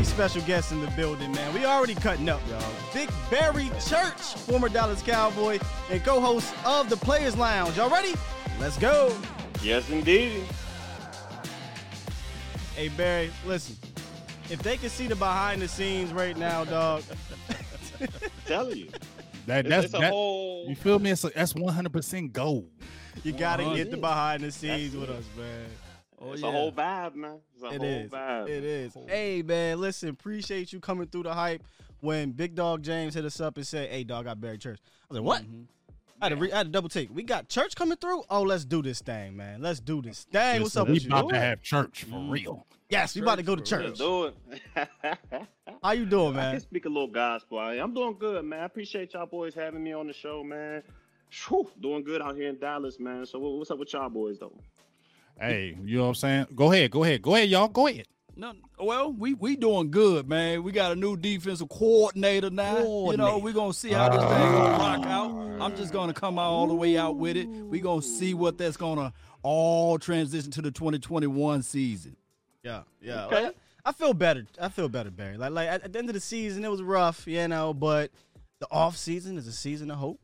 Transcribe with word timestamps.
very 0.00 0.12
special 0.14 0.42
guest 0.46 0.72
in 0.72 0.80
the 0.80 0.86
building, 0.92 1.30
man. 1.32 1.52
We 1.52 1.66
already 1.66 1.94
cutting 1.94 2.28
up, 2.30 2.40
y'all. 2.48 2.62
Big 2.94 3.10
Barry 3.30 3.70
Church, 3.86 4.34
former 4.46 4.70
Dallas 4.70 5.02
Cowboy 5.02 5.58
and 5.90 6.02
co-host 6.02 6.54
of 6.64 6.88
the 6.88 6.96
Players 6.96 7.36
Lounge. 7.36 7.76
Y'all 7.76 7.90
ready? 7.90 8.14
Let's 8.58 8.78
go. 8.78 9.14
Yes, 9.62 9.90
indeed. 9.90 10.42
Hey 12.74 12.88
Barry, 12.88 13.30
listen. 13.44 13.76
If 14.48 14.62
they 14.62 14.78
can 14.78 14.88
see 14.88 15.06
the 15.06 15.16
behind 15.16 15.60
the 15.60 15.68
scenes 15.68 16.14
right 16.14 16.36
now, 16.36 16.64
dog. 16.64 17.02
Tell 18.46 18.74
you. 18.74 18.88
That 19.44 19.66
that's 19.68 19.86
it's 19.86 19.94
a 19.94 19.98
that, 19.98 20.12
whole. 20.12 20.64
you 20.66 20.76
feel 20.76 20.98
me? 20.98 21.10
It's 21.10 21.24
a, 21.24 21.30
that's 21.30 21.54
one 21.54 21.74
hundred 21.74 21.92
percent 21.92 22.32
gold. 22.32 22.70
You 23.22 23.32
gotta 23.32 23.64
get 23.74 23.90
the 23.90 23.98
behind 23.98 24.44
the 24.44 24.50
scenes 24.50 24.94
That's 24.94 25.08
with 25.08 25.10
it. 25.10 25.18
us, 25.18 25.24
man. 25.36 25.66
Oh, 26.20 26.32
it's 26.32 26.42
yeah. 26.42 26.48
a 26.48 26.52
whole 26.52 26.70
vibe, 26.72 27.14
man. 27.14 27.38
It's 27.54 27.64
a 27.64 27.66
It 27.68 27.78
whole 27.78 27.86
is. 27.86 28.10
vibe. 28.10 28.48
It 28.48 28.64
is. 28.64 28.96
Hey 29.08 29.42
man, 29.42 29.80
listen, 29.80 30.10
appreciate 30.10 30.72
you 30.72 30.80
coming 30.80 31.06
through 31.06 31.24
the 31.24 31.34
hype. 31.34 31.62
When 32.00 32.32
Big 32.32 32.54
Dog 32.54 32.82
James 32.82 33.14
hit 33.14 33.24
us 33.24 33.40
up 33.40 33.56
and 33.56 33.66
said, 33.66 33.90
"Hey 33.90 34.04
dog, 34.04 34.26
I 34.26 34.30
got 34.30 34.40
Barry 34.40 34.58
Church." 34.58 34.80
I 34.82 35.14
was 35.14 35.18
like, 35.18 35.26
"What?" 35.26 35.42
Mm-hmm. 35.42 35.62
I, 36.20 36.24
had 36.26 36.28
to 36.30 36.36
re- 36.36 36.52
I 36.52 36.58
had 36.58 36.66
to 36.66 36.72
double 36.72 36.88
take. 36.88 37.14
We 37.14 37.22
got 37.22 37.48
Church 37.48 37.74
coming 37.74 37.96
through. 37.96 38.22
Oh, 38.28 38.42
let's 38.42 38.64
do 38.64 38.82
this 38.82 39.00
thing, 39.00 39.36
man. 39.36 39.62
Let's 39.62 39.80
do 39.80 40.02
this 40.02 40.24
thing. 40.24 40.62
What's 40.62 40.76
up 40.76 40.86
we 40.86 40.94
with 40.94 41.04
you? 41.04 41.08
about 41.10 41.28
to 41.30 41.38
have 41.38 41.62
church 41.62 42.04
for 42.04 42.16
mm. 42.16 42.30
real. 42.30 42.66
Yes, 42.90 43.14
we 43.14 43.22
about 43.22 43.36
to 43.36 43.42
go 43.42 43.54
to 43.54 43.60
Let's 43.60 43.70
church. 43.70 43.98
do 43.98 44.24
it. 44.24 44.88
How 45.82 45.92
you 45.92 46.04
doing, 46.04 46.36
I 46.36 46.42
can 46.42 46.52
man? 46.52 46.60
speak 46.60 46.84
a 46.86 46.88
little 46.88 47.06
gospel. 47.08 47.58
I- 47.58 47.74
I'm 47.74 47.94
doing 47.94 48.16
good, 48.18 48.44
man. 48.44 48.60
I 48.60 48.64
appreciate 48.64 49.14
y'all 49.14 49.26
boys 49.26 49.54
having 49.54 49.82
me 49.82 49.92
on 49.92 50.06
the 50.06 50.12
show, 50.12 50.42
man. 50.42 50.82
Whew, 51.48 51.70
doing 51.80 52.02
good 52.02 52.20
out 52.20 52.34
here 52.34 52.48
in 52.48 52.58
Dallas, 52.58 52.98
man. 52.98 53.24
So 53.24 53.38
what's 53.38 53.70
up 53.70 53.78
with 53.78 53.92
y'all 53.92 54.08
boys 54.08 54.38
though? 54.40 54.52
Hey, 55.40 55.76
you 55.84 55.96
know 55.96 56.02
what 56.04 56.08
I'm 56.10 56.14
saying? 56.16 56.46
Go 56.54 56.70
ahead, 56.72 56.90
go 56.90 57.02
ahead, 57.02 57.22
go 57.22 57.34
ahead, 57.34 57.48
y'all. 57.48 57.68
Go 57.68 57.86
ahead. 57.86 58.06
No, 58.36 58.54
well, 58.78 59.12
we 59.12 59.34
we 59.34 59.56
doing 59.56 59.90
good, 59.90 60.28
man. 60.28 60.62
We 60.62 60.72
got 60.72 60.92
a 60.92 60.96
new 60.96 61.16
defensive 61.16 61.68
coordinator 61.68 62.50
now. 62.50 62.78
You 63.10 63.16
know, 63.16 63.38
we're 63.38 63.52
gonna 63.52 63.72
see 63.72 63.90
how 63.90 64.08
this 64.08 64.22
thing 64.22 64.30
gonna 64.30 64.74
ah. 64.74 64.96
rock 64.96 65.06
out. 65.06 65.30
I'm 65.60 65.76
just 65.76 65.92
gonna 65.92 66.14
come 66.14 66.38
out 66.38 66.50
all 66.50 66.66
the 66.66 66.74
way 66.74 66.96
out 66.96 67.16
with 67.16 67.36
it. 67.36 67.46
we 67.48 67.80
gonna 67.80 68.02
see 68.02 68.34
what 68.34 68.56
that's 68.56 68.76
gonna 68.76 69.12
all 69.42 69.98
transition 69.98 70.50
to 70.52 70.62
the 70.62 70.70
2021 70.70 71.62
season. 71.62 72.16
Yeah, 72.62 72.82
yeah. 73.00 73.26
Okay. 73.26 73.42
Well, 73.42 73.52
I 73.84 73.92
feel 73.92 74.14
better. 74.14 74.46
I 74.60 74.68
feel 74.68 74.88
better, 74.88 75.10
Barry. 75.10 75.36
Like, 75.36 75.52
like 75.52 75.68
at, 75.68 75.84
at 75.84 75.92
the 75.92 75.98
end 75.98 76.08
of 76.08 76.14
the 76.14 76.20
season, 76.20 76.64
it 76.64 76.70
was 76.70 76.82
rough, 76.82 77.26
you 77.26 77.46
know. 77.48 77.74
But 77.74 78.10
the 78.58 78.68
off 78.70 78.96
season 78.96 79.38
is 79.38 79.46
a 79.46 79.52
season 79.52 79.90
of 79.90 79.98
hope, 79.98 80.20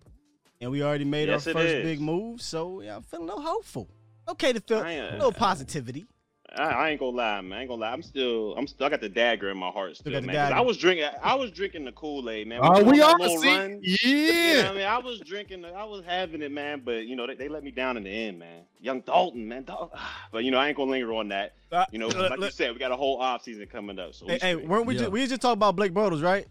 and 0.60 0.70
we 0.70 0.82
already 0.82 1.04
made 1.04 1.28
Yes, 1.28 1.46
our 1.46 1.54
first 1.54 1.74
is. 1.74 1.84
big 1.84 2.00
move. 2.00 2.40
So 2.42 2.80
yeah, 2.80 2.96
I'm 2.96 3.02
feeling 3.02 3.28
a 3.28 3.34
little 3.34 3.50
hopeful. 3.50 3.88
Okay 4.28 4.52
to 4.52 4.60
feel 4.60 4.82
I 4.82 4.92
a 4.92 5.12
little 5.12 5.32
positivity. 5.32 6.06
I, 6.54 6.62
I 6.62 6.90
ain't 6.90 7.00
gonna 7.00 7.16
lie, 7.16 7.40
man. 7.42 7.58
I 7.58 7.60
ain't 7.62 7.68
gonna 7.68 7.80
lie. 7.82 7.92
I'm 7.92 8.02
still, 8.02 8.54
I'm 8.56 8.66
still, 8.66 8.86
I 8.86 8.90
got 8.90 9.00
the 9.00 9.08
dagger 9.08 9.50
in 9.50 9.58
my 9.58 9.68
heart 9.68 9.96
still, 9.96 10.12
got 10.12 10.22
the 10.22 10.26
man. 10.26 10.36
'Cause 10.36 10.48
dagger. 10.48 10.54
I 10.56 10.60
was 10.60 10.76
drinking, 10.78 11.08
I 11.22 11.34
was 11.34 11.50
drinking 11.50 11.84
the 11.84 11.92
Kool 11.92 12.30
Aid, 12.30 12.46
man. 12.48 12.60
Oh, 12.62 12.70
went 12.70 12.86
we 12.86 13.02
on 13.02 13.20
are 13.20 13.28
see. 13.28 13.48
run. 13.48 13.78
You 13.82 13.96
know 14.02 14.32
Yeah. 14.62 14.70
I 14.70 14.74
mean, 14.74 14.86
I 14.86 14.98
was 14.98 15.20
drinking, 15.20 15.64
I 15.64 15.84
was 15.84 16.02
having 16.06 16.42
it, 16.42 16.52
man. 16.52 16.82
But 16.84 17.06
you 17.06 17.14
know, 17.16 17.26
they, 17.26 17.34
they 17.34 17.48
let 17.48 17.62
me 17.62 17.72
down 17.72 17.96
in 17.96 18.04
the 18.04 18.10
end, 18.10 18.38
man. 18.38 18.62
Young 18.80 19.00
Dalton, 19.00 19.46
man. 19.46 19.64
Dal- 19.64 19.92
But 20.32 20.44
you 20.44 20.50
know, 20.50 20.58
I 20.58 20.68
ain't 20.68 20.76
gonna 20.76 20.90
linger 20.90 21.12
on 21.12 21.28
that. 21.28 21.54
Uh, 21.70 21.84
You 21.90 21.98
know, 21.98 22.08
uh, 22.08 22.28
like 22.30 22.40
you 22.40 22.50
said, 22.50 22.72
we 22.72 22.78
got 22.78 22.92
a 22.92 22.96
whole 22.96 23.20
off 23.20 23.42
season 23.42 23.66
coming 23.66 23.98
up. 23.98 24.14
So 24.14 24.26
we 24.26 24.32
Hey, 24.34 24.38
hey, 24.40 24.54
weren't 24.56 24.86
we? 24.86 24.94
Yeah. 24.94 25.00
Just, 25.00 25.12
we 25.12 25.26
just 25.26 25.42
talking 25.42 25.54
about 25.54 25.76
Blake 25.76 25.92
Bortles, 25.92 26.22
right? 26.22 26.46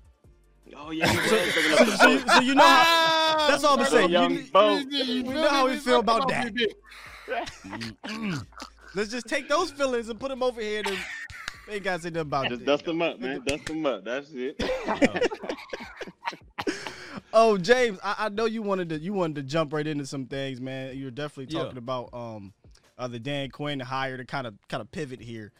oh 0.76 0.92
yeah, 0.92 1.06
So, 1.30 1.38
so, 1.38 1.62
so, 1.62 2.10
you, 2.10 2.18
boat. 2.20 2.30
so 2.32 2.40
you 2.42 2.56
know, 2.56 2.64
how, 2.66 3.48
that's 3.48 3.64
all 3.64 3.80
I'm 3.80 3.86
saying. 3.86 4.10
Young 4.10 4.34
You, 4.34 4.46
boat. 4.52 4.86
we 4.92 5.24
know 5.24 5.48
how 5.48 5.68
we 5.68 5.78
feel 5.78 6.00
about 6.00 6.28
that. 6.30 6.52
Let's 8.94 9.12
just 9.12 9.28
take 9.28 9.50
those 9.50 9.72
feelings 9.72 10.10
and 10.10 10.20
put 10.20 10.30
them 10.30 10.42
over 10.44 10.62
here. 10.62 10.80
And 10.86 10.98
they 11.68 11.76
ain't 11.76 11.84
gotta 11.84 12.02
say 12.04 12.10
nothing 12.10 12.22
about 12.22 12.50
Just 12.50 12.62
it. 12.62 12.66
dust 12.66 12.86
them 12.86 13.02
up, 13.02 13.20
man. 13.20 13.42
Dust 13.46 13.66
them 13.66 13.86
up. 13.86 14.04
That's 14.06 14.30
it. 14.34 14.62
Oh, 17.38 17.58
James, 17.58 18.00
I, 18.02 18.16
I 18.20 18.30
know 18.30 18.46
you 18.46 18.62
wanted 18.62 18.88
to 18.90 18.98
you 19.00 19.12
wanted 19.12 19.36
to 19.36 19.44
jump 19.44 19.74
right 19.74 19.86
into 19.86 20.06
some 20.06 20.26
things, 20.26 20.62
man. 20.62 20.98
You're 20.98 21.12
definitely 21.12 21.54
Yeah. 21.54 21.64
talking 21.64 21.78
about 21.78 22.10
um 22.14 22.54
uh, 22.98 23.10
the 23.10 23.20
Dan 23.20 23.50
Quinn 23.50 23.82
hire 23.82 24.16
to 24.16 24.24
kind 24.24 24.48
of 24.48 24.56
kind 24.70 24.80
of 24.80 24.90
pivot 24.92 25.20
here. 25.20 25.52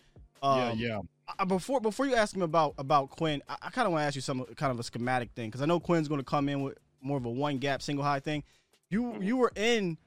Yeah, 0.42 0.70
Um, 0.72 0.78
yeah. 0.80 1.02
I, 1.38 1.44
before 1.44 1.82
before 1.82 2.06
you 2.06 2.16
ask 2.16 2.34
him 2.34 2.44
about 2.44 2.76
about 2.78 3.10
Quinn, 3.10 3.42
I, 3.50 3.58
I 3.64 3.70
kind 3.72 3.88
of 3.88 3.92
want 3.92 4.04
to 4.04 4.06
ask 4.06 4.16
you 4.16 4.22
some 4.22 4.46
kind 4.56 4.72
of 4.72 4.80
a 4.80 4.84
schematic 4.84 5.32
thing 5.36 5.50
because 5.50 5.62
I 5.62 5.66
know 5.66 5.82
Quinn's 5.82 6.08
going 6.08 6.22
to 6.22 6.26
come 6.26 6.48
in 6.48 6.62
with 6.62 6.78
more 7.02 7.18
of 7.18 7.26
a 7.26 7.30
one 7.30 7.58
gap 7.58 7.82
single 7.82 8.06
high 8.06 8.22
thing. 8.22 8.44
You 8.90 9.04
Mm-hmm. 9.04 9.24
you 9.24 9.36
were 9.38 9.52
in 9.58 9.98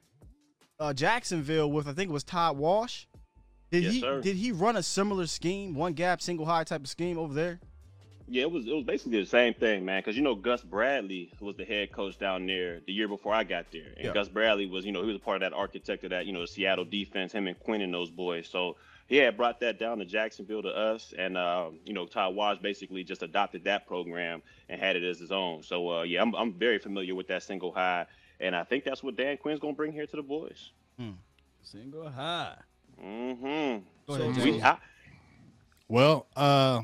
uh, 0.80 0.92
Jacksonville 0.92 1.70
with 1.70 1.88
I 1.88 1.92
think 1.92 2.10
it 2.10 2.12
was 2.12 2.24
Todd 2.24 2.56
Wash. 2.56 3.08
Did 3.70 3.84
Yes, 3.84 3.92
he 3.94 4.00
sir. 4.00 4.20
did 4.20 4.36
he 4.36 4.52
run 4.52 4.76
a 4.76 4.82
similar 4.82 5.26
scheme, 5.26 5.74
one 5.74 5.92
gap 5.92 6.22
single 6.22 6.46
high 6.46 6.64
type 6.64 6.80
of 6.82 6.88
scheme 6.88 7.18
over 7.18 7.34
there? 7.34 7.60
Yeah, 8.30 8.42
it 8.42 8.50
was 8.50 8.66
it 8.66 8.74
was 8.74 8.84
basically 8.84 9.20
the 9.20 9.26
same 9.26 9.54
thing, 9.54 9.84
man. 9.84 10.00
Because 10.00 10.16
you 10.16 10.22
know 10.22 10.34
Gus 10.34 10.62
Bradley 10.62 11.32
was 11.40 11.56
the 11.56 11.64
head 11.64 11.92
coach 11.92 12.18
down 12.18 12.46
there 12.46 12.80
the 12.86 12.92
year 12.92 13.08
before 13.08 13.34
I 13.34 13.44
got 13.44 13.66
there, 13.72 13.92
and 13.96 14.06
Yeah. 14.06 14.12
Gus 14.14 14.28
Bradley 14.28 14.66
was 14.66 14.84
you 14.84 14.92
know 14.92 15.00
he 15.02 15.08
was 15.08 15.16
a 15.16 15.20
part 15.20 15.42
of 15.42 15.50
that 15.50 15.56
architect 15.56 16.04
of 16.04 16.10
that 16.10 16.26
you 16.26 16.32
know 16.32 16.40
the 16.42 16.46
Seattle 16.46 16.84
defense, 16.84 17.32
him 17.32 17.46
and 17.46 17.58
Quinn 17.58 17.80
and 17.82 17.92
those 17.92 18.10
boys. 18.10 18.48
So 18.48 18.76
he 19.06 19.16
had 19.16 19.36
brought 19.38 19.60
that 19.60 19.78
down 19.78 19.98
to 19.98 20.04
Jacksonville 20.04 20.62
to 20.62 20.68
us, 20.68 21.12
and 21.18 21.36
uh, 21.38 21.70
you 21.84 21.94
know 21.94 22.06
Todd 22.06 22.34
Wash 22.34 22.58
basically 22.58 23.02
just 23.04 23.22
adopted 23.22 23.64
that 23.64 23.86
program 23.86 24.42
and 24.68 24.80
had 24.80 24.96
it 24.96 25.02
as 25.04 25.18
his 25.18 25.32
own. 25.32 25.62
So 25.62 25.90
uh, 25.90 26.02
yeah, 26.02 26.20
I'm 26.22 26.34
I'm 26.34 26.52
very 26.52 26.78
familiar 26.78 27.14
with 27.14 27.28
that 27.28 27.42
single 27.42 27.72
high, 27.72 28.06
and 28.40 28.54
I 28.54 28.64
think 28.64 28.84
that's 28.84 29.02
what 29.02 29.16
Dan 29.16 29.36
Quinn's 29.36 29.60
gonna 29.60 29.74
bring 29.74 29.92
here 29.92 30.06
to 30.06 30.16
the 30.16 30.22
boys. 30.22 30.70
Single 31.62 32.08
high. 32.08 32.56
Mm-hmm. 33.02 33.84
Go 34.06 34.14
ahead, 34.14 34.44
We, 34.44 34.62
I, 34.62 34.78
Well, 35.86 36.26
uh, 36.34 36.80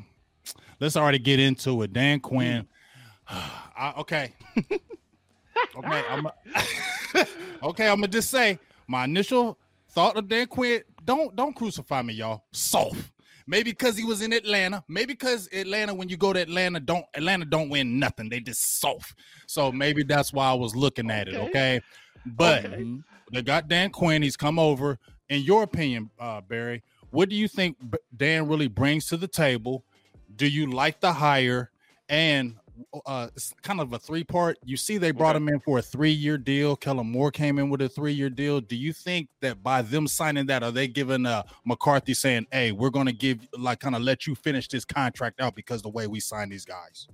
let's 0.79 0.97
already 0.97 1.19
get 1.19 1.41
into 1.41 1.83
it. 1.83 1.93
Dan 1.93 2.21
Quinn. 2.21 2.67
I, 3.29 3.95
okay. 3.99 4.35
okay. 4.59 6.03
I'm 6.09 6.27
okay. 7.63 7.89
I'm 7.89 7.97
gonna 7.97 8.09
just 8.09 8.31
say 8.31 8.59
my 8.87 9.05
initial 9.05 9.59
thought 9.89 10.17
of 10.17 10.29
Dan 10.29 10.47
Quinn. 10.47 10.83
Don't 11.05 11.35
don't 11.35 11.55
crucify 11.55 12.03
me, 12.03 12.15
y'all. 12.15 12.45
Soft. 12.53 13.11
Maybe 13.47 13.71
because 13.71 13.97
he 13.97 14.05
was 14.05 14.23
in 14.23 14.33
Atlanta. 14.33 14.83
Maybe 14.89 15.13
because 15.13 15.49
Atlanta, 15.53 15.95
when 15.95 16.09
you 16.09 16.17
go 16.17 16.33
to 16.33 16.41
Atlanta, 16.41 16.81
don't 16.81 17.05
Atlanta 17.15 17.45
don't 17.45 17.69
win 17.69 17.99
nothing. 17.99 18.29
They 18.29 18.41
just 18.41 18.81
soft. 18.81 19.19
So 19.47 19.71
maybe 19.71 20.03
that's 20.03 20.33
why 20.33 20.49
I 20.49 20.55
was 20.55 20.75
looking 20.75 21.11
at 21.11 21.29
it. 21.29 21.35
Okay. 21.35 21.49
Okay. 21.49 21.81
But 22.27 22.65
Okay. 22.65 22.87
They 23.33 23.43
got 23.43 23.69
Dan 23.69 23.91
Quinn. 23.91 24.23
He's 24.23 24.37
come 24.37 24.59
over. 24.59 24.99
In 25.29 25.41
your 25.43 25.63
opinion, 25.63 26.11
uh, 26.21 26.41
Barry, 26.43 26.83
what 27.11 27.29
do 27.29 27.35
you 27.35 27.49
think 27.49 27.77
Dan 28.17 28.47
really 28.47 28.69
brings 28.69 29.07
to 29.07 29.17
the 29.17 29.27
table? 29.27 29.85
Do 30.37 30.47
you 30.47 30.71
like 30.71 31.01
the 31.01 31.13
hire? 31.13 31.71
And 32.09 32.57
uh, 33.07 33.29
it's 33.35 33.53
kind 33.63 33.81
of 33.81 33.93
a 33.93 33.99
three 33.99 34.25
part. 34.25 34.59
You 34.65 34.77
see, 34.77 34.99
they 34.99 35.11
brought 35.11 35.37
Okay. 35.37 35.43
him 35.43 35.49
in 35.49 35.61
for 35.61 35.79
a 35.79 35.83
three 35.83 36.11
year 36.11 36.39
deal. 36.39 36.77
Kellen 36.77 37.07
Moore 37.11 37.31
came 37.31 37.59
in 37.59 37.71
with 37.71 37.81
a 37.83 37.89
three 37.89 38.13
year 38.13 38.31
deal. 38.31 38.61
Do 38.61 38.77
you 38.77 38.93
think 38.93 39.29
that 39.41 39.63
by 39.63 39.83
them 39.83 40.07
signing 40.07 40.47
that, 40.47 40.63
are 40.63 40.71
they 40.71 40.89
giving 40.89 41.27
uh, 41.27 41.43
McCarthy 41.65 42.15
saying, 42.15 42.47
"Hey, 42.53 42.73
we're 42.73 42.91
going 42.91 43.07
to 43.07 43.13
give 43.13 43.47
like 43.59 43.81
kind 43.81 43.95
of 43.95 44.03
let 44.03 44.27
you 44.27 44.35
finish 44.35 44.69
this 44.69 44.85
contract 44.85 45.41
out 45.41 45.55
because 45.55 45.83
the 45.83 45.89
way 45.89 46.07
we 46.07 46.21
sign 46.21 46.49
these 46.51 46.65
guys"? 46.65 47.09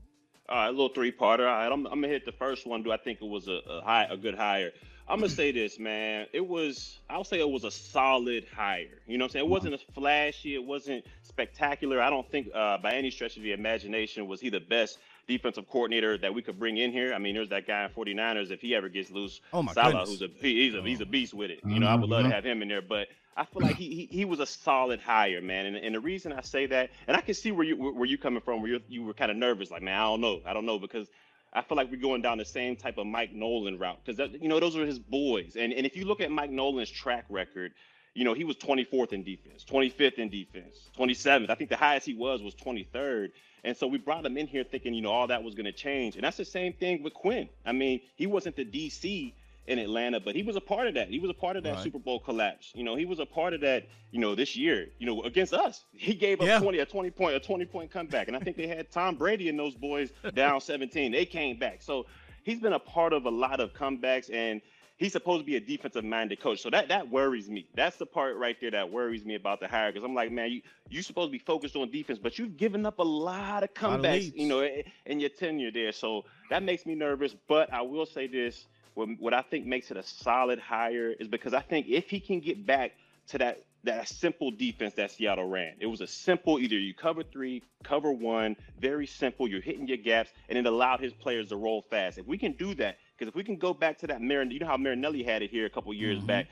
All 0.49 0.57
right, 0.57 0.67
a 0.67 0.71
little 0.71 0.89
three-parter. 0.89 1.41
All 1.41 1.45
right, 1.45 1.67
I'm, 1.71 1.87
I'm 1.87 2.01
gonna 2.01 2.09
hit 2.09 2.25
the 2.27 2.33
first 2.33 2.67
one. 2.67 2.83
Do 2.83 2.91
I 2.91 2.97
think 2.97 3.21
it 3.23 3.29
was 3.29 3.47
a, 3.47 3.61
a 3.69 3.83
high, 3.83 4.07
a 4.11 4.17
good 4.17 4.35
hire? 4.35 4.73
I'm 5.09 5.19
gonna 5.19 5.29
say 5.29 5.51
this, 5.53 5.79
man. 5.79 6.27
It 6.33 6.47
was. 6.47 7.01
I'll 7.09 7.25
say 7.25 7.41
it 7.41 7.49
was 7.49 7.65
a 7.65 7.71
solid 7.71 8.47
hire. 8.55 9.01
You 9.07 9.19
know 9.19 9.25
what 9.25 9.31
I'm 9.31 9.33
saying? 9.33 9.47
It 9.47 9.49
wasn't 9.49 9.75
as 9.75 9.83
flashy. 9.95 10.55
It 10.55 10.65
wasn't 10.65 11.05
spectacular. 11.23 12.01
I 12.01 12.11
don't 12.11 12.29
think 12.31 12.49
uh, 12.55 12.79
by 12.79 12.93
any 12.93 13.11
stretch 13.11 13.37
of 13.37 13.43
the 13.43 13.53
imagination 13.53 14.27
was 14.29 14.41
he 14.41 14.51
the 14.51 14.61
best 14.61 14.99
defensive 15.31 15.69
coordinator 15.69 16.19
that 16.19 16.35
we 16.35 16.43
could 16.43 16.59
bring 16.59 16.77
in 16.77 16.93
here. 16.93 17.15
I 17.15 17.19
mean, 17.19 17.35
there's 17.35 17.49
that 17.51 17.67
guy 17.67 17.85
in 17.85 17.91
49ers. 17.91 18.51
If 18.51 18.61
he 18.61 18.75
ever 18.75 18.89
gets 18.89 19.11
loose, 19.11 19.41
Oh 19.53 19.63
my 19.63 19.73
Salah, 19.73 20.05
goodness. 20.07 20.21
who's 20.21 20.23
a 20.23 20.29
he's 20.41 20.75
a 20.75 20.83
he's 20.83 21.01
a 21.01 21.07
beast 21.07 21.33
with 21.35 21.51
it. 21.51 21.61
You 21.67 21.81
know, 21.81 21.87
I 21.87 21.95
would 21.95 22.11
love 22.11 22.25
to 22.25 22.29
Mhm. 22.29 22.33
have 22.33 22.45
him 22.45 22.63
in 22.63 22.69
there, 22.69 22.83
but 22.83 23.09
I 23.37 23.45
feel 23.45 23.63
like 23.63 23.77
he, 23.77 23.89
he 23.95 24.07
he 24.19 24.25
was 24.25 24.41
a 24.41 24.47
solid 24.47 25.01
hire, 25.01 25.41
man. 25.41 25.67
And, 25.67 25.77
and 25.77 25.95
the 25.95 26.01
reason 26.01 26.33
I 26.33 26.43
say 26.43 26.67
that, 26.67 26.91
and 27.07 27.17
I 27.17 27.21
can 27.21 27.35
see 27.35 27.53
where 27.53 27.65
you 27.65 27.77
where 27.77 28.07
you 28.07 28.19
coming 28.19 28.41
from, 28.43 28.61
where 28.61 28.73
you 28.73 28.81
you 28.89 29.03
were 29.05 29.15
kind 29.15 29.31
of 29.31 29.37
nervous, 29.37 29.71
like, 29.71 29.83
man, 29.83 29.99
I 29.99 30.05
don't 30.05 30.21
know, 30.21 30.41
I 30.45 30.53
don't 30.53 30.67
know, 30.67 30.79
because 30.79 31.09
I 31.53 31.63
feel 31.63 31.77
like 31.77 31.91
we're 31.91 32.01
going 32.01 32.23
down 32.23 32.39
the 32.39 32.45
same 32.45 32.77
type 32.77 32.99
of 32.99 33.07
Mike 33.07 33.33
Nolan 33.33 33.79
route, 33.79 33.99
because 34.05 34.33
you 34.41 34.49
know 34.49 34.61
those 34.61 34.77
are 34.77 34.85
his 34.87 34.99
boys. 34.99 35.57
And 35.57 35.73
and 35.73 35.87
if 35.87 35.97
you 35.97 36.05
look 36.05 36.21
at 36.21 36.31
Mike 36.31 36.51
Nolan's 36.51 36.91
track 36.91 37.25
record, 37.31 37.73
you 38.15 38.25
know 38.25 38.35
he 38.35 38.45
was 38.45 38.57
24th 38.57 39.13
in 39.13 39.23
defense, 39.23 39.65
25th 39.65 40.19
in 40.19 40.29
defense, 40.29 40.91
27th. 40.99 41.51
I 41.51 41.55
think 41.55 41.71
the 41.71 41.77
highest 41.77 42.07
he 42.07 42.15
was 42.15 42.43
was 42.43 42.55
23rd. 42.57 43.31
And 43.65 43.77
so 43.77 43.87
we 43.87 43.99
brought 43.99 44.25
him 44.25 44.37
in 44.37 44.47
here 44.47 44.65
thinking, 44.65 44.95
you 44.95 45.03
know, 45.03 45.11
all 45.11 45.27
that 45.29 45.43
was 45.43 45.55
going 45.55 45.67
to 45.67 45.73
change. 45.73 46.17
And 46.17 46.25
that's 46.25 46.37
the 46.37 46.45
same 46.45 46.73
thing 46.73 47.03
with 47.03 47.15
Quinn. 47.15 47.49
I 47.67 47.73
mean, 47.73 48.01
he 48.17 48.27
wasn't 48.27 48.57
the 48.57 48.65
DC 48.65 49.33
in 49.67 49.79
Atlanta, 49.79 50.19
but 50.19 50.35
he 50.35 50.43
was 50.43 50.57
a 50.57 50.61
part 50.61 50.87
of 50.89 50.95
that. 50.95 51.09
He 51.09 51.19
was 51.19 51.31
a 51.31 51.35
part 51.35 51.57
of 51.57 51.63
that 51.65 51.75
Right. 51.75 51.83
Super 51.85 51.99
Bowl 51.99 52.19
collapse. 52.19 52.73
You 52.75 52.83
know, 52.83 52.97
he 52.97 53.05
was 53.05 53.21
a 53.21 53.27
part 53.27 53.53
of 53.55 53.61
that, 53.61 53.87
you 54.11 54.19
know, 54.19 54.35
this 54.35 54.57
year, 54.57 54.89
you 54.99 55.07
know, 55.07 55.23
against 55.23 55.53
us. 55.53 55.85
He 55.93 56.15
gave 56.15 56.41
up 56.41 56.47
Yeah. 56.47 56.59
20, 56.59 56.79
a 56.79 56.87
20 56.87 57.11
point, 57.11 57.37
a 57.37 57.41
20 57.41 57.65
point 57.67 57.91
comeback. 57.91 58.29
And 58.29 58.37
I 58.37 58.41
think 58.41 58.57
they 58.57 58.67
had 58.67 58.91
Tom 58.91 59.17
Brady 59.17 59.49
and 59.49 59.59
those 59.59 59.75
boys 59.75 60.11
down 60.35 60.61
17. 60.61 61.13
They 61.13 61.25
came 61.27 61.59
back. 61.59 61.83
So 61.83 62.07
he's 62.43 62.59
been 62.61 62.73
a 62.73 62.79
part 62.81 63.13
of 63.13 63.27
a 63.27 63.31
lot 63.31 63.61
of 63.61 63.73
comebacks 63.75 64.33
and 64.33 64.61
he's 65.01 65.13
supposed 65.13 65.41
to 65.41 65.47
be 65.47 65.57
a 65.57 65.61
defensive 65.61 66.05
minded 66.05 66.41
coach. 66.41 66.61
So 66.61 66.71
that 66.71 66.89
that 66.89 67.11
worries 67.11 67.49
me. 67.49 67.67
That's 67.75 67.97
the 67.97 68.07
part 68.07 68.37
right 68.37 68.57
there 68.61 68.71
that 68.71 68.93
worries 68.93 69.25
me 69.25 69.35
about 69.35 69.59
the 69.59 69.67
hire 69.67 69.91
because 69.91 70.05
I'm 70.05 70.15
like, 70.15 70.31
man, 70.31 70.53
you 70.53 70.63
you 70.89 71.03
supposed 71.03 71.29
to 71.29 71.33
be 71.33 71.39
focused 71.39 71.75
on 71.75 71.91
defense, 71.91 72.21
but 72.23 72.39
you've 72.39 72.57
given 72.57 72.87
up 72.87 73.01
a 73.01 73.03
lot 73.03 73.65
of 73.65 73.75
comebacks, 73.75 74.33
you 74.37 74.47
know, 74.47 74.69
in 75.07 75.19
your 75.19 75.31
tenure 75.31 75.73
there. 75.73 75.91
So 75.91 76.25
that 76.51 76.63
makes 76.63 76.87
me 76.87 76.95
nervous. 76.95 77.35
But 77.49 77.73
I 77.73 77.81
will 77.81 78.07
say 78.07 78.29
this: 78.29 78.67
what, 78.95 79.09
what 79.19 79.35
I 79.35 79.43
think 79.43 79.67
makes 79.67 79.91
it 79.91 79.97
a 79.97 80.03
solid 80.05 80.61
hire 80.61 81.11
is 81.19 81.27
because 81.27 81.55
I 81.55 81.61
think 81.61 81.89
if 81.89 82.11
he 82.11 82.21
can 82.21 82.39
get 82.39 82.65
back 82.65 82.93
to 83.29 83.39
that 83.39 83.65
that 83.85 84.09
simple 84.09 84.51
defense 84.51 84.95
that 84.95 85.11
Seattle 85.11 85.49
ran. 85.49 85.75
It 85.81 85.87
was 85.87 86.01
a 86.01 86.07
simple 86.07 86.59
either 86.59 86.77
you 86.77 86.93
cover 86.93 87.23
three, 87.23 87.63
cover 87.83 88.13
one, 88.13 88.57
very 88.79 89.07
simple. 89.07 89.49
You're 89.49 89.63
hitting 89.63 89.89
your 89.89 89.97
gaps, 89.97 90.31
and 90.49 90.59
it 90.59 90.67
allowed 90.67 91.01
his 91.01 91.15
players 91.15 91.49
to 91.49 91.57
roll 91.57 91.83
fast. 91.91 92.19
If 92.19 92.27
we 92.27 92.37
can 92.37 92.53
do 92.53 92.75
that, 92.75 92.99
because 93.21 93.31
if 93.31 93.37
we 93.37 93.45
can 93.45 93.57
go 93.57 93.75
back 93.75 93.99
to 93.99 94.07
that 94.07 94.23
Marin, 94.23 94.51
you 94.51 94.59
know 94.59 94.67
how 94.67 94.79
Marinelli 94.79 95.23
had 95.23 95.43
it 95.43 95.51
here 95.51 95.67
a 95.67 95.71
couple 95.71 95.93
years 95.93 96.19
mm-hmm. 96.19 96.27
back. 96.27 96.47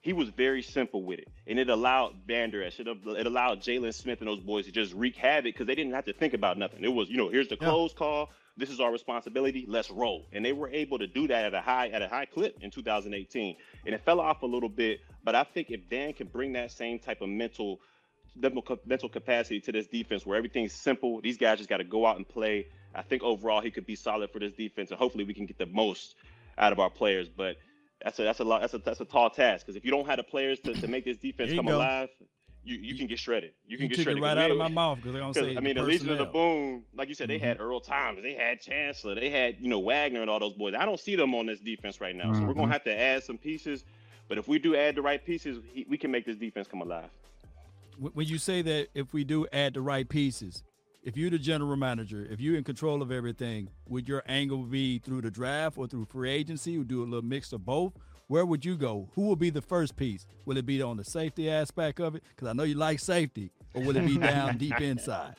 He 0.00 0.12
was 0.12 0.28
very 0.28 0.62
simple 0.62 1.02
with 1.02 1.18
it, 1.18 1.28
and 1.46 1.58
it 1.58 1.68
allowed 1.68 2.14
Vander 2.26 2.62
Esch, 2.62 2.78
it, 2.78 2.86
it 2.86 3.26
allowed 3.26 3.60
Jaylon 3.60 3.92
Smith 3.92 4.20
and 4.20 4.28
those 4.28 4.38
boys 4.38 4.66
to 4.66 4.70
just 4.70 4.92
wreak 4.92 5.16
havoc 5.16 5.54
because 5.54 5.66
they 5.66 5.74
didn't 5.74 5.94
have 5.94 6.04
to 6.04 6.12
think 6.12 6.34
about 6.34 6.58
nothing. 6.58 6.84
It 6.84 6.92
was, 6.92 7.08
you 7.08 7.16
know, 7.16 7.30
here's 7.30 7.48
the 7.48 7.56
close 7.56 7.92
yeah. 7.92 7.98
call, 7.98 8.30
this 8.56 8.70
is 8.70 8.80
our 8.80 8.92
responsibility. 8.92 9.64
Let's 9.66 9.90
roll. 9.90 10.26
And 10.32 10.44
they 10.44 10.52
were 10.52 10.68
able 10.68 10.98
to 10.98 11.06
do 11.06 11.26
that 11.28 11.46
at 11.46 11.54
a 11.54 11.60
high 11.60 11.88
at 11.88 12.02
a 12.02 12.08
high 12.08 12.26
clip 12.26 12.58
in 12.60 12.70
2018. 12.70 13.56
And 13.86 13.94
it 13.94 14.04
fell 14.04 14.20
off 14.20 14.42
a 14.42 14.46
little 14.46 14.68
bit, 14.68 15.00
but 15.24 15.34
I 15.34 15.42
think 15.42 15.70
if 15.70 15.88
Dan 15.88 16.12
can 16.12 16.28
bring 16.28 16.52
that 16.52 16.70
same 16.70 16.98
type 16.98 17.20
of 17.20 17.28
mental 17.28 17.80
mental 18.36 19.08
capacity 19.08 19.60
to 19.60 19.72
this 19.72 19.86
defense 19.86 20.26
where 20.26 20.36
everything's 20.36 20.72
simple, 20.72 21.20
these 21.20 21.38
guys 21.38 21.58
just 21.58 21.70
got 21.70 21.78
to 21.78 21.84
go 21.84 22.06
out 22.06 22.16
and 22.16 22.28
play. 22.28 22.66
I 22.94 23.02
think 23.02 23.22
overall 23.22 23.60
he 23.60 23.70
could 23.70 23.86
be 23.86 23.96
solid 23.96 24.30
for 24.30 24.38
this 24.38 24.52
defense, 24.52 24.90
and 24.90 24.98
hopefully 24.98 25.24
we 25.24 25.34
can 25.34 25.46
get 25.46 25.58
the 25.58 25.66
most 25.66 26.14
out 26.58 26.72
of 26.72 26.78
our 26.78 26.90
players. 26.90 27.28
But 27.28 27.56
that's 28.02 28.18
a 28.18 28.22
that's 28.22 28.40
a 28.40 28.44
lot 28.44 28.60
that's 28.60 28.74
a 28.74 28.78
that's 28.78 29.00
a 29.00 29.04
tall 29.04 29.30
task 29.30 29.66
because 29.66 29.76
if 29.76 29.84
you 29.84 29.90
don't 29.90 30.06
have 30.06 30.18
the 30.18 30.22
players 30.22 30.60
to, 30.60 30.74
to 30.74 30.88
make 30.88 31.04
this 31.04 31.16
defense 31.16 31.52
come 31.52 31.66
go. 31.66 31.76
alive, 31.76 32.08
you, 32.64 32.76
you 32.76 32.96
can 32.96 33.06
get 33.06 33.18
shredded. 33.18 33.52
You 33.66 33.76
can 33.76 33.88
you 33.88 33.96
get 33.96 34.02
shredded. 34.02 34.22
right 34.22 34.36
out 34.36 34.50
of 34.50 34.56
my 34.56 34.68
mouth 34.68 34.98
because 35.02 35.16
gonna 35.16 35.34
say. 35.34 35.56
I 35.56 35.60
mean, 35.60 35.76
the 35.76 35.82
Legion 35.82 36.10
of 36.10 36.18
the 36.18 36.24
Boom, 36.24 36.84
like 36.94 37.08
you 37.08 37.14
said, 37.14 37.28
they 37.28 37.36
mm-hmm. 37.36 37.44
had 37.44 37.60
Earl 37.60 37.80
Thomas, 37.80 38.22
they 38.22 38.34
had 38.34 38.60
Chancellor, 38.60 39.14
they 39.14 39.30
had 39.30 39.56
you 39.60 39.68
know 39.68 39.80
Wagner 39.80 40.20
and 40.22 40.30
all 40.30 40.40
those 40.40 40.54
boys. 40.54 40.74
I 40.74 40.84
don't 40.84 41.00
see 41.00 41.16
them 41.16 41.34
on 41.34 41.46
this 41.46 41.60
defense 41.60 42.00
right 42.00 42.14
now, 42.14 42.24
mm-hmm. 42.24 42.34
so 42.34 42.40
we're 42.40 42.54
gonna 42.54 42.64
mm-hmm. 42.64 42.72
have 42.72 42.84
to 42.84 42.98
add 42.98 43.22
some 43.22 43.38
pieces. 43.38 43.84
But 44.28 44.38
if 44.38 44.48
we 44.48 44.58
do 44.58 44.74
add 44.74 44.94
the 44.94 45.02
right 45.02 45.24
pieces, 45.24 45.58
we 45.88 45.98
can 45.98 46.10
make 46.10 46.24
this 46.24 46.36
defense 46.36 46.66
come 46.66 46.80
alive. 46.80 47.10
When 47.98 48.26
you 48.26 48.38
say 48.38 48.62
that, 48.62 48.88
if 48.94 49.12
we 49.12 49.22
do 49.22 49.46
add 49.52 49.74
the 49.74 49.82
right 49.82 50.08
pieces, 50.08 50.62
if 51.04 51.16
you're 51.16 51.30
the 51.30 51.38
general 51.38 51.76
manager, 51.76 52.26
if 52.28 52.40
you're 52.40 52.56
in 52.56 52.64
control 52.64 53.02
of 53.02 53.12
everything, 53.12 53.68
would 53.88 54.08
your 54.08 54.24
angle 54.26 54.64
be 54.64 54.98
through 54.98 55.20
the 55.20 55.30
draft 55.30 55.78
or 55.78 55.86
through 55.86 56.06
free 56.06 56.30
agency? 56.30 56.76
Would 56.78 56.88
do 56.88 57.02
a 57.02 57.04
little 57.04 57.22
mix 57.22 57.52
of 57.52 57.64
both? 57.64 57.92
where 58.28 58.46
would 58.46 58.64
you 58.64 58.76
go? 58.76 59.08
Who 59.14 59.22
will 59.22 59.36
be 59.36 59.50
the 59.50 59.62
first 59.62 59.96
piece? 59.96 60.26
Will 60.44 60.56
it 60.56 60.66
be 60.66 60.80
on 60.82 60.96
the 60.96 61.04
safety 61.04 61.50
aspect 61.50 62.00
of 62.00 62.14
it? 62.14 62.22
Because 62.30 62.48
I 62.48 62.52
know 62.52 62.62
you 62.62 62.74
like 62.74 63.00
safety, 63.00 63.50
or 63.74 63.82
will 63.82 63.96
it 63.96 64.06
be 64.06 64.18
down 64.18 64.56
deep 64.58 64.80
inside? 64.80 65.34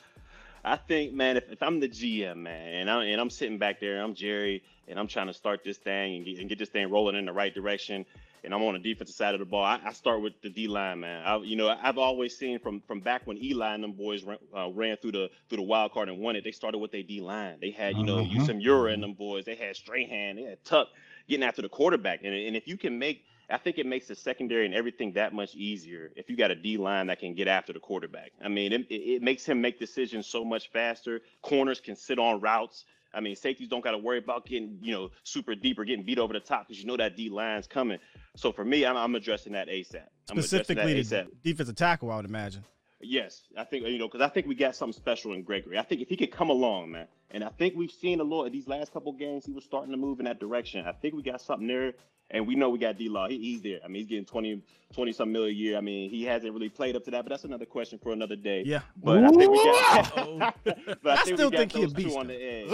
I 0.64 0.78
think, 0.78 1.14
man, 1.14 1.38
if, 1.38 1.52
if 1.52 1.62
I'm 1.62 1.80
the 1.80 1.88
GM, 1.88 2.38
man, 2.38 2.74
and 2.74 2.90
I'm 2.90 3.02
and 3.02 3.22
I'm 3.22 3.30
sitting 3.30 3.58
back 3.58 3.80
there, 3.80 4.02
I'm 4.02 4.16
Jerry, 4.16 4.64
and 4.88 5.00
I'm 5.00 5.08
trying 5.08 5.28
to 5.28 5.34
start 5.34 5.64
this 5.64 5.78
thing 5.78 6.18
and 6.18 6.26
get, 6.26 6.40
and 6.40 6.50
get 6.50 6.58
this 6.58 6.70
thing 6.70 6.90
rolling 6.90 7.16
in 7.16 7.26
the 7.26 7.34
right 7.34 7.54
direction, 7.54 8.06
and 8.46 8.54
I'm 8.54 8.62
on 8.64 8.74
the 8.74 8.80
defensive 8.80 9.16
side 9.16 9.34
of 9.34 9.40
the 9.40 9.46
ball. 9.46 9.64
I, 9.64 9.80
I 9.84 9.92
start 9.92 10.22
with 10.22 10.34
the 10.42 10.50
D 10.50 10.68
line, 10.68 11.02
man. 11.02 11.24
I, 11.26 11.38
you 11.38 11.56
know, 11.56 11.76
I've 11.82 11.98
always 11.98 12.38
seen 12.38 12.60
from 12.60 12.82
from 12.88 13.00
back 13.02 13.26
when 13.26 13.38
Eli 13.44 13.74
and 13.74 13.84
them 13.84 13.94
boys 13.94 14.24
ran, 14.24 14.38
uh, 14.56 14.70
ran 14.70 14.98
through 14.98 15.14
the 15.14 15.30
through 15.50 15.58
the 15.58 15.64
wild 15.64 15.92
card 15.92 16.10
and 16.10 16.20
won 16.20 16.36
it. 16.36 16.44
They 16.44 16.52
started 16.52 16.78
with 16.78 16.92
their 16.92 17.04
D 17.04 17.20
line. 17.20 17.58
They 17.60 17.72
had, 17.72 17.98
you 17.98 18.04
know, 18.04 18.20
uh-huh. 18.20 18.34
Jusam 18.34 18.62
Yura 18.62 18.94
and 18.94 19.04
them 19.04 19.14
boys. 19.14 19.46
They 19.46 19.56
had 19.56 19.76
Strahan. 19.76 20.38
They 20.38 20.44
had 20.44 20.64
Tuck 20.64 20.88
getting 21.28 21.44
after 21.44 21.62
the 21.62 21.70
quarterback. 21.70 22.20
And, 22.24 22.34
and 22.34 22.56
if 22.56 22.68
you 22.68 22.78
can 22.78 23.00
make, 23.00 23.26
I 23.50 23.58
think 23.58 23.78
it 23.78 23.86
makes 23.86 24.08
the 24.08 24.16
secondary 24.16 24.66
and 24.66 24.76
everything 24.76 25.14
that 25.14 25.34
much 25.34 25.56
easier 25.56 26.12
if 26.16 26.30
you 26.30 26.38
got 26.38 26.52
a 26.52 26.56
D 26.56 26.78
line 26.78 27.08
that 27.08 27.20
can 27.20 27.34
get 27.34 27.48
after 27.48 27.74
the 27.74 27.80
quarterback. 27.80 28.32
I 28.44 28.48
mean, 28.48 28.72
it, 28.72 28.86
it 28.90 29.22
makes 29.22 29.46
him 29.46 29.60
make 29.62 29.80
decisions 29.80 30.28
so 30.28 30.46
much 30.46 30.72
faster. 30.72 31.22
Corners 31.42 31.80
can 31.80 31.96
sit 31.96 32.20
on 32.20 32.42
routes. 32.42 32.86
I 33.16 33.22
mean, 33.22 33.36
safeties 33.36 33.70
don't 33.70 33.84
got 33.84 33.92
to 33.92 33.98
worry 33.98 34.18
about 34.18 34.46
getting, 34.46 34.78
you 34.82 34.94
know, 34.94 35.10
super 35.24 35.56
deep 35.56 35.80
or 35.80 35.86
getting 35.86 36.06
beat 36.06 36.20
over 36.20 36.34
the 36.34 36.40
top 36.40 36.68
because 36.68 36.82
you 36.82 36.88
know 36.88 36.98
that 36.98 37.16
D 37.16 37.30
line's 37.30 37.68
coming. 37.68 38.00
So 38.36 38.52
for 38.52 38.66
me, 38.66 38.86
I'm, 38.86 38.98
I'm 38.98 39.16
addressing 39.16 39.54
that 39.54 39.68
ASAP. 39.70 40.04
I'm 40.30 40.38
Specifically, 40.42 41.02
that 41.04 41.28
ASAP. 41.28 41.28
defensive 41.44 41.76
tackle, 41.76 42.12
I 42.12 42.18
would 42.18 42.26
imagine. 42.26 42.64
Yes, 43.02 43.44
I 43.58 43.64
think 43.66 43.86
you 43.86 44.00
know 44.00 44.08
because 44.08 44.22
I 44.22 44.30
think 44.30 44.48
we 44.48 44.56
got 44.56 44.76
something 44.76 44.94
special 44.94 45.34
in 45.34 45.44
Gregory. 45.44 45.78
I 45.78 45.84
think 45.84 46.02
if 46.02 46.10
he 46.10 46.18
could 46.18 46.32
come 46.32 46.50
along, 46.50 46.92
man, 46.92 47.08
and 47.30 47.44
I 47.44 47.50
think 47.50 47.76
we've 47.76 47.92
seen 47.92 48.20
a 48.20 48.24
lot 48.24 48.46
of 48.46 48.52
these 48.52 48.68
last 48.68 48.94
couple 48.94 49.12
games. 49.12 49.46
He 49.46 49.52
was 49.52 49.64
starting 49.64 49.92
to 49.92 49.98
move 49.98 50.20
in 50.20 50.26
that 50.26 50.40
direction. 50.40 50.86
I 50.86 50.94
think 50.94 51.14
we 51.14 51.22
got 51.22 51.42
something 51.42 51.68
there, 51.68 51.94
and 52.32 52.48
we 52.48 52.56
know 52.56 52.70
we 52.70 52.80
got 52.80 52.98
D 52.98 53.10
Law. 53.10 53.28
He, 53.28 53.38
he's 53.38 53.62
there. 53.62 53.80
I 53.84 53.88
mean, 53.88 54.02
he's 54.02 54.08
getting 54.08 54.26
20, 54.26 54.62
20 54.94 55.12
some 55.14 55.32
million 55.32 55.56
a 55.56 55.58
year. 55.58 55.78
I 55.78 55.82
mean, 55.82 56.10
he 56.10 56.24
hasn't 56.24 56.54
really 56.54 56.70
played 56.70 56.96
up 56.96 57.04
to 57.06 57.12
that, 57.12 57.24
but 57.24 57.30
that's 57.30 57.44
another 57.44 57.66
question 57.66 58.00
for 58.00 58.14
another 58.14 58.36
day. 58.36 58.64
Yeah, 58.66 58.82
but 59.02 59.24
I 59.24 59.30
think 59.30 59.52
we 59.52 59.64
got. 59.64 60.56
but 60.64 60.78
I, 61.06 61.14
I 61.14 61.16
think 61.24 61.38
still 61.38 61.50
we 61.50 61.58
got 61.58 61.72
think 61.72 61.74
those 61.74 61.94
two 61.94 62.18
on 62.18 62.28
the 62.28 62.36
edge. 62.36 62.70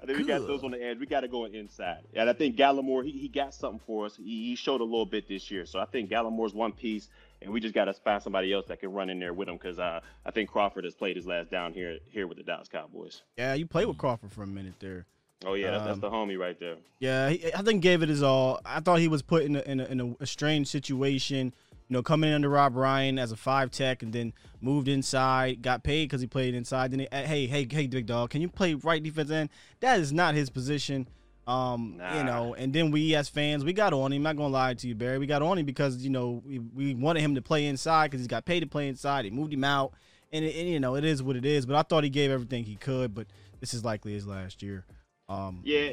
I 0.00 0.06
think 0.06 0.18
we 0.18 0.24
got 0.24 0.46
those 0.46 0.62
on 0.62 0.70
the 0.70 0.82
edge. 0.82 0.98
We 0.98 1.06
got 1.06 1.20
to 1.20 1.28
go 1.28 1.44
inside. 1.46 2.04
And 2.14 2.30
I 2.30 2.32
think 2.32 2.56
Gallimore, 2.56 3.04
he, 3.04 3.10
he 3.10 3.28
got 3.28 3.52
something 3.52 3.80
for 3.84 4.06
us. 4.06 4.16
He, 4.16 4.48
he 4.50 4.54
showed 4.54 4.80
a 4.80 4.84
little 4.84 5.04
bit 5.04 5.28
this 5.28 5.50
year. 5.50 5.66
So 5.66 5.80
I 5.80 5.86
think 5.86 6.08
Gallimore's 6.08 6.54
one 6.54 6.70
piece 6.70 7.08
and 7.42 7.52
we 7.52 7.60
just 7.60 7.74
got 7.74 7.86
to 7.86 7.92
find 7.92 8.22
somebody 8.22 8.52
else 8.52 8.66
that 8.66 8.80
can 8.80 8.92
run 8.92 9.10
in 9.10 9.18
there 9.18 9.32
with 9.32 9.48
him 9.48 9.56
because 9.56 9.78
uh, 9.78 10.00
I 10.24 10.30
think 10.30 10.50
Crawford 10.50 10.84
has 10.84 10.94
played 10.94 11.16
his 11.16 11.26
last 11.26 11.50
down 11.50 11.72
here 11.72 11.98
here 12.10 12.26
with 12.26 12.38
the 12.38 12.44
Dallas 12.44 12.68
Cowboys. 12.68 13.22
Yeah, 13.36 13.54
you 13.54 13.66
played 13.66 13.86
with 13.86 13.98
Crawford 13.98 14.32
for 14.32 14.42
a 14.42 14.46
minute 14.46 14.74
there. 14.80 15.06
Oh 15.44 15.54
yeah, 15.54 15.70
that's, 15.70 15.82
um, 15.82 15.86
that's 15.88 16.00
the 16.00 16.10
homie 16.10 16.38
right 16.38 16.58
there. 16.58 16.76
Yeah, 16.98 17.30
he, 17.30 17.52
I 17.54 17.62
think 17.62 17.82
gave 17.82 18.02
it 18.02 18.08
his 18.08 18.22
all. 18.22 18.60
I 18.64 18.80
thought 18.80 18.98
he 18.98 19.08
was 19.08 19.22
put 19.22 19.44
in 19.44 19.56
a, 19.56 19.60
in 19.60 19.80
a, 19.80 19.84
in 19.84 20.00
a, 20.00 20.14
a 20.20 20.26
strange 20.26 20.68
situation. 20.68 21.54
You 21.88 21.94
know, 21.94 22.02
coming 22.02 22.28
in 22.28 22.34
under 22.34 22.50
Rob 22.50 22.76
Ryan 22.76 23.18
as 23.18 23.32
a 23.32 23.36
five 23.36 23.70
tech, 23.70 24.02
and 24.02 24.12
then 24.12 24.32
moved 24.60 24.88
inside, 24.88 25.62
got 25.62 25.82
paid 25.84 26.04
because 26.04 26.20
he 26.20 26.26
played 26.26 26.54
inside. 26.54 26.90
Then, 26.90 27.00
he, 27.00 27.08
hey, 27.10 27.46
hey, 27.46 27.66
hey, 27.70 27.86
big 27.86 28.04
dog, 28.04 28.30
can 28.30 28.42
you 28.42 28.48
play 28.48 28.74
right 28.74 29.02
defense 29.02 29.30
end? 29.30 29.48
That 29.80 30.00
is 30.00 30.12
not 30.12 30.34
his 30.34 30.50
position. 30.50 31.08
Um, 31.46 31.94
nah. 31.96 32.18
you 32.18 32.24
know, 32.24 32.54
and 32.54 32.74
then 32.74 32.90
we 32.90 33.14
as 33.14 33.30
fans, 33.30 33.64
we 33.64 33.72
got 33.72 33.94
on 33.94 34.12
him. 34.12 34.18
I'm 34.18 34.22
not 34.24 34.36
gonna 34.36 34.52
lie 34.52 34.74
to 34.74 34.86
you, 34.86 34.94
Barry. 34.94 35.16
We 35.16 35.26
got 35.26 35.40
on 35.40 35.56
him 35.56 35.64
because 35.64 35.96
you 36.04 36.10
know 36.10 36.42
we, 36.44 36.58
we 36.58 36.94
wanted 36.94 37.22
him 37.22 37.36
to 37.36 37.42
play 37.42 37.64
inside 37.64 38.08
because 38.08 38.20
he's 38.20 38.26
got 38.28 38.44
paid 38.44 38.60
to 38.60 38.66
play 38.66 38.86
inside. 38.86 39.24
He 39.24 39.30
moved 39.30 39.54
him 39.54 39.64
out, 39.64 39.94
and, 40.30 40.44
it, 40.44 40.54
and, 40.56 40.68
you 40.68 40.78
know 40.78 40.96
it 40.96 41.04
is 41.04 41.22
what 41.22 41.36
it 41.36 41.46
is. 41.46 41.64
But 41.64 41.76
I 41.76 41.82
thought 41.82 42.04
he 42.04 42.10
gave 42.10 42.30
everything 42.30 42.64
he 42.64 42.76
could. 42.76 43.14
But 43.14 43.28
this 43.60 43.72
is 43.72 43.82
likely 43.82 44.12
his 44.12 44.26
last 44.26 44.62
year. 44.62 44.84
Um, 45.28 45.60
yeah. 45.64 45.90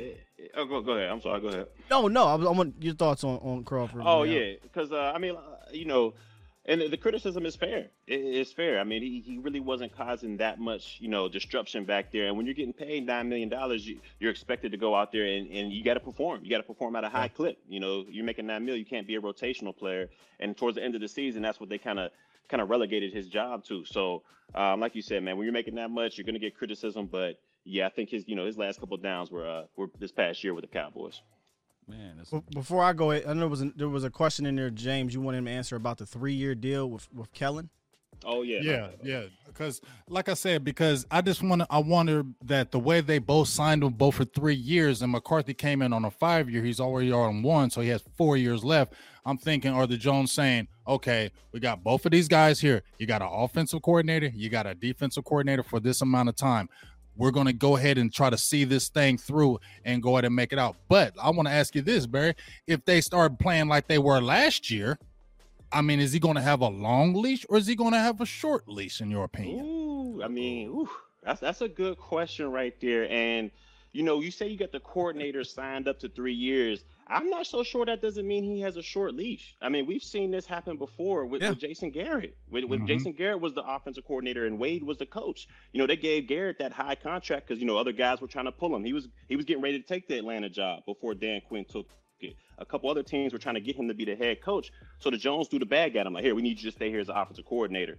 Oh, 0.56 0.66
go, 0.66 0.82
go 0.82 0.94
ahead. 0.94 1.10
I'm 1.10 1.22
sorry. 1.22 1.42
Go 1.42 1.48
ahead. 1.48 1.68
No, 1.90 2.08
no. 2.08 2.26
I, 2.26 2.36
I 2.36 2.52
want 2.52 2.76
your 2.80 2.96
thoughts 2.96 3.24
on 3.24 3.38
on 3.38 3.64
Crawford. 3.64 4.02
Oh 4.06 4.24
yeah, 4.24 4.54
because 4.62 4.92
uh, 4.92 5.12
I 5.14 5.18
mean, 5.18 5.36
uh, 5.36 5.42
you 5.72 5.86
know 5.86 6.14
and 6.68 6.82
the 6.82 6.98
criticism 6.98 7.46
is 7.46 7.56
fair. 7.56 7.90
It's 8.08 8.52
fair. 8.52 8.80
I 8.80 8.84
mean, 8.84 9.04
he, 9.04 9.22
he 9.24 9.38
really 9.38 9.60
wasn't 9.60 9.96
causing 9.96 10.38
that 10.38 10.60
much, 10.60 10.98
you 11.00 11.10
know, 11.10 11.30
disruption 11.30 11.86
back 11.86 12.12
there. 12.12 12.26
And 12.26 12.38
when 12.38 12.48
you're 12.48 12.56
getting 12.56 12.74
paid 12.74 13.06
nine 13.06 13.30
million 13.30 13.50
dollars, 13.50 13.88
you, 13.88 14.00
are 14.24 14.30
expected 14.30 14.72
to 14.72 14.77
go 14.77 14.96
out 14.96 15.12
there 15.12 15.25
and, 15.25 15.48
and 15.51 15.72
you 15.72 15.84
got 15.84 15.94
to 15.94 16.00
perform. 16.00 16.44
You 16.44 16.50
got 16.50 16.58
to 16.58 16.63
perform 16.63 16.96
at 16.96 17.04
a 17.04 17.10
high 17.10 17.27
clip. 17.27 17.60
You 17.70 17.80
know, 17.80 18.06
you're 18.10 18.25
making 18.25 18.48
nine 18.48 18.65
million. 18.65 18.80
You 18.80 18.89
can't 18.89 19.06
be 19.06 19.15
a 19.15 19.22
rotational 19.22 19.77
player. 19.77 20.10
And 20.39 20.58
towards 20.58 20.75
the 20.75 20.84
end 20.84 20.96
of 20.96 21.01
the 21.01 21.08
season, 21.08 21.44
that's 21.44 21.60
what 21.60 21.70
they 21.70 21.77
kind 21.77 22.00
of 22.00 22.10
kind 22.50 22.62
of 22.62 22.70
relegated 22.70 23.13
his 23.13 23.27
job 23.27 23.63
to. 23.65 23.86
So, 23.86 24.24
um, 24.56 24.80
like 24.80 24.96
you 24.96 25.04
said, 25.04 25.22
man, 25.22 25.38
when 25.38 25.46
you're 25.46 25.54
making 25.54 25.75
that 25.75 25.92
much, 25.92 26.18
you're 26.18 26.25
going 26.25 26.34
to 26.34 26.39
get 26.39 26.58
criticism. 26.58 27.06
But 27.06 27.39
yeah, 27.65 27.88
I 27.88 27.89
think 27.89 28.10
his, 28.10 28.24
you 28.27 28.36
know, 28.36 28.45
his 28.45 28.57
last 28.57 28.79
couple 28.79 28.95
downs 28.98 29.31
were 29.31 29.48
uh, 29.48 29.63
were 29.75 29.88
this 30.00 30.12
past 30.12 30.43
year 30.43 30.53
with 30.53 30.63
the 30.63 30.67
Cowboys. 30.67 31.22
Man, 31.88 32.24
before 32.53 32.84
I 32.84 32.93
go, 32.93 33.12
I 33.12 33.19
know 33.19 33.41
there 33.41 33.48
was 33.48 33.62
a, 33.62 33.72
there 33.75 33.89
was 33.89 34.03
a 34.03 34.10
question 34.10 34.45
in 34.45 34.55
there, 34.55 34.69
James. 34.69 35.13
You 35.13 35.22
wanted 35.22 35.39
him 35.39 35.45
to 35.45 35.51
answer 35.51 35.75
about 35.75 35.98
the 35.98 36.05
three 36.05 36.34
year 36.34 36.55
deal 36.55 36.89
with 36.89 37.12
with 37.13 37.31
Kellen. 37.34 37.69
Oh 38.24 38.43
yeah, 38.43 38.60
yeah, 38.62 38.88
yeah. 39.03 39.24
Because, 39.45 39.81
like 40.07 40.29
I 40.29 40.34
said, 40.34 40.63
because 40.63 41.05
I 41.12 41.22
just 41.22 41.43
want 41.43 41.62
to, 41.62 41.67
I 41.69 41.79
wonder 41.79 42.24
that 42.45 42.72
the 42.72 42.79
way 42.79 43.01
they 43.01 43.19
both 43.19 43.50
signed 43.50 43.84
them 43.84 43.93
both 43.93 44.15
for 44.15 44.25
three 44.25 44.55
years, 44.55 45.01
and 45.01 45.12
McCarthy 45.12 45.53
came 45.53 45.81
in 45.81 45.91
on 45.91 46.05
a 46.05 46.12
five 46.12 46.50
year. 46.50 46.63
He's 46.63 46.79
already 46.79 47.12
on 47.12 47.43
one, 47.43 47.69
so 47.69 47.81
he 47.81 47.89
has 47.89 48.03
four 48.15 48.38
years 48.38 48.63
left. 48.63 48.93
I'm 49.25 49.38
thinking, 49.38 49.74
are 49.74 49.88
the 49.88 49.98
Jones 49.98 50.31
saying, 50.31 50.67
okay, 50.88 51.31
we 51.51 51.60
got 51.60 51.84
both 51.84 52.05
of 52.05 52.12
these 52.12 52.27
guys 52.27 52.60
here. 52.60 52.84
You 53.00 53.07
got 53.07 53.22
an 53.22 53.29
offensive 53.31 53.81
coordinator, 53.81 54.27
you 54.27 54.50
got 54.50 54.67
a 54.67 54.75
defensive 54.75 55.25
coordinator 55.25 55.63
for 55.63 55.79
this 55.79 56.01
amount 56.01 56.29
of 56.29 56.36
time 56.36 56.69
we're 57.17 57.31
going 57.31 57.48
to 57.48 57.53
go 57.53 57.75
ahead 57.77 57.98
and 57.98 58.13
try 58.13 58.29
to 58.29 58.38
see 58.38 58.63
this 58.63 58.89
thing 58.89 59.17
through 59.17 59.60
and 59.84 60.01
go 60.01 60.15
ahead 60.15 60.25
and 60.25 60.36
make 60.36 60.53
it 60.53 60.60
out. 60.60 60.75
But 60.89 61.13
I 61.22 61.29
want 61.29 61.48
to 61.48 61.53
ask 61.53 61.75
you 61.75 61.81
this, 61.81 62.05
Barry. 62.05 62.36
If 62.67 62.86
they 62.86 63.01
start 63.01 63.39
playing 63.39 63.67
like 63.67 63.88
they 63.88 63.98
were 63.98 64.19
last 64.22 64.69
year, 64.69 64.98
I 65.72 65.81
mean, 65.81 66.00
is 66.00 66.13
he 66.13 66.19
going 66.19 66.36
to 66.36 66.41
have 66.41 66.62
a 66.62 66.67
long 66.67 67.13
leash 67.13 67.45
or 67.50 67.57
is 67.57 67.67
he 67.67 67.75
going 67.75 67.93
to 67.93 68.00
have 68.00 68.22
a 68.22 68.25
short 68.25 68.67
leash, 68.67 69.01
in 69.01 69.10
your 69.10 69.24
opinion? 69.24 69.65
Ooh, 69.65 70.22
I 70.24 70.27
mean, 70.27 70.69
ooh, 70.69 70.89
that's 71.24 71.39
that's 71.39 71.62
a 71.62 71.67
good 71.67 71.98
question 71.98 72.51
right 72.51 72.74
there. 72.79 73.10
And 73.10 73.51
you 73.91 74.03
know, 74.03 74.22
you 74.22 74.31
say 74.31 74.48
you 74.48 74.57
got 74.57 74.72
the 74.72 74.79
coordinator 74.81 75.43
signed 75.43 75.88
up 75.88 76.00
to 76.00 76.10
three 76.10 76.34
years. 76.34 76.84
I'm 77.07 77.29
not 77.29 77.45
so 77.45 77.63
sure 77.63 77.85
that 77.85 78.01
doesn't 78.01 78.27
mean 78.27 78.43
he 78.43 78.62
has 78.62 78.77
a 78.77 78.81
short 78.81 79.13
leash. 79.13 79.55
I 79.62 79.69
mean, 79.69 79.85
we've 79.85 80.03
seen 80.03 80.31
this 80.31 80.45
happen 80.45 80.77
before 80.77 81.25
with, 81.25 81.41
yeah. 81.41 81.50
with 81.50 81.59
Jason 81.59 81.91
Garrett. 81.91 82.35
When, 82.50 82.67
when 82.67 82.79
mm-hmm. 82.79 82.88
Jason 82.88 83.12
Garrett 83.13 83.39
was 83.39 83.53
the 83.53 83.63
offensive 83.63 84.05
coordinator 84.05 84.45
and 84.45 84.57
Wade 84.59 84.83
was 84.83 84.97
the 84.97 85.05
coach, 85.05 85.47
you 85.71 85.79
know, 85.79 85.88
they 85.88 85.97
gave 85.97 86.27
Garrett 86.27 86.57
that 86.59 86.71
high 86.71 86.95
contract 86.95 87.47
because 87.47 87.62
you 87.62 87.67
know 87.67 87.77
other 87.77 87.91
guys 87.91 88.21
were 88.21 88.27
trying 88.27 88.45
to 88.45 88.51
pull 88.51 88.75
him. 88.75 88.83
He 88.83 88.93
was 88.93 89.07
he 89.27 89.35
was 89.35 89.45
getting 89.45 89.62
ready 89.62 89.79
to 89.79 89.88
take 89.88 90.07
the 90.07 90.17
Atlanta 90.17 90.50
job 90.50 90.85
before 90.85 91.13
Dan 91.13 91.41
Quinn 91.47 91.65
took 91.65 91.88
it. 92.19 92.35
A 92.57 92.65
couple 92.65 92.89
other 92.89 93.03
teams 93.03 93.33
were 93.33 93.39
trying 93.39 93.55
to 93.55 93.62
get 93.62 93.75
him 93.75 93.88
to 93.88 93.93
be 93.93 94.05
the 94.05 94.15
head 94.15 94.41
coach. 94.41 94.71
So 95.00 95.09
the 95.09 95.17
Jones 95.17 95.47
threw 95.47 95.59
the 95.59 95.65
bag 95.65 95.95
at 95.95 96.07
him 96.07 96.13
like, 96.13 96.24
here, 96.24 96.33
we 96.33 96.41
need 96.41 96.59
you 96.59 96.71
to 96.71 96.75
stay 96.75 96.89
here 96.89 97.01
as 97.01 97.09
an 97.09 97.15
offensive 97.17 97.45
coordinator. 97.45 97.97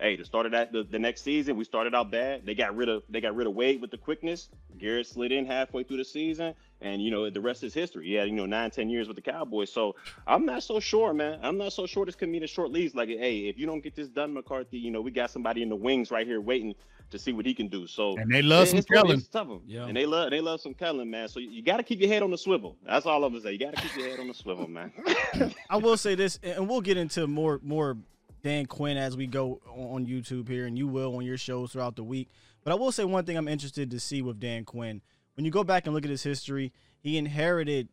Hey, 0.00 0.14
the 0.16 0.24
start 0.24 0.46
of 0.46 0.52
that 0.52 0.72
the, 0.72 0.84
the 0.84 0.98
next 0.98 1.22
season, 1.22 1.56
we 1.56 1.64
started 1.64 1.94
out 1.94 2.10
bad. 2.10 2.46
They 2.46 2.54
got 2.54 2.76
rid 2.76 2.88
of 2.88 3.02
they 3.08 3.20
got 3.20 3.34
rid 3.34 3.46
of 3.46 3.54
Wade 3.54 3.80
with 3.80 3.90
the 3.90 3.98
quickness. 3.98 4.48
Garrett 4.78 5.06
slid 5.06 5.32
in 5.32 5.44
halfway 5.44 5.82
through 5.82 5.96
the 5.96 6.04
season, 6.04 6.54
and 6.80 7.02
you 7.02 7.10
know 7.10 7.28
the 7.30 7.40
rest 7.40 7.62
is 7.64 7.74
history. 7.74 8.06
He 8.06 8.14
had 8.14 8.28
you 8.28 8.34
know 8.34 8.46
nine, 8.46 8.70
ten 8.70 8.88
years 8.88 9.08
with 9.08 9.16
the 9.16 9.22
Cowboys. 9.22 9.72
So 9.72 9.96
I'm 10.26 10.44
not 10.46 10.62
so 10.62 10.80
sure, 10.80 11.12
man. 11.12 11.38
I'm 11.42 11.58
not 11.58 11.72
so 11.72 11.86
sure 11.86 12.06
this 12.06 12.14
could 12.14 12.28
mean 12.28 12.42
a 12.42 12.46
short 12.46 12.70
lease. 12.70 12.94
Like, 12.94 13.08
hey, 13.08 13.40
if 13.48 13.58
you 13.58 13.66
don't 13.66 13.82
get 13.82 13.94
this 13.94 14.08
done, 14.08 14.32
McCarthy, 14.34 14.78
you 14.78 14.90
know 14.90 15.00
we 15.00 15.10
got 15.10 15.30
somebody 15.30 15.62
in 15.62 15.68
the 15.68 15.76
wings 15.76 16.10
right 16.10 16.26
here 16.26 16.40
waiting 16.40 16.74
to 17.10 17.18
see 17.18 17.32
what 17.32 17.46
he 17.46 17.54
can 17.54 17.68
do. 17.68 17.86
So 17.86 18.16
and 18.18 18.30
they 18.30 18.42
love 18.42 18.64
it- 18.64 18.70
some 18.70 18.78
it's 18.78 18.86
gonna 18.88 19.16
be 19.16 19.22
Kellen. 19.32 19.60
Yeah. 19.66 19.86
and 19.86 19.96
they 19.96 20.04
love 20.06 20.30
they 20.30 20.40
love 20.40 20.60
some 20.60 20.74
Kellen, 20.74 21.10
man. 21.10 21.28
So 21.28 21.40
you, 21.40 21.50
you 21.50 21.62
got 21.62 21.78
to 21.78 21.82
keep 21.82 22.00
your 22.00 22.08
head 22.10 22.22
on 22.22 22.30
the 22.30 22.38
swivel. 22.38 22.76
That's 22.84 23.06
all 23.06 23.24
I'm 23.24 23.32
gonna 23.32 23.42
say. 23.42 23.52
You 23.52 23.58
got 23.58 23.74
to 23.74 23.80
keep 23.82 23.96
your 23.96 24.10
head 24.10 24.20
on 24.20 24.28
the 24.28 24.34
swivel, 24.34 24.68
man. 24.68 24.92
I 25.70 25.78
will 25.78 25.96
say 25.96 26.14
this, 26.14 26.38
and 26.42 26.68
we'll 26.68 26.82
get 26.82 26.96
into 26.96 27.26
more 27.26 27.60
more 27.62 27.96
Dan 28.42 28.66
Quinn 28.66 28.96
as 28.96 29.16
we 29.16 29.26
go 29.26 29.60
on 29.66 30.06
YouTube 30.06 30.48
here, 30.48 30.66
and 30.66 30.78
you 30.78 30.86
will 30.86 31.16
on 31.16 31.24
your 31.24 31.38
shows 31.38 31.72
throughout 31.72 31.96
the 31.96 32.04
week. 32.04 32.28
But 32.62 32.72
I 32.72 32.76
will 32.76 32.92
say 32.92 33.04
one 33.04 33.24
thing 33.24 33.36
I'm 33.36 33.48
interested 33.48 33.90
to 33.90 33.98
see 33.98 34.20
with 34.22 34.38
Dan 34.38 34.64
Quinn. 34.64 35.00
When 35.38 35.44
you 35.44 35.52
go 35.52 35.62
back 35.62 35.86
and 35.86 35.94
look 35.94 36.02
at 36.04 36.10
his 36.10 36.24
history, 36.24 36.72
he 36.98 37.16
inherited 37.16 37.90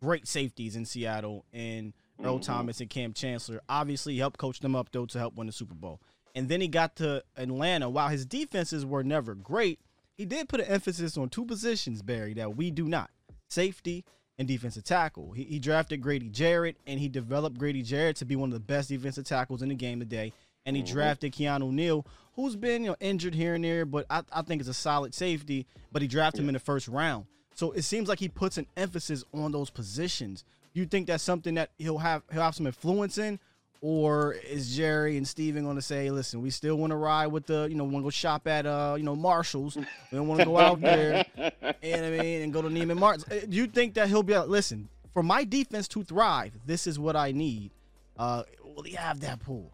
great 0.00 0.26
safeties 0.26 0.74
in 0.74 0.86
Seattle 0.86 1.44
and 1.52 1.92
Earl 2.18 2.38
Mhm. 2.38 2.44
Thomas 2.44 2.80
and 2.80 2.88
Cam 2.88 3.12
Chancellor. 3.12 3.60
Obviously, 3.68 4.14
he 4.14 4.20
helped 4.20 4.38
coach 4.38 4.60
them 4.60 4.74
up 4.74 4.90
though 4.90 5.04
to 5.04 5.18
help 5.18 5.34
win 5.34 5.46
the 5.46 5.52
Super 5.52 5.74
Bowl. 5.74 6.00
And 6.34 6.48
then 6.48 6.62
he 6.62 6.68
got 6.68 6.96
to 6.96 7.22
Atlanta. 7.36 7.90
While 7.90 8.08
his 8.08 8.24
defenses 8.24 8.86
were 8.86 9.04
never 9.04 9.34
great, 9.34 9.80
he 10.14 10.24
did 10.24 10.48
put 10.48 10.60
an 10.60 10.66
emphasis 10.66 11.18
on 11.18 11.28
two 11.28 11.44
positions, 11.44 12.00
Barry, 12.00 12.32
that 12.32 12.56
we 12.56 12.70
do 12.70 12.88
not: 12.88 13.10
safety 13.50 14.06
and 14.38 14.48
defensive 14.48 14.84
tackle. 14.84 15.32
He, 15.32 15.44
he 15.44 15.58
drafted 15.58 16.00
Grady 16.00 16.30
Jarrett, 16.30 16.78
and 16.86 16.98
he 16.98 17.10
developed 17.10 17.58
Grady 17.58 17.82
Jarrett 17.82 18.16
to 18.16 18.24
be 18.24 18.34
one 18.34 18.48
of 18.48 18.54
the 18.54 18.60
best 18.60 18.88
defensive 18.88 19.26
tackles 19.26 19.60
in 19.60 19.68
the 19.68 19.74
game 19.74 20.00
today. 20.00 20.32
And 20.64 20.76
he 20.76 20.82
Mhm. 20.82 20.86
drafted 20.92 21.32
Keanu 21.32 21.70
Neal, 21.72 22.06
who's 22.36 22.56
been 22.56 22.82
you 22.84 22.90
know 22.90 22.96
injured 23.00 23.34
here 23.34 23.54
and 23.54 23.64
there, 23.64 23.84
but 23.84 24.06
I, 24.08 24.22
I 24.32 24.42
think 24.42 24.60
is 24.60 24.68
a 24.68 24.74
solid 24.74 25.14
safety. 25.14 25.66
But 25.90 26.02
he 26.02 26.08
drafted 26.08 26.40
him 26.42 26.48
in 26.48 26.54
the 26.54 26.60
first 26.60 26.88
round, 26.88 27.26
so 27.54 27.72
it 27.72 27.82
seems 27.82 28.08
like 28.08 28.18
he 28.20 28.28
puts 28.28 28.56
an 28.58 28.66
emphasis 28.76 29.24
on 29.34 29.52
those 29.52 29.70
positions. 29.70 30.44
You 30.72 30.86
think 30.86 31.06
that's 31.08 31.22
something 31.22 31.54
that 31.56 31.70
he'll 31.78 31.98
have 31.98 32.22
he'll 32.32 32.42
have 32.42 32.54
some 32.54 32.66
influence 32.66 33.18
in, 33.18 33.38
or 33.80 34.32
is 34.32 34.74
Jerry 34.76 35.16
and 35.18 35.26
Stephen 35.28 35.64
going 35.64 35.76
to 35.76 35.82
say, 35.82 36.10
"Listen, 36.10 36.40
we 36.40 36.48
still 36.50 36.76
want 36.76 36.92
to 36.92 36.96
ride 36.96 37.26
with 37.26 37.46
the 37.46 37.66
you 37.68 37.74
know 37.76 37.84
want 37.84 37.98
to 37.98 38.02
go 38.04 38.10
shop 38.10 38.46
at 38.46 38.64
uh 38.64 38.94
you 38.96 39.02
know 39.04 39.16
Marshalls, 39.16 39.76
we 39.76 39.84
don't 40.12 40.28
want 40.28 40.40
to 40.40 40.46
go 40.46 40.56
out 40.56 40.80
there." 40.80 41.26
and 41.36 42.06
I 42.06 42.10
mean, 42.10 42.42
and 42.42 42.52
go 42.52 42.62
to 42.62 42.68
Neiman 42.68 42.98
Martin's. 42.98 43.24
Uh, 43.30 43.44
Do 43.48 43.56
you 43.56 43.66
think 43.66 43.94
that 43.94 44.08
he'll 44.08 44.22
be 44.22 44.34
like, 44.38 44.48
listen, 44.48 44.88
for 45.12 45.22
my 45.24 45.44
defense 45.44 45.88
to 45.88 46.04
thrive, 46.04 46.52
this 46.64 46.86
is 46.86 46.98
what 46.98 47.16
I 47.16 47.32
need? 47.32 47.72
Uh, 48.16 48.44
will 48.64 48.84
he 48.84 48.92
have 48.94 49.20
that 49.20 49.40
pull? 49.40 49.70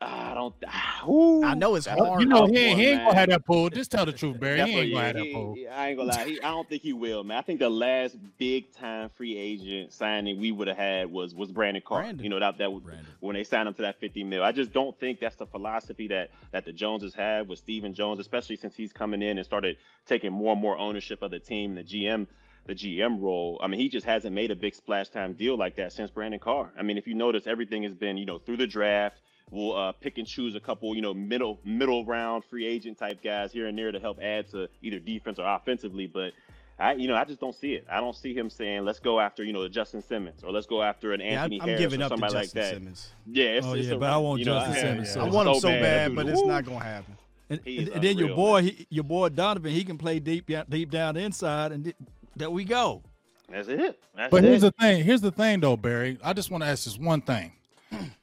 I 0.00 0.32
don't. 0.34 0.54
ooh, 1.08 1.42
I 1.42 1.54
know 1.54 1.74
it's 1.74 1.86
hard. 1.86 2.20
You 2.20 2.26
know 2.28 2.46
he, 2.46 2.56
ain't- 2.56 2.78
he 2.78 2.86
ain't 2.86 3.04
gonna 3.04 3.14
have 3.14 3.28
that 3.30 3.44
pull. 3.44 3.68
Just 3.68 3.90
tell 3.90 4.06
the 4.06 4.12
truth, 4.12 4.38
Barry. 4.38 4.54
He 4.54 4.58
Definitely, 4.58 4.82
ain't 4.82 4.92
gonna 4.94 5.06
have 5.06 5.16
that 5.16 5.32
pull. 5.32 5.56
I 5.72 5.88
ain't 5.88 5.98
gonna 5.98 6.12
lie. 6.12 6.24
He, 6.24 6.40
I 6.40 6.50
don't 6.50 6.68
think 6.68 6.82
he 6.82 6.92
will, 6.92 7.24
man. 7.24 7.38
I 7.38 7.42
think 7.42 7.58
the 7.58 7.68
last 7.68 8.16
big 8.38 8.72
time 8.72 9.10
free 9.16 9.36
agent 9.36 9.92
signing 9.92 10.38
we 10.40 10.52
would 10.52 10.68
have 10.68 10.76
had 10.76 11.10
was 11.10 11.34
was 11.34 11.50
Brandon 11.50 11.82
Carr. 11.84 12.02
Brandon. 12.02 12.22
You 12.22 12.30
know 12.30 12.38
that 12.38 12.58
that 12.58 12.72
was 12.72 12.82
Brandon. 12.84 13.06
when 13.20 13.34
they 13.34 13.42
signed 13.42 13.66
him 13.66 13.74
to 13.74 13.82
that 13.82 13.98
50 13.98 14.22
mil. 14.24 14.42
I 14.44 14.52
just 14.52 14.72
don't 14.72 14.98
think 15.00 15.18
that's 15.18 15.36
the 15.36 15.46
philosophy 15.46 16.06
that 16.08 16.30
that 16.52 16.64
the 16.64 16.72
Joneses 16.72 17.14
have 17.14 17.48
with 17.48 17.58
Stephen 17.58 17.92
Jones, 17.92 18.20
especially 18.20 18.56
since 18.56 18.76
he's 18.76 18.92
coming 18.92 19.20
in 19.20 19.36
and 19.38 19.44
started 19.44 19.78
taking 20.06 20.32
more 20.32 20.52
and 20.52 20.62
more 20.62 20.78
ownership 20.78 21.22
of 21.22 21.30
the 21.32 21.40
team, 21.40 21.74
the 21.74 21.82
GM. 21.82 22.26
The 22.66 22.74
GM 22.74 23.22
role. 23.22 23.58
I 23.62 23.66
mean, 23.66 23.80
he 23.80 23.88
just 23.88 24.04
hasn't 24.04 24.34
made 24.34 24.50
a 24.50 24.54
big 24.54 24.74
splash 24.74 25.08
time 25.08 25.32
deal 25.32 25.56
like 25.56 25.76
that 25.76 25.90
since 25.90 26.10
Brandon 26.10 26.38
Carr. 26.38 26.70
I 26.78 26.82
mean, 26.82 26.98
if 26.98 27.06
you 27.06 27.14
notice, 27.14 27.46
everything 27.46 27.82
has 27.84 27.94
been, 27.94 28.18
you 28.18 28.26
know, 28.26 28.36
through 28.36 28.58
the 28.58 28.66
draft. 28.66 29.16
We'll 29.50 29.74
uh, 29.76 29.92
pick 29.92 30.18
and 30.18 30.26
choose 30.26 30.54
a 30.54 30.60
couple, 30.60 30.94
you 30.94 31.00
know, 31.00 31.14
middle 31.14 31.58
middle 31.64 32.04
round 32.04 32.44
free 32.44 32.66
agent 32.66 32.98
type 32.98 33.22
guys 33.22 33.52
here 33.52 33.66
and 33.66 33.78
there 33.78 33.90
to 33.92 33.98
help 33.98 34.20
add 34.20 34.50
to 34.50 34.68
either 34.82 34.98
defense 34.98 35.38
or 35.38 35.46
offensively. 35.46 36.06
But 36.06 36.32
I, 36.78 36.92
you 36.92 37.08
know, 37.08 37.16
I 37.16 37.24
just 37.24 37.40
don't 37.40 37.54
see 37.54 37.72
it. 37.72 37.86
I 37.90 37.98
don't 38.00 38.14
see 38.14 38.34
him 38.34 38.50
saying, 38.50 38.84
"Let's 38.84 39.00
go 39.00 39.18
after, 39.20 39.42
you 39.42 39.52
know, 39.52 39.66
Justin 39.68 40.02
Simmons 40.02 40.44
or 40.44 40.52
let's 40.52 40.66
go 40.66 40.82
after 40.82 41.12
an 41.14 41.20
Yeah, 41.20 41.26
I'm, 41.26 41.32
Anthony 41.44 41.60
I'm 41.62 41.68
Harris 41.68 41.80
giving 41.80 42.02
or 42.02 42.04
up 42.04 42.10
to 42.10 42.14
somebody 42.14 42.32
Justin 42.34 42.60
like 42.60 42.68
that." 42.68 42.74
Simmons. 42.74 43.12
Yeah, 43.26 43.44
it's, 43.46 43.66
Oh, 43.66 43.72
it's 43.72 43.88
yeah, 43.88 43.94
a 43.94 43.98
but 43.98 44.10
I 44.10 44.16
want 44.18 44.38
you 44.40 44.44
know, 44.44 44.58
Justin 44.60 44.74
I- 44.74 44.80
Simmons, 44.80 45.08
yeah, 45.08 45.14
so- 45.14 45.20
I 45.22 45.26
it's 45.26 45.34
want 45.34 45.48
him 45.48 45.54
so 45.60 45.68
bad, 45.68 45.80
bad, 45.82 46.14
but 46.16 46.28
it's 46.28 46.42
not 46.44 46.64
gonna 46.64 46.84
happen. 46.84 47.16
And, 47.50 47.60
and, 47.66 47.88
and 47.88 48.04
then 48.04 48.18
your 48.18 48.36
boy, 48.36 48.62
he, 48.62 48.86
your 48.90 49.04
boy 49.04 49.30
Donovan, 49.30 49.72
he 49.72 49.82
can 49.82 49.96
play 49.96 50.18
deep 50.18 50.46
down, 50.46 50.66
deep 50.68 50.90
down 50.90 51.16
inside, 51.16 51.72
and 51.72 51.84
th- 51.84 51.96
there 52.36 52.50
we 52.50 52.64
go. 52.64 53.02
That's 53.50 53.68
it. 53.68 53.98
That's 54.14 54.30
But 54.30 54.44
it. 54.44 54.48
here's 54.48 54.60
the 54.60 54.70
thing. 54.72 55.02
Here's 55.02 55.22
the 55.22 55.30
thing, 55.32 55.60
though, 55.60 55.76
Barry. 55.78 56.18
I 56.22 56.34
just 56.34 56.50
want 56.50 56.62
to 56.62 56.68
ask 56.68 56.84
this 56.84 56.98
one 56.98 57.22
thing. 57.22 57.52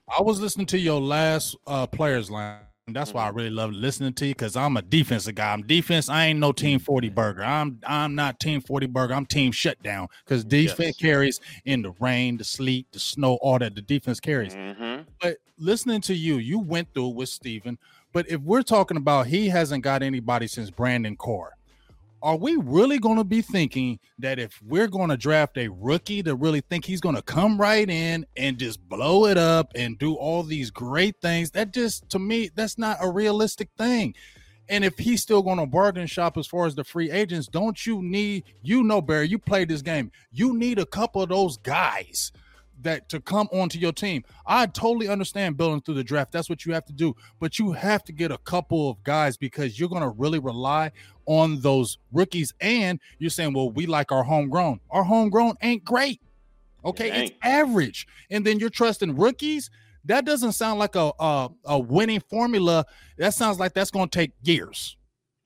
I 0.07 0.21
was 0.21 0.39
listening 0.39 0.67
to 0.67 0.77
your 0.77 1.01
last 1.01 1.55
uh, 1.65 1.87
players 1.87 2.29
line. 2.29 2.59
That's 2.87 3.11
why 3.15 3.25
I 3.25 3.29
really 3.29 3.49
love 3.49 3.71
listening 3.71 4.13
to 4.13 4.27
you 4.27 4.35
because 4.35 4.55
I'm 4.55 4.77
a 4.77 4.81
defensive 4.83 5.33
guy. 5.33 5.51
I'm 5.51 5.63
defense. 5.63 6.07
I 6.07 6.27
ain't 6.27 6.39
no 6.39 6.51
team 6.51 6.77
forty 6.77 7.09
burger. 7.09 7.43
I'm 7.43 7.79
I'm 7.83 8.13
not 8.13 8.39
team 8.39 8.61
forty 8.61 8.85
burger. 8.85 9.15
I'm 9.15 9.25
team 9.25 9.51
shutdown 9.51 10.07
because 10.23 10.45
defense 10.45 10.79
Yes. 10.79 10.97
carries 10.97 11.39
in 11.65 11.81
the 11.81 11.93
rain, 11.99 12.37
the 12.37 12.43
sleet, 12.43 12.85
the 12.91 12.99
snow, 12.99 13.39
all 13.41 13.57
that. 13.57 13.73
The 13.73 13.81
defense 13.81 14.19
carries. 14.19 14.53
Mhm. 14.53 15.05
But 15.19 15.37
listening 15.57 16.01
to 16.01 16.13
you, 16.13 16.37
you 16.37 16.59
went 16.59 16.93
through 16.93 17.07
with 17.09 17.29
Stephen. 17.29 17.79
But 18.13 18.29
if 18.29 18.39
we're 18.41 18.61
talking 18.61 18.97
about 18.97 19.25
he 19.25 19.47
hasn't 19.49 19.83
got 19.83 20.03
anybody 20.03 20.45
since 20.45 20.69
Brandon 20.69 21.15
Carr, 21.17 21.53
are 22.25 22.37
we 22.37 22.55
really 22.55 22.97
going 22.97 23.17
to 23.17 23.23
be 23.23 23.43
thinking 23.43 23.99
that 24.17 24.39
if 24.39 24.59
we're 24.63 24.87
going 24.87 25.11
to 25.11 25.15
draft 25.15 25.59
a 25.59 25.67
rookie 25.67 26.23
to 26.23 26.33
really 26.33 26.59
think 26.59 26.83
he's 26.83 26.99
going 26.99 27.13
to 27.13 27.21
come 27.21 27.55
right 27.61 27.87
in 27.87 28.25
and 28.35 28.57
just 28.57 28.81
blow 28.89 29.27
it 29.27 29.37
up 29.37 29.71
and 29.75 29.99
do 29.99 30.15
all 30.15 30.41
these 30.41 30.71
great 30.71 31.21
things? 31.21 31.51
That 31.51 31.71
just, 31.71 32.09
to 32.09 32.17
me, 32.17 32.49
that's 32.55 32.79
not 32.79 32.97
a 32.99 33.11
realistic 33.11 33.69
thing. 33.77 34.15
And 34.69 34.83
if 34.83 34.97
he's 34.97 35.21
still 35.21 35.43
going 35.43 35.59
to 35.59 35.67
bargain 35.67 36.07
shop 36.07 36.35
as 36.35 36.47
far 36.47 36.65
as 36.65 36.73
the 36.73 36.83
free 36.83 37.11
agents, 37.11 37.47
don't 37.47 37.85
you 37.85 38.01
need, 38.01 38.45
you 38.63 38.81
know, 38.81 39.03
Barry, 39.03 39.27
you 39.27 39.37
played 39.37 39.69
this 39.69 39.83
game. 39.83 40.11
You 40.31 40.57
need 40.57 40.79
a 40.79 40.85
couple 40.87 41.21
of 41.21 41.29
those 41.29 41.57
guys 41.57 42.31
that 42.81 43.09
to 43.09 43.19
come 43.19 43.47
onto 43.51 43.79
your 43.79 43.91
team. 43.91 44.23
I 44.45 44.65
totally 44.67 45.07
understand 45.07 45.57
building 45.57 45.81
through 45.81 45.95
the 45.95 46.03
draft. 46.03 46.31
That's 46.31 46.49
what 46.49 46.65
you 46.65 46.73
have 46.73 46.85
to 46.85 46.93
do. 46.93 47.15
But 47.39 47.59
you 47.59 47.71
have 47.71 48.03
to 48.05 48.11
get 48.13 48.31
a 48.31 48.37
couple 48.39 48.89
of 48.89 49.03
guys 49.03 49.37
because 49.37 49.79
you're 49.79 49.89
going 49.89 50.01
to 50.01 50.09
really 50.09 50.39
rely 50.39 50.91
on 51.25 51.61
those 51.61 51.97
rookies. 52.11 52.53
And 52.61 52.99
you're 53.19 53.29
saying, 53.29 53.53
well, 53.53 53.69
we 53.69 53.85
like 53.85 54.11
our 54.11 54.23
homegrown. 54.23 54.79
Our 54.91 55.03
homegrown 55.03 55.55
ain't 55.61 55.83
great. 55.83 56.21
Okay, 56.83 57.09
It 57.09 57.15
it's 57.15 57.31
average. 57.41 58.07
And 58.29 58.45
then 58.45 58.59
you're 58.59 58.69
trusting 58.69 59.15
rookies. 59.15 59.69
That 60.05 60.25
doesn't 60.25 60.51
sound 60.51 60.79
like 60.79 60.95
a 60.95 61.11
a, 61.19 61.49
a 61.65 61.79
winning 61.79 62.19
formula. 62.19 62.85
That 63.17 63.33
sounds 63.33 63.59
like 63.59 63.73
that's 63.73 63.89
going 63.89 64.09
to 64.09 64.17
take 64.17 64.33
years. 64.43 64.97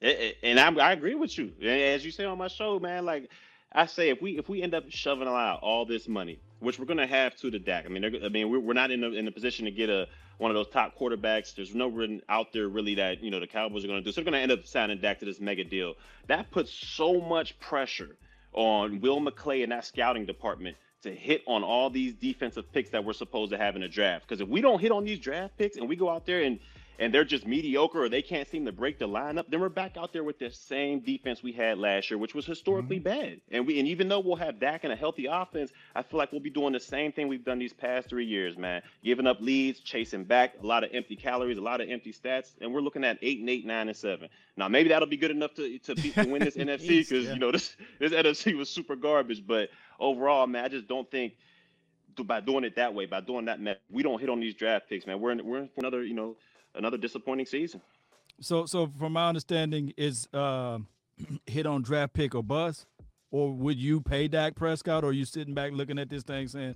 And 0.02 0.60
I, 0.60 0.74
I 0.76 0.92
agree 0.94 1.16
with 1.16 1.38
you. 1.38 1.52
As 1.62 2.06
you 2.06 2.12
say 2.12 2.26
on 2.26 2.38
my 2.38 2.48
show, 2.48 2.80
man, 2.80 3.06
like 3.06 3.30
I 3.72 3.86
say, 3.86 4.10
if 4.10 4.22
we 4.22 4.38
if 4.38 4.50
we 4.50 4.62
end 4.62 4.74
up 4.74 4.86
shoving 4.90 5.28
out 5.28 5.60
all 5.62 5.86
this 5.86 6.08
money, 6.08 6.40
which 6.60 6.80
we're 6.80 6.86
gonna 6.86 7.08
have 7.08 7.36
to 7.38 7.52
the 7.52 7.60
Dak. 7.60 7.86
I 7.86 7.90
mean, 7.90 8.04
I 8.04 8.30
mean, 8.30 8.50
we're, 8.50 8.74
not 8.74 8.92
in 8.92 9.04
a, 9.04 9.10
in 9.12 9.28
a 9.28 9.32
position 9.32 9.66
to 9.66 9.72
get 9.72 9.90
a 9.90 10.08
one 10.40 10.50
of 10.50 10.56
those 10.56 10.70
top 10.70 10.98
quarterbacks. 10.98 11.54
There's 11.54 11.76
no 11.76 11.88
one 11.88 12.22
out 12.30 12.52
there 12.52 12.68
really 12.68 12.96
that 12.96 13.22
you 13.22 13.30
know 13.30 13.40
the 13.40 13.48
Cowboys 13.48 13.84
are 13.84 13.88
gonna 13.88 14.02
do. 14.02 14.12
So 14.12 14.22
they're 14.22 14.26
gonna 14.26 14.42
end 14.42 14.52
up 14.52 14.66
signing 14.66 15.00
Dak 15.00 15.20
to 15.20 15.26
this 15.26 15.40
mega 15.40 15.64
deal. 15.64 15.96
That 16.28 16.50
puts 16.50 16.72
so 16.72 17.22
much 17.22 17.60
pressure 17.60 18.16
on 18.54 19.02
Will 19.02 19.22
McClay 19.22 19.64
and 19.64 19.72
that 19.72 19.86
scouting 19.86 20.26
department 20.26 20.76
to 21.04 21.14
hit 21.14 21.44
on 21.46 21.64
all 21.64 21.90
these 21.90 22.14
defensive 22.14 22.72
picks 22.74 22.90
that 22.90 23.06
we're 23.06 23.14
supposed 23.14 23.52
to 23.52 23.58
have 23.58 23.76
in 23.76 23.82
the 23.82 23.88
draft. 23.88 24.28
Because 24.28 24.42
if 24.42 24.50
we 24.50 24.62
don't 24.62 24.80
hit 24.80 24.92
on 24.92 25.06
these 25.06 25.20
draft 25.20 25.58
picks 25.58 25.78
and 25.78 25.88
we 25.88 25.96
go 25.96 26.10
out 26.10 26.26
there 26.26 26.42
and 26.44 26.60
and 27.00 27.14
they're 27.14 27.24
just 27.24 27.48
mediocre 27.48 28.04
or 28.04 28.10
they 28.10 28.22
can't 28.22 28.48
seem 28.50 28.66
to 28.66 28.72
break 28.72 29.00
the 29.00 29.08
lineup, 29.08 29.46
then 29.50 29.62
we're 29.62 29.70
back 29.70 29.96
out 29.96 30.12
there 30.12 30.24
with 30.24 30.38
the 30.38 30.52
same 30.52 31.00
defense 31.00 31.42
we 31.42 31.54
had 31.54 31.78
last 31.78 32.12
year, 32.12 32.18
which 32.18 32.36
was 32.36 32.46
historically 32.46 32.98
mm-hmm. 32.98 33.22
bad. 33.22 33.42
And 33.52 33.66
we 33.66 33.80
and 33.80 33.88
even 33.88 34.10
though 34.10 34.20
we'll 34.20 34.36
have 34.36 34.60
Dak 34.60 34.84
and 34.84 34.92
a 34.92 34.96
healthy 34.96 35.26
offense, 35.26 35.72
I 35.96 36.04
feel 36.04 36.18
like 36.18 36.32
we'll 36.32 36.42
be 36.42 36.50
doing 36.50 36.74
the 36.74 36.80
same 36.80 37.12
thing 37.14 37.30
we've 37.30 37.46
done 37.46 37.58
these 37.58 37.74
past 37.74 38.10
three 38.10 38.26
years, 38.26 38.58
man. 38.58 38.82
Giving 39.04 39.28
up 39.28 39.40
leads, 39.40 39.80
chasing 39.80 40.26
back, 40.26 40.56
a 40.62 40.66
lot 40.66 40.84
of 40.84 40.90
empty 40.94 41.16
calories, 41.16 41.58
a 41.58 41.62
lot 41.62 41.80
of 41.80 41.90
empty 41.90 42.12
stats, 42.12 42.52
and 42.60 42.74
we're 42.74 42.82
looking 42.82 43.06
at 43.06 43.18
eight 43.22 43.40
and 43.40 43.50
eight, 43.50 43.66
nine 43.66 43.88
and 43.88 43.98
seven. 43.98 44.28
Now 44.58 44.68
maybe 44.68 44.90
that'll 44.90 45.08
be 45.08 45.18
good 45.18 45.32
enough 45.32 45.54
to 45.56 45.80
to, 45.80 45.96
beat, 45.96 46.16
to 46.16 46.26
win 46.26 46.44
this 46.44 46.58
NFC 46.58 47.00
because 47.00 47.26
yeah. 47.26 47.34
you 47.34 47.40
know 47.40 47.52
this 47.52 47.76
this 48.00 48.12
NFC 48.12 48.58
was 48.58 48.70
super 48.70 48.98
garbage. 48.98 49.48
But 49.48 49.70
overall, 50.00 50.46
man, 50.48 50.66
I 50.66 50.68
just 50.68 50.88
don't 50.88 51.10
think 51.10 51.34
by 52.24 52.42
doing 52.42 52.64
it 52.64 52.76
that 52.76 52.94
way, 52.94 53.06
by 53.06 53.22
doing 53.22 53.46
that, 53.46 53.60
method, 53.60 53.82
we 53.90 54.04
don't 54.04 54.20
hit 54.20 54.30
on 54.30 54.40
these 54.40 54.54
draft 54.54 54.90
picks, 54.90 55.08
man. 55.08 55.20
We're 55.20 55.32
in, 55.32 55.46
we're 55.46 55.60
in 55.60 55.68
for 55.68 55.80
another, 55.80 56.04
you 56.04 56.14
know, 56.14 56.36
another 56.76 56.98
disappointing 56.98 57.46
season. 57.46 57.82
So, 58.42 58.66
so 58.66 58.90
from 58.98 59.14
my 59.14 59.28
understanding, 59.28 59.94
is 59.98 60.28
uh, 60.34 60.80
hit 61.46 61.66
on 61.66 61.82
draft 61.82 62.14
pick 62.14 62.36
or 62.36 62.44
bust, 62.44 62.86
or 63.32 63.54
would 63.54 63.78
you 63.78 64.02
pay 64.02 64.28
Dak 64.28 64.56
Prescott, 64.56 65.04
or 65.04 65.08
are 65.08 65.14
you 65.14 65.26
sitting 65.26 65.54
back 65.54 65.72
looking 65.74 66.00
at 66.00 66.10
this 66.10 66.24
thing 66.24 66.48
saying, 66.48 66.76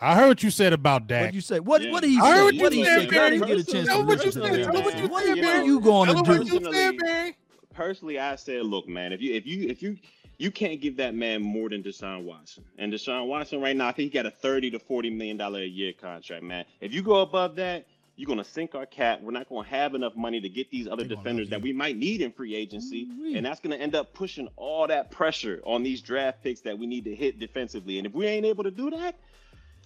I 0.00 0.16
heard 0.16 0.28
what 0.28 0.42
you 0.42 0.50
said 0.50 0.72
about 0.72 1.06
Dak. 1.06 1.26
"What 1.26 1.34
you 1.34 1.40
say? 1.40 1.60
What? 1.60 1.82
Yeah. 1.82 1.92
What 1.92 2.02
did 2.02 2.10
he 2.10 2.18
I 2.18 2.20
say? 2.20 2.26
heard 2.30 2.44
what 2.44 2.54
what 2.54 2.54
you 2.54 2.70
did 2.70 2.72
he 2.78 2.84
said, 2.84 3.00
say? 3.02 3.06
Barry. 3.10 3.26
I 3.26 3.30
didn't 3.30 3.46
get 3.46 3.58
a 3.58 3.64
chance 3.64 3.88
to 3.88 3.94
him 3.94 4.06
what 4.06 4.18
you 4.18 4.24
to 4.24 4.32
said. 4.32 4.42
Tell 4.64 4.82
what 4.82 4.98
you 4.98 5.08
What 5.08 5.24
said, 5.24 5.44
are 5.44 5.64
you 5.64 5.80
going 5.80 6.08
to 6.08 6.14
do? 6.14 6.22
what 6.22 6.46
you 6.46 6.72
said, 6.72 6.98
Barry. 6.98 7.36
Personally, 7.72 8.18
I 8.18 8.34
said, 8.36 8.62
look, 8.66 8.88
man, 8.88 9.12
if 9.12 9.20
you 9.20 9.34
if 9.34 9.46
you 9.46 9.68
if 9.68 9.82
you 9.82 9.96
you 10.38 10.50
can't 10.50 10.80
give 10.80 10.96
that 10.96 11.14
man 11.14 11.42
more 11.42 11.68
than 11.68 11.82
Deshaun 11.82 12.24
Watson. 12.24 12.64
And 12.78 12.92
Deshaun 12.92 13.28
Watson 13.28 13.60
right 13.60 13.76
now, 13.76 13.86
I 13.86 13.92
think 13.92 14.12
he 14.12 14.18
got 14.18 14.26
a 14.26 14.30
30 14.32 14.72
to 14.72 14.78
40 14.80 15.10
million 15.10 15.36
dollar 15.36 15.60
a 15.60 15.66
year 15.66 15.92
contract, 15.92 16.42
man. 16.42 16.64
If 16.80 16.92
you 16.92 17.02
go 17.02 17.20
above 17.20 17.54
that, 17.56 17.86
you're 18.16 18.28
gonna 18.28 18.44
sink 18.44 18.74
our 18.74 18.86
cap. 18.86 19.20
We're 19.22 19.32
not 19.32 19.48
gonna 19.48 19.66
have 19.68 19.94
enough 19.94 20.14
money 20.16 20.40
to 20.40 20.48
get 20.48 20.70
these 20.70 20.86
other 20.86 21.02
They 21.02 21.14
defenders 21.14 21.50
that 21.50 21.62
we 21.62 21.72
might 21.72 21.96
need 21.96 22.20
in 22.20 22.32
free 22.32 22.54
agency, 22.54 23.08
Ooh-wee. 23.10 23.36
and 23.36 23.44
that's 23.44 23.60
gonna 23.60 23.76
end 23.76 23.94
up 23.94 24.14
pushing 24.14 24.48
all 24.56 24.86
that 24.86 25.10
pressure 25.10 25.60
on 25.64 25.82
these 25.82 26.00
draft 26.00 26.42
picks 26.42 26.60
that 26.62 26.78
we 26.78 26.86
need 26.86 27.04
to 27.04 27.14
hit 27.14 27.38
defensively. 27.38 27.98
And 27.98 28.06
if 28.06 28.12
we 28.12 28.26
ain't 28.26 28.46
able 28.46 28.64
to 28.64 28.70
do 28.70 28.90
that, 28.90 29.16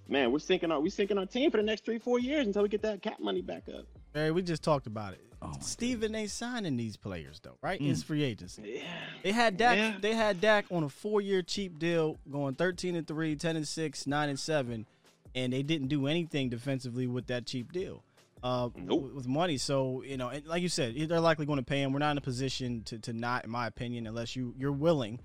man, 0.09 0.31
we're 0.31 0.39
sinking 0.41 0.71
our 0.71 0.81
we 0.81 0.91
sinking 0.91 1.17
our 1.19 1.27
team 1.27 1.51
for 1.51 1.57
the 1.57 1.63
next 1.63 1.85
three 1.85 1.99
four 1.99 2.19
years 2.19 2.47
until 2.47 2.63
we 2.63 2.69
get 2.69 2.83
that 2.83 3.03
cap 3.03 3.19
money 3.21 3.41
back 3.41 3.65
up. 3.75 3.87
Barry, 4.13 4.31
we 4.31 4.43
just 4.43 4.63
talked 4.63 4.87
about 4.87 5.15
it. 5.15 5.21
Oh, 5.41 5.53
Stephen 5.61 6.15
ain't 6.15 6.31
signing 6.31 6.77
these 6.77 6.97
players 6.97 7.41
though, 7.41 7.57
right? 7.63 7.81
Mm. 7.81 7.91
It's 7.91 8.03
free 8.03 8.25
agency. 8.25 8.81
Yeah. 8.83 8.83
They 9.23 9.33
had 9.33 9.57
Dak. 9.57 9.79
Yeah. 9.79 9.95
They 10.01 10.15
had 10.15 10.41
Dak 10.41 10.67
on 10.71 10.83
a 10.83 10.89
four-year 10.89 11.43
cheap 11.43 11.79
deal, 11.79 12.19
going 12.31 12.57
13 12.57 12.97
and 12.97 13.07
3, 13.07 13.37
10 13.37 13.57
and 13.57 13.69
6, 13.69 14.07
9 14.07 14.29
and 14.29 14.39
7, 14.41 14.87
and 15.37 15.53
they 15.53 15.63
didn't 15.63 15.89
do 15.89 16.09
anything 16.09 16.49
defensively 16.49 17.07
with 17.07 17.29
that 17.29 17.47
cheap 17.47 17.71
deal. 17.73 18.03
Uh, 18.43 18.69
Nope. 18.77 19.03
with- 19.03 19.13
with 19.13 19.29
money, 19.29 19.57
so 19.59 20.03
you 20.03 20.17
know, 20.17 20.29
and 20.29 20.47
like 20.47 20.63
you 20.63 20.69
said, 20.69 20.95
they're 21.09 21.21
likely 21.21 21.45
going 21.47 21.59
to 21.59 21.65
pay 21.65 21.83
him. 21.83 21.93
We're 21.93 21.99
not 21.99 22.13
in 22.13 22.19
a 22.19 22.23
position 22.23 22.83
to, 22.85 22.99
to 23.01 23.13
not, 23.13 23.45
in 23.45 23.51
my 23.51 23.67
opinion, 23.67 24.07
unless 24.07 24.37
you 24.37 24.55
you're 24.57 24.73
willing 24.73 25.21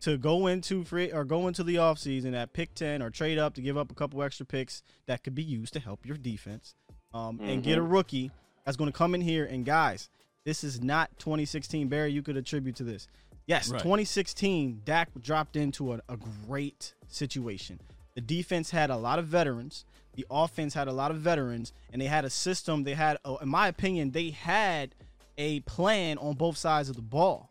to 0.00 0.16
go 0.18 0.46
into 0.46 0.84
free 0.84 1.10
or 1.10 1.24
go 1.24 1.48
into 1.48 1.64
the 1.64 1.76
offseason 1.76 2.32
at 2.34 2.52
pick 2.52 2.74
10 2.74 3.02
or 3.02 3.10
trade 3.10 3.36
up 3.38 3.54
to 3.54 3.60
give 3.62 3.76
up 3.76 3.90
a 3.90 3.94
couple 3.94 4.22
extra 4.22 4.46
picks 4.46 4.82
that 5.06 5.24
could 5.24 5.34
be 5.34 5.42
used 5.42 5.72
to 5.72 5.80
help 5.80 6.06
your 6.06 6.16
defense 6.16 6.74
um, 7.12 7.40
and 7.42 7.64
get 7.64 7.78
a 7.78 7.82
rookie 7.82 8.30
that's 8.64 8.76
going 8.76 8.92
to 8.92 8.96
come 8.96 9.14
in 9.14 9.20
here. 9.22 9.44
And 9.44 9.64
guys 9.64 10.08
this 10.44 10.62
is 10.62 10.80
not 10.82 11.10
2016 11.18 11.88
barry 11.88 12.12
you 12.12 12.22
could 12.22 12.36
attribute 12.36 12.76
to 12.76 12.84
this. 12.84 13.08
Yes 13.46 13.70
Right. 13.70 13.80
2016 13.82 14.82
dak 14.84 15.08
dropped 15.20 15.56
into 15.56 15.94
a, 15.94 16.00
a 16.08 16.16
great 16.46 16.94
situation. 17.08 17.80
The 18.14 18.20
defense 18.20 18.70
had 18.70 18.90
a 18.90 18.96
lot 18.96 19.18
of 19.18 19.26
veterans 19.26 19.84
the 20.18 20.26
offense 20.30 20.74
had 20.74 20.88
a 20.88 20.92
lot 20.92 21.10
of 21.10 21.16
veterans 21.16 21.72
and 21.92 22.02
they 22.02 22.06
had 22.06 22.26
a 22.26 22.30
system 22.30 22.84
they 22.84 22.94
had 22.94 23.16
uh, 23.24 23.36
in 23.40 23.48
my 23.48 23.68
opinion 23.68 24.10
they 24.10 24.30
had 24.30 24.94
a 25.38 25.60
plan 25.60 26.18
on 26.18 26.34
both 26.34 26.58
sides 26.58 26.90
of 26.90 26.96
the 26.96 27.02
ball 27.02 27.48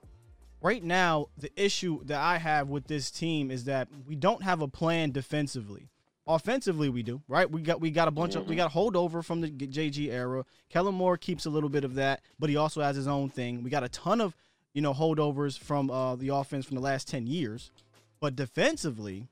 right 0.62 0.84
now, 0.84 1.28
the 1.38 1.52
issue 1.56 2.04
that 2.06 2.20
I 2.20 2.38
have 2.38 2.70
with 2.70 2.88
this 2.88 3.12
team 3.12 3.52
is 3.52 3.66
that 3.66 3.88
we 4.06 4.16
don't 4.16 4.44
have 4.44 4.62
a 4.62 4.68
plan 4.68 5.12
defensively. 5.12 5.90
Offensively, 6.28 6.90
we 6.90 7.04
do, 7.04 7.22
right? 7.30 7.50
We 7.50 7.62
got 7.62 7.80
we 7.80 7.90
got 7.90 8.10
a 8.10 8.12
bunch 8.12 8.36
of 8.36 8.50
we 8.50 8.58
got 8.58 8.72
a 8.72 8.76
holdover 8.76 9.24
from 9.24 9.40
the 9.40 9.50
JG 9.50 10.10
era. 10.10 10.44
Kellen 10.70 10.94
Moore 10.94 11.16
keeps 11.16 11.46
a 11.46 11.50
little 11.50 11.70
bit 11.70 11.86
of 11.86 11.96
that, 11.96 12.22
but 12.38 12.50
he 12.50 12.58
also 12.58 12.82
has 12.82 12.98
his 12.98 13.08
own 13.08 13.30
thing. 13.30 13.64
We 13.64 13.70
got 13.70 13.86
a 13.86 13.90
ton 13.90 14.20
of 14.20 14.36
you 14.74 14.82
know 14.82 14.94
holdovers 14.94 15.58
from 15.58 15.90
uh, 15.90 16.18
the 16.18 16.30
offense 16.30 16.66
from 16.66 16.76
the 16.76 16.82
last 16.82 17.08
ten 17.08 17.28
years, 17.28 17.72
but 18.20 18.36
defensively, 18.36 19.28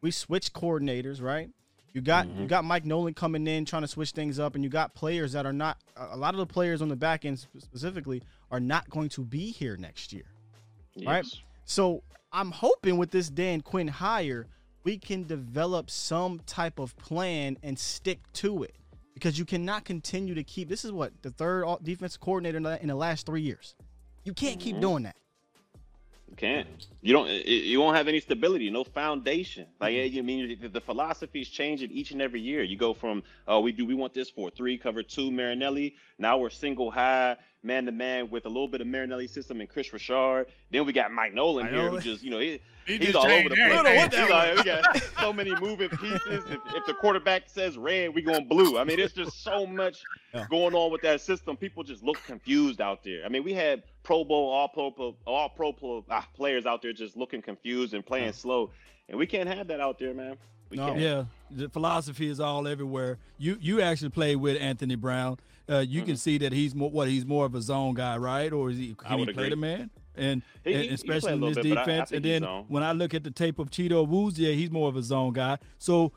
we 0.00 0.10
switched 0.10 0.54
coordinators, 0.54 1.20
right? 1.20 1.50
You 1.92 2.00
got 2.00 2.26
you 2.26 2.32
mm-hmm. 2.32 2.46
got 2.46 2.64
Mike 2.64 2.84
Nolan 2.84 3.14
coming 3.14 3.46
in 3.46 3.64
trying 3.64 3.82
to 3.82 3.88
switch 3.88 4.12
things 4.12 4.38
up, 4.38 4.54
and 4.54 4.62
you 4.62 4.70
got 4.70 4.94
players 4.94 5.32
that 5.32 5.46
are 5.46 5.52
not. 5.52 5.78
A 5.96 6.16
lot 6.16 6.34
of 6.34 6.38
the 6.38 6.46
players 6.46 6.82
on 6.82 6.88
the 6.88 6.96
back 6.96 7.24
end 7.24 7.44
specifically 7.58 8.22
are 8.50 8.60
not 8.60 8.88
going 8.90 9.08
to 9.10 9.24
be 9.24 9.50
here 9.50 9.76
next 9.76 10.12
year. 10.12 10.26
Right. 11.04 11.26
So 11.64 12.02
I'm 12.32 12.50
hoping 12.50 12.96
with 12.96 13.10
this 13.10 13.28
Dan 13.28 13.60
Quinn 13.60 13.88
hire, 13.88 14.46
we 14.84 14.98
can 14.98 15.24
develop 15.24 15.90
some 15.90 16.40
type 16.46 16.78
of 16.78 16.96
plan 16.96 17.56
and 17.62 17.78
stick 17.78 18.20
to 18.34 18.62
it 18.62 18.74
because 19.14 19.38
you 19.38 19.44
cannot 19.44 19.84
continue 19.84 20.34
to 20.34 20.44
keep. 20.44 20.68
This 20.68 20.84
is 20.84 20.92
what 20.92 21.12
the 21.22 21.30
third 21.30 21.64
all- 21.64 21.80
defensive 21.82 22.20
coordinator 22.20 22.56
in 22.56 22.62
the, 22.62 22.80
in 22.80 22.88
the 22.88 22.94
last 22.94 23.26
three 23.26 23.42
years. 23.42 23.74
You 24.24 24.34
can't 24.34 24.60
keep 24.60 24.74
mm-hmm. 24.74 24.82
doing 24.82 25.02
that. 25.04 25.16
You 26.30 26.36
can't. 26.36 26.68
You 27.02 27.12
don't. 27.12 27.28
You 27.28 27.80
won't 27.80 27.96
have 27.96 28.06
any 28.08 28.20
stability, 28.20 28.70
no 28.70 28.84
foundation. 28.84 29.66
Like 29.80 29.94
I 29.96 30.20
mean, 30.22 30.58
the- 30.60 30.68
the 30.68 30.80
philosophies 30.80 31.48
changing 31.48 31.90
each 31.90 32.12
and 32.12 32.22
every 32.22 32.40
year. 32.40 32.62
You 32.62 32.76
go 32.76 32.94
from, 32.94 33.24
oh, 33.48 33.60
we 33.60 33.72
do 33.72 33.84
we 33.84 33.94
want 33.94 34.14
this 34.14 34.30
for 34.30 34.50
three 34.50 34.78
cover 34.78 35.02
two 35.02 35.30
Marinelli. 35.32 35.96
Now 36.18 36.38
we're 36.38 36.50
single 36.50 36.90
high 36.92 37.36
man 37.62 37.84
to 37.86 37.92
man 37.92 38.30
with 38.30 38.46
a 38.46 38.48
little 38.48 38.68
bit 38.68 38.80
of 38.80 38.86
Marinelli 38.86 39.26
system 39.26 39.60
and 39.60 39.68
Kris 39.68 39.92
Richard. 39.92 40.46
Then 40.70 40.86
we 40.86 40.92
got 40.92 41.12
Mike 41.12 41.34
Nolan 41.34 41.64
Mike 41.66 41.72
here, 41.74 41.82
Nolan. 41.84 42.00
who 42.02 42.10
just 42.10 42.22
you 42.24 42.30
know 42.30 42.38
he, 42.38 42.60
He 42.86 42.96
he's 42.98 43.14
all 43.14 43.26
over 43.26 43.30
changed 43.30 43.50
the 43.50 43.56
place. 43.56 43.72
everything. 43.72 43.78
I 43.78 43.82
don't 43.82 43.84
know 43.84 44.00
what 44.00 44.14
He's 44.14 44.30
like, 44.30 44.92
we 44.94 45.00
got 45.02 45.20
so 45.20 45.32
many 45.32 45.54
moving 45.60 45.88
pieces. 45.90 46.44
If, 46.48 46.58
if 46.74 46.86
the 46.86 46.94
quarterback 46.94 47.44
says 47.48 47.76
red, 47.76 48.14
we 48.14 48.22
going 48.22 48.46
blue. 48.48 48.78
I 48.78 48.84
mean, 48.84 48.98
it's 48.98 49.12
just 49.12 49.42
so 49.44 49.66
much 49.66 50.02
Yeah. 50.34 50.46
going 50.50 50.74
on 50.74 50.90
with 50.90 51.02
that 51.02 51.20
system. 51.20 51.56
People 51.56 51.82
just 51.84 52.02
look 52.02 52.22
confused 52.24 52.80
out 52.80 53.04
there. 53.04 53.24
I 53.24 53.28
mean, 53.28 53.44
we 53.44 53.52
had 53.52 53.82
Pro 54.02 54.24
Bowl, 54.24 54.50
all 54.50 54.68
pro, 54.68 54.90
pro 54.90 55.14
all 55.26 55.48
pro, 55.50 55.72
pro 55.72 56.04
ah, 56.10 56.26
players 56.34 56.64
out 56.66 56.80
there 56.82 56.92
just 56.94 57.16
looking 57.16 57.42
confused 57.42 57.92
and 57.94 58.04
playing 58.04 58.32
slow, 58.32 58.70
and 59.08 59.18
we 59.18 59.26
can't 59.26 59.48
have 59.48 59.66
that 59.68 59.80
out 59.80 59.98
there, 59.98 60.14
man. 60.14 60.36
We 60.70 60.76
No. 60.78 60.86
can't. 60.86 61.00
Yeah, 61.00 61.24
the 61.50 61.68
philosophy 61.68 62.28
is 62.28 62.40
all 62.40 62.66
everywhere. 62.66 63.18
You 63.38 63.58
you 63.60 63.80
actually 63.82 64.10
play 64.10 64.36
with 64.36 64.56
Anthony 64.60 64.94
Brown. 64.94 65.38
Uh, 65.68 65.78
you 65.78 66.02
can 66.02 66.16
see 66.16 66.38
that 66.38 66.52
he's 66.52 66.74
more 66.74 66.90
what 66.90 67.08
he's 67.08 67.24
more 67.24 67.46
of 67.46 67.54
a 67.54 67.60
zone 67.62 67.94
guy, 67.94 68.16
right? 68.16 68.52
Or 68.52 68.70
is 68.70 68.76
he 68.78 68.96
I 69.04 69.08
can 69.08 69.18
he 69.20 69.24
would 69.26 69.34
play 69.34 69.44
agree. 69.44 69.50
the 69.50 69.56
man? 69.56 69.90
And, 70.16 70.42
He- 70.64 70.72
and 70.74 70.82
he- 70.82 70.88
he 70.88 70.94
especially 70.94 71.20
play 71.20 71.32
in 71.34 71.40
little 71.40 71.54
this 71.54 71.62
bit, 71.64 71.74
but 71.74 71.78
I- 71.78 71.82
I 71.82 71.84
defense. 71.84 72.12
and 72.12 72.24
then 72.24 72.42
when 72.68 72.82
I 72.82 72.92
look 72.92 73.14
at 73.14 73.22
the 73.24 73.30
tape 73.30 73.58
of 73.58 73.70
Chido 73.70 74.06
Awuzie, 74.06 74.54
he's 74.56 74.70
more 74.70 74.88
of 74.88 74.96
a 74.96 75.02
zone 75.02 75.32
guy. 75.32 75.58
So, 75.78 76.12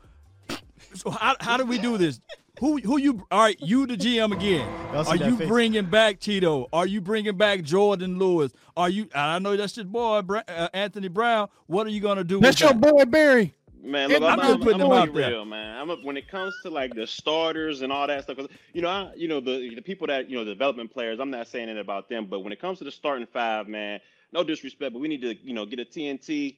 so 0.94 1.10
how, 1.10 1.36
how 1.40 1.56
do 1.56 1.64
we 1.64 1.78
do 1.78 1.96
this? 1.98 2.20
Who 2.60 2.78
who 2.78 2.98
you? 2.98 3.26
All 3.32 3.40
right, 3.40 3.56
you 3.60 3.84
the 3.86 3.96
GM 3.96 4.32
again. 4.32 4.68
Are 4.94 5.16
you 5.16 5.36
face? 5.36 5.48
bringing 5.48 5.86
back 5.86 6.20
Cheeto? 6.20 6.68
Are 6.72 6.86
you 6.86 7.00
bringing 7.00 7.36
back 7.36 7.60
Jourdan 7.62 8.16
Lewis? 8.18 8.52
Are 8.76 8.88
you? 8.88 9.08
I 9.14 9.40
know 9.40 9.56
that's 9.56 9.76
your 9.76 9.86
boy 9.86 10.18
uh, 10.48 10.68
Anthony 10.72 11.08
Brown. 11.08 11.48
What 11.66 11.86
are 11.86 11.90
you 11.90 12.00
gonna 12.00 12.22
do? 12.22 12.38
That's 12.40 12.60
with 12.62 12.70
your 12.70 12.80
that? 12.80 12.92
boy 12.92 13.04
Barry. 13.06 13.54
Man, 13.84 14.08
look, 14.08 14.22
I'm 14.22 14.28
I'm, 14.30 14.38
just 14.38 14.50
I'm, 14.52 14.58
putting 14.60 14.74
I'm 14.74 14.80
him 14.80 14.88
gonna 14.88 15.02
out 15.02 15.12
be 15.14 15.20
there. 15.20 15.30
real, 15.30 15.44
man. 15.44 15.76
I'm 15.78 15.90
a, 15.90 15.96
when 15.96 16.16
it 16.16 16.26
comes 16.26 16.54
to 16.62 16.70
like 16.70 16.94
the 16.94 17.06
starters 17.06 17.82
and 17.82 17.92
all 17.92 18.06
that 18.06 18.22
stuff, 18.22 18.38
'cause, 18.38 18.48
you 18.72 18.80
know, 18.80 18.88
I, 18.88 19.12
you 19.14 19.28
know 19.28 19.40
the 19.40 19.74
the 19.74 19.82
people 19.82 20.06
that 20.06 20.30
you 20.30 20.36
know 20.36 20.44
the 20.44 20.52
development 20.52 20.90
players. 20.90 21.20
I'm 21.20 21.30
not 21.30 21.48
saying 21.48 21.68
it 21.68 21.76
about 21.76 22.08
them, 22.08 22.26
but 22.26 22.40
when 22.40 22.52
it 22.52 22.60
comes 22.60 22.78
to 22.78 22.84
the 22.84 22.90
starting 22.90 23.26
five, 23.26 23.68
man, 23.68 24.00
no 24.32 24.42
disrespect, 24.42 24.94
but 24.94 25.00
we 25.00 25.08
need 25.08 25.20
to 25.20 25.34
you 25.46 25.52
know 25.52 25.66
get 25.66 25.80
a 25.80 25.84
TNT. 25.84 26.56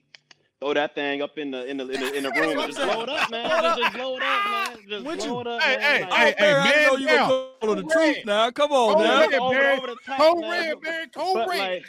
Throw 0.61 0.73
that 0.73 0.95
thing 0.95 1.21
up 1.21 1.37
in 1.37 1.51
the 1.51 1.67
in 1.67 1.77
the 1.79 1.89
in 1.89 2.01
the, 2.01 2.17
in 2.17 2.23
the 2.23 2.31
room 2.41 2.57
just 2.67 2.79
blow 2.81 3.03
it 3.03 3.09
up, 3.09 3.29
man. 3.31 3.51
Just, 3.63 3.79
just 3.79 3.93
blow 3.93 4.17
it 4.17 4.23
up, 4.23 4.51
man. 4.51 4.77
Just 4.89 5.05
With 5.07 5.19
blow 5.19 5.35
you. 5.35 5.41
it 5.41 5.47
up, 5.49 5.63
Hey, 5.63 5.77
man. 5.77 5.81
hey, 5.81 6.01
Like, 6.01 6.13
hey, 6.13 6.33
Oh, 6.33 6.39
Barry, 6.39 6.61
I 6.61 6.65
man 6.65 6.83
know 6.83 6.97
you 6.97 7.07
down. 7.07 7.29
were 7.29 7.47
calling 7.61 7.77
the 7.77 7.83
Go 7.83 7.89
truth 7.93 8.17
now. 8.25 8.51
Come 8.53 8.73
on, 8.73 8.97
Go 8.97 9.03
now. 9.03 9.21
red, 9.27 9.35
over, 9.35 9.55
Barry. 9.59 9.77
over 9.79 9.87
the 9.89 9.97
top, 10.07 10.19
Go 10.19 10.41
man. 10.41 10.51
red, 10.51 10.81
Barry. 10.81 11.07
Go 11.13 11.35
but 11.35 11.49
red. 11.49 11.59
like, 11.59 11.85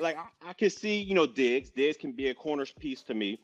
like 0.00 0.16
I, 0.16 0.50
I 0.50 0.52
can 0.54 0.70
see, 0.70 0.98
you 0.98 1.14
know, 1.14 1.26
Diggs. 1.26 1.70
Diggs 1.70 1.96
can 1.96 2.10
be 2.12 2.28
a 2.28 2.34
corner 2.34 2.64
piece 2.80 3.02
to 3.02 3.14
me. 3.14 3.38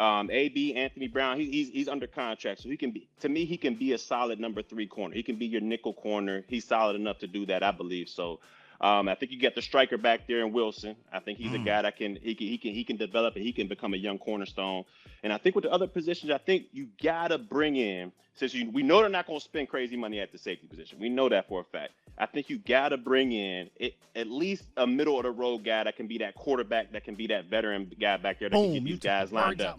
Um, 0.00 0.30
AB 0.30 0.76
Anthony 0.76 1.08
Brown, 1.08 1.38
he, 1.38 1.50
he's 1.50 1.68
he's 1.68 1.88
under 1.88 2.06
contract, 2.06 2.62
so 2.62 2.70
he 2.70 2.78
can 2.78 2.90
be. 2.90 3.06
To 3.20 3.28
me, 3.28 3.44
he 3.44 3.58
can 3.58 3.74
be 3.74 3.92
a 3.92 3.98
solid 3.98 4.40
number 4.40 4.62
three 4.62 4.86
corner. 4.86 5.14
He 5.14 5.22
can 5.22 5.36
be 5.36 5.44
your 5.44 5.60
nickel 5.60 5.92
corner. 5.92 6.42
He's 6.48 6.64
solid 6.64 6.96
enough 6.96 7.18
to 7.18 7.26
do 7.26 7.44
that, 7.46 7.62
I 7.62 7.70
believe. 7.70 8.08
So, 8.08 8.40
um, 8.80 9.08
I 9.08 9.14
think 9.14 9.30
you 9.32 9.38
get 9.38 9.54
the 9.54 9.62
striker 9.62 9.98
back 9.98 10.26
there 10.26 10.40
in 10.40 10.52
Wilson. 10.52 10.96
I 11.12 11.20
think 11.20 11.38
he's 11.38 11.52
a 11.52 11.58
Mm. 11.58 11.64
guy 11.66 11.82
that 11.82 11.96
can 11.96 12.16
he 12.16 12.34
can 12.34 12.46
he 12.46 12.58
can 12.58 12.72
he 12.74 12.84
can 12.84 12.96
develop 12.96 13.36
and 13.36 13.44
he 13.44 13.52
can 13.52 13.68
become 13.68 13.92
a 13.94 13.96
young 13.98 14.18
cornerstone. 14.18 14.84
And 15.22 15.32
I 15.32 15.38
think 15.38 15.54
with 15.54 15.64
the 15.64 15.70
other 15.72 15.86
positions, 15.86 16.32
I 16.32 16.38
think 16.38 16.66
you 16.72 16.88
gotta 17.02 17.36
bring 17.38 17.76
in 17.76 18.10
since 18.34 18.54
you 18.54 18.70
we 18.70 18.82
know 18.82 19.00
they're 19.00 19.08
not 19.10 19.26
gonna 19.26 19.40
spend 19.40 19.68
crazy 19.68 19.96
money 19.96 20.18
at 20.20 20.32
the 20.32 20.38
safety 20.38 20.66
position. 20.66 20.98
We 20.98 21.08
know 21.10 21.28
that 21.28 21.46
for 21.48 21.60
a 21.60 21.64
fact. 21.64 21.92
I 22.16 22.26
think 22.26 22.48
you 22.50 22.58
gotta 22.58 22.96
bring 22.96 23.32
in 23.32 23.68
it, 23.76 23.94
at 24.16 24.26
least 24.28 24.64
a 24.76 24.86
middle 24.86 25.16
of 25.18 25.24
the 25.24 25.30
road 25.30 25.58
guy 25.64 25.84
that 25.84 25.96
can 25.96 26.06
be 26.06 26.18
that 26.18 26.34
quarterback, 26.34 26.92
that 26.92 27.04
can 27.04 27.14
be 27.14 27.26
that 27.28 27.46
veteran 27.46 27.90
guy 28.00 28.16
back 28.16 28.38
there 28.38 28.48
that 28.48 28.54
can 28.56 28.62
Boom, 28.64 28.72
get 28.72 28.82
you 28.82 28.88
these 28.94 28.98
guys 28.98 29.32
lined 29.32 29.60
up. 29.60 29.78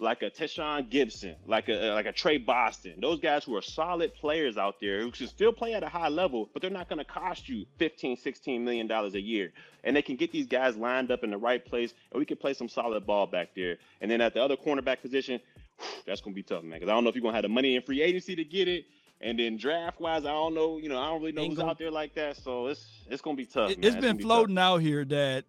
Like 0.00 0.22
a 0.22 0.30
Tashaun 0.30 0.90
Gipson, 0.90 1.36
like 1.46 1.68
a 1.68 1.92
like 1.94 2.06
a 2.06 2.12
Tre 2.12 2.36
Boston. 2.38 2.94
Those 3.00 3.20
guys 3.20 3.44
who 3.44 3.54
are 3.54 3.62
solid 3.62 4.12
players 4.14 4.56
out 4.56 4.80
there 4.80 5.00
who 5.00 5.12
can 5.12 5.28
still 5.28 5.52
play 5.52 5.74
at 5.74 5.84
a 5.84 5.88
high 5.88 6.08
level, 6.08 6.50
but 6.52 6.60
they're 6.60 6.70
not 6.70 6.88
going 6.88 6.98
to 6.98 7.04
cost 7.04 7.48
you 7.48 7.64
15, 7.78 8.16
16 8.16 8.64
million 8.64 8.88
dollars 8.88 9.14
a 9.14 9.20
year. 9.20 9.52
And 9.84 9.94
they 9.94 10.02
can 10.02 10.16
get 10.16 10.32
these 10.32 10.46
guys 10.48 10.76
lined 10.76 11.12
up 11.12 11.22
in 11.22 11.30
the 11.30 11.38
right 11.38 11.64
place, 11.64 11.94
and 12.10 12.18
we 12.18 12.26
can 12.26 12.36
play 12.36 12.54
some 12.54 12.68
solid 12.68 13.06
ball 13.06 13.26
back 13.28 13.50
there. 13.54 13.76
And 14.00 14.10
then 14.10 14.20
at 14.20 14.34
the 14.34 14.42
other 14.42 14.56
cornerback 14.56 15.00
position, 15.00 15.38
that's 16.06 16.20
going 16.20 16.34
to 16.34 16.36
be 16.36 16.42
tough, 16.42 16.64
man. 16.64 16.80
Because 16.80 16.88
I 16.90 16.92
don't 16.94 17.04
know 17.04 17.10
if 17.10 17.14
you're 17.14 17.22
going 17.22 17.32
to 17.34 17.36
have 17.36 17.42
the 17.44 17.48
money 17.48 17.76
in 17.76 17.82
free 17.82 18.02
agency 18.02 18.34
to 18.34 18.44
get 18.44 18.66
it. 18.66 18.86
And 19.20 19.38
then 19.38 19.56
draft 19.56 20.00
wise, 20.00 20.24
I 20.24 20.32
don't 20.32 20.54
know. 20.54 20.78
You 20.78 20.88
know, 20.88 20.98
I 20.98 21.06
don't 21.06 21.20
really 21.20 21.32
know 21.32 21.42
Ain't 21.42 21.52
who's 21.52 21.58
gonna- 21.58 21.70
out 21.70 21.78
there 21.78 21.90
like 21.92 22.14
that. 22.16 22.36
So 22.36 22.66
it's 22.66 22.84
it's 23.08 23.22
gonna 23.22 23.36
be 23.36 23.46
tough. 23.46 23.70
It, 23.70 23.78
man. 23.78 23.84
has 23.84 23.94
It's 23.94 24.00
been 24.00 24.10
gonna 24.10 24.18
be 24.18 24.24
floating 24.24 24.58
out 24.58 24.78
here 24.78 25.04
that, 25.04 25.44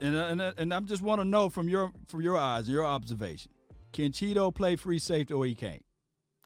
and 0.00 0.14
and 0.16 0.40
and 0.42 0.74
I'm 0.74 0.86
just 0.86 1.02
want 1.02 1.20
to 1.20 1.24
know 1.24 1.48
from 1.48 1.68
your 1.68 1.92
from 2.08 2.20
your 2.20 2.36
eyes, 2.36 2.68
your 2.68 2.84
observation, 2.84 3.52
can 3.96 4.12
Chido 4.12 4.54
play 4.54 4.76
free 4.76 4.98
safety 4.98 5.34
or 5.34 5.44
he 5.46 5.54
can't? 5.54 5.82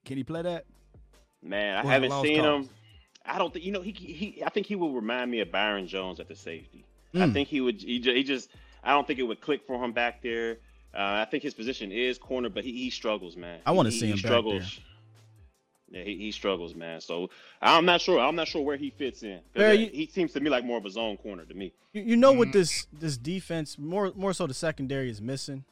Can 0.05 0.17
he 0.17 0.25
play 0.25 0.43
that? 0.43 0.65
Man, 1.43 1.77
I 1.77 1.83
Or 1.83 1.91
haven't 1.91 2.13
seen 2.23 2.41
cause. 2.43 2.65
him. 2.67 2.71
I 3.27 3.39
don't 3.39 3.53
think 3.53 3.65
you 3.65 3.73
know 3.73 3.83
he 3.83 3.93
he. 3.93 4.43
I 4.45 4.49
think 4.51 4.67
he 4.67 4.77
will 4.77 4.93
remind 4.93 5.31
me 5.31 5.41
of 5.41 5.51
Byron 5.53 5.87
Jones 5.87 6.21
at 6.21 6.29
the 6.29 6.35
safety. 6.37 6.85
I 7.15 7.19
Mm. 7.19 7.33
think 7.33 7.49
he 7.49 7.61
would. 7.61 7.81
He, 7.83 8.01
he 8.01 8.23
just. 8.23 8.49
I 8.83 8.93
don't 8.93 9.07
think 9.07 9.19
it 9.19 9.25
would 9.25 9.41
click 9.41 9.63
for 9.67 9.83
him 9.85 9.93
back 9.93 10.23
there. 10.23 10.59
Uh, 10.95 11.23
I 11.23 11.27
think 11.31 11.43
his 11.43 11.53
position 11.55 11.93
is 11.93 12.19
corner, 12.19 12.49
but 12.49 12.65
he, 12.65 12.73
he 12.73 12.91
struggles, 12.91 13.37
man. 13.37 13.61
I 13.67 13.73
wanna 13.73 13.91
He- 13.91 13.99
see 14.01 14.07
he 14.07 14.13
him 14.13 14.17
back 14.17 14.25
struggles. 14.27 14.81
Yeah, 15.93 16.03
he, 16.05 16.17
he 16.17 16.31
struggles, 16.33 16.75
man. 16.75 17.01
So 17.01 17.31
I'm 17.61 17.85
not 17.85 18.01
sure. 18.01 18.19
I'm 18.21 18.37
not 18.37 18.47
sure 18.49 18.63
where 18.63 18.77
he 18.77 18.91
fits 18.91 19.23
in. 19.23 19.41
Barry, 19.55 19.77
you- 19.87 19.91
he 19.93 20.07
seems 20.07 20.33
to 20.33 20.41
me 20.41 20.49
like 20.51 20.65
more 20.65 20.79
of 20.79 20.87
a 20.87 20.91
zone 20.91 21.17
corner 21.17 21.45
to 21.45 21.55
me. 21.55 21.73
You, 21.93 22.03
you 22.03 22.17
know 22.17 22.31
Mm-hmm. 22.31 22.39
what 22.39 22.53
this 22.53 22.87
this 22.93 23.17
defense 23.17 23.77
more 23.79 24.13
more 24.15 24.33
so 24.33 24.47
the 24.47 24.55
secondary 24.55 25.11
is 25.11 25.21
missing. 25.21 25.65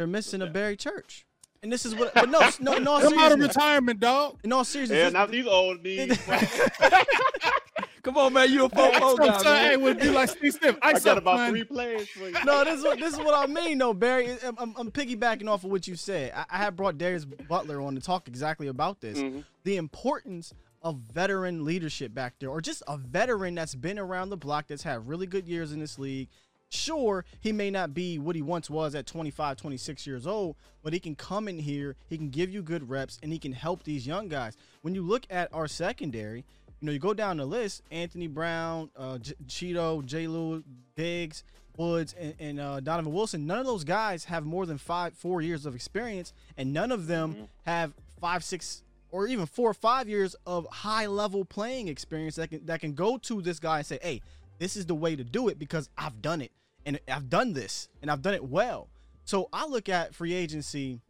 They're 0.00 0.06
missing 0.06 0.40
a 0.40 0.46
Barry 0.46 0.76
Church, 0.78 1.26
and 1.62 1.70
this 1.70 1.84
is 1.84 1.94
what. 1.94 2.14
But 2.14 2.30
no, 2.30 2.40
no, 2.60 2.72
in 2.78 2.88
all 2.88 3.02
Come 3.02 3.18
out 3.18 3.32
of 3.32 3.38
retirement, 3.38 4.00
dog. 4.00 4.38
in 4.42 4.50
all 4.50 4.64
seriousness, 4.64 4.96
Yeah, 4.96 5.04
this- 5.04 5.12
now 5.12 5.26
these 5.26 5.46
old 5.46 5.82
knees. 5.82 6.18
Come 8.02 8.16
on, 8.16 8.32
man. 8.32 8.50
You 8.50 8.64
a 8.64 8.70
fofo 8.70 8.92
guy, 9.18 9.26
Sometimes, 9.26 9.44
man. 9.44 9.64
hey, 9.72 9.76
would 9.76 10.00
be 10.00 10.08
like 10.08 10.30
Steve 10.30 10.54
Smith. 10.54 10.78
I 10.80 10.92
Ice 10.92 11.04
got 11.04 11.18
up, 11.18 11.22
about 11.24 11.36
man. 11.36 11.50
three 11.50 11.64
plays 11.64 12.08
for 12.08 12.30
you. 12.30 12.44
no, 12.46 12.64
this 12.64 12.78
is 12.78 12.82
what 12.84 12.98
this 12.98 13.12
is 13.12 13.18
what 13.18 13.34
I 13.34 13.46
mean, 13.52 13.76
though, 13.76 13.92
Barry. 13.92 14.38
I'm, 14.42 14.54
I'm, 14.58 14.74
I'm 14.78 14.90
piggybacking 14.90 15.46
off 15.50 15.64
of 15.64 15.70
what 15.70 15.86
you 15.86 15.96
said. 15.96 16.32
I, 16.34 16.46
I 16.48 16.56
had 16.56 16.76
brought 16.76 16.96
Darius 16.96 17.26
Butler 17.26 17.78
on 17.82 17.94
to 17.96 18.00
talk 18.00 18.26
exactly 18.26 18.68
about 18.68 19.02
this. 19.02 19.18
Mhm. 19.18 19.44
The 19.64 19.76
importance 19.76 20.54
of 20.80 20.96
veteran 21.12 21.66
leadership 21.66 22.14
back 22.14 22.36
there, 22.40 22.48
or 22.48 22.62
just 22.62 22.82
a 22.88 22.96
veteran 22.96 23.54
that's 23.54 23.74
been 23.74 23.98
around 23.98 24.30
the 24.30 24.38
block, 24.38 24.68
that's 24.68 24.82
had 24.82 25.06
really 25.06 25.26
good 25.26 25.46
years 25.46 25.72
in 25.72 25.78
this 25.78 25.98
league. 25.98 26.30
Sure, 26.72 27.24
he 27.40 27.50
may 27.50 27.68
not 27.68 27.92
be 27.94 28.16
what 28.18 28.36
he 28.36 28.42
once 28.42 28.70
was 28.70 28.94
at 28.94 29.04
25, 29.04 29.56
26 29.56 30.06
years 30.06 30.24
old, 30.24 30.54
but 30.84 30.92
he 30.92 31.00
can 31.00 31.16
come 31.16 31.48
in 31.48 31.58
here, 31.58 31.96
he 32.08 32.16
can 32.16 32.30
give 32.30 32.48
you 32.48 32.62
good 32.62 32.88
reps, 32.88 33.18
and 33.24 33.32
he 33.32 33.40
can 33.40 33.52
help 33.52 33.82
these 33.82 34.06
young 34.06 34.28
guys. 34.28 34.56
When 34.82 34.94
you 34.94 35.02
look 35.02 35.24
at 35.30 35.52
our 35.52 35.66
secondary, 35.66 36.44
you 36.80 36.86
know, 36.86 36.92
you 36.92 37.00
go 37.00 37.12
down 37.12 37.38
the 37.38 37.44
list: 37.44 37.82
Anthony 37.90 38.28
Brown, 38.28 38.88
uh, 38.96 39.18
J- 39.18 39.34
Chido, 39.48 40.04
J. 40.04 40.28
Lou, 40.28 40.62
Diggs, 40.94 41.42
Woods, 41.76 42.14
and, 42.18 42.34
and 42.38 42.60
uh, 42.60 42.78
Donovan 42.78 43.12
Wilson. 43.12 43.48
None 43.48 43.58
of 43.58 43.66
those 43.66 43.82
guys 43.84 44.24
have 44.26 44.46
more 44.46 44.64
than 44.64 44.78
five, 44.78 45.12
four 45.14 45.42
years 45.42 45.66
of 45.66 45.74
experience, 45.74 46.32
and 46.56 46.72
none 46.72 46.92
of 46.92 47.08
them 47.08 47.48
have 47.66 47.94
five, 48.20 48.44
six, 48.44 48.84
or 49.10 49.26
even 49.26 49.44
four 49.44 49.68
or 49.70 49.74
five 49.74 50.08
years 50.08 50.36
of 50.46 50.66
high 50.66 51.06
level 51.06 51.44
playing 51.44 51.88
experience 51.88 52.36
that 52.36 52.48
can 52.48 52.64
that 52.66 52.80
can 52.80 52.94
go 52.94 53.18
to 53.18 53.42
this 53.42 53.58
guy 53.58 53.78
and 53.78 53.86
say, 53.86 53.98
"Hey, 54.00 54.22
this 54.60 54.76
is 54.76 54.86
the 54.86 54.94
way 54.94 55.16
to 55.16 55.24
do 55.24 55.48
it 55.48 55.58
because 55.58 55.88
I've 55.98 56.22
done 56.22 56.40
it 56.40 56.52
and 56.86 56.98
I've 57.08 57.28
done 57.28 57.52
this 57.52 57.88
and 58.02 58.10
I've 58.10 58.22
done 58.22 58.34
it 58.34 58.44
well." 58.44 58.88
So 59.24 59.48
I 59.52 59.66
look 59.66 59.88
at 59.88 60.14
free 60.14 60.32
agency 60.32 61.00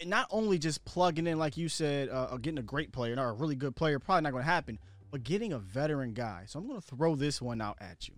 and 0.00 0.10
not 0.10 0.26
only 0.30 0.58
just 0.58 0.84
plugging 0.84 1.26
in, 1.26 1.38
like 1.38 1.56
you 1.56 1.68
said, 1.68 2.08
uh, 2.08 2.28
or 2.32 2.38
getting 2.38 2.58
a 2.58 2.62
great 2.62 2.92
player, 2.92 3.14
or 3.18 3.28
a 3.28 3.32
really 3.32 3.54
good 3.54 3.76
player, 3.76 3.98
probably 3.98 4.22
not 4.22 4.32
going 4.32 4.42
to 4.44 4.50
happen, 4.50 4.78
but 5.10 5.22
getting 5.22 5.52
a 5.52 5.58
veteran 5.58 6.12
guy. 6.12 6.42
So 6.46 6.58
I'm 6.58 6.66
going 6.66 6.80
to 6.80 6.86
throw 6.86 7.14
this 7.14 7.40
one 7.40 7.60
out 7.60 7.78
at 7.80 8.08
you. 8.08 8.14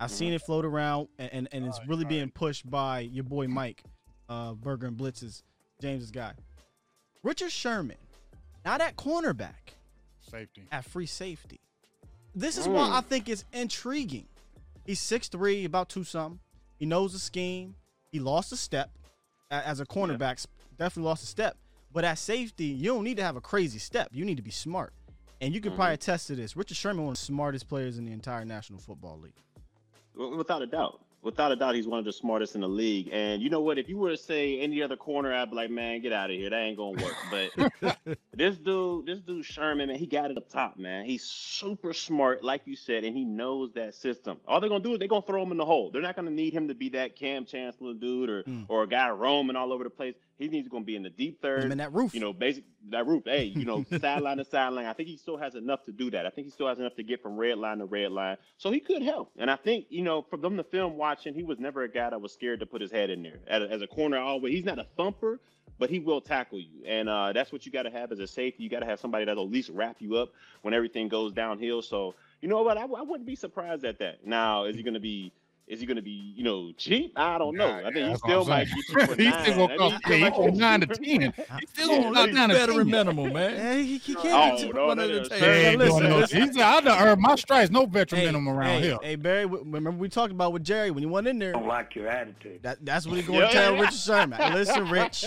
I've 0.00 0.10
seen 0.10 0.32
it 0.32 0.40
float 0.40 0.64
around, 0.64 1.08
and, 1.18 1.30
and, 1.32 1.48
and 1.52 1.66
it's 1.66 1.80
really 1.86 2.04
being 2.04 2.30
pushed 2.30 2.70
by 2.70 3.00
your 3.00 3.24
boy 3.24 3.48
Mike, 3.48 3.82
uh, 4.28 4.54
Berger 4.54 4.86
and 4.86 4.96
Blitz's 4.96 5.42
James's 5.82 6.10
guy. 6.10 6.32
Richard 7.22 7.50
Sherman, 7.50 7.96
not 8.64 8.80
at 8.80 8.96
cornerback, 8.96 9.74
Safety. 10.30 10.62
at 10.70 10.84
free 10.84 11.06
safety. 11.06 11.60
This 12.34 12.56
is 12.56 12.68
why 12.68 12.96
I 12.96 13.00
think 13.00 13.28
it's 13.28 13.44
intriguing. 13.52 14.26
He's 14.88 15.00
6'3", 15.00 15.66
about 15.66 15.90
two 15.90 16.02
something. 16.02 16.40
He 16.78 16.86
knows 16.86 17.12
the 17.12 17.18
scheme. 17.18 17.74
He 18.10 18.20
lost 18.20 18.52
a 18.52 18.56
step 18.56 18.88
as 19.50 19.80
a 19.80 19.84
cornerback. 19.84 20.32
s- 20.32 20.46
Definitely 20.78 21.10
lost 21.10 21.22
a 21.24 21.26
step. 21.26 21.58
But 21.92 22.06
at 22.06 22.16
safety, 22.16 22.64
you 22.64 22.94
don't 22.94 23.04
need 23.04 23.18
to 23.18 23.22
have 23.22 23.36
a 23.36 23.40
crazy 23.42 23.78
step. 23.78 24.08
You 24.12 24.24
need 24.24 24.38
to 24.38 24.42
be 24.42 24.50
smart. 24.50 24.94
And 25.42 25.54
you 25.54 25.60
can 25.60 25.72
mm-hmm. 25.72 25.76
probably 25.76 25.94
attest 25.94 26.28
to 26.28 26.36
this. 26.36 26.56
Richard 26.56 26.78
Sherman, 26.78 27.04
one 27.04 27.12
of 27.12 27.18
the 27.18 27.24
smartest 27.26 27.68
players 27.68 27.98
in 27.98 28.06
the 28.06 28.12
entire 28.12 28.46
National 28.46 28.78
Football 28.78 29.20
League. 29.20 29.34
Without 30.38 30.62
a 30.62 30.66
doubt. 30.66 31.02
Without 31.20 31.50
a 31.50 31.56
doubt, 31.56 31.74
he's 31.74 31.86
one 31.88 31.98
of 31.98 32.04
the 32.04 32.12
smartest 32.12 32.54
in 32.54 32.60
the 32.60 32.68
league. 32.68 33.08
And 33.12 33.42
you 33.42 33.50
know 33.50 33.60
what? 33.60 33.76
If 33.76 33.88
you 33.88 33.96
were 33.98 34.10
to 34.10 34.16
say 34.16 34.60
any 34.60 34.82
other 34.82 34.96
corner, 34.96 35.34
I'd 35.34 35.50
be 35.50 35.56
like, 35.56 35.68
man, 35.70 36.00
get 36.00 36.12
out 36.12 36.30
of 36.30 36.36
here. 36.36 36.48
That 36.48 36.56
ain't 36.60 36.76
gonna 36.76 37.02
work. 37.02 37.16
But 37.30 38.18
this 38.32 38.56
dude, 38.56 39.06
this 39.06 39.18
dude 39.20 39.44
Sherman, 39.44 39.88
man, 39.88 39.98
he 39.98 40.06
got 40.06 40.30
it 40.30 40.36
up 40.36 40.48
top, 40.48 40.78
man. 40.78 41.04
He's 41.04 41.24
super 41.24 41.92
smart, 41.92 42.44
like 42.44 42.62
you 42.66 42.76
said, 42.76 43.02
and 43.04 43.16
he 43.16 43.24
knows 43.24 43.72
that 43.72 43.94
system. 43.94 44.38
All 44.46 44.60
they're 44.60 44.70
gonna 44.70 44.84
do 44.84 44.92
is 44.92 45.00
they're 45.00 45.08
gonna 45.08 45.22
throw 45.22 45.42
him 45.42 45.50
in 45.50 45.58
the 45.58 45.64
hole. 45.66 45.90
They're 45.90 46.02
not 46.02 46.14
gonna 46.14 46.30
need 46.30 46.52
him 46.52 46.68
to 46.68 46.74
be 46.74 46.90
that 46.90 47.16
Cam 47.16 47.44
Chancellor 47.44 47.94
dude 47.94 48.30
or 48.30 48.42
Mm. 48.44 48.66
or 48.68 48.84
a 48.84 48.86
guy 48.88 49.10
roaming 49.10 49.56
all 49.56 49.72
over 49.72 49.82
the 49.84 49.90
place. 49.90 50.14
He 50.38 50.48
needs 50.48 50.68
to 50.68 50.80
be 50.80 50.94
in 50.94 51.02
the 51.02 51.10
deep 51.10 51.40
Put 51.42 51.50
him 51.50 51.60
third. 51.62 51.72
in 51.72 51.78
that 51.78 51.92
roof. 51.92 52.14
You 52.14 52.20
know, 52.20 52.32
basic 52.32 52.64
that 52.90 53.06
roof. 53.06 53.24
Hey, 53.26 53.44
you 53.44 53.64
know, 53.64 53.84
sideline 54.00 54.36
to 54.36 54.44
sideline. 54.44 54.86
I 54.86 54.92
think 54.92 55.08
he 55.08 55.16
still 55.16 55.36
has 55.36 55.56
enough 55.56 55.84
to 55.84 55.92
do 55.92 56.10
that. 56.12 56.26
I 56.26 56.30
think 56.30 56.46
he 56.46 56.50
still 56.50 56.68
has 56.68 56.78
enough 56.78 56.94
to 56.96 57.02
get 57.02 57.22
from 57.22 57.36
red 57.36 57.58
line 57.58 57.78
to 57.78 57.86
red 57.86 58.12
line. 58.12 58.36
So 58.56 58.70
he 58.70 58.78
could 58.80 59.02
help. 59.02 59.32
And 59.36 59.50
I 59.50 59.56
think, 59.56 59.86
you 59.90 60.02
know, 60.02 60.22
from 60.22 60.56
the 60.56 60.64
film 60.64 60.96
watching, 60.96 61.34
he 61.34 61.42
was 61.42 61.58
never 61.58 61.82
a 61.82 61.88
guy 61.88 62.10
that 62.10 62.20
was 62.20 62.32
scared 62.32 62.60
to 62.60 62.66
put 62.66 62.80
his 62.80 62.92
head 62.92 63.10
in 63.10 63.22
there. 63.22 63.38
As 63.48 63.62
a, 63.62 63.70
as 63.70 63.82
a 63.82 63.86
corner, 63.88 64.18
always 64.18 64.54
he's 64.54 64.64
not 64.64 64.78
a 64.78 64.86
thumper, 64.96 65.40
but 65.78 65.90
he 65.90 65.98
will 65.98 66.20
tackle 66.20 66.60
you. 66.60 66.84
And 66.86 67.08
uh, 67.08 67.32
that's 67.32 67.50
what 67.52 67.66
you 67.66 67.72
got 67.72 67.82
to 67.82 67.90
have 67.90 68.12
as 68.12 68.20
a 68.20 68.26
safety. 68.26 68.62
You 68.62 68.70
got 68.70 68.80
to 68.80 68.86
have 68.86 69.00
somebody 69.00 69.24
that'll 69.24 69.44
at 69.44 69.50
least 69.50 69.70
wrap 69.70 69.96
you 69.98 70.16
up 70.16 70.30
when 70.62 70.72
everything 70.72 71.08
goes 71.08 71.32
downhill. 71.32 71.82
So 71.82 72.14
you 72.40 72.48
know 72.48 72.62
what? 72.62 72.78
I, 72.78 72.82
I 72.82 73.02
wouldn't 73.02 73.26
be 73.26 73.34
surprised 73.34 73.84
at 73.84 73.98
that. 73.98 74.24
Now, 74.24 74.64
is 74.64 74.76
he 74.76 74.82
going 74.82 74.94
to 74.94 75.00
be? 75.00 75.32
Is 75.68 75.80
he 75.80 75.86
going 75.86 75.96
to 75.96 76.02
be, 76.02 76.32
you 76.34 76.42
know, 76.44 76.72
cheap? 76.78 77.12
I 77.14 77.36
don't 77.36 77.54
know. 77.54 77.82
I 77.84 77.90
think 77.92 78.08
he 78.10 78.14
still 78.16 78.44
might 78.46 78.66
saying. 78.68 79.08
get 79.08 79.18
you 79.18 79.24
He 79.26 79.30
still 79.30 79.54
gonna 79.54 79.68
think 79.68 79.78
cost- 79.78 79.92
yeah, 79.92 79.98
still 80.06 80.16
he 80.16 80.22
might 80.22 80.34
go 80.34 80.46
nine 80.46 80.80
to 80.80 80.86
10. 80.86 81.04
He 81.04 81.66
still 81.66 81.88
gonna 81.88 82.10
knock 82.10 82.26
he's 82.28 82.36
down 82.36 82.50
a 82.50 82.54
Veteran 82.54 82.90
minimum, 82.90 83.32
man. 83.34 83.56
Hey, 83.60 83.82
he, 83.84 83.98
he 83.98 84.16
Oh, 84.16 84.22
can't 84.22 84.58
get 84.58 84.74
no, 84.74 84.86
one 84.86 84.96
no, 84.96 85.04
at 85.04 85.10
a 85.10 85.12
no, 85.14 85.24
time. 85.24 85.38
He 85.38 85.44
sir. 85.44 85.52
ain't 85.52 85.78
Listen, 85.78 85.98
doing 85.98 86.10
no- 86.10 86.18
listen. 86.20 86.40
He 86.40 86.52
said, 86.54 86.62
I 86.62 86.80
done 86.80 87.06
earned 87.08 87.20
my 87.20 87.34
stripes. 87.36 87.70
No 87.70 87.84
veteran 87.86 88.20
Hey, 88.20 88.26
minimum 88.28 88.48
around 88.58 88.68
hey, 88.68 88.80
here. 88.80 88.98
hey, 89.02 89.16
Barry, 89.16 89.44
remember 89.44 89.90
we 89.90 90.08
talked 90.08 90.32
about 90.32 90.52
with 90.54 90.64
Jerry 90.64 90.90
when 90.90 91.02
he 91.02 91.06
went 91.06 91.26
in 91.26 91.38
there. 91.38 91.52
don't 91.52 91.66
like 91.66 91.94
your 91.94 92.08
attitude. 92.08 92.62
That, 92.62 92.84
that's 92.84 93.06
what 93.06 93.16
he's 93.16 93.26
going 93.26 93.40
to 93.42 93.48
tell 93.50 93.72
yeah, 93.72 93.76
yeah. 93.76 93.80
Richard 93.82 93.94
Sherman. 93.98 94.54
Listen, 94.54 94.88
Rich, 94.88 95.26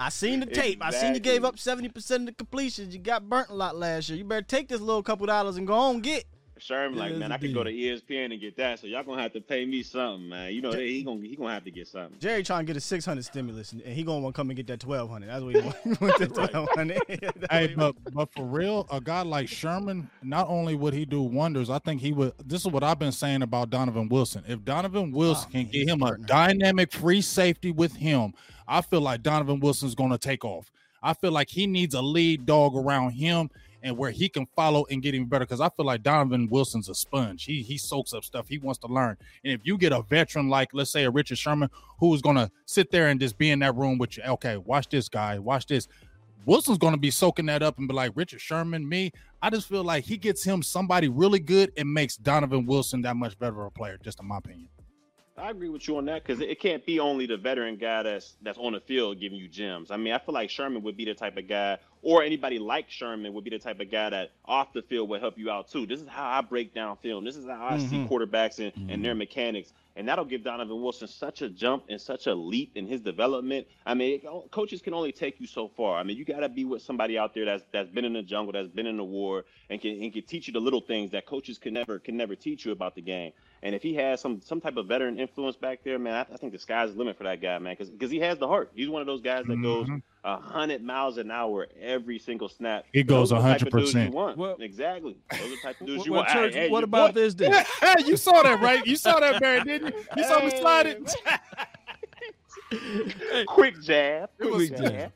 I 0.00 0.08
seen 0.08 0.40
the 0.40 0.46
tape. 0.46 0.84
I 0.84 0.90
seen 0.90 1.14
you 1.14 1.20
gave 1.20 1.44
up 1.44 1.56
70% 1.56 2.10
of 2.16 2.26
the 2.26 2.32
completions. 2.32 2.92
You 2.92 3.00
got 3.00 3.28
burnt 3.28 3.50
a 3.50 3.54
lot 3.54 3.76
last 3.76 4.08
year. 4.08 4.18
You 4.18 4.24
better 4.24 4.42
take 4.42 4.66
this 4.68 4.80
little 4.80 5.02
couple 5.02 5.26
dollars 5.26 5.56
and 5.58 5.66
go 5.66 5.74
on 5.74 6.00
get. 6.00 6.24
Sherman, 6.58 6.98
like, 6.98 7.14
man, 7.16 7.32
I 7.32 7.38
could 7.38 7.52
go 7.52 7.62
to. 7.62 7.70
ESPN 7.70 8.32
and 8.32 8.40
get 8.40 8.56
that. 8.56 8.78
So 8.78 8.86
y'all 8.86 9.02
gonna 9.04 9.20
have 9.20 9.32
to 9.34 9.40
pay 9.40 9.66
me 9.66 9.82
something, 9.82 10.28
man. 10.28 10.52
You 10.52 10.62
know, 10.62 10.72
they, 10.72 10.88
he 10.88 11.02
gonna 11.02 11.20
he 11.20 11.36
gonna 11.36 11.52
have 11.52 11.64
to 11.64 11.70
get 11.70 11.86
something. 11.86 12.18
Jerry 12.18 12.42
trying 12.42 12.60
to 12.60 12.66
get 12.66 12.76
a 12.76 12.80
600 12.80 13.24
stimulus, 13.24 13.72
and 13.72 13.82
and 13.82 13.94
he 13.94 14.02
going 14.02 14.20
to 14.20 14.24
want 14.24 14.34
to 14.34 14.40
come 14.40 14.50
and 14.50 14.56
get 14.56 14.66
that 14.68 14.84
1200. 14.84 15.28
That's 15.28 15.42
what 15.44 15.54
he 15.54 15.60
want. 15.62 15.76
He 15.82 16.04
want 16.04 16.18
that 16.18 16.52
1200. 16.52 17.00
That's 17.40 17.52
Hey, 17.52 17.74
but 17.74 17.94
but 18.12 18.32
for 18.32 18.44
real, 18.44 18.86
a 18.90 19.00
guy 19.00 19.22
like 19.22 19.48
Sherman, 19.48 20.10
not 20.22 20.48
only 20.48 20.74
would 20.74 20.94
he 20.94 21.04
do 21.04 21.22
wonders, 21.22 21.70
I 21.70 21.78
think 21.78 22.00
he 22.00 22.12
would. 22.12 22.32
This 22.44 22.62
is 22.62 22.68
what 22.72 22.82
I've 22.82 22.98
been 22.98 23.12
saying 23.12 23.42
about 23.42 23.70
Donovan 23.70 24.08
Wilson. 24.08 24.44
If 24.46 24.64
Donovan 24.64 25.12
oh, 25.14 25.18
Wilson 25.18 25.36
Oh, 25.36 25.50
can 25.50 25.60
man, 25.60 25.70
get 25.70 25.78
he's 25.80 25.90
him 25.90 26.02
a 26.02 26.18
dynamic 26.18 26.92
free 26.92 27.20
safety 27.20 27.70
with 27.70 27.94
him, 27.94 28.32
I 28.66 28.80
feel 28.80 29.00
like 29.00 29.22
Donovan 29.22 29.60
Wilson's 29.60 29.94
going 29.94 30.10
to 30.10 30.18
take 30.18 30.44
off. 30.44 30.70
I 31.02 31.14
feel 31.14 31.30
like 31.30 31.48
he 31.48 31.66
needs 31.66 31.94
a 31.94 32.02
lead 32.02 32.46
dog 32.46 32.74
around 32.74 33.10
him 33.12 33.50
and 33.86 33.96
where 33.96 34.10
he 34.10 34.28
can 34.28 34.46
follow 34.56 34.84
and 34.90 35.00
get 35.00 35.14
even 35.14 35.28
better. 35.28 35.44
Because 35.44 35.60
I 35.60 35.68
feel 35.68 35.86
like 35.86 36.02
Donovan 36.02 36.48
Wilson's 36.50 36.88
a 36.88 36.94
sponge. 36.94 37.44
He 37.44 37.62
he 37.62 37.78
soaks 37.78 38.12
up 38.12 38.24
stuff. 38.24 38.48
He 38.48 38.58
wants 38.58 38.80
to 38.80 38.88
learn. 38.88 39.16
And 39.44 39.52
if 39.52 39.60
you 39.62 39.78
get 39.78 39.92
a 39.92 40.02
veteran 40.02 40.48
like, 40.48 40.70
let's 40.72 40.90
say, 40.90 41.04
a 41.04 41.10
Richard 41.10 41.38
Sherman, 41.38 41.70
who's 42.00 42.20
to 42.20 42.50
sit 42.66 42.90
there 42.90 43.08
and 43.08 43.20
just 43.20 43.38
be 43.38 43.50
in 43.50 43.60
that 43.60 43.76
room 43.76 43.96
with 43.96 44.16
you, 44.16 44.24
okay, 44.24 44.56
watch 44.56 44.88
this 44.88 45.08
guy, 45.08 45.38
watch 45.38 45.66
this. 45.66 45.86
Wilson's 46.46 46.78
going 46.78 46.94
to 46.94 47.00
be 47.00 47.10
soaking 47.10 47.46
that 47.46 47.62
up 47.62 47.78
and 47.78 47.86
be 47.86 47.94
like, 47.94 48.12
Richard 48.14 48.40
Sherman, 48.40 48.88
me. 48.88 49.12
I 49.40 49.50
just 49.50 49.68
feel 49.68 49.84
like 49.84 50.04
he 50.04 50.16
gets 50.16 50.42
him 50.42 50.62
somebody 50.62 51.08
really 51.08 51.38
good 51.38 51.72
and 51.76 51.92
makes 51.92 52.16
Donovan 52.16 52.66
Wilson 52.66 53.02
that 53.02 53.16
much 53.16 53.38
better 53.38 53.60
of 53.60 53.66
a 53.66 53.70
player, 53.70 53.98
just 54.02 54.18
in 54.20 54.26
my 54.26 54.38
opinion. 54.38 54.68
I 55.38 55.50
agree 55.50 55.68
with 55.68 55.86
you 55.86 55.98
on 55.98 56.06
that 56.06 56.24
because 56.24 56.40
it 56.40 56.60
can't 56.60 56.84
be 56.86 56.98
only 56.98 57.26
the 57.26 57.36
veteran 57.36 57.76
guy 57.76 58.02
that's 58.02 58.36
that's 58.40 58.56
on 58.56 58.72
the 58.72 58.80
field 58.80 59.20
giving 59.20 59.38
you 59.38 59.48
gems. 59.48 59.90
I 59.90 59.96
mean, 59.98 60.14
I 60.14 60.18
feel 60.18 60.32
like 60.32 60.48
Sherman 60.48 60.82
would 60.82 60.96
be 60.96 61.04
the 61.04 61.12
type 61.14 61.36
of 61.36 61.46
guy, 61.46 61.76
or 62.00 62.22
anybody 62.22 62.58
like 62.58 62.88
Sherman 62.90 63.34
would 63.34 63.44
be 63.44 63.50
the 63.50 63.58
type 63.58 63.78
of 63.80 63.90
guy 63.90 64.08
that 64.10 64.30
off 64.46 64.72
the 64.72 64.80
field 64.80 65.10
would 65.10 65.20
help 65.20 65.36
you 65.36 65.50
out 65.50 65.70
too. 65.70 65.84
This 65.84 66.00
is 66.00 66.08
how 66.08 66.26
I 66.26 66.40
break 66.40 66.72
down 66.74 66.96
film. 66.96 67.24
This 67.24 67.36
is 67.36 67.44
how 67.46 67.66
I 67.66 67.76
see 67.76 67.96
Mhm. 67.98 68.08
quarterbacks 68.08 68.60
and, 68.60 68.90
and 68.90 69.04
their 69.04 69.14
mechanics, 69.14 69.74
and 69.94 70.08
that'll 70.08 70.24
give 70.24 70.42
Donovan 70.42 70.80
Wilson 70.80 71.06
such 71.06 71.42
a 71.42 71.50
jump 71.50 71.84
and 71.90 72.00
such 72.00 72.26
a 72.26 72.34
leap 72.34 72.74
in 72.74 72.86
his 72.86 73.02
development. 73.02 73.66
I 73.84 73.92
mean, 73.92 74.14
it- 74.22 74.50
coaches 74.52 74.80
can 74.80 74.94
only 74.94 75.12
take 75.12 75.38
you 75.38 75.46
so 75.46 75.68
far. 75.68 75.98
I 75.98 76.02
mean, 76.02 76.16
you 76.16 76.24
got 76.24 76.40
to 76.40 76.48
be 76.48 76.64
with 76.64 76.80
somebody 76.80 77.18
out 77.18 77.34
there 77.34 77.44
that's 77.44 77.64
that's 77.72 77.90
been 77.90 78.06
in 78.06 78.14
the 78.14 78.22
jungle, 78.22 78.52
that's 78.52 78.68
been 78.68 78.86
in 78.86 78.96
the 78.96 79.04
war, 79.04 79.44
and 79.68 79.82
can 79.82 80.02
and 80.02 80.12
can 80.14 80.22
teach 80.22 80.46
you 80.46 80.54
the 80.54 80.60
little 80.60 80.80
things 80.80 81.10
that 81.10 81.26
coaches 81.26 81.58
can 81.58 81.74
never 81.74 81.98
can 81.98 82.16
never 82.16 82.34
teach 82.34 82.64
you 82.64 82.72
about 82.72 82.94
the 82.94 83.02
game. 83.02 83.32
And 83.66 83.74
if 83.74 83.82
he 83.82 83.94
has 83.94 84.20
some 84.20 84.40
some 84.44 84.60
type 84.60 84.76
of 84.76 84.86
veteran 84.86 85.18
influence 85.18 85.56
back 85.56 85.80
there, 85.82 85.98
man, 85.98 86.14
I, 86.14 86.20
I 86.32 86.36
think 86.36 86.52
the 86.52 86.58
sky's 86.58 86.92
the 86.92 86.98
limit 87.00 87.18
for 87.18 87.24
that 87.24 87.40
guy, 87.40 87.58
man, 87.58 87.74
because 87.76 88.12
he 88.12 88.20
has 88.20 88.38
the 88.38 88.46
heart. 88.46 88.70
He's 88.76 88.88
one 88.88 89.00
of 89.02 89.06
those 89.08 89.20
guys 89.20 89.44
that 89.44 89.60
goes 89.60 89.88
Mhm. 89.88 90.02
a 90.22 90.36
hundred 90.36 90.84
miles 90.84 91.18
an 91.18 91.32
hour 91.32 91.66
every 91.82 92.20
single 92.20 92.48
snap. 92.48 92.84
He 92.92 93.02
goes 93.02 93.30
Those 93.30 93.32
are 93.32 93.42
the 93.42 93.48
type 93.58 93.62
of 93.62 93.72
dudes 93.72 93.92
100%. 93.92 94.04
You 94.10 94.12
want. 94.12 94.38
Well- 94.38 94.56
exactly. 94.60 95.16
Those 95.32 95.40
are 95.52 95.56
type 95.62 95.80
of 95.80 95.86
dudes 95.88 95.98
What, 95.98 96.06
you 96.06 96.12
what, 96.12 96.18
want. 96.18 96.28
church, 96.28 96.54
Hey, 96.54 96.60
hey, 96.60 96.68
what 96.70 96.78
your 96.78 96.84
about 96.84 97.14
boy- 97.14 97.20
this 97.22 97.34
then? 97.34 97.64
you 98.06 98.16
saw 98.16 98.40
that, 98.44 98.60
right? 98.60 98.86
You 98.86 98.94
saw 98.94 99.18
that, 99.18 99.40
Barry, 99.40 99.64
didn't 99.64 99.94
you? 99.96 100.04
You 100.16 100.22
saw 100.24 100.44
me 100.44 100.50
slide 100.60 100.86
it. 100.86 101.14
Quick 103.46 103.80
jab. 103.80 104.30
Quick 104.40 104.52
Quick 104.52 104.76
jab. 104.76 104.92
jab. 104.92 105.12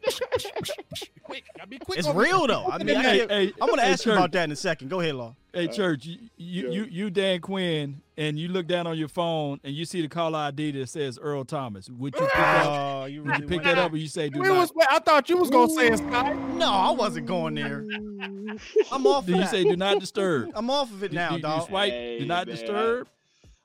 quick. 1.24 1.44
Gotta 1.56 1.68
be 1.68 1.78
quick. 1.78 1.98
It's 1.98 2.08
real 2.08 2.46
though. 2.46 2.66
I 2.66 2.78
mean, 2.82 2.96
I 2.96 3.02
Hey, 3.02 3.16
get- 3.18 3.30
hey, 3.30 3.52
I'm 3.60 3.68
gonna 3.68 3.82
hey, 3.82 3.92
ask 3.92 4.06
you 4.06 4.12
about 4.12 4.32
that 4.32 4.44
in 4.44 4.52
a 4.52 4.56
second. 4.56 4.88
Go 4.88 5.00
ahead, 5.00 5.14
Law. 5.14 5.34
Hey, 5.52 5.68
uh, 5.68 5.72
church, 5.72 6.04
you 6.06 6.18
you, 6.36 6.62
yeah. 6.66 6.70
you 6.70 6.84
you 6.84 7.10
Dan 7.10 7.40
Quinn, 7.40 8.02
and 8.16 8.38
you 8.38 8.48
look 8.48 8.68
down 8.68 8.86
on 8.86 8.96
your 8.96 9.08
phone 9.08 9.58
and 9.64 9.74
you 9.74 9.84
see 9.84 10.00
the 10.00 10.06
caller 10.08 10.38
ID 10.38 10.70
that 10.72 10.88
says 10.88 11.18
Earl 11.20 11.44
Thomas. 11.44 11.90
Would 11.90 12.14
you 12.14 12.20
pick 12.20 12.30
ah, 12.36 12.38
that? 12.38 12.66
Oh, 12.66 13.04
you 13.06 13.22
Would 13.22 13.30
really 13.30 13.42
you 13.42 13.48
pick 13.48 13.62
that 13.64 13.78
up, 13.78 13.92
or 13.92 13.96
you 13.96 14.06
say 14.06 14.28
do 14.28 14.40
not? 14.42 14.56
was, 14.56 14.72
I 14.88 15.00
thought 15.00 15.28
you 15.28 15.36
was 15.38 15.50
gonna 15.50 15.70
say 15.72 15.88
it, 15.88 15.98
Scott. 15.98 16.36
No, 16.54 16.70
I 16.70 16.90
wasn't 16.92 17.26
going 17.26 17.54
there. 17.56 17.84
I'm 18.92 19.06
off 19.06 19.26
Do 19.26 19.32
of 19.32 19.38
you 19.38 19.42
that. 19.44 19.50
say 19.50 19.64
do 19.64 19.76
not 19.76 19.98
disturb? 19.98 20.50
I'm 20.54 20.70
off 20.70 20.92
of 20.92 21.02
it 21.02 21.08
Do- 21.10 21.16
now, 21.16 21.30
do, 21.30 21.36
you 21.36 21.42
dog. 21.42 21.66
swipe 21.66 21.92
Hey, 21.92 22.18
do 22.20 22.26
not 22.26 22.46
man, 22.46 22.56
disturb. 22.56 23.08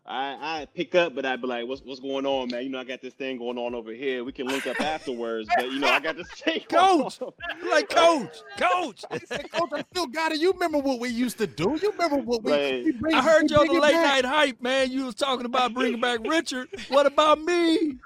I 0.07 0.61
I 0.61 0.67
pick 0.73 0.93
up, 0.93 1.15
but 1.15 1.25
I'd 1.25 1.41
be 1.41 1.47
like, 1.47 1.67
"What's 1.67 1.81
what's 1.81 1.99
going 1.99 2.27
on, 2.27 2.49
man? 2.51 2.61
You 2.63 2.69
know, 2.69 2.79
I 2.79 2.83
got 2.83 3.01
this 3.01 3.15
thing 3.15 3.39
going 3.39 3.57
on 3.57 3.73
over 3.73 3.91
here. 3.91 4.23
We 4.23 4.31
can 4.31 4.45
link 4.45 4.67
up 4.67 4.79
afterwards, 4.79 5.49
but 5.55 5.71
you 5.71 5.79
know, 5.79 5.87
I 5.87 5.99
got 5.99 6.15
this 6.15 6.29
thing." 6.35 6.61
going 6.69 7.01
Coach, 7.09 7.21
on." 7.23 7.31
like 7.71 7.89
coach, 7.89 8.37
coach. 8.57 9.03
He 9.11 9.25
said, 9.25 9.49
Coach, 9.51 9.69
I 9.73 9.83
still 9.91 10.05
got 10.05 10.31
it. 10.31 10.39
You 10.39 10.51
remember 10.51 10.77
what 10.77 10.99
we 10.99 11.09
used 11.09 11.39
to 11.39 11.47
do? 11.47 11.79
You 11.81 11.91
remember 11.91 12.17
what 12.17 12.43
we? 12.43 12.51
Right. 12.51 12.85
we 12.85 12.91
bring- 12.91 13.15
I 13.15 13.21
heard 13.23 13.43
we 13.43 13.49
you 13.49 13.57
on 13.61 13.67
the 13.67 13.73
late 13.81 13.93
back. 13.93 14.23
night 14.23 14.25
hype, 14.25 14.61
man. 14.61 14.91
You 14.91 15.05
was 15.05 15.15
talking 15.15 15.45
about 15.47 15.73
bringing 15.73 15.99
back 15.99 16.19
Richard. 16.23 16.67
What 16.89 17.05
about 17.07 17.41
me? 17.41 17.95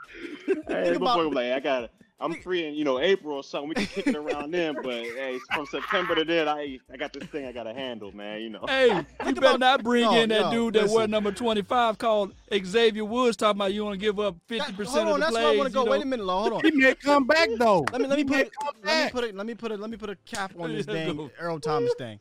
Hey, 0.68 0.96
about- 0.96 1.18
before, 1.18 1.34
like, 1.34 1.52
I 1.54 1.60
got, 1.60 1.92
I'm 2.22 2.34
free 2.42 2.66
in 2.68 2.74
you 2.74 2.84
know 2.84 3.00
April 3.00 3.36
or 3.38 3.44
something. 3.44 3.70
We 3.70 3.76
can 3.76 3.86
kick 3.86 4.08
it 4.08 4.16
around 4.16 4.52
then, 4.52 4.76
but 4.76 4.86
hey, 4.94 5.40
from 5.54 5.66
September 5.66 6.16
to 6.16 6.26
then, 6.26 6.48
I 6.48 6.80
I 6.92 6.98
got 6.98 7.14
this 7.14 7.24
thing 7.30 7.46
I 7.46 7.52
gotta 7.52 7.74
handle, 7.74 8.14
man. 8.16 8.42
You 8.42 8.50
know. 8.50 8.66
Hey, 8.68 8.88
you 9.26 9.34
better 9.36 9.58
not 9.58 9.84
bring 9.84 10.04
No, 10.04 10.14
in 10.20 10.30
that 10.30 10.42
no, 10.42 10.52
dude 10.52 10.74
that 10.76 10.82
listen. 10.84 10.98
wore 10.98 11.08
number 11.08 11.32
25 11.32 11.98
called 11.98 12.34
Xavier 12.54 13.06
Woods 13.06 13.38
talking 13.38 13.58
about 13.58 13.74
you 13.74 13.84
want 13.86 13.94
to 13.94 13.98
give 14.06 14.20
up 14.20 14.36
50% 14.50 14.58
That- 14.60 14.70
of 14.70 14.76
hold 14.76 15.08
the 15.08 15.12
on, 15.14 15.20
that's 15.22 15.32
plays. 15.32 15.44
where 15.44 15.54
I 15.54 15.58
want 15.58 15.68
to 15.70 15.74
go. 15.74 15.84
you 15.86 15.92
Wait 15.92 16.02
a 16.02 16.06
minute, 16.06 16.26
Law. 16.26 16.42
Hold 16.42 16.54
on. 16.54 16.62
He 16.64 16.72
may 16.72 16.96
come 16.96 17.26
back 17.26 17.50
though. 17.58 17.86
Let 17.92 18.02
me 18.02 18.08
let 18.08 18.18
me 18.18 18.24
put 18.26 18.40
it, 18.40 18.52
let 18.84 19.06
me 19.06 19.12
put 19.12 19.24
it 19.24 19.36
let 19.36 19.46
me 19.46 19.56
put 19.56 19.72
it 19.72 19.80
let 19.80 19.90
me 19.90 19.98
put 19.98 20.10
a 20.10 20.16
cap 20.26 20.52
on 20.60 20.74
this 20.74 20.86
Yeah, 20.90 20.94
dang 21.06 21.16
go. 21.18 21.32
Earl 21.40 21.60
Thomas 21.60 21.94
thing. 21.98 22.20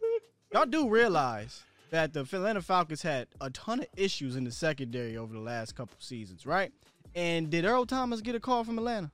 Y'all 0.53 0.65
do 0.65 0.89
realize 0.89 1.65
that 1.91 2.13
the 2.13 2.21
Atlanta 2.21 2.63
Falcons 2.63 3.03
had 3.03 3.27
a 3.41 3.51
ton 3.51 3.81
of 3.81 3.87
issues 3.97 4.37
in 4.37 4.45
the 4.45 4.53
secondary 4.53 5.17
over 5.17 5.33
the 5.33 5.41
last 5.41 5.75
couple 5.75 5.97
seasons, 5.99 6.47
right? 6.47 6.71
And 7.15 7.51
did 7.51 7.65
Earl 7.65 7.85
Thomas 7.87 8.21
get 8.21 8.35
a 8.35 8.41
call 8.41 8.63
from 8.65 8.79
Atlanta 8.79 9.11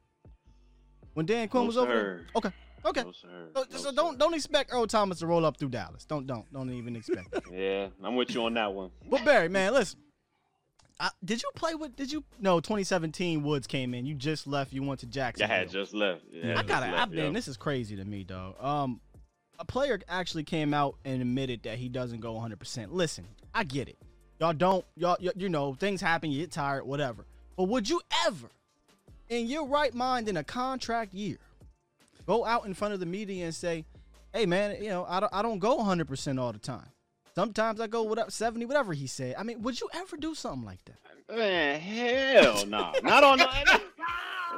when 1.14 1.26
Dan 1.26 1.48
Quinn 1.48 1.62
No, 1.64 1.66
was 1.66 1.76
over 1.76 1.92
there? 1.92 2.26
Okay, 2.36 2.50
okay. 2.84 3.02
No, 3.02 3.12
sir. 3.12 3.28
So, 3.54 3.64
No, 3.70 3.76
so 3.78 3.92
don't 3.92 4.18
don't 4.18 4.34
expect 4.34 4.72
Earl 4.72 4.86
Thomas 4.86 5.18
to 5.20 5.26
roll 5.26 5.44
up 5.46 5.56
through 5.56 5.70
Dallas. 5.70 6.04
Don't 6.04 6.26
don't 6.26 6.50
don't 6.52 6.70
even 6.70 6.96
expect. 6.96 7.28
Yeah, 7.52 7.88
I'm 8.02 8.16
with 8.16 8.34
you 8.34 8.44
on 8.44 8.54
that 8.54 8.72
one. 8.72 8.90
but 9.08 9.24
Barry, 9.24 9.48
man, 9.48 9.72
listen. 9.72 10.00
I, 11.00 11.10
did 11.24 11.42
you 11.42 11.50
play 11.56 11.74
with? 11.74 11.96
Did 11.96 12.12
you? 12.12 12.22
No, 12.38 12.60
2017 12.60 13.42
Woods 13.42 13.66
came 13.66 13.94
in. 13.94 14.06
You 14.06 14.14
just 14.14 14.46
left. 14.46 14.72
You 14.72 14.82
went 14.84 15.00
to 15.00 15.06
Jackson, 15.06 15.50
I 15.50 15.52
had 15.52 15.68
just 15.68 15.92
left. 15.92 16.22
Yeah, 16.30 16.56
I 16.58 16.62
gotta. 16.62 16.86
left, 16.92 17.12
I, 17.12 17.14
man, 17.14 17.24
yeah. 17.26 17.30
this 17.32 17.48
is 17.48 17.56
crazy 17.56 17.96
to 17.96 18.04
me, 18.04 18.22
dog. 18.22 18.54
Um, 18.62 19.00
a 19.58 19.64
player 19.64 19.98
actually 20.08 20.44
came 20.44 20.72
out 20.72 20.96
and 21.04 21.20
admitted 21.20 21.64
that 21.64 21.78
he 21.78 21.88
doesn't 21.88 22.20
go 22.20 22.32
100. 22.34 22.58
percent 22.60 22.92
Listen, 22.94 23.26
I 23.52 23.64
get 23.64 23.88
it. 23.88 23.98
Y'all 24.38 24.52
don't. 24.52 24.84
Y'all, 24.96 25.16
y- 25.20 25.32
you 25.34 25.48
know, 25.48 25.74
things 25.74 26.00
happen. 26.00 26.30
You 26.30 26.42
get 26.42 26.52
tired, 26.52 26.84
whatever. 26.84 27.26
But 27.56 27.64
would 27.64 27.88
you 27.88 28.00
ever, 28.26 28.48
in 29.34 29.46
your 29.46 29.66
right 29.66 29.92
mind, 29.94 30.28
in 30.28 30.36
a 30.36 30.44
contract 30.44 31.12
year, 31.14 31.36
go 32.26 32.44
out 32.44 32.66
in 32.66 32.74
front 32.74 32.94
of 32.94 33.00
the 33.00 33.06
media 33.06 33.44
and 33.44 33.54
say, 33.54 33.84
"Hey, 34.32 34.46
man, 34.46 34.82
you 34.82 34.88
know, 34.88 35.04
I 35.08 35.20
don't, 35.20 35.32
I 35.34 35.42
don't 35.42 35.58
go 35.58 35.76
100 35.76 36.06
percent 36.08 36.38
all 36.38 36.52
the 36.52 36.58
time. 36.58 36.86
Sometimes 37.34 37.80
I 37.80 37.88
go 37.88 38.04
whatever 38.04 38.30
70, 38.30 38.64
whatever 38.66 38.92
he 38.92 39.06
said. 39.08 39.34
I 39.36 39.42
mean, 39.42 39.60
would 39.62 39.80
you 39.80 39.88
ever 39.92 40.16
do 40.16 40.34
something 40.36 40.64
like 40.64 40.78
that? 40.84 41.36
Man, 41.36 41.80
hell 41.80 42.64
no. 42.66 42.92
Not 43.02 43.24
on 43.24 43.38
no, 43.38 43.46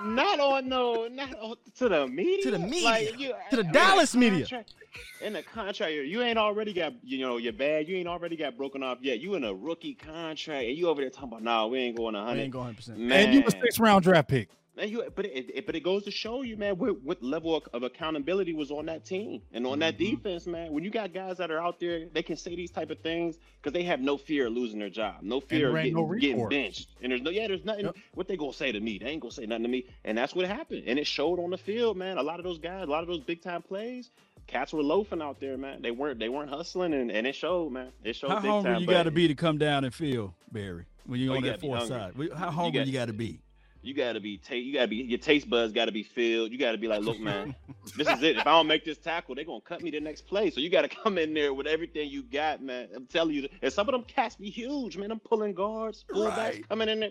not 0.04 0.40
on 0.40 0.68
no, 0.68 1.08
not 1.08 1.34
on, 1.40 1.56
to 1.76 1.88
the 1.88 2.06
media. 2.06 2.42
To 2.42 2.50
the 2.50 2.58
media. 2.58 2.84
Like, 2.84 3.18
you, 3.18 3.34
To 3.50 3.56
the 3.56 3.62
in 3.62 3.68
a 3.68 3.72
Dallas 3.72 4.14
media. 4.14 4.40
contract- 4.40 4.74
In 5.22 5.32
the 5.32 5.42
contract, 5.42 5.92
you 5.92 6.20
ain't 6.22 6.38
already 6.38 6.72
got, 6.74 6.92
you 7.02 7.18
know, 7.18 7.38
your 7.38 7.52
bag. 7.54 7.88
You 7.88 7.96
ain't 7.96 8.08
already 8.08 8.36
got 8.36 8.56
broken 8.58 8.82
off 8.82 8.98
yet. 9.00 9.20
You 9.20 9.34
in 9.36 9.44
a 9.44 9.54
rookie 9.54 9.94
contract, 9.94 10.66
and 10.66 10.76
you 10.76 10.88
over 10.88 11.00
there 11.00 11.08
talking 11.10 11.28
about, 11.30 11.42
nah, 11.42 11.66
we 11.66 11.78
ain't 11.78 11.96
going 11.96 12.14
I 12.14 12.20
100. 12.24 12.40
ain't 12.42 12.52
go 12.52 12.58
100. 12.58 12.76
percent 12.76 12.98
Man, 12.98 13.24
And 13.26 13.34
you 13.34 13.44
a 13.46 13.50
six 13.50 13.78
round 13.78 14.02
draft 14.04 14.28
pick. 14.28 14.50
Man, 14.76 14.88
you, 14.90 15.04
but 15.14 15.24
it, 15.24 15.50
it, 15.54 15.66
but 15.66 15.74
it 15.74 15.80
goes 15.82 16.04
to 16.04 16.10
show 16.10 16.42
you, 16.42 16.56
man, 16.56 16.76
what, 16.76 17.02
what 17.02 17.22
level 17.22 17.56
of, 17.56 17.62
of 17.72 17.82
accountability 17.82 18.52
was 18.52 18.70
on 18.70 18.86
that 18.86 19.04
team 19.06 19.40
and 19.52 19.66
on 19.66 19.78
that 19.78 19.98
Mm-hmm. 19.98 20.16
defense, 20.16 20.46
man. 20.46 20.72
When 20.72 20.84
you 20.84 20.90
got 20.90 21.14
guys 21.14 21.38
that 21.38 21.50
are 21.50 21.58
out 21.60 21.80
there, 21.80 22.06
they 22.12 22.22
can 22.22 22.36
say 22.36 22.54
these 22.54 22.70
type 22.70 22.90
of 22.90 22.98
things 23.00 23.36
because 23.62 23.72
they 23.72 23.84
have 23.84 24.00
no 24.00 24.18
fear 24.18 24.48
of 24.48 24.52
losing 24.52 24.78
their 24.78 24.90
job, 24.90 25.16
no 25.22 25.40
fear 25.40 25.68
of 25.70 25.76
getting, 25.76 25.94
no 25.94 26.12
getting 26.18 26.48
benched, 26.48 26.88
and 27.02 27.10
there's 27.10 27.22
no, 27.22 27.30
yeah, 27.30 27.48
there's 27.48 27.64
nothing. 27.64 27.86
Yep. 27.86 27.96
What 28.14 28.28
they 28.28 28.36
gonna 28.36 28.52
say 28.52 28.70
to 28.72 28.80
me? 28.80 28.98
They 28.98 29.06
ain't 29.06 29.22
gonna 29.22 29.32
say 29.32 29.46
nothing 29.46 29.62
to 29.64 29.68
me, 29.70 29.86
and 30.04 30.18
that's 30.18 30.34
what 30.34 30.46
happened, 30.46 30.84
and 30.86 30.98
it 30.98 31.06
showed 31.06 31.38
on 31.40 31.50
the 31.50 31.58
field, 31.58 31.96
man. 31.96 32.18
A 32.18 32.22
lot 32.22 32.38
of 32.38 32.44
those 32.44 32.58
guys, 32.58 32.82
a 32.82 32.90
lot 32.90 33.00
of 33.02 33.08
those 33.08 33.20
big 33.20 33.40
time 33.42 33.62
plays, 33.62 34.10
cats 34.46 34.72
were 34.74 34.82
loafing 34.82 35.22
out 35.22 35.40
there, 35.40 35.56
man. 35.56 35.80
They 35.80 35.90
weren't, 35.90 36.18
they 36.18 36.28
weren't 36.28 36.50
hustling, 36.50 36.92
and, 36.92 37.10
and 37.10 37.26
it 37.26 37.34
showed, 37.34 37.72
man. 37.72 37.88
It 38.04 38.14
showed 38.16 38.28
How 38.30 38.40
big 38.40 38.50
hungry 38.50 38.72
time. 38.72 38.80
you 38.82 38.86
got 38.86 39.04
to 39.04 39.10
be 39.10 39.26
to 39.28 39.34
come 39.34 39.56
down 39.56 39.84
and 39.84 39.94
feel, 39.94 40.34
Barry, 40.52 40.84
when 41.06 41.18
you're 41.18 41.32
Oh, 41.32 41.36
on 41.38 41.44
you 41.44 41.50
that 41.50 41.60
fourth 41.62 41.86
side? 41.86 42.12
How 42.36 42.50
hungry 42.50 42.82
you 42.82 42.92
got 42.92 43.06
to 43.06 43.14
be? 43.14 43.40
You 43.86 43.94
gotta 43.94 44.20
be 44.20 44.38
ta- 44.38 44.54
you 44.54 44.72
gotta 44.74 44.88
be 44.88 44.96
your 44.96 45.18
taste 45.18 45.48
buds 45.48 45.72
gotta 45.72 45.92
be 45.92 46.02
filled. 46.02 46.50
You 46.52 46.58
gotta 46.58 46.78
be 46.78 46.88
like, 46.88 47.02
look, 47.02 47.20
man, 47.20 47.54
this 47.96 48.08
is 48.08 48.22
it. 48.22 48.36
If 48.36 48.46
I 48.46 48.50
don't 48.52 48.66
make 48.66 48.84
this 48.84 48.98
tackle, 48.98 49.34
they're 49.34 49.44
gonna 49.44 49.60
cut 49.60 49.82
me 49.82 49.90
the 49.90 50.00
next 50.00 50.22
play. 50.26 50.50
So 50.50 50.60
you 50.60 50.68
gotta 50.70 50.88
come 51.02 51.18
in 51.18 51.32
there 51.34 51.54
with 51.54 51.66
everything 51.66 52.10
you 52.10 52.22
got, 52.22 52.62
man. 52.62 52.88
I'm 52.94 53.06
telling 53.06 53.34
you, 53.34 53.48
and 53.62 53.72
some 53.72 53.88
of 53.88 53.92
them 53.92 54.02
cats 54.04 54.36
be 54.36 54.50
huge, 54.50 54.96
man. 54.96 55.10
I'm 55.10 55.20
pulling 55.20 55.54
guards, 55.54 56.04
fullbacks 56.10 56.36
Right. 56.36 56.68
coming 56.68 56.88
in 56.88 57.00
there. 57.00 57.10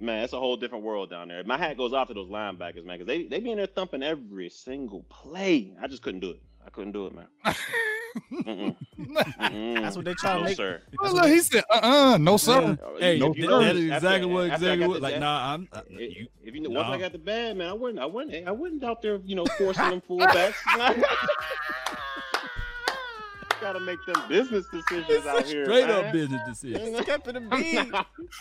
Man, 0.00 0.22
it's 0.22 0.32
a 0.32 0.38
whole 0.38 0.56
different 0.56 0.84
world 0.84 1.10
down 1.10 1.26
there. 1.28 1.42
My 1.44 1.58
hat 1.58 1.76
goes 1.76 1.92
off 1.92 2.06
to 2.08 2.14
those 2.14 2.28
linebackers, 2.28 2.84
man, 2.84 2.98
because 2.98 3.06
they 3.06 3.24
they 3.24 3.40
be 3.40 3.50
in 3.50 3.58
there 3.58 3.66
thumping 3.66 4.02
every 4.02 4.48
single 4.48 5.02
play. 5.10 5.74
I 5.82 5.88
just 5.88 6.02
couldn't 6.02 6.20
do 6.20 6.30
it. 6.30 6.40
I 6.64 6.70
couldn't 6.70 6.92
do 6.92 7.06
it, 7.06 7.14
man. 7.14 7.26
Mm-mm. 8.32 8.76
Mm-mm. 8.98 9.80
That's 9.82 9.96
what 9.96 10.04
they 10.04 10.14
try 10.14 10.32
to 10.34 10.38
no, 10.38 10.44
make- 10.44 10.56
Sir. 10.56 10.82
Oh, 11.00 11.12
look, 11.12 11.26
he 11.26 11.40
said, 11.40 11.64
uh, 11.70 11.80
uh 11.82 12.18
no 12.18 12.36
sir. 12.36 12.78
Hey, 12.98 13.18
no 13.18 13.32
sir. 13.34 13.40
know 13.42 13.58
that 13.60 13.76
after- 13.76 13.94
exactly 13.94 14.26
what 14.32 14.46
exactly 14.52 14.86
what. 14.86 14.94
the- 14.94 15.00
Like, 15.00 15.18
nah, 15.18 15.54
I'm. 15.54 15.68
Uh, 15.72 15.80
If, 15.90 16.16
you, 16.16 16.26
if 16.44 16.54
you 16.54 16.60
know, 16.62 16.70
once 16.70 16.88
I 16.88 16.98
got 16.98 17.12
the 17.12 17.18
bag, 17.18 17.56
man, 17.56 17.68
I 17.68 17.72
wouldn't, 17.72 17.98
I 17.98 18.06
wouldn't, 18.06 18.48
I 18.48 18.52
wouldn't 18.52 18.84
out 18.84 19.02
there, 19.02 19.20
you 19.24 19.36
know, 19.36 19.46
forcing 19.58 19.90
them 19.90 20.02
fullbacks. 20.08 20.54
Gotta 23.60 23.80
make 23.80 23.98
them 24.06 24.22
business 24.28 24.66
decisions 24.72 25.26
out 25.26 25.44
here. 25.44 25.64
straight 25.64 25.86
man. 25.88 26.06
up 26.06 26.12
business 26.12 26.40
decisions. 26.46 27.04
Kept 27.04 27.26
it 27.28 27.36
a 27.36 27.40
beat. 27.40 27.92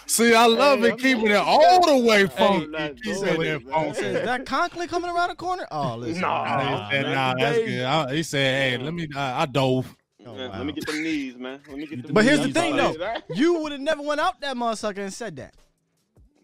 See, 0.06 0.34
I 0.34 0.45
love 0.45 0.80
Hey, 0.80 0.88
it 0.89 0.91
I'm 0.93 0.97
keeping 0.99 1.27
it 1.27 1.36
all 1.36 1.86
the 1.86 2.06
way 2.06 2.27
funky. 2.27 2.67
not 2.67 2.91
He 2.95 3.01
doing 3.13 3.17
said 3.17 3.39
that 3.39 3.65
man. 3.65 3.73
funky. 3.73 3.99
Is 4.06 4.25
that 4.25 4.45
Conklin 4.45 4.88
coming 4.88 5.10
around 5.10 5.30
the 5.30 5.36
corner? 5.36 5.65
Oh, 5.71 5.95
listen. 5.97 6.21
Nah. 6.21 6.43
Nah, 6.43 6.86
he 6.89 6.91
said, 6.95 7.06
nah, 7.13 7.34
that's 7.39 7.58
good. 7.58 7.84
I- 7.84 8.13
he 8.15 8.23
said, 8.23 8.80
hey, 8.80 8.84
let 8.84 8.93
me, 8.93 9.08
uh, 9.15 9.19
I 9.19 9.45
dove. 9.47 9.95
Oh, 10.25 10.34
wow. 10.34 10.38
Let 10.58 10.65
me 10.65 10.73
get 10.73 10.86
them 10.86 11.01
knees, 11.01 11.36
man. 11.38 11.62
Let 11.67 11.77
me 11.77 11.88
get 11.88 12.03
them 12.03 12.13
But 12.13 12.25
here's 12.25 12.41
the 12.41 12.51
thing, 12.51 12.75
though. 12.75 12.93
You 13.34 13.62
would 13.62 13.71
have 13.71 13.82
never 13.82 14.01
went 14.01 14.19
out 14.19 14.39
that 14.41 14.56
motherfucker 14.56 14.99
and 14.99 15.13
said 15.13 15.38
that. 15.38 15.56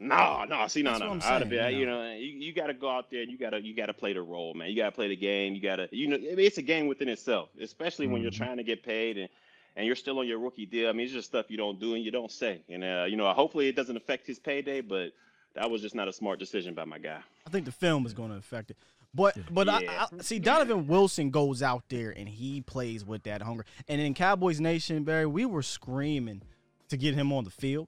No, 0.07 0.43
no, 0.45 0.67
see, 0.67 0.81
no, 0.83 0.91
That's 0.91 0.99
no. 1.01 1.05
what 1.07 1.13
I'm 1.13 1.21
I'd 1.21 1.41
have 1.41 1.49
saying, 1.49 1.49
been, 1.49 1.73
you 1.73 1.79
you 1.81 1.85
know, 1.85 2.13
you, 2.13 2.27
you 2.47 2.53
got 2.53 2.67
to 2.67 2.73
go 2.73 2.89
out 2.89 3.09
there 3.09 3.21
and 3.21 3.31
you 3.31 3.37
got 3.37 3.51
to 3.51 3.61
you 3.61 3.75
got 3.75 3.85
to 3.87 3.93
play 3.93 4.13
the 4.13 4.21
role, 4.21 4.53
man. 4.53 4.69
You 4.69 4.75
got 4.75 4.85
to 4.89 4.91
play 4.95 5.07
the 5.07 5.15
game. 5.15 5.55
You 5.55 5.61
got 5.61 5.77
to, 5.77 5.87
you 5.91 6.07
know, 6.07 6.17
it's 6.19 6.57
a 6.57 6.61
game 6.61 6.87
within 6.87 7.07
itself, 7.09 7.49
especially 7.61 8.07
when 8.07 8.21
you're 8.21 8.31
Mm-hmm. 8.31 8.43
trying 8.43 8.57
to 8.57 8.63
get 8.63 8.83
paid 8.83 9.17
and 9.17 9.29
and 9.75 9.87
you're 9.87 9.95
still 9.95 10.19
on 10.19 10.27
your 10.27 10.37
rookie 10.39 10.65
deal. 10.67 10.87
I 10.89 10.91
mean, 10.93 11.05
it's 11.05 11.13
just 11.13 11.27
stuff 11.29 11.47
you 11.49 11.57
don't 11.57 11.79
do 11.79 11.95
and 11.95 12.03
you 12.03 12.11
don't 12.11 12.31
say. 12.31 12.61
And 12.69 12.83
uh, 12.83 13.05
you 13.07 13.15
know, 13.15 13.31
hopefully 13.33 13.67
it 13.69 13.75
doesn't 13.75 13.97
affect 13.97 14.27
his 14.27 14.39
payday, 14.39 14.81
but 14.81 15.13
that 15.55 15.69
was 15.71 15.81
just 15.81 15.95
not 15.95 16.07
a 16.07 16.13
smart 16.13 16.37
decision 16.39 16.73
by 16.73 16.85
my 16.85 16.97
guy. 16.99 17.19
I 17.47 17.49
think 17.49 17.65
the 17.65 17.71
film 17.71 18.05
is 18.05 18.13
going 18.13 18.29
to 18.31 18.37
affect 18.37 18.71
it. 18.71 18.77
But 19.15 19.37
but 19.53 19.67
Yeah. 19.67 20.07
I, 20.11 20.15
I 20.17 20.21
see 20.21 20.39
Donovan 20.39 20.87
Wilson 20.87 21.29
goes 21.29 21.61
out 21.63 21.83
there 21.89 22.09
and 22.11 22.27
he 22.27 22.61
plays 22.61 23.05
with 23.05 23.23
that 23.23 23.41
hunger. 23.41 23.63
And 23.87 24.01
in 24.01 24.13
Cowboys 24.15 24.59
Nation, 24.59 25.03
Barry, 25.03 25.27
we 25.27 25.45
were 25.45 25.61
screaming 25.63 26.41
to 26.89 26.97
get 26.97 27.13
him 27.15 27.31
on 27.31 27.43
the 27.43 27.51
field 27.51 27.87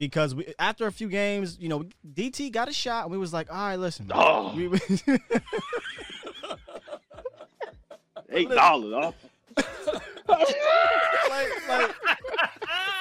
because 0.00 0.34
we, 0.34 0.52
after 0.58 0.88
a 0.88 0.92
few 0.92 1.08
games, 1.08 1.56
you 1.60 1.68
know, 1.68 1.84
DT 2.12 2.50
got 2.50 2.68
a 2.68 2.72
shot 2.72 3.04
and 3.04 3.12
we 3.12 3.18
was 3.18 3.32
like, 3.32 3.48
all 3.52 3.56
right, 3.56 3.76
listen. 3.76 4.10
Oh. 4.12 4.52
We- 4.56 4.66
Eight 8.32 8.48
dollars, 8.48 9.12
like, 10.28 10.38
like, 11.68 11.94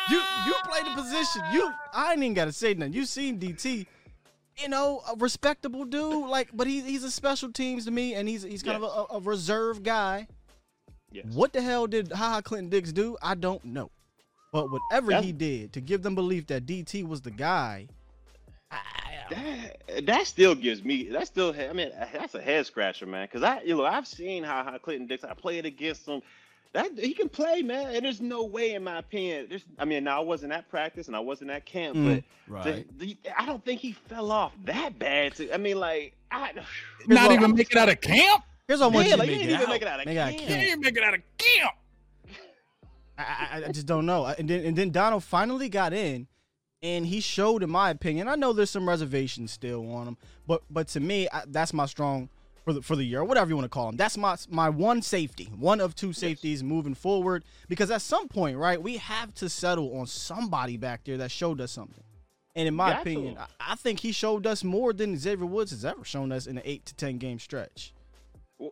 you 0.09 0.17
you 0.47 0.53
play 0.63 0.81
the 0.83 0.91
position. 0.95 1.43
You 1.53 1.71
I 1.93 2.13
ain't 2.13 2.23
even 2.23 2.33
gotta 2.33 2.51
say 2.51 2.73
nothing. 2.73 2.93
You 2.93 3.05
seen 3.05 3.39
DT, 3.39 3.85
you 4.57 4.69
know, 4.69 5.03
a 5.07 5.15
respectable 5.17 5.85
dude. 5.85 6.27
Like, 6.27 6.49
but 6.51 6.65
he, 6.65 6.81
he's 6.81 7.03
a 7.03 7.11
special 7.11 7.51
teams 7.51 7.85
to 7.85 7.91
me, 7.91 8.15
and 8.15 8.27
he's 8.27 8.41
he's 8.41 8.63
kind 8.63 8.81
Yes. 8.81 8.91
of 8.91 9.07
a, 9.11 9.17
a 9.17 9.19
reserve 9.19 9.83
guy. 9.83 10.25
Yes. 11.11 11.25
What 11.31 11.53
the 11.53 11.61
hell 11.61 11.85
did 11.85 12.11
Haha 12.11 12.41
Clinton 12.41 12.69
Dix 12.69 12.91
do? 12.91 13.15
I 13.21 13.35
don't 13.35 13.63
know. 13.63 13.91
But 14.51 14.69
whatever 14.71 15.07
That's- 15.07 15.25
he 15.25 15.31
did 15.31 15.73
to 15.73 15.81
give 15.81 16.01
them 16.01 16.15
belief 16.15 16.47
that 16.47 16.65
DT 16.65 17.07
was 17.07 17.21
the 17.21 17.31
guy, 17.31 17.87
That, 19.29 20.05
that 20.07 20.25
still 20.27 20.55
gives 20.55 20.83
me 20.83 21.09
that 21.09 21.27
still 21.27 21.53
I 21.57 21.71
mean 21.73 21.91
that's 22.13 22.33
a 22.33 22.41
head 22.41 22.65
scratcher 22.65 23.05
man 23.05 23.27
because 23.27 23.43
I 23.43 23.61
you 23.61 23.77
know 23.77 23.85
I've 23.85 24.07
seen 24.07 24.43
how, 24.43 24.63
how 24.63 24.75
Clinton 24.79 25.05
Dix 25.07 25.23
I 25.23 25.33
played 25.35 25.65
against 25.67 26.07
him 26.07 26.21
that 26.73 26.97
he 26.97 27.13
can 27.13 27.29
play 27.29 27.61
man 27.61 27.93
and 27.95 28.03
there's 28.05 28.21
no 28.21 28.43
way 28.45 28.73
in 28.73 28.83
my 28.83 28.97
opinion 28.97 29.45
there's 29.49 29.65
I 29.77 29.85
mean 29.85 30.03
now 30.03 30.17
I 30.19 30.23
wasn't 30.23 30.51
at 30.53 30.67
practice 30.69 31.05
and 31.07 31.15
I 31.15 31.19
wasn't 31.19 31.51
at 31.51 31.65
camp 31.65 31.95
Mm, 31.97 32.05
but 32.15 32.23
Right. 32.51 32.87
the, 32.97 33.05
the, 33.05 33.17
I 33.37 33.45
don't 33.45 33.63
think 33.63 33.79
he 33.81 33.91
fell 33.91 34.31
off 34.31 34.53
that 34.65 34.97
bad 34.97 35.35
to, 35.35 35.53
I 35.53 35.57
mean 35.57 35.79
like 35.79 36.13
I 36.31 36.51
Not 37.07 37.29
Well, 37.29 37.31
even 37.33 37.53
make 37.55 37.69
it 37.71 37.77
out 37.77 37.89
of 37.89 38.01
camp. 38.01 38.43
Here's 38.67 38.79
what 38.79 38.87
I 38.87 38.95
want 38.95 39.07
Yeah, 39.07 39.11
you 39.11 39.11
to 39.11 39.17
like, 39.19 39.27
make 39.27 39.35
you 39.37 39.43
it 39.43 39.47
didn't 39.47 39.53
even 39.61 39.65
out. 39.65 39.69
make 39.73 39.81
it 39.83 39.87
out 39.87 39.99
of 39.99 40.05
Make 40.07 40.15
it 40.15 40.19
out 40.19 40.29
of 40.29 40.35
camp. 40.37 40.49
You 40.49 40.55
camp. 40.55 40.69
ain't 40.71 40.81
make 40.81 40.97
it 40.97 41.03
out 41.03 41.13
of 41.13 41.21
camp. 41.37 41.71
I, 43.19 43.47
I, 43.51 43.63
I 43.67 43.71
just 43.71 43.85
don't 43.85 44.05
know. 44.05 44.25
And 44.25 44.49
then 44.49 44.65
and 44.65 44.75
then 44.75 44.91
Donald 44.91 45.23
finally 45.23 45.69
got 45.69 45.93
in, 45.93 46.27
and 46.81 47.05
he 47.05 47.19
showed, 47.19 47.61
in 47.61 47.69
my 47.69 47.89
opinion. 47.89 48.27
I 48.27 48.35
know 48.35 48.53
there's 48.53 48.69
some 48.69 48.87
reservations 48.87 49.51
still 49.51 49.91
on 49.93 50.07
him, 50.07 50.17
but 50.47 50.63
but 50.69 50.87
to 50.89 50.99
me, 50.99 51.27
I, 51.31 51.43
that's 51.47 51.73
my 51.73 51.85
strong 51.85 52.29
for 52.63 52.73
the 52.73 52.81
for 52.81 52.95
the 52.95 53.03
year, 53.03 53.19
or 53.19 53.25
whatever 53.25 53.49
you 53.49 53.55
want 53.55 53.65
to 53.65 53.69
call 53.69 53.89
him. 53.89 53.97
That's 53.97 54.17
my 54.17 54.37
my 54.49 54.69
one 54.69 55.01
safety, 55.01 55.51
one 55.57 55.81
of 55.81 55.95
two 55.95 56.13
safeties 56.13 56.63
moving 56.63 56.95
forward. 56.95 57.43
Because 57.67 57.91
at 57.91 58.01
some 58.01 58.27
point, 58.27 58.57
right, 58.57 58.81
we 58.81 58.97
have 58.97 59.33
to 59.35 59.49
settle 59.49 59.99
on 59.99 60.07
somebody 60.07 60.77
back 60.77 61.03
there 61.03 61.17
that 61.17 61.31
showed 61.31 61.61
us 61.61 61.71
something. 61.71 62.03
And 62.55 62.67
in 62.67 62.73
my 62.73 62.91
Got 62.91 63.01
opinion, 63.01 63.37
I, 63.37 63.73
I 63.73 63.75
think 63.75 63.99
he 63.99 64.11
showed 64.11 64.47
us 64.47 64.63
more 64.63 64.91
than 64.91 65.17
Xavier 65.17 65.45
Woods 65.45 65.71
has 65.71 65.85
ever 65.85 66.03
shown 66.03 66.31
us 66.31 66.47
in 66.47 66.57
an 66.57 66.63
eight 66.65 66.85
to 66.87 66.95
ten 66.95 67.17
game 67.17 67.39
stretch. 67.39 67.93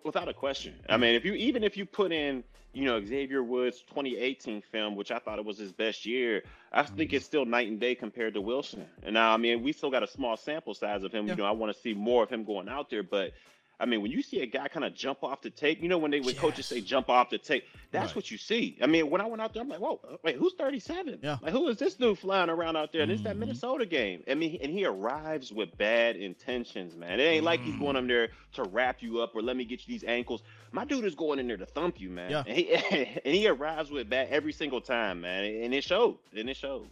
Without 0.03 0.27
a 0.27 0.33
question. 0.33 0.73
I 0.89 0.97
mean, 0.97 1.15
if 1.15 1.23
you 1.23 1.33
even 1.33 1.63
if 1.63 1.77
you 1.77 1.85
put 1.85 2.11
in, 2.11 2.43
you 2.77 2.85
know, 2.85 3.03
Xavier 3.03 3.41
Woods 3.41 3.79
2018 3.89 4.61
film, 4.61 4.95
which 4.95 5.09
I 5.09 5.17
thought 5.17 5.39
it 5.39 5.45
was 5.45 5.57
his 5.57 5.71
best 5.71 6.05
year, 6.05 6.43
I 6.71 6.83
mm-hmm. 6.83 6.95
think 6.95 7.13
it's 7.13 7.25
still 7.25 7.43
night 7.43 7.67
and 7.67 7.79
day 7.79 7.95
compared 7.95 8.35
to 8.35 8.41
Wilson. 8.41 8.85
And 9.01 9.15
now, 9.15 9.33
I 9.33 9.37
mean, 9.37 9.63
we 9.63 9.73
still 9.73 9.89
got 9.89 10.03
a 10.03 10.07
small 10.07 10.37
sample 10.37 10.75
size 10.75 11.01
of 11.01 11.11
him. 11.11 11.25
Yeah. 11.25 11.33
You 11.33 11.37
know, 11.37 11.45
I 11.45 11.51
want 11.51 11.73
to 11.73 11.81
see 11.81 11.95
more 11.95 12.23
of 12.23 12.29
him 12.29 12.43
going 12.43 12.69
out 12.69 12.89
there, 12.89 13.03
but. 13.03 13.33
I 13.79 13.85
mean, 13.85 14.01
when 14.01 14.09
you 14.11 14.23
see 14.23 14.41
a 14.41 14.45
guy 14.47 14.67
kind 14.67 14.83
of 14.85 14.95
jump 14.95 15.23
off 15.23 15.41
the 15.41 15.51
tape, 15.51 15.83
you 15.83 15.87
know, 15.87 15.99
when 15.99 16.09
they 16.09 16.19
when 16.19 16.33
coaches 16.35 16.65
say 16.65 16.81
jump 16.81 17.09
off 17.09 17.29
the 17.29 17.37
tape, 17.37 17.63
that's 17.91 18.07
Right. 18.09 18.15
what 18.15 18.31
you 18.31 18.37
see. 18.37 18.75
I 18.81 18.87
mean, 18.87 19.09
when 19.11 19.21
I 19.21 19.25
went 19.27 19.39
out 19.41 19.53
there, 19.53 19.61
I'm 19.61 19.69
like, 19.69 19.79
whoa, 19.79 19.99
wait, 20.23 20.35
who's 20.35 20.53
37? 20.57 21.19
Yeah. 21.21 21.37
Like, 21.43 21.51
who 21.51 21.67
is 21.67 21.77
this 21.77 21.93
dude 21.93 22.17
flying 22.17 22.49
around 22.49 22.75
out 22.75 22.91
there? 22.91 23.01
And 23.03 23.11
it's 23.11 23.21
that 23.21 23.35
Mhm. 23.35 23.39
Minnesota 23.41 23.85
game. 23.85 24.23
I 24.27 24.33
mean, 24.33 24.57
and 24.63 24.71
he 24.71 24.83
arrives 24.85 25.51
with 25.53 25.77
bad 25.77 26.15
intentions, 26.15 26.95
man. 26.95 27.19
It 27.19 27.23
ain't 27.23 27.43
like 27.43 27.59
he's 27.61 27.75
going 27.75 27.95
in 27.97 28.07
there 28.07 28.29
to 28.53 28.63
wrap 28.63 29.03
you 29.03 29.21
up 29.21 29.35
or 29.35 29.41
let 29.43 29.55
me 29.55 29.63
get 29.63 29.87
you 29.87 29.93
these 29.93 30.03
ankles. 30.03 30.41
My 30.71 30.83
dude 30.83 31.05
is 31.05 31.13
going 31.15 31.37
in 31.37 31.47
there 31.47 31.57
to 31.57 31.65
thump 31.67 32.01
you, 32.01 32.09
man. 32.09 32.31
Yeah. 32.31 32.43
And 32.47 32.57
he 32.57 32.73
and 33.25 33.35
he 33.35 33.47
arrives 33.47 33.91
with 33.91 34.09
bad 34.09 34.29
every 34.29 34.53
single 34.53 34.81
time, 34.81 35.21
man. 35.21 35.43
And 35.45 35.73
it 35.73 35.83
showed. 35.83 36.17
And 36.35 36.49
it 36.49 36.57
showed. 36.57 36.89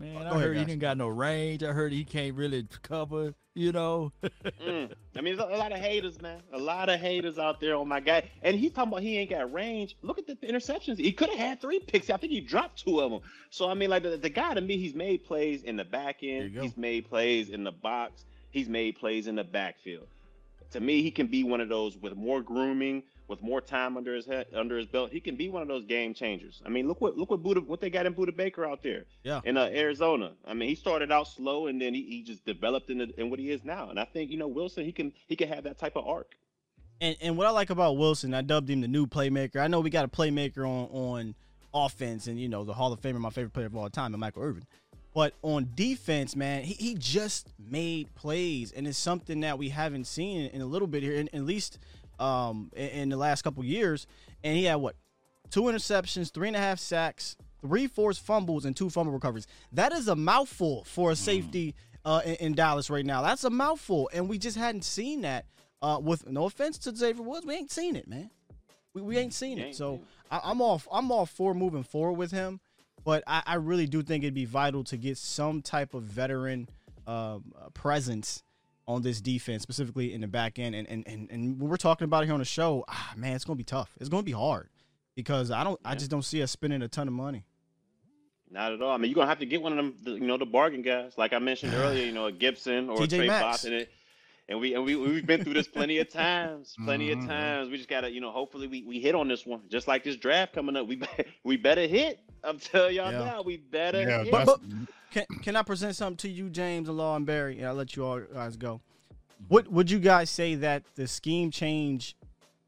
Man, 0.00 0.14
Go 0.14 0.18
I 0.20 0.28
ahead, 0.30 0.40
heard 0.40 0.56
he 0.56 0.64
didn't 0.64 0.80
got 0.80 0.96
no 0.96 1.08
range. 1.08 1.62
I 1.62 1.72
heard 1.72 1.92
he 1.92 2.04
can't 2.04 2.34
really 2.34 2.66
cover. 2.82 3.34
You 3.54 3.72
know, 3.72 4.12
Mm. 4.64 4.92
I 5.16 5.20
mean, 5.20 5.36
there's 5.36 5.40
a, 5.50 5.54
a 5.54 5.58
lot 5.58 5.72
of 5.72 5.78
haters, 5.78 6.22
man. 6.22 6.40
A 6.52 6.58
lot 6.58 6.88
of 6.88 7.00
haters 7.00 7.38
out 7.38 7.60
there 7.60 7.76
on 7.76 7.88
my 7.88 8.00
guy. 8.00 8.30
And 8.42 8.56
he's 8.56 8.72
talking 8.72 8.92
about 8.92 9.02
he 9.02 9.18
ain't 9.18 9.30
got 9.30 9.52
range. 9.52 9.96
Look 10.02 10.18
at 10.18 10.26
the 10.26 10.36
interceptions. 10.36 10.98
He 10.98 11.12
could 11.12 11.28
have 11.30 11.38
had 11.38 11.60
three 11.60 11.80
picks. 11.80 12.10
I 12.10 12.16
think 12.16 12.32
he 12.32 12.40
dropped 12.40 12.84
two 12.84 13.00
of 13.00 13.10
them. 13.10 13.20
So 13.50 13.68
I 13.68 13.74
mean, 13.74 13.90
like 13.90 14.04
the, 14.04 14.16
the 14.16 14.28
guy 14.30 14.54
to 14.54 14.60
me, 14.60 14.76
he's 14.76 14.94
made 14.94 15.24
plays 15.24 15.64
in 15.64 15.76
the 15.76 15.84
back 15.84 16.18
end. 16.22 16.56
He's 16.56 16.76
made 16.76 17.08
plays 17.08 17.50
in 17.50 17.64
the 17.64 17.72
box. 17.72 18.24
He's 18.50 18.68
made 18.68 18.96
plays 18.98 19.26
in 19.26 19.34
the 19.34 19.44
backfield. 19.44 20.06
To 20.72 20.80
me, 20.80 21.02
he 21.02 21.10
can 21.10 21.26
be 21.26 21.42
one 21.42 21.60
of 21.60 21.68
those 21.68 21.96
with 21.96 22.16
more 22.16 22.40
grooming, 22.42 23.02
with 23.30 23.40
more 23.42 23.60
time 23.60 23.96
under 23.96 24.14
his 24.14 24.26
head, 24.26 24.46
under 24.54 24.76
his 24.76 24.86
belt. 24.86 25.10
He 25.12 25.20
can 25.20 25.36
be 25.36 25.48
one 25.48 25.62
of 25.62 25.68
those 25.68 25.84
game 25.86 26.12
changers. 26.12 26.60
I 26.66 26.68
mean, 26.68 26.86
look 26.88 27.00
what 27.00 27.16
look 27.16 27.30
what 27.30 27.42
Budda, 27.42 27.64
what 27.66 27.80
they 27.80 27.88
got 27.88 28.04
in 28.04 28.14
Budda 28.14 28.36
Baker 28.36 28.66
out 28.66 28.82
there 28.82 29.04
Yeah. 29.22 29.40
in 29.44 29.56
uh, 29.56 29.70
Arizona. 29.72 30.32
I 30.44 30.52
mean, 30.52 30.68
he 30.68 30.74
started 30.74 31.10
out 31.10 31.28
slow 31.28 31.68
and 31.68 31.80
then 31.80 31.94
he, 31.94 32.02
he 32.02 32.22
just 32.22 32.44
developed 32.44 32.90
into 32.90 33.08
in 33.18 33.30
what 33.30 33.38
he 33.38 33.50
is 33.50 33.64
now. 33.64 33.88
And 33.88 33.98
I 33.98 34.04
think 34.04 34.30
you 34.30 34.36
know 34.36 34.48
Wilson, 34.48 34.84
he 34.84 34.92
can 34.92 35.12
he 35.28 35.36
can 35.36 35.48
have 35.48 35.64
that 35.64 35.78
type 35.78 35.96
of 35.96 36.06
arc. 36.06 36.34
And 37.00 37.16
and 37.22 37.36
what 37.38 37.46
I 37.46 37.50
like 37.50 37.70
about 37.70 37.96
Wilson, 37.96 38.34
I 38.34 38.42
dubbed 38.42 38.68
him 38.68 38.80
the 38.82 38.88
new 38.88 39.06
playmaker. 39.06 39.56
I 39.60 39.68
know 39.68 39.80
we 39.80 39.88
got 39.90 40.04
a 40.04 40.08
playmaker 40.08 40.68
on 40.68 40.88
on 40.90 41.34
offense, 41.72 42.26
and 42.26 42.38
you 42.38 42.48
know 42.48 42.64
the 42.64 42.74
Hall 42.74 42.92
of 42.92 43.00
Famer, 43.00 43.18
my 43.18 43.30
favorite 43.30 43.52
player 43.54 43.66
of 43.66 43.76
all 43.76 43.88
time, 43.88 44.12
and 44.12 44.20
Michael 44.20 44.42
Irvin. 44.42 44.64
But 45.12 45.34
on 45.42 45.70
defense, 45.74 46.36
man, 46.36 46.62
he, 46.62 46.74
he 46.74 46.94
just 46.94 47.48
made 47.58 48.14
plays, 48.14 48.70
and 48.70 48.86
it's 48.86 48.96
something 48.98 49.40
that 49.40 49.58
we 49.58 49.70
haven't 49.70 50.06
seen 50.06 50.46
in 50.50 50.60
a 50.60 50.66
little 50.66 50.86
bit 50.86 51.02
here, 51.02 51.14
in, 51.14 51.28
at 51.34 51.42
least 51.42 51.78
um, 52.20 52.70
in, 52.74 52.88
in 52.88 53.08
the 53.08 53.16
last 53.16 53.42
couple 53.42 53.64
years. 53.64 54.06
And 54.44 54.56
he 54.56 54.64
had 54.64 54.76
what 54.76 54.96
two 55.50 55.62
interceptions, 55.62 56.32
three 56.32 56.48
and 56.48 56.56
a 56.56 56.60
half 56.60 56.78
sacks, 56.78 57.36
three 57.60 57.86
forced 57.86 58.24
fumbles, 58.24 58.64
and 58.64 58.76
two 58.76 58.90
fumble 58.90 59.12
recoveries. 59.12 59.46
That 59.72 59.92
is 59.92 60.08
a 60.08 60.16
mouthful 60.16 60.84
for 60.84 61.10
a 61.10 61.16
safety 61.16 61.74
uh, 62.04 62.22
in, 62.24 62.34
in 62.34 62.54
Dallas 62.54 62.90
right 62.90 63.04
now. 63.04 63.22
That's 63.22 63.44
a 63.44 63.50
mouthful, 63.50 64.10
and 64.12 64.28
we 64.28 64.38
just 64.38 64.56
hadn't 64.56 64.84
seen 64.84 65.22
that. 65.22 65.46
Uh, 65.82 65.98
with 65.98 66.28
no 66.28 66.44
offense 66.44 66.76
to 66.76 66.94
Xavier 66.94 67.22
Woods, 67.22 67.46
we 67.46 67.54
ain't 67.54 67.70
seen 67.70 67.96
it, 67.96 68.06
man. 68.06 68.30
We, 68.92 69.00
we 69.00 69.16
ain't 69.16 69.32
seen 69.32 69.58
it. 69.58 69.74
So 69.74 70.02
I, 70.30 70.40
I'm 70.44 70.60
off. 70.60 70.86
I'm 70.92 71.10
all 71.10 71.24
for 71.24 71.54
moving 71.54 71.84
forward 71.84 72.18
with 72.18 72.32
him, 72.32 72.60
but 73.02 73.24
I, 73.26 73.42
I 73.46 73.54
really 73.54 73.86
do 73.86 74.02
think 74.02 74.22
it'd 74.22 74.34
be 74.34 74.44
vital 74.44 74.84
to 74.84 74.98
get 74.98 75.16
some 75.16 75.62
type 75.62 75.94
of 75.94 76.02
veteran 76.02 76.68
um, 77.06 77.54
uh, 77.58 77.70
presence 77.70 78.42
on 78.90 79.02
this 79.02 79.20
defense, 79.20 79.62
specifically 79.62 80.12
in 80.12 80.20
the 80.20 80.26
back 80.28 80.58
end. 80.58 80.74
And 80.74 80.88
and, 80.88 81.06
and 81.06 81.30
and 81.30 81.60
when 81.60 81.70
we're 81.70 81.76
talking 81.76 82.04
about 82.04 82.22
it 82.22 82.26
here 82.26 82.34
on 82.34 82.40
the 82.40 82.44
show, 82.44 82.84
ah, 82.88 83.12
man, 83.16 83.34
it's 83.36 83.44
gonna 83.44 83.56
be 83.56 83.64
tough. 83.64 83.90
It's 84.00 84.08
gonna 84.08 84.22
be 84.22 84.32
hard 84.32 84.68
because 85.14 85.50
I 85.50 85.64
don't 85.64 85.80
I 85.84 85.94
just 85.94 86.10
don't 86.10 86.24
see 86.24 86.42
us 86.42 86.50
spending 86.50 86.82
a 86.82 86.88
ton 86.88 87.08
of 87.08 87.14
money. 87.14 87.44
Not 88.50 88.72
at 88.72 88.82
all. 88.82 88.90
I 88.90 88.96
mean, 88.96 89.10
you're 89.10 89.14
gonna 89.14 89.28
have 89.28 89.38
to 89.38 89.46
get 89.46 89.62
one 89.62 89.72
of 89.72 89.76
them, 89.76 89.94
the, 90.02 90.10
you 90.12 90.26
know, 90.26 90.36
the 90.36 90.44
bargain 90.46 90.82
guys, 90.82 91.12
like 91.16 91.32
I 91.32 91.38
mentioned 91.38 91.72
earlier. 91.76 92.04
You 92.04 92.12
know, 92.12 92.26
a 92.26 92.32
Gipson 92.32 92.88
or 92.88 93.02
a 93.02 93.06
TJ 93.06 93.16
Tre 93.16 93.26
Maxx. 93.28 93.42
Boston. 93.42 93.72
And, 93.74 93.86
and 94.48 94.60
we 94.60 94.74
and 94.74 94.84
we 94.84 94.96
we've 94.96 95.24
been 95.26 95.44
through 95.44 95.54
this 95.54 95.68
plenty 95.68 95.98
of 95.98 96.08
times, 96.10 96.74
plenty 96.84 97.10
Mhm. 97.10 97.22
of 97.22 97.28
times. 97.28 97.70
We 97.70 97.76
just 97.76 97.88
gotta, 97.88 98.10
you 98.10 98.20
know, 98.20 98.32
hopefully 98.32 98.66
we, 98.66 98.82
we 98.82 98.98
hit 98.98 99.14
on 99.14 99.28
this 99.28 99.46
one, 99.46 99.60
just 99.68 99.86
like 99.86 100.02
this 100.02 100.16
draft 100.16 100.52
coming 100.52 100.74
up. 100.74 100.88
We 100.88 100.96
be- 100.96 101.06
we 101.44 101.56
better 101.56 101.86
hit. 101.86 102.18
I'm 102.44 102.58
telling 102.58 102.96
y'all 102.96 103.12
Yeah. 103.12 103.18
now, 103.24 103.42
we 103.42 103.58
better 103.58 104.00
Yeah, 104.02 104.22
hit. 104.24 104.32
But- 104.32 104.60
Can 105.10 105.24
can 105.42 105.56
I 105.56 105.62
present 105.62 105.96
something 105.96 106.16
to 106.18 106.28
you, 106.28 106.48
James 106.50 106.88
and 106.88 106.96
Law 106.96 107.16
and 107.16 107.26
Barry? 107.26 107.58
And 107.58 107.66
I'll 107.66 107.74
let 107.74 107.96
you 107.96 108.04
all 108.04 108.20
guys 108.20 108.56
go. 108.56 108.80
Would 109.48 109.66
would 109.68 109.90
you 109.90 109.98
guys 109.98 110.30
say 110.30 110.54
that 110.56 110.84
the 110.94 111.08
scheme 111.08 111.50
change 111.50 112.14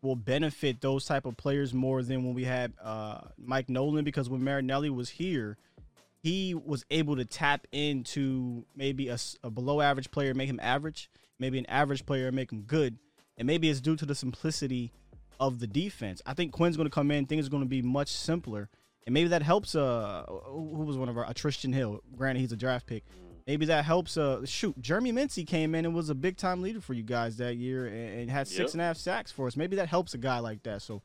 will 0.00 0.16
benefit 0.16 0.80
those 0.80 1.04
type 1.04 1.24
of 1.24 1.36
players 1.36 1.72
more 1.72 2.02
than 2.02 2.24
when 2.24 2.34
we 2.34 2.42
had 2.44 2.72
uh, 2.82 3.20
Mike 3.38 3.68
Nolan? 3.68 4.04
Because 4.04 4.28
when 4.28 4.42
Marinelli 4.42 4.90
was 4.90 5.08
here, 5.10 5.56
he 6.20 6.54
was 6.54 6.84
able 6.90 7.14
to 7.14 7.24
tap 7.24 7.66
into 7.70 8.64
maybe 8.74 9.08
a 9.08 9.18
below 9.50 9.80
average 9.80 10.10
player, 10.10 10.34
make 10.34 10.48
him 10.48 10.58
average, 10.60 11.08
maybe 11.38 11.58
an 11.58 11.66
average 11.66 12.04
player, 12.06 12.32
make 12.32 12.50
him 12.50 12.62
good, 12.62 12.98
and 13.38 13.46
maybe 13.46 13.68
it's 13.70 13.80
due 13.80 13.94
to 13.94 14.04
the 14.06 14.14
simplicity 14.16 14.90
of 15.38 15.60
the 15.60 15.66
defense. 15.68 16.20
I 16.26 16.34
think 16.34 16.50
Quinn's 16.52 16.76
going 16.76 16.88
to 16.88 16.94
come 16.94 17.12
in, 17.12 17.26
things 17.26 17.46
are 17.46 17.50
going 17.50 17.62
to 17.62 17.68
be 17.68 17.82
much 17.82 18.08
simpler, 18.08 18.68
and 19.06 19.14
maybe 19.14 19.28
that 19.28 19.42
helps. 19.42 19.74
Uh, 19.74 20.24
who 20.46 20.84
was 20.84 20.96
one 20.96 21.08
of 21.08 21.16
our 21.16 21.24
uh, 21.26 21.32
Trysten 21.32 21.74
Hill? 21.74 22.00
Granted, 22.16 22.40
he's 22.40 22.52
a 22.52 22.56
draft 22.56 22.86
pick. 22.86 23.04
Maybe 23.46 23.66
that 23.66 23.84
helps. 23.84 24.16
Uh, 24.16 24.44
shoot, 24.46 24.80
Jeremy 24.80 25.10
Mincey 25.10 25.44
came 25.44 25.74
in 25.74 25.84
and 25.84 25.94
was 25.94 26.08
a 26.10 26.14
big 26.14 26.36
time 26.36 26.62
leader 26.62 26.80
for 26.80 26.94
you 26.94 27.02
guys 27.02 27.38
that 27.38 27.56
year, 27.56 27.86
and, 27.86 28.20
and 28.20 28.30
had 28.30 28.46
six 28.46 28.58
Yep. 28.58 28.72
and 28.74 28.80
a 28.80 28.84
half 28.84 28.96
sacks 28.96 29.32
for 29.32 29.46
us. 29.48 29.56
Maybe 29.56 29.76
that 29.76 29.88
helps 29.88 30.14
a 30.14 30.18
guy 30.18 30.38
like 30.38 30.62
that. 30.62 30.82
So, 30.82 31.02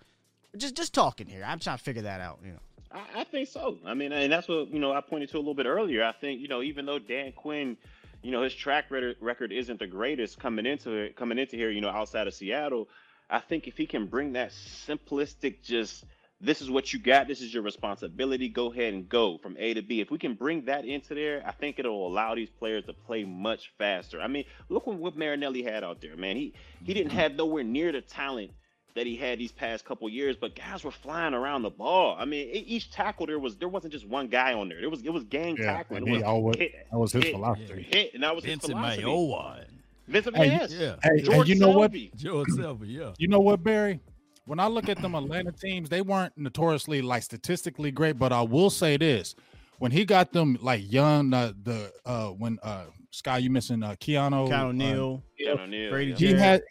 just 0.56 0.76
just 0.76 0.94
talking 0.94 1.28
here, 1.28 1.44
I'm 1.46 1.60
trying 1.60 1.78
to 1.78 1.84
figure 1.84 2.04
that 2.04 2.22
out. 2.22 2.40
You 2.46 2.52
know. 2.54 2.60
I, 2.92 3.22
I 3.22 3.24
think 3.24 3.50
so. 3.50 3.78
I 3.86 3.94
mean, 3.96 4.12
and 4.14 4.32
that's 4.32 4.48
what 4.48 4.72
you 4.72 4.80
know 4.80 4.94
I 4.94 5.02
pointed 5.02 5.30
to 5.32 5.38
a 5.38 5.40
little 5.40 5.56
bit 5.56 5.66
earlier. 5.66 6.04
I 6.04 6.12
think 6.12 6.40
you 6.40 6.48
know 6.48 6.62
even 6.62 6.86
though 6.86 7.00
Dan 7.00 7.32
Quinn, 7.32 7.76
you 8.22 8.32
know 8.32 8.44
his 8.44 8.54
track 8.54 8.92
record 8.92 9.16
record 9.20 9.52
isn't 9.52 9.80
the 9.80 9.88
greatest 9.88 10.40
coming 10.40 10.66
into 10.68 10.92
it, 10.92 11.16
coming 11.16 11.40
into 11.40 11.56
here, 11.56 11.72
you 11.72 11.82
know 11.82 11.90
outside 11.90 12.28
of 12.28 12.34
Seattle, 12.36 12.88
I 13.32 13.40
think 13.40 13.68
if 13.68 13.78
he 13.78 13.88
can 13.88 14.06
bring 14.06 14.34
that 14.34 14.52
simplistic, 14.52 15.64
just 15.64 16.06
this 16.40 16.62
is 16.62 16.70
what 16.70 16.94
you 16.94 17.00
got, 17.00 17.28
this 17.28 17.42
is 17.42 17.54
your 17.54 17.64
responsibility, 17.64 18.48
go 18.48 18.72
ahead 18.72 18.94
and 18.94 19.10
go 19.10 19.38
from 19.40 19.56
A 19.58 19.74
to 19.74 19.82
B. 19.82 20.02
If 20.02 20.12
we 20.12 20.20
can 20.20 20.36
bring 20.36 20.66
that 20.66 20.86
into 20.86 21.16
there, 21.16 21.42
I 21.46 21.52
think 21.52 21.80
it'll 21.80 22.08
allow 22.08 22.36
these 22.36 22.50
players 22.50 22.86
to 22.86 22.94
play 22.94 23.24
much 23.24 23.74
faster. 23.78 24.22
I 24.22 24.28
mean, 24.28 24.46
look 24.70 24.86
what, 24.86 24.98
what 24.98 25.18
Marinelli 25.18 25.64
had 25.64 25.84
out 25.84 26.00
there, 26.02 26.16
man. 26.16 26.36
He 26.36 26.54
he 26.84 26.94
didn't 26.94 27.10
mm-hmm. 27.10 27.20
have 27.20 27.36
nowhere 27.36 27.64
near 27.64 27.92
the 27.92 28.02
talent 28.02 28.52
that 28.94 29.08
he 29.08 29.16
had 29.16 29.40
these 29.40 29.52
past 29.52 29.86
couple 29.86 30.10
years, 30.10 30.36
but 30.36 30.56
guys 30.56 30.84
were 30.84 30.92
flying 30.92 31.34
around 31.34 31.62
the 31.62 31.70
ball. 31.70 32.16
I 32.20 32.26
mean, 32.26 32.50
each 32.52 32.92
tackle 32.92 33.26
there 33.26 33.40
was 33.40 33.56
there 33.58 33.70
wasn't 33.70 33.94
just 33.94 34.08
one 34.08 34.28
guy 34.28 34.54
on 34.54 34.70
there. 34.70 34.80
There 34.80 34.90
was 34.90 35.02
it 35.02 35.14
was 35.14 35.24
gang 35.24 35.56
Yeah, 35.58 35.74
tackling. 35.78 36.04
and 36.04 36.08
It 36.10 36.14
was 36.14 36.24
always 36.24 36.58
hit, 36.58 36.74
that 36.92 36.98
was 36.98 37.12
his 37.14 37.24
hit, 37.24 37.34
philosophy. 37.34 37.88
hit, 37.90 38.14
and 38.14 38.24
that 38.24 38.36
was 38.36 38.44
his 38.44 38.54
Vincent 38.54 38.74
philosophy. 38.74 39.04
Mayowa, 39.04 39.66
Vincent 40.08 40.36
Hey, 40.36 40.48
yes. 40.48 40.72
yeah, 40.74 40.96
Hey, 41.04 41.22
George 41.22 41.50
and 41.50 41.50
you 41.50 41.56
know 41.56 41.78
what? 41.78 41.92
Selvie. 41.92 42.16
Joe 42.16 42.44
Silver, 42.46 42.86
yeah. 42.86 43.12
You 43.18 43.28
know 43.28 43.40
what, 43.40 43.64
Barry? 43.64 44.00
When 44.48 44.60
I 44.60 44.68
look 44.68 44.88
at 44.90 45.02
them 45.02 45.14
Atlanta 45.14 45.52
teams, 45.52 45.90
they 45.90 46.02
weren't 46.02 46.34
notoriously 46.38 47.02
like 47.02 47.22
statistically 47.22 47.92
great, 47.92 48.18
but 48.18 48.32
I 48.32 48.42
will 48.42 48.70
say 48.70 48.96
this: 48.98 49.36
when 49.80 49.92
he 49.92 50.06
got 50.06 50.32
them 50.32 50.58
like 50.62 50.90
young, 50.92 51.34
uh, 51.34 51.52
the 51.64 51.92
uh, 52.06 52.30
when 52.30 52.58
uh, 52.64 52.86
Sky, 53.12 53.40
you 53.40 53.50
missing 53.50 53.84
uh, 53.84 53.96
Keanu, 54.00 54.48
Keanu 54.48 54.70
uh, 54.70 54.72
Neal, 54.72 55.24
Yeah, 55.38 55.52
O'Neal, 55.52 55.90
Brady 55.92 56.12
yeah. 56.12 56.18
he 56.18 56.26
Jared. 56.28 56.40
had 56.40 56.62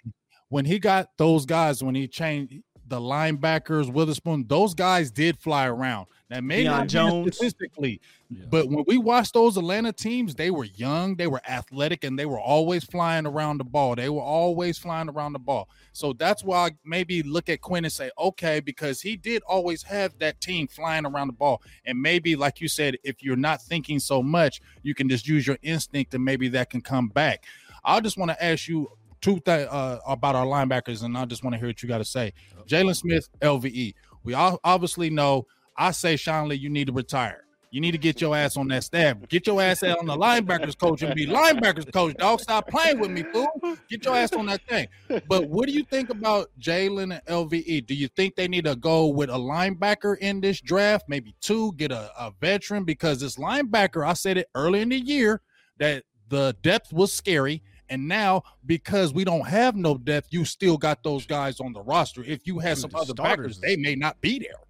when 0.48 0.64
he 0.64 0.78
got 0.78 1.10
those 1.18 1.44
guys 1.44 1.82
when 1.84 1.94
he 1.94 2.08
changed 2.08 2.54
the 2.88 2.98
linebackers, 3.00 3.92
Witherspoon, 3.92 4.46
those 4.48 4.72
guys 4.74 5.10
did 5.10 5.38
fly 5.38 5.66
around. 5.66 6.06
Now 6.28 6.40
maybe 6.40 6.64
Deion 6.64 6.70
not 6.70 6.78
being 6.78 6.88
Jones. 6.88 7.36
statistically, 7.36 8.00
Yeah. 8.30 8.46
but 8.50 8.68
when 8.68 8.84
we 8.88 8.98
watched 8.98 9.32
those 9.34 9.56
Atlanta 9.56 9.92
teams, 9.92 10.34
they 10.34 10.50
were 10.50 10.64
young, 10.64 11.14
they 11.14 11.28
were 11.28 11.40
athletic, 11.48 12.02
and 12.02 12.18
they 12.18 12.26
were 12.26 12.40
always 12.40 12.82
flying 12.82 13.26
around 13.26 13.58
the 13.58 13.64
ball. 13.64 13.94
They 13.94 14.08
were 14.08 14.22
always 14.22 14.76
flying 14.76 15.08
around 15.08 15.34
the 15.34 15.38
ball. 15.38 15.68
So 15.92 16.12
that's 16.12 16.42
why 16.42 16.66
I 16.66 16.70
maybe 16.84 17.22
look 17.22 17.48
at 17.48 17.60
Quinn 17.60 17.84
and 17.84 17.92
say, 17.92 18.10
okay, 18.18 18.58
because 18.58 19.00
he 19.00 19.16
did 19.16 19.42
always 19.44 19.84
have 19.84 20.18
that 20.18 20.40
team 20.40 20.66
flying 20.66 21.06
around 21.06 21.28
the 21.28 21.32
ball. 21.32 21.62
And 21.84 22.02
maybe, 22.02 22.34
like 22.34 22.60
you 22.60 22.66
said, 22.66 22.96
if 23.04 23.22
you're 23.22 23.36
not 23.36 23.62
thinking 23.62 24.00
so 24.00 24.20
much, 24.20 24.60
you 24.82 24.94
can 24.96 25.08
just 25.08 25.28
use 25.28 25.46
your 25.46 25.58
instinct 25.62 26.12
and 26.12 26.24
maybe 26.24 26.48
that 26.48 26.70
can 26.70 26.80
come 26.80 27.06
back. 27.08 27.44
I 27.84 28.00
just 28.00 28.18
want 28.18 28.32
to 28.32 28.44
ask 28.44 28.66
you 28.66 28.90
two 29.20 29.38
th- 29.40 29.68
uh, 29.70 30.00
about 30.04 30.34
our 30.34 30.44
linebackers, 30.44 31.04
and 31.04 31.16
I 31.16 31.24
just 31.24 31.44
want 31.44 31.54
to 31.54 31.58
hear 31.58 31.68
what 31.68 31.80
you 31.84 31.88
got 31.88 31.98
to 31.98 32.04
say. 32.04 32.32
Jaylon 32.66 32.96
Smith, 32.96 33.28
LVE. 33.40 33.94
We 34.24 34.34
all 34.34 34.58
obviously 34.64 35.08
know. 35.08 35.46
I 35.78 35.90
say, 35.90 36.16
Sean 36.16 36.48
Lee, 36.48 36.56
you 36.56 36.68
need 36.68 36.86
to 36.86 36.92
retire. 36.92 37.46
You 37.70 37.80
need 37.80 37.92
to 37.92 37.98
get 37.98 38.20
your 38.20 38.34
ass 38.34 38.56
on 38.56 38.68
that 38.68 38.84
staff. 38.84 39.16
Get 39.28 39.46
your 39.46 39.60
ass 39.60 39.82
out 39.82 39.98
on 39.98 40.06
the 40.06 40.16
linebackers 40.16 40.78
coach 40.78 41.02
and 41.02 41.14
be 41.14 41.26
linebackers 41.26 41.92
coach. 41.92 42.16
Dog, 42.16 42.40
stop 42.40 42.68
playing 42.68 43.00
with 43.00 43.10
me, 43.10 43.22
fool. 43.22 43.48
Get 43.90 44.04
your 44.04 44.14
ass 44.16 44.32
on 44.32 44.46
that 44.46 44.62
thing. 44.66 44.88
But 45.28 45.50
what 45.50 45.66
do 45.66 45.72
you 45.72 45.84
think 45.84 46.08
about 46.08 46.50
Jaylon 46.58 47.14
and 47.14 47.24
LVE? 47.26 47.84
Do 47.84 47.94
you 47.94 48.08
think 48.08 48.34
they 48.34 48.48
need 48.48 48.64
to 48.64 48.76
go 48.76 49.08
with 49.08 49.28
a 49.28 49.34
linebacker 49.34 50.16
in 50.18 50.40
this 50.40 50.60
draft? 50.60 51.04
Maybe 51.08 51.34
two, 51.40 51.72
get 51.72 51.92
a, 51.92 52.10
a 52.18 52.32
veteran 52.40 52.84
because 52.84 53.20
this 53.20 53.36
linebacker, 53.36 54.06
I 54.06 54.14
said 54.14 54.38
it 54.38 54.48
early 54.54 54.80
in 54.80 54.88
the 54.88 54.98
year 54.98 55.42
that 55.78 56.04
the 56.28 56.56
depth 56.62 56.92
was 56.92 57.12
scary. 57.12 57.62
And 57.88 58.08
now, 58.08 58.42
because 58.64 59.12
we 59.12 59.24
don't 59.24 59.46
have 59.46 59.76
no 59.76 59.98
depth, 59.98 60.28
you 60.30 60.44
still 60.44 60.76
got 60.76 61.02
those 61.02 61.26
guys 61.26 61.60
on 61.60 61.72
the 61.72 61.82
roster. 61.82 62.24
If 62.24 62.46
you 62.46 62.58
had 62.58 62.76
Dude, 62.76 62.90
some 62.90 62.90
other 62.94 63.12
starters 63.12 63.58
backers, 63.58 63.60
they 63.60 63.76
may 63.76 63.94
not 63.94 64.20
be 64.20 64.38
there. 64.38 64.60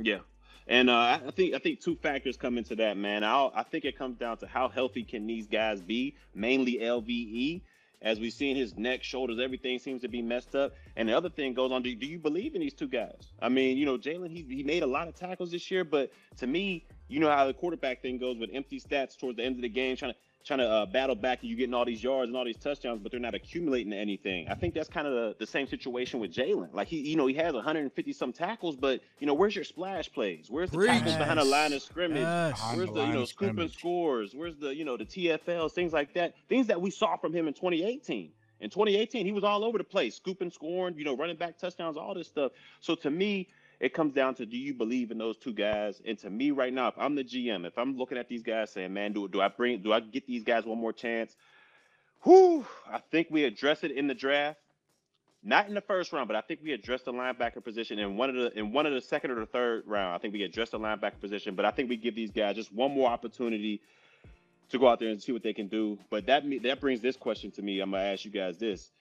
Yeah. 0.00 0.20
And 0.72 0.88
uh, 0.88 1.18
I 1.26 1.30
think 1.32 1.54
I 1.54 1.58
think 1.58 1.82
two 1.82 1.96
factors 1.96 2.38
come 2.38 2.56
into 2.56 2.74
that, 2.76 2.96
man. 2.96 3.24
i 3.24 3.50
I 3.54 3.62
think 3.62 3.84
it 3.84 3.98
comes 3.98 4.16
down 4.16 4.38
to 4.38 4.46
how 4.46 4.68
healthy 4.68 5.02
can 5.02 5.26
these 5.26 5.46
guys 5.46 5.82
be, 5.82 6.14
mainly 6.34 6.78
LVE. 6.80 7.60
As 8.00 8.18
we've 8.18 8.32
seen 8.32 8.56
his 8.56 8.74
neck, 8.78 9.04
shoulders, 9.04 9.38
everything 9.38 9.78
seems 9.78 10.00
to 10.00 10.08
be 10.08 10.22
messed 10.22 10.56
up. 10.56 10.72
And 10.96 11.10
the 11.10 11.16
other 11.16 11.28
thing 11.28 11.52
goes 11.52 11.70
on, 11.70 11.82
do, 11.82 11.94
do 11.94 12.06
you 12.06 12.18
believe 12.18 12.54
in 12.54 12.62
these 12.62 12.72
two 12.72 12.88
guys? 12.88 13.32
I 13.40 13.50
mean, 13.50 13.76
you 13.76 13.84
know, 13.84 13.98
Jaylon, 13.98 14.30
he, 14.30 14.42
he 14.48 14.62
made 14.64 14.82
a 14.82 14.86
lot 14.86 15.08
of 15.08 15.14
tackles 15.14 15.52
this 15.52 15.70
year, 15.70 15.84
but 15.84 16.10
to 16.38 16.46
me, 16.46 16.86
you 17.06 17.20
know 17.20 17.30
how 17.30 17.46
the 17.46 17.52
quarterback 17.52 18.00
thing 18.00 18.16
goes 18.16 18.38
with 18.38 18.48
empty 18.54 18.80
stats 18.80 19.16
towards 19.16 19.36
the 19.36 19.44
end 19.44 19.56
of 19.56 19.62
the 19.62 19.68
game, 19.68 19.94
trying 19.94 20.14
to 20.14 20.18
trying 20.44 20.60
to 20.60 20.68
uh, 20.68 20.86
battle 20.86 21.14
back 21.14 21.40
and 21.40 21.50
you 21.50 21.56
getting 21.56 21.74
all 21.74 21.84
these 21.84 22.02
yards 22.02 22.28
and 22.28 22.36
all 22.36 22.44
these 22.44 22.56
touchdowns, 22.56 23.00
but 23.02 23.12
they're 23.12 23.20
not 23.20 23.34
accumulating 23.34 23.92
anything. 23.92 24.48
I 24.48 24.54
think 24.54 24.74
that's 24.74 24.88
kind 24.88 25.06
of 25.06 25.12
the, 25.12 25.36
the 25.38 25.46
same 25.46 25.66
situation 25.66 26.20
with 26.20 26.32
Jaylon. 26.32 26.72
Like 26.72 26.88
he, 26.88 27.00
you 27.00 27.16
know, 27.16 27.26
he 27.26 27.34
has 27.34 27.54
150 27.54 28.12
some 28.12 28.32
tackles, 28.32 28.76
but 28.76 29.00
you 29.18 29.26
know, 29.26 29.34
where's 29.34 29.54
your 29.54 29.64
splash 29.64 30.12
plays? 30.12 30.46
Where's 30.48 30.70
the 30.70 30.86
tackles 30.86 31.16
behind 31.16 31.38
the 31.38 31.44
line 31.44 31.72
of 31.72 31.82
scrimmage? 31.82 32.18
Yes. 32.18 32.52
Behind 32.52 32.78
Where's 32.78 32.88
the 32.88 32.94
the, 32.94 33.06
you 33.06 33.12
know 33.14 33.22
of 33.22 33.28
scoop 33.28 33.58
and 33.58 33.70
scores? 33.70 34.34
Where's 34.34 34.56
the 34.56 34.74
you 34.74 34.84
know 34.84 34.96
the 34.96 35.04
TFLs, 35.04 35.72
things 35.72 35.92
like 35.92 36.14
that? 36.14 36.34
Things 36.48 36.66
that 36.66 36.80
we 36.80 36.90
saw 36.90 37.16
from 37.16 37.32
him 37.32 37.48
in 37.48 37.54
2018. 37.54 38.32
In 38.60 38.70
2018, 38.70 39.26
he 39.26 39.32
was 39.32 39.42
all 39.42 39.64
over 39.64 39.76
the 39.76 39.84
place, 39.84 40.14
scooping, 40.14 40.50
scoring, 40.50 40.96
you 40.96 41.04
know, 41.04 41.16
running 41.16 41.36
back 41.36 41.58
touchdowns, 41.58 41.96
all 41.96 42.14
this 42.14 42.28
stuff. 42.28 42.52
So 42.80 42.94
to 42.94 43.10
me, 43.10 43.48
it 43.82 43.92
comes 43.92 44.14
down 44.14 44.36
to 44.36 44.46
do 44.46 44.56
you 44.56 44.72
believe 44.72 45.10
in 45.10 45.18
those 45.18 45.36
two 45.36 45.52
guys? 45.52 46.00
And 46.06 46.16
to 46.20 46.30
me, 46.30 46.52
right 46.52 46.72
now, 46.72 46.86
if 46.86 46.94
I'm 46.96 47.16
the 47.16 47.24
GM, 47.24 47.66
if 47.66 47.76
I'm 47.76 47.98
looking 47.98 48.16
at 48.16 48.28
these 48.28 48.44
guys 48.44 48.70
saying, 48.70 48.94
man, 48.94 49.12
do 49.12 49.28
do 49.28 49.40
I 49.40 49.48
bring 49.48 49.82
do 49.82 49.92
I 49.92 49.98
get 49.98 50.24
these 50.24 50.44
guys 50.44 50.64
one 50.64 50.78
more 50.78 50.92
chance? 50.92 51.34
Whew, 52.22 52.64
I 52.88 53.00
think 53.10 53.26
we 53.28 53.42
address 53.42 53.82
it 53.82 53.90
in 53.90 54.06
the 54.06 54.14
draft. 54.14 54.60
Not 55.42 55.66
in 55.66 55.74
the 55.74 55.80
first 55.80 56.12
round, 56.12 56.28
but 56.28 56.36
I 56.36 56.40
think 56.40 56.60
we 56.62 56.70
addressed 56.72 57.06
the 57.06 57.12
linebacker 57.12 57.64
position 57.64 57.98
in 57.98 58.16
one 58.16 58.30
of 58.30 58.36
the 58.36 58.56
in 58.56 58.72
one 58.72 58.86
of 58.86 58.92
the 58.92 59.00
second 59.00 59.32
or 59.32 59.40
the 59.40 59.46
third 59.46 59.82
round. 59.84 60.14
I 60.14 60.18
think 60.18 60.32
we 60.32 60.44
addressed 60.44 60.70
the 60.70 60.78
linebacker 60.78 61.20
position, 61.20 61.56
but 61.56 61.64
I 61.64 61.72
think 61.72 61.90
we 61.90 61.96
give 61.96 62.14
these 62.14 62.30
guys 62.30 62.54
just 62.54 62.72
one 62.72 62.92
more 62.92 63.10
opportunity 63.10 63.80
to 64.70 64.78
go 64.78 64.86
out 64.86 65.00
there 65.00 65.08
and 65.08 65.20
see 65.20 65.32
what 65.32 65.42
they 65.42 65.52
can 65.52 65.66
do. 65.66 65.98
But 66.08 66.26
that 66.26 66.44
that 66.62 66.80
brings 66.80 67.00
this 67.00 67.16
question 67.16 67.50
to 67.52 67.62
me. 67.62 67.80
I'm 67.80 67.90
gonna 67.90 68.04
ask 68.04 68.24
you 68.24 68.30
guys 68.30 68.58
this: 68.58 68.92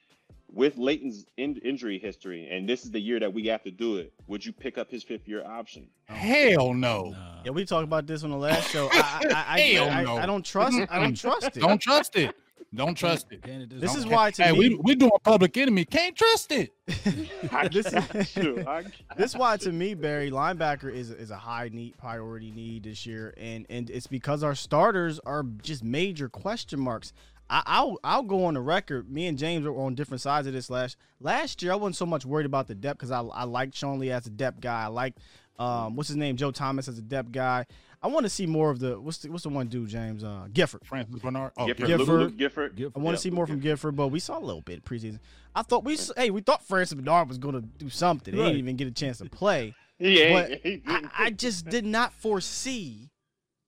with 0.52 0.78
Leighton's 0.78 1.26
in- 1.38 1.58
injury 1.64 1.98
history, 1.98 2.48
and 2.52 2.68
this 2.68 2.84
is 2.84 2.92
the 2.92 3.00
year 3.00 3.20
that 3.20 3.34
we 3.34 3.48
have 3.48 3.64
to 3.64 3.72
do 3.72 3.98
it, 3.98 4.14
would 4.28 4.46
you 4.46 4.52
pick 4.52 4.78
up 4.78 4.92
his 4.92 5.04
fifth 5.04 5.28
year 5.28 5.46
option? 5.46 5.88
Hell 6.06 6.74
no. 6.74 7.16
Yeah, 7.46 7.52
we 7.52 7.66
talked 7.66 7.86
about 7.86 8.06
this 8.06 8.24
on 8.24 8.32
the 8.32 8.38
last 8.38 8.70
show. 8.70 8.90
I, 8.92 8.98
I, 9.34 9.46
I, 9.56 9.60
Hell 9.60 9.90
I, 9.90 10.04
no. 10.04 10.18
I, 10.18 10.24
I 10.24 10.26
don't 10.26 10.46
trust. 10.46 10.78
I 10.90 11.00
don't 11.00 11.16
trust 11.16 11.46
it. 11.46 11.60
Don't 11.60 11.82
trust 11.82 12.16
it. 12.16 12.36
Don't 12.74 12.96
trust 12.96 13.28
it. 13.32 13.44
Can't 13.44 13.70
This 13.82 13.96
is 13.96 14.06
why 14.06 14.32
to 14.32 14.44
hey, 14.44 14.52
me, 14.54 14.60
we 14.70 14.76
we 14.76 14.96
doing 14.96 15.12
public 15.24 15.58
enemy. 15.58 15.84
Can't 15.84 16.16
trust 16.16 16.52
it. 16.54 16.72
This 17.72 17.88
is- 17.88 18.36
you. 18.38 18.66
This 19.18 19.32
is 19.32 19.38
why 19.38 19.58
to 19.58 19.72
me, 19.74 19.94
Barry 19.94 20.32
linebacker 20.32 20.92
is 20.94 21.12
is 21.12 21.32
a 21.32 21.38
high 21.38 21.70
need 21.72 21.98
priority 21.98 22.52
need 22.52 22.84
this 22.84 23.06
year, 23.06 23.34
and 23.36 23.66
and 23.70 23.90
it's 23.90 24.08
because 24.08 24.42
our 24.42 24.56
starters 24.56 25.20
are 25.26 25.44
just 25.62 25.84
major 25.84 26.30
question 26.30 26.80
marks. 26.80 27.12
I, 27.52 27.62
I'll 27.66 27.98
I'll 28.04 28.24
go 28.24 28.46
on 28.46 28.54
the 28.54 28.62
record. 28.62 29.12
Me 29.12 29.28
and 29.28 29.38
James 29.38 29.66
were 29.68 29.76
on 29.76 29.94
different 29.94 30.22
sides 30.22 30.48
of 30.48 30.54
this 30.54 30.70
last 30.70 30.96
last 31.20 31.62
year. 31.62 31.74
I 31.74 31.76
wasn't 31.76 31.98
so 31.98 32.06
much 32.06 32.26
worried 32.26 32.46
about 32.46 32.68
the 32.68 32.76
depth 32.76 33.00
because 33.00 33.12
I 33.12 33.20
I 33.22 33.44
liked 33.44 33.76
Sean 33.76 34.00
Lee 34.00 34.10
as 34.12 34.26
a 34.26 34.30
depth 34.30 34.62
guy. 34.62 34.84
I 34.84 34.88
liked 34.88 35.20
um 35.60 35.96
what's 35.98 36.08
his 36.08 36.16
name 36.18 36.38
Joe 36.38 36.52
Thomas 36.52 36.88
as 36.88 36.98
a 36.98 37.02
depth 37.02 37.32
guy. 37.32 37.66
I 38.02 38.08
want 38.08 38.26
to 38.26 38.30
see 38.30 38.48
more 38.48 38.72
of 38.72 38.80
the 38.80 39.00
what's 39.00 39.18
the, 39.20 39.30
what's 39.32 39.44
the 39.44 39.50
one 39.50 39.68
dude 39.68 39.90
James 39.90 40.24
uh 40.24 40.48
Gifford. 40.54 40.86
Francis 40.86 41.22
Bernard. 41.22 41.52
Oh, 41.58 41.68
Gifford, 41.68 41.88
Gifford. 41.88 42.08
Luke- 42.08 42.20
Luke 42.22 42.38
Gifford. 42.38 42.76
Gifford. 42.76 42.94
I 42.96 43.00
want 43.00 43.14
Yeah, 43.14 43.18
to 43.18 43.22
see 43.22 43.30
more 43.32 43.46
from 43.46 43.58
Gifford. 43.58 43.64
Gifford, 43.64 43.96
but 43.98 44.08
we 44.08 44.20
saw 44.20 44.40
a 44.40 44.40
little 44.40 44.62
bit 44.62 44.86
preseason. 44.86 45.20
I 45.54 45.62
thought 45.64 45.84
we 45.84 45.98
hey 46.16 46.30
we 46.32 46.40
thought 46.42 46.66
Francis 46.66 46.94
Bernard 46.96 47.28
was 47.28 47.38
going 47.38 47.56
to 47.56 47.62
do 47.62 47.90
something. 47.90 48.34
He 48.34 48.40
didn't 48.40 48.58
even 48.60 48.78
get 48.78 48.88
a 48.88 48.92
chance 48.92 49.18
to 49.20 49.26
play. 49.26 49.76
He 50.00 50.20
ain't. 50.20 50.50
But 50.50 50.60
he 50.64 50.82
I, 50.88 50.94
didn't. 50.96 51.12
I 51.20 51.30
just 51.30 51.66
did 51.68 51.86
not 51.86 52.12
foresee 52.12 53.12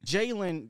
Jaylon 0.04 0.70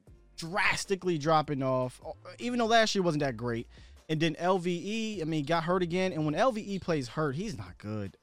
drastically 0.50 1.18
dropping 1.18 1.64
off, 1.64 2.02
even 2.40 2.60
though 2.60 2.66
last 2.66 2.96
year 2.96 3.04
wasn't 3.04 3.24
that 3.24 3.38
great. 3.38 3.68
And 4.10 4.20
then 4.20 4.36
LVE, 4.36 5.22
I 5.22 5.26
mean, 5.26 5.46
got 5.46 5.64
hurt 5.64 5.82
again. 5.82 6.12
And 6.12 6.26
when 6.26 6.36
LVE 6.36 6.82
plays 6.82 7.08
hurt, 7.08 7.36
he's 7.36 7.58
not 7.58 7.78
good. 7.78 8.18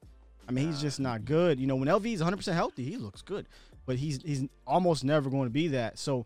I 0.49 0.53
mean, 0.53 0.67
he's 0.67 0.81
just 0.81 1.01
not 1.01 1.25
good. 1.25 1.59
You 1.59 1.67
know, 1.67 1.77
when 1.77 1.89
LVE 1.89 2.15
is 2.15 2.23
100% 2.23 2.53
healthy, 2.53 2.85
he 2.85 2.97
looks 2.97 3.23
good. 3.23 3.47
But 3.87 3.97
he's 3.97 4.21
he's 4.23 4.45
almost 4.67 5.05
never 5.05 5.31
going 5.31 5.45
to 5.45 5.51
be 5.51 5.69
that. 5.69 5.99
So 5.99 6.25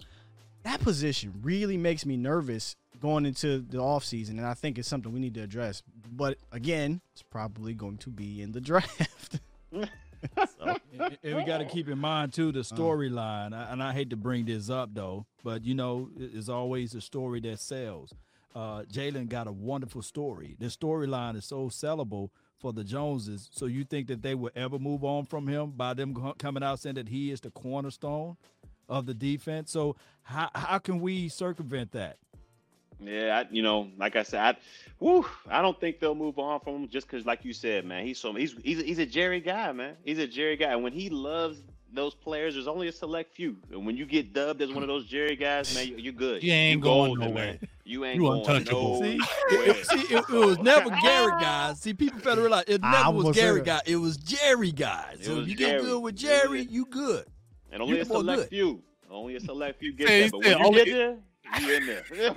that 0.65 0.81
position 0.81 1.33
really 1.43 1.77
makes 1.77 2.05
me 2.05 2.17
nervous 2.17 2.75
going 3.01 3.27
into 3.27 3.59
the 3.61 3.79
offseason. 3.79 4.31
And 4.31 4.47
I 4.47 4.55
think 4.55 4.79
it's 4.79 4.89
something 4.89 5.13
we 5.13 5.21
need 5.21 5.35
to 5.35 5.43
address. 5.43 5.83
But 6.11 6.39
again, 6.53 7.01
it's 7.13 7.23
probably 7.23 7.75
going 7.75 7.99
to 7.99 8.11
be 8.11 8.43
in 8.43 8.53
the 8.53 8.61
draft. 8.63 9.41
so, 10.37 10.77
and, 10.99 11.19
and 11.23 11.37
we 11.37 11.45
got 11.45 11.59
to 11.59 11.65
keep 11.65 11.89
in 11.89 11.99
mind 11.99 12.33
too 12.33 12.53
the 12.53 12.61
storyline. 12.61 13.53
I- 13.53 13.71
and 13.73 13.83
I 13.83 13.93
hate 13.93 14.11
to 14.11 14.17
bring 14.17 14.45
this 14.45 14.71
up 14.71 14.91
though, 14.95 15.27
but 15.43 15.65
you 15.65 15.75
know, 15.75 16.11
it's 16.19 16.49
always 16.49 16.95
a 16.95 17.01
story 17.01 17.41
that 17.41 17.61
sells. 17.61 18.13
Uh, 18.55 18.83
Jaylon 18.83 19.29
got 19.29 19.49
a 19.49 19.53
wonderful 19.53 20.01
story. 20.03 20.57
The 20.61 20.67
storyline 20.67 21.35
is 21.37 21.45
so 21.45 21.69
sellable 21.69 22.31
for 22.61 22.73
the 22.73 22.85
Joneses. 22.85 23.49
So 23.53 23.67
you 23.67 23.83
think 23.85 24.07
that 24.07 24.23
they 24.23 24.37
will 24.37 24.53
ever 24.55 24.79
move 24.79 25.03
on 25.03 25.25
from 25.27 25.49
him 25.49 25.73
by 25.73 25.93
them 25.95 26.15
coming 26.39 26.63
out 26.63 26.79
saying 26.79 26.95
that 26.95 27.09
he 27.09 27.33
is 27.33 27.41
the 27.41 27.51
cornerstone 27.51 28.37
of 28.89 29.07
the 29.07 29.15
defense? 29.15 29.73
So 29.73 29.97
how 30.23 30.51
how 30.55 30.79
can 30.79 31.01
we 31.01 31.29
circumvent 31.29 31.93
that? 31.93 32.19
Yeah, 33.01 33.43
I, 33.45 33.53
you 33.53 33.63
know, 33.63 33.89
like 33.99 34.17
I 34.17 34.23
said, 34.23 34.41
I, 34.41 34.57
whew, 34.99 35.27
I 35.51 35.61
don't 35.63 35.79
think 35.81 36.01
they'll 36.01 36.15
move 36.15 36.39
on 36.39 36.61
from 36.61 36.75
him 36.83 36.89
just 36.89 37.07
because, 37.09 37.27
like 37.27 37.45
you 37.45 37.53
said, 37.53 37.85
man, 37.85 38.07
he's 38.07 38.19
so 38.19 38.33
he's 38.35 38.55
he's 38.63 38.81
he's 38.83 38.99
a 38.99 39.07
Jerry 39.07 39.41
guy, 39.41 39.73
man. 39.73 39.97
He's 40.05 40.19
a 40.19 40.27
Jerry 40.27 40.57
guy, 40.57 40.73
and 40.73 40.83
when 40.83 40.93
he 40.93 41.11
loves 41.11 41.63
those 41.93 42.15
players, 42.15 42.55
there's 42.55 42.67
only 42.67 42.89
a 42.89 42.93
select 42.93 43.35
few. 43.37 43.57
And 43.71 43.87
when 43.87 43.97
you 43.97 44.05
get 44.05 44.33
dubbed 44.33 44.61
as 44.63 44.73
one 44.73 44.83
of 44.83 44.89
those 44.89 45.07
Jerry 45.07 45.37
guys, 45.37 45.73
man, 45.77 45.87
you, 45.87 45.97
you're 45.97 46.13
good. 46.13 46.43
You 46.43 46.53
ain't 46.53 46.79
You 46.79 46.83
going 46.83 47.15
golden, 47.15 47.29
nowhere. 47.35 47.45
man. 47.53 47.69
You 47.85 48.05
ain't 48.05 48.17
You 48.17 48.23
going 48.23 48.41
untouchable. 48.41 49.01
See, 49.03 49.21
it, 49.51 49.87
see, 49.87 50.15
it, 50.15 50.25
it 50.29 50.47
was 50.47 50.59
never 50.59 50.91
Gary 50.91 51.31
guys. 51.41 51.81
See, 51.81 51.95
people 51.95 52.19
better 52.21 52.41
realize 52.41 52.65
it 52.67 52.81
never 52.81 53.11
was 53.13 53.25
was 53.27 53.37
gonna 53.37 53.47
Gary 53.47 53.61
say 53.61 53.65
guy. 53.67 53.81
It 53.87 53.97
was 53.97 54.17
Jerry 54.17 54.73
guys. 54.73 55.19
So 55.23 55.41
if 55.41 55.49
you 55.49 55.55
Jerry. 55.55 55.73
get 55.79 55.83
good 55.83 56.01
with 56.03 56.17
Jerry, 56.17 56.63
you 56.63 56.87
good. 56.87 57.27
And 57.71 57.83
only 57.83 57.97
You 57.97 58.03
a 58.03 58.05
select 58.07 58.41
good. 58.41 58.49
few. 58.49 58.83
Only 59.11 59.37
a 59.37 59.41
select 59.41 59.79
few 59.79 59.93
get 59.93 60.09
Hey, 60.09 60.19
there. 60.21 60.25
he 60.25 60.31
But 60.31 60.39
when 60.41 60.59
you 60.59 60.65
only- 60.65 60.85
get 60.85 60.93
there, 60.95 61.17
you 61.61 61.73
in 61.75 61.87
there. 61.87 62.35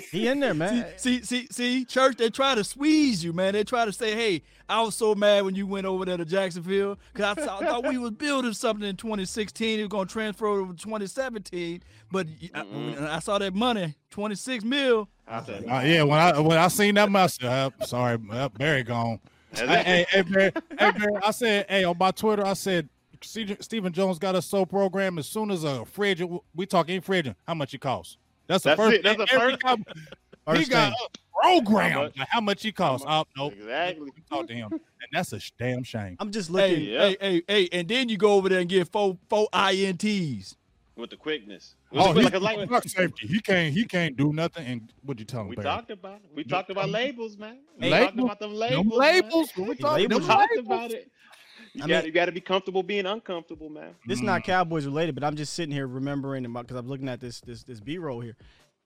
he 0.10 0.28
in 0.28 0.40
there, 0.40 0.54
man. 0.54 0.86
See, 0.96 1.22
see, 1.22 1.46
see, 1.50 1.84
church, 1.84 2.16
they 2.16 2.30
try 2.30 2.54
to 2.54 2.64
squeeze 2.64 3.22
you, 3.24 3.32
man. 3.32 3.52
They 3.52 3.64
try 3.64 3.84
to 3.84 3.92
say, 3.92 4.14
hey, 4.14 4.42
I 4.68 4.82
was 4.82 4.94
so 4.94 5.14
mad 5.14 5.44
when 5.44 5.54
you 5.54 5.66
went 5.66 5.86
over 5.86 6.04
there 6.04 6.16
to 6.16 6.24
Jacksonville 6.24 6.96
because 7.12 7.36
I, 7.38 7.44
thought- 7.44 7.62
I 7.62 7.66
thought 7.66 7.86
we 7.86 7.98
was 7.98 8.12
building 8.12 8.52
something 8.52 8.88
in 8.88 8.96
2016. 8.96 9.78
It 9.78 9.82
was 9.82 9.88
going 9.88 10.06
to 10.06 10.12
transfer 10.12 10.46
over 10.46 10.72
to 10.72 10.78
2017. 10.82 11.82
But 12.10 12.26
I, 12.54 12.62
when 12.62 12.98
I 12.98 13.18
saw 13.18 13.38
that 13.38 13.54
money, 13.54 13.94
26 14.10 14.64
mil. 14.64 15.08
I 15.28 15.42
said, 15.44 15.64
Uh, 15.68 15.80
yeah, 15.84 16.02
when 16.02 16.18
I 16.18 16.38
when 16.40 16.58
I 16.58 16.68
seen 16.68 16.94
that 16.96 17.10
message, 17.10 17.44
uh, 17.44 17.70
sorry, 17.84 18.18
uh, 18.32 18.48
Barry 18.48 18.82
gone. 18.82 19.20
that's 19.52 19.68
hey, 19.68 19.82
hey, 19.84 20.06
hey, 20.10 20.22
Barry, 20.22 20.52
hey, 20.78 20.90
Barry, 20.90 21.12
I 21.24 21.30
said, 21.30 21.66
hey, 21.68 21.84
on 21.84 21.96
my 21.98 22.10
Twitter, 22.10 22.44
I 22.44 22.54
said, 22.54 22.88
"C- 23.22 23.56
Stephen 23.60 23.92
Jones 23.92 24.18
got 24.18 24.34
a 24.34 24.42
soul 24.42 24.66
program. 24.66 25.18
As 25.18 25.28
soon 25.28 25.52
as 25.52 25.62
a 25.62 25.84
free 25.84 26.10
agent, 26.10 26.40
we 26.54 26.66
talking 26.66 27.00
free 27.00 27.18
agent, 27.18 27.36
how 27.46 27.54
much 27.54 27.74
it 27.74 27.78
costs? 27.80 28.16
That's 28.50 28.64
the 28.64 28.70
That's 28.70 28.80
first. 28.80 28.96
it, 28.96 29.02
that's 29.04 29.18
the 29.18 29.26
first- 29.38 29.60
time 29.60 29.84
he 30.48 30.56
First 30.56 30.70
got 30.70 30.92
thing. 30.92 31.06
a 31.14 31.60
program. 31.60 31.90
How 31.92 32.02
much? 32.02 32.18
Like, 32.18 32.28
how 32.28 32.40
much 32.40 32.62
he 32.64 32.72
costs? 32.72 33.06
Oh, 33.08 33.24
nope. 33.36 33.52
Exactly. 33.56 34.10
We 34.16 34.22
talked 34.28 34.48
to 34.48 34.54
him, 34.54 34.72
and 34.72 34.80
that's 35.12 35.32
a 35.32 35.38
sh- 35.38 35.52
damn 35.58 35.84
shame. 35.84 36.16
I'm 36.18 36.32
just 36.32 36.50
Hey, 36.50 36.70
looking. 36.70 36.84
Yeah. 36.84 36.98
hey, 37.08 37.16
hey, 37.20 37.42
hey. 37.46 37.68
And 37.72 37.86
then 37.88 38.08
you 38.08 38.16
go 38.16 38.32
over 38.34 38.48
there 38.48 38.58
and 38.60 38.68
get 38.68 38.90
four, 38.90 39.16
four 39.28 39.48
INTs. 39.52 40.56
With 40.96 41.10
the 41.10 41.16
quickness. 41.16 41.76
Oh, 41.92 42.08
With 42.12 42.24
he's 42.24 42.30
the- 42.32 42.40
like, 42.40 42.56
like, 42.58 42.68
block 42.68 42.84
safety. 42.88 43.26
He 43.28 43.38
can't. 43.40 43.72
He 43.72 43.84
can't 43.84 44.16
do 44.16 44.32
nothing. 44.32 44.66
And 44.66 44.92
what 45.04 45.18
you 45.20 45.24
tell 45.24 45.42
him? 45.42 45.48
we 45.48 45.56
Barry? 45.56 45.64
talked 45.68 45.90
about 45.90 46.16
it. 46.16 46.30
We 46.34 46.42
talked 46.44 46.70
about 46.70 46.90
labels, 46.90 47.36
man. 47.38 47.58
We 47.78 47.88
Labels? 47.90 48.06
talked 48.06 48.18
about 48.18 48.40
them 48.40 48.50
Them 48.50 48.58
labels. 48.58 48.96
labels. 48.98 49.48
Man. 49.56 49.68
We 49.68 49.74
Hey, 49.74 49.80
talking 49.80 49.96
We 49.96 50.08
labels. 50.08 50.26
talked 50.26 50.50
labels. 50.56 50.66
about 50.66 50.90
it. 50.90 51.10
You 51.74 51.84
I 51.84 51.86
got 51.86 51.96
mean- 51.98 52.06
you 52.06 52.12
got 52.12 52.26
to 52.26 52.32
be 52.32 52.40
comfortable 52.40 52.82
being 52.82 53.06
uncomfortable, 53.06 53.68
man. 53.68 53.94
This 54.06 54.18
is 54.18 54.22
not 54.24 54.42
Cowboys 54.44 54.86
related, 54.86 55.14
but 55.14 55.22
I'm 55.24 55.36
just 55.36 55.52
sitting 55.52 55.72
here 55.74 55.86
remembering 55.86 56.44
about 56.44 56.66
because 56.66 56.76
I'm 56.78 56.88
looking 56.88 57.08
at 57.08 57.20
this 57.20 57.40
this 57.40 57.62
this 57.62 57.80
B 57.80 57.98
roll 57.98 58.20
here, 58.20 58.36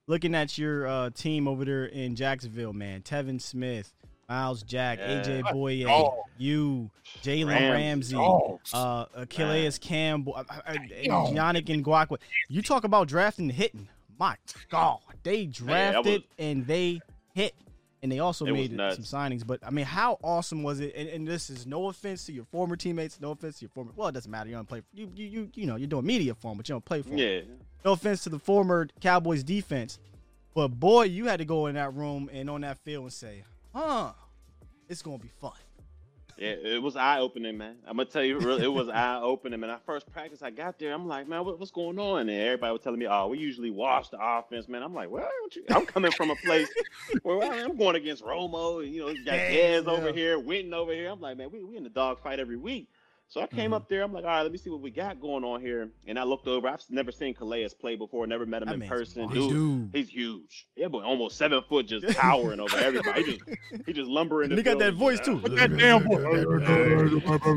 looking 0.07 0.35
at 0.35 0.57
your 0.57 0.87
uh, 0.87 1.09
team 1.09 1.47
over 1.47 1.65
there 1.65 1.85
in 1.85 2.15
Jacksonville, 2.15 2.73
man. 2.73 3.01
Telvin 3.01 3.41
Smith, 3.41 3.91
Myles 4.29 4.61
Jack, 4.63 4.99
AJ 4.99 5.43
Yeah. 5.45 5.51
Bouye, 5.51 5.83
Dog. 5.85 6.13
you, 6.37 6.91
Jalen 7.23 7.47
Ramsey. 7.71 8.15
Ramsey, 8.15 8.71
uh, 8.73 9.05
Calais 9.29 9.71
Campbell, 9.81 10.35
uh, 10.35 10.43
uh, 10.49 10.61
uh, 10.67 10.73
Damn. 11.33 12.25
You 12.49 12.61
talk 12.61 12.83
about 12.83 13.07
drafting 13.07 13.45
and 13.45 13.53
hitting. 13.53 13.87
My 14.19 14.35
God, 14.69 14.99
they 15.23 15.45
drafted 15.45 16.23
and 16.39 16.65
they 16.65 17.01
hit, 17.33 17.53
and 18.05 18.11
they 18.11 18.19
also 18.19 18.45
It 18.45 18.53
made 18.53 18.69
some 18.69 19.03
signings. 19.03 19.45
But 19.45 19.61
I 19.65 19.71
mean, 19.71 19.85
how 19.85 20.19
awesome 20.23 20.61
was 20.61 20.79
it? 20.79 20.93
And, 20.95 21.09
and 21.09 21.27
this 21.27 21.49
is 21.49 21.65
no 21.65 21.89
offense 21.89 22.23
to 22.27 22.31
your 22.31 22.45
former 22.45 22.75
teammates, 22.75 23.19
no 23.19 23.31
offense 23.31 23.57
to 23.57 23.63
your 23.63 23.71
former. 23.71 23.93
Well, 23.95 24.09
it 24.09 24.11
doesn't 24.11 24.29
matter. 24.29 24.47
You 24.47 24.57
don't 24.57 24.69
play. 24.69 24.83
You 24.93 25.11
you 25.15 25.25
you, 25.25 25.49
you 25.55 25.65
know 25.65 25.75
you're 25.75 25.87
doing 25.87 26.05
media 26.05 26.35
for 26.35 26.51
them, 26.51 26.57
but 26.57 26.69
you 26.69 26.75
don't 26.75 26.85
play 26.85 27.01
for. 27.01 27.15
Yeah. 27.15 27.41
No 27.83 27.93
offense 27.93 28.23
to 28.25 28.29
the 28.29 28.37
former 28.37 28.87
Cowboys 29.01 29.43
defense, 29.43 29.97
but 30.53 30.67
boy, 30.67 31.05
you 31.05 31.25
had 31.25 31.39
to 31.39 31.45
go 31.45 31.65
in 31.65 31.73
that 31.73 31.95
room 31.95 32.29
and 32.31 32.47
on 32.47 32.61
that 32.61 32.77
field 32.77 33.05
and 33.05 33.13
say, 33.13 33.43
"Huh, 33.73 34.11
it's 34.87 35.01
gonna 35.01 35.17
be 35.17 35.31
fun." 35.41 35.53
Yeah, 36.37 36.49
it 36.49 36.81
was 36.81 36.97
eye 36.97 37.19
opening, 37.19 37.57
man. 37.57 37.77
I'm 37.87 37.95
gonna 37.95 38.09
tell 38.09 38.23
you, 38.23 38.39
really, 38.39 38.63
it 38.63 38.67
was 38.67 38.89
eye 38.89 39.19
opening. 39.21 39.59
Man, 39.59 39.69
I 39.69 39.77
first 39.85 40.11
practice, 40.11 40.41
I 40.41 40.49
got 40.49 40.77
there, 40.77 40.93
I'm 40.93 41.07
like, 41.07 41.29
man, 41.29 41.45
what, 41.45 41.57
what's 41.59 41.71
going 41.71 41.97
on? 41.97 42.21
And 42.21 42.29
everybody 42.29 42.73
was 42.73 42.81
telling 42.81 42.99
me, 42.99 43.07
oh, 43.07 43.27
we 43.27 43.37
usually 43.37 43.71
wash 43.71 44.09
the 44.09 44.17
offense, 44.21 44.67
man. 44.67 44.83
I'm 44.83 44.93
like, 44.93 45.09
well, 45.09 45.29
I'm 45.71 45.85
coming 45.85 46.11
from 46.11 46.31
a 46.31 46.35
place 46.35 46.67
where 47.23 47.41
I'm 47.41 47.77
going 47.77 47.95
against 47.95 48.23
Romo, 48.23 48.83
and 48.83 48.93
you 48.93 49.01
know, 49.01 49.09
you 49.09 49.23
got 49.23 49.49
Yeah, 49.49 49.81
over 49.85 50.11
here, 50.11 50.37
Witten 50.37 50.73
over 50.73 50.91
here. 50.91 51.09
I'm 51.09 51.21
like, 51.21 51.37
man, 51.37 51.51
we 51.51 51.63
we 51.63 51.77
in 51.77 51.83
the 51.83 51.89
dog 51.89 52.21
fight 52.21 52.39
every 52.39 52.57
week. 52.57 52.89
So 53.27 53.41
I 53.41 53.47
came 53.47 53.71
Mhm. 53.71 53.75
up 53.75 53.89
there. 53.89 54.03
I'm 54.03 54.13
like, 54.13 54.23
all 54.23 54.29
right, 54.29 54.43
let 54.43 54.51
me 54.51 54.57
see 54.57 54.69
what 54.69 54.81
we 54.81 54.91
got 54.91 55.19
going 55.19 55.43
on 55.43 55.59
here. 55.59 55.89
And 56.07 56.17
I 56.17 56.23
looked 56.23 56.47
over. 56.47 56.67
I've 56.69 56.79
never 56.89 57.11
seen 57.11 57.33
Calais 57.33 57.67
play 57.79 57.95
before. 57.95 58.25
Never 58.27 58.45
met 58.45 58.61
him 58.61 58.67
That 58.69 58.75
in 58.75 58.87
person. 58.87 59.27
Dude, 59.29 59.49
dude. 59.49 59.89
he's 59.93 60.09
huge. 60.09 60.67
Yeah, 60.75 60.87
boy, 60.87 61.01
almost 61.03 61.37
seven 61.37 61.61
foot, 61.67 61.87
just 61.87 62.07
towering 62.15 62.59
over 62.59 62.77
everybody. 62.77 63.23
He 63.23 63.31
just, 63.37 63.43
he 63.87 63.93
just 63.93 64.09
lumbering. 64.09 64.51
And 64.51 64.57
he 64.59 64.63
got 64.63 64.79
that 64.79 64.93
voice 64.93 65.19
too. 65.19 65.39
that 65.39 65.75
damn 65.75 66.07
boy. 66.07 66.23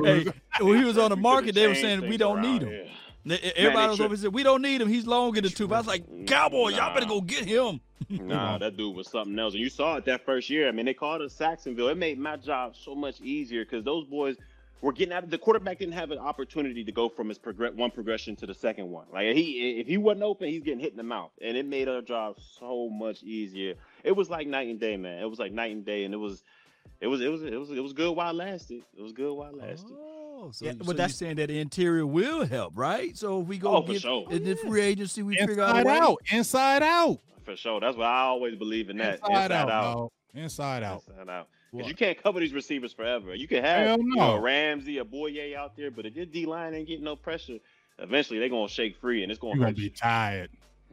Hey, 0.04 0.26
when 0.60 0.78
he 0.78 0.84
was 0.84 0.98
on 0.98 1.10
the 1.10 1.16
market, 1.16 1.54
they 1.54 1.66
were 1.68 1.74
saying 1.74 2.08
we 2.08 2.16
don't 2.16 2.40
need 2.40 2.62
him. 2.62 2.68
him. 2.70 2.86
They- 3.26 3.52
Everybody 3.56 3.88
was 3.90 4.00
over 4.00 4.08
there 4.16 4.22
said 4.22 4.32
we 4.32 4.42
don't 4.42 4.62
need 4.62 4.80
him. 4.80 4.88
He's 4.88 5.06
long 5.06 5.36
in 5.36 5.42
the 5.44 5.50
tooth. 5.50 5.70
I 5.70 5.78
was 5.78 5.86
like, 5.86 6.26
Cowboy, 6.26 6.68
y'all 6.70 6.94
better 6.94 7.06
go 7.06 7.20
get 7.20 7.44
him. 7.44 7.80
Nah, 8.10 8.56
that 8.58 8.76
dude 8.78 8.96
was 8.96 9.06
something 9.08 9.38
else. 9.38 9.52
And 9.52 9.60
you 9.62 9.68
saw 9.68 9.96
it 9.96 10.06
that 10.06 10.24
first 10.24 10.48
year. 10.48 10.66
I 10.68 10.72
mean, 10.72 10.86
they 10.86 10.94
called 10.94 11.20
us 11.20 11.34
Sacksonville. 11.34 11.88
It 11.88 11.98
made 11.98 12.18
my 12.18 12.36
job 12.36 12.74
so 12.74 12.94
much 12.94 13.20
easier 13.20 13.64
because 13.66 13.84
those 13.84 14.06
boys 14.06 14.36
were 14.80 14.92
getting 14.92 15.12
out. 15.12 15.24
Of 15.24 15.30
the 15.30 15.38
quarterback 15.38 15.78
didn't 15.78 15.94
have 15.94 16.10
an 16.10 16.18
opportunity 16.18 16.84
to 16.84 16.92
go 16.92 17.08
from 17.08 17.28
his 17.28 17.38
progress 17.38 17.72
one 17.74 17.90
progression 17.90 18.36
to 18.36 18.46
the 18.46 18.54
second 18.54 18.90
one. 18.90 19.06
Like 19.12 19.34
he, 19.36 19.78
if 19.80 19.86
he 19.86 19.96
wasn't 19.96 20.22
open, 20.24 20.48
he's 20.48 20.62
getting 20.62 20.80
hit 20.80 20.92
in 20.92 20.96
the 20.96 21.02
mouth, 21.02 21.30
and 21.42 21.56
it 21.56 21.66
made 21.66 21.88
our 21.88 22.00
job 22.02 22.36
so 22.58 22.88
much 22.88 23.22
easier. 23.22 23.74
It 24.04 24.12
was 24.12 24.30
like 24.30 24.46
night 24.46 24.68
and 24.68 24.78
day, 24.80 24.96
man. 24.96 25.22
It 25.22 25.28
was 25.28 25.38
like 25.38 25.52
night 25.52 25.72
and 25.72 25.84
day, 25.84 26.04
and 26.04 26.14
it 26.14 26.18
was, 26.18 26.42
it 27.00 27.06
was, 27.06 27.20
it 27.20 27.28
was, 27.28 27.42
it 27.42 27.58
was, 27.58 27.70
it 27.70 27.80
was 27.80 27.92
good 27.92 28.16
while 28.16 28.30
it 28.30 28.36
lasted. 28.36 28.82
It 28.96 29.02
was 29.02 29.12
good 29.12 29.32
while 29.34 29.50
it 29.50 29.56
lasted. 29.56 29.90
Oh, 29.92 30.50
so, 30.52 30.64
Yeah, 30.64 30.72
so 30.72 30.78
but 30.78 30.86
you're 30.86 30.94
that's- 30.94 31.16
saying 31.16 31.36
that 31.36 31.48
the 31.48 31.58
interior 31.58 32.06
will 32.06 32.46
help, 32.46 32.72
right? 32.76 33.16
So 33.16 33.40
if 33.40 33.46
we 33.48 33.58
go 33.58 33.76
Oh, 33.76 33.82
for 33.82 33.92
get 33.92 34.02
sure. 34.02 34.26
in 34.30 34.44
the 34.44 34.54
free 34.54 34.82
agency, 34.82 35.22
we 35.22 35.36
figure 35.36 35.62
out 35.62 35.78
Inside 35.78 35.86
out. 35.98 36.16
Inside 36.30 36.82
out. 36.84 37.20
For 37.44 37.56
sure. 37.56 37.80
That's 37.80 37.96
why 37.96 38.06
I 38.06 38.20
always 38.22 38.54
believe 38.56 38.90
in 38.90 38.98
that. 38.98 39.20
Inside 39.20 39.52
out. 39.52 39.68
dog. 39.68 40.10
Inside 40.34 40.82
out. 40.84 41.02
Inside 41.08 41.28
out. 41.28 41.48
What? 41.70 41.78
Because 41.78 41.90
you 41.90 41.96
can't 41.96 42.22
cover 42.22 42.40
these 42.40 42.52
receivers 42.54 42.92
forever. 42.92 43.34
You 43.34 43.46
can 43.48 43.62
have 43.62 43.86
Hell 43.86 43.98
you 43.98 44.16
know, 44.16 44.36
a 44.36 44.40
Ramsey, 44.40 44.98
a 44.98 45.04
Bouye 45.04 45.54
out 45.54 45.76
there, 45.76 45.90
but 45.90 46.06
if 46.06 46.16
your 46.16 46.26
D 46.26 46.46
line 46.46 46.74
ain't 46.74 46.88
getting 46.88 47.04
no 47.04 47.16
pressure, 47.16 47.58
eventually 47.98 48.38
they're 48.38 48.48
gonna 48.48 48.68
shake 48.68 48.96
free 48.96 49.22
and 49.22 49.30
it's 49.30 49.38
gonna 49.40 49.54
You're 49.56 49.64
gonna 49.64 49.74
be 49.76 49.82
you. 49.82 49.90
tired. 49.90 50.50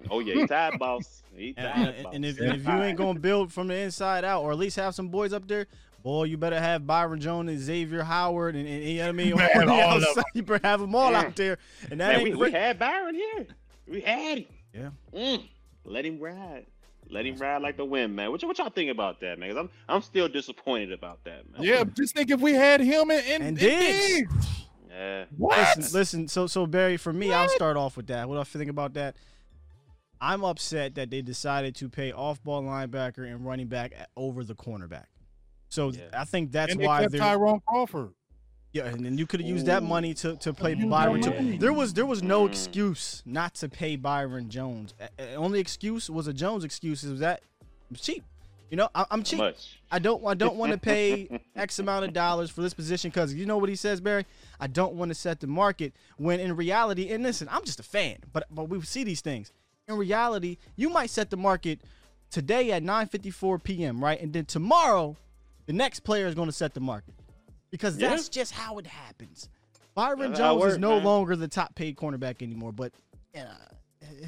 Oh 0.09 0.19
yeah, 0.19 0.33
he 0.35 0.45
tired, 0.47 0.77
boss. 0.77 1.23
He 1.35 1.53
And, 1.55 1.73
tired, 1.73 1.95
and- 1.95 2.03
boss. 2.03 2.13
and 2.15 2.25
if, 2.25 2.39
and 2.39 2.53
if 2.55 2.67
you 2.67 2.73
ain't 2.83 2.97
gonna 2.97 3.19
build 3.19 3.53
from 3.53 3.67
the 3.67 3.75
inside 3.75 4.25
out, 4.25 4.43
or 4.43 4.51
at 4.51 4.57
least 4.57 4.75
have 4.75 4.93
some 4.93 5.07
boys 5.07 5.31
up 5.31 5.47
there, 5.47 5.67
boy, 6.03 6.25
you 6.25 6.35
better 6.37 6.59
have 6.59 6.85
Byron 6.85 7.21
Jones 7.21 7.49
and 7.49 7.59
Xavier 7.59 8.03
Howard, 8.03 8.55
and, 8.57 8.67
and 8.67 8.83
you 8.83 8.97
know 8.97 9.03
what 9.03 9.09
I 9.09 9.11
mean. 9.13 9.35
Man, 9.37 9.69
all 9.69 9.97
of 9.97 10.03
outside, 10.03 10.23
you 10.33 10.43
better 10.43 10.67
have 10.67 10.81
them 10.81 10.93
all 10.93 11.11
Mm. 11.11 11.15
out 11.15 11.35
there, 11.37 11.57
and 11.89 12.01
that 12.01 12.15
Man, 12.17 12.23
we, 12.23 12.29
ain't 12.31 12.39
we 12.39 12.49
great. 12.51 12.53
had 12.61 12.77
Byron 12.79 13.15
here. 13.15 13.47
We 13.87 14.01
had 14.01 14.37
him. 14.39 14.45
Yeah. 14.73 14.89
Mm. 15.13 15.47
Let 15.85 16.05
him 16.05 16.19
ride. 16.19 16.65
Let 17.09 17.25
him 17.25 17.35
ride 17.37 17.61
like 17.61 17.77
the 17.77 17.85
wind, 17.85 18.15
man. 18.15 18.31
What, 18.31 18.41
y- 18.41 18.47
what 18.47 18.57
y'all 18.57 18.69
think 18.69 18.89
about 18.91 19.19
that, 19.21 19.37
man? 19.39 19.49
'Cause 19.49 19.57
I'm 19.59 19.69
I'm 19.87 20.01
still 20.01 20.27
disappointed 20.27 20.91
about 20.91 21.23
that, 21.25 21.49
man. 21.51 21.63
Yeah, 21.63 21.83
just 21.95 22.15
think 22.15 22.31
if 22.31 22.41
we 22.41 22.53
had 22.53 22.81
him 22.81 23.11
and, 23.11 23.25
and, 23.27 23.43
And 23.43 23.57
Diggs. 23.57 24.33
Yeah. 24.89 25.25
What? 25.37 25.77
Listen, 25.77 25.97
listen. 25.99 26.27
So, 26.27 26.47
so 26.47 26.65
Barry, 26.65 26.97
for 26.97 27.11
me, 27.13 27.31
I'll 27.33 27.49
start 27.49 27.75
off 27.77 27.97
with 27.97 28.07
that. 28.07 28.27
What 28.29 28.35
do 28.35 28.41
I 28.41 28.43
think 28.45 28.69
about 28.69 28.93
that? 28.93 29.15
I'm 30.21 30.43
upset 30.45 30.95
that 30.95 31.09
they 31.11 31.21
decided 31.21 31.75
to 31.75 31.89
pay 31.89 32.11
off-ball 32.13 32.63
linebacker 32.63 33.29
and 33.29 33.45
running 33.45 33.67
back 33.67 33.93
over 34.15 34.43
the 34.45 34.55
cornerback. 34.55 35.05
So 35.69 35.91
Yeah. 35.91 36.03
I 36.13 36.23
think 36.23 36.51
that's 36.53 36.71
and 36.71 36.81
they 36.81 36.87
why 36.87 37.01
kept 37.01 37.11
they're 37.11 37.19
Tyrone 37.21 37.59
Crawford. 37.67 38.13
Yeah, 38.75 38.87
and 38.87 39.05
then 39.05 39.17
you 39.17 39.25
could 39.25 39.39
have 39.39 39.47
used 39.47 39.67
that 39.67 39.83
money 39.83 40.13
to, 40.15 40.35
to 40.35 40.53
play 40.53 40.73
Use 40.73 40.85
Byron. 40.85 41.21
that 41.21 41.37
Jones. 41.37 41.59
There 41.61 41.71
was 41.71 41.93
there 41.93 42.05
was 42.05 42.21
no 42.21 42.43
Mm. 42.45 42.49
excuse 42.49 43.23
not 43.25 43.55
to 43.55 43.69
pay 43.69 43.95
Byron 43.95 44.49
Jones. 44.49 44.93
A- 44.99 45.09
a- 45.23 45.35
only 45.35 45.61
excuse 45.61 46.09
was 46.09 46.27
a 46.27 46.33
Jones 46.33 46.65
excuse 46.65 47.05
is 47.05 47.21
that 47.21 47.41
I'm 47.89 47.95
cheap. 47.95 48.23
You 48.69 48.75
know, 48.77 48.89
I, 48.93 49.05
I'm 49.11 49.23
cheap. 49.23 49.39
Much. 49.39 49.79
I 49.89 49.99
don't 49.99 50.21
I 50.25 50.33
don't 50.33 50.57
want 50.57 50.73
to 50.73 50.77
pay 50.77 51.29
X 51.55 51.79
amount 51.79 52.03
of 52.03 52.11
dollars 52.11 52.49
for 52.51 52.61
this 52.61 52.73
position 52.73 53.11
because 53.11 53.33
you 53.33 53.45
know 53.45 53.57
what 53.57 53.69
he 53.69 53.77
says, 53.77 54.01
Barry. 54.01 54.25
I 54.59 54.67
don't 54.67 54.95
want 54.95 55.07
to 55.09 55.15
set 55.15 55.39
the 55.39 55.47
market 55.47 55.93
when 56.17 56.41
in 56.41 56.53
reality, 56.57 57.11
and 57.13 57.23
listen, 57.23 57.47
I'm 57.49 57.63
just 57.63 57.79
a 57.79 57.83
fan, 57.83 58.17
but 58.33 58.43
but 58.51 58.65
we 58.67 58.81
see 58.81 59.05
these 59.05 59.21
things. 59.21 59.53
In 59.87 59.95
reality, 59.95 60.57
you 60.75 60.89
might 60.89 61.11
set 61.11 61.29
the 61.29 61.37
market 61.37 61.79
today 62.29 62.71
at 62.73 62.83
9:54 62.83 63.63
p.m. 63.63 64.03
right, 64.03 64.19
and 64.19 64.33
then 64.33 64.43
tomorrow, 64.43 65.15
the 65.65 65.73
next 65.73 66.01
player 66.01 66.27
is 66.27 66.35
going 66.35 66.49
to 66.49 66.51
set 66.63 66.73
the 66.73 66.81
market 66.81 67.13
because 67.75 67.97
Yeah. 67.97 68.09
that's 68.11 68.29
just 68.29 68.53
how 68.53 68.77
it 68.77 68.87
happens. 68.87 69.49
Byron 69.95 70.29
That's 70.29 70.39
how 70.39 70.57
it 70.57 70.61
Jones 70.61 70.73
is 70.73 70.79
no 70.79 70.95
man. 70.95 71.03
longer 71.03 71.35
the 71.35 71.47
top 71.49 71.75
paid 71.75 71.97
cornerback 71.97 72.41
anymore, 72.41 72.71
but 72.71 72.93
yeah, 73.33 73.53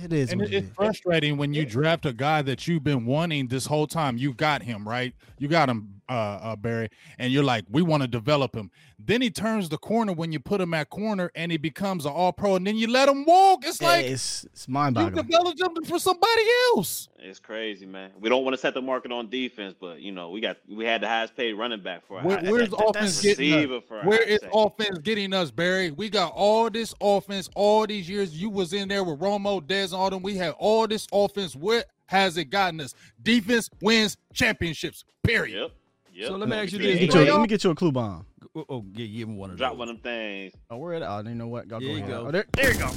it 0.03 0.11
is. 0.11 0.33
And 0.33 0.41
it- 0.41 0.51
it 0.51 0.57
it's 0.57 0.67
is. 0.67 0.73
frustrating 0.75 1.37
when 1.37 1.53
you 1.53 1.65
draft 1.65 2.05
a 2.05 2.11
guy 2.11 2.41
that 2.41 2.67
you've 2.67 2.83
been 2.83 3.05
wanting 3.05 3.47
this 3.47 3.65
whole 3.67 3.87
time. 3.87 4.17
You 4.17 4.33
got 4.33 4.63
him, 4.63 4.85
right? 4.87 5.13
You 5.39 5.47
got 5.47 5.69
him, 5.69 5.96
uh, 6.09 6.13
uh 6.41 6.55
Barry, 6.55 6.89
and 7.19 7.31
you're 7.31 7.43
like, 7.43 7.65
we 7.69 7.81
want 7.81 8.01
to 8.01 8.07
develop 8.07 8.55
him. 8.55 8.71
Then 8.99 9.21
he 9.21 9.29
turns 9.29 9.69
the 9.69 9.77
corner 9.77 10.11
when 10.11 10.31
you 10.31 10.39
put 10.39 10.59
him 10.59 10.73
at 10.73 10.89
corner 10.89 11.31
and 11.35 11.51
he 11.51 11.57
becomes 11.57 12.05
an 12.05 12.11
all 12.11 12.33
pro, 12.33 12.55
and 12.55 12.65
then 12.65 12.75
you 12.75 12.87
let 12.87 13.07
him 13.07 13.25
walk. 13.25 13.63
It's 13.65 13.79
Yeah, 13.79 13.87
like 13.87 14.05
it's 14.05 14.43
it's 14.45 14.67
you 14.67 14.73
mind-boggling. 14.73 15.25
developed 15.27 15.61
him 15.61 15.83
for 15.85 15.99
somebody 15.99 16.41
else. 16.73 17.07
It's 17.19 17.39
crazy, 17.39 17.85
man. 17.85 18.11
We 18.19 18.29
don't 18.29 18.43
want 18.43 18.55
to 18.55 18.57
set 18.59 18.73
the 18.73 18.81
market 18.81 19.11
on 19.11 19.29
defense, 19.29 19.75
but 19.79 20.01
you 20.01 20.11
know, 20.11 20.29
we 20.31 20.41
got 20.41 20.57
we 20.67 20.83
had 20.85 21.01
the 21.01 21.07
highest 21.07 21.35
paid 21.35 21.53
running 21.53 21.81
back 21.81 22.07
for 22.07 22.21
Where, 22.21 22.37
high- 22.39 22.49
where's 22.49 22.69
that- 22.69 22.77
that- 22.79 22.85
offense 22.97 23.21
getting 23.21 23.53
us? 23.53 23.55
receiver 23.57 23.81
for 23.81 23.99
a 24.01 24.03
Where 24.05 24.17
high 24.25 24.31
is 24.31 24.41
second. 24.41 24.59
offense 24.59 24.97
getting 24.99 25.33
us, 25.33 25.51
Barry? 25.51 25.91
We 25.91 26.09
got 26.09 26.31
all 26.33 26.69
this 26.69 26.93
offense 26.99 27.49
all 27.55 27.85
these 27.85 28.09
years. 28.09 28.39
You 28.39 28.49
was 28.49 28.73
in 28.73 28.87
there 28.87 29.03
with 29.03 29.19
Romo, 29.19 29.61
Dez, 29.61 29.85
and 29.85 29.93
all 29.93 30.09
them. 30.09 30.23
We 30.23 30.35
had 30.37 30.51
all 30.57 30.87
this 30.87 31.05
offense. 31.13 31.55
Where 31.55 31.83
has 32.07 32.37
it 32.37 32.45
gotten 32.45 32.81
us? 32.81 32.95
Defense 33.21 33.69
wins 33.81 34.17
championships. 34.33 35.03
Period. 35.23 35.59
Yep. 35.61 35.71
Yep. 36.17 36.27
So 36.29 36.35
let 36.37 36.49
me 36.49 36.55
ask 36.57 36.71
you 36.73 36.79
this, 36.79 36.99
Get 36.99 37.13
you 37.13 37.21
a- 37.21 37.31
let 37.31 37.41
me 37.41 37.47
get 37.47 37.63
you 37.63 37.69
a 37.69 37.75
clue 37.75 37.91
bomb. 37.91 38.25
Oh, 38.55 38.65
oh, 38.69 38.85
yeah, 38.93 39.05
give 39.05 39.27
him 39.29 39.37
one 39.37 39.51
of 39.51 39.57
them. 39.57 39.57
Drop 39.59 39.73
those. 39.73 39.79
one 39.79 39.89
of 39.89 40.01
them 40.01 40.03
things. 40.03 40.53
Oh, 40.71 40.77
where 40.77 40.93
it? 40.93 41.03
Oh, 41.03 41.19
you 41.19 41.35
know 41.35 41.47
what? 41.47 41.67
Go, 41.67 41.79
There 41.79 41.89
go 41.89 41.93
you 41.95 41.99
ahead. 41.99 42.09
go. 42.09 42.25
Oh, 42.27 42.31
there, 42.31 42.45
there 42.53 42.73
you 42.73 42.79
go. 42.79 42.89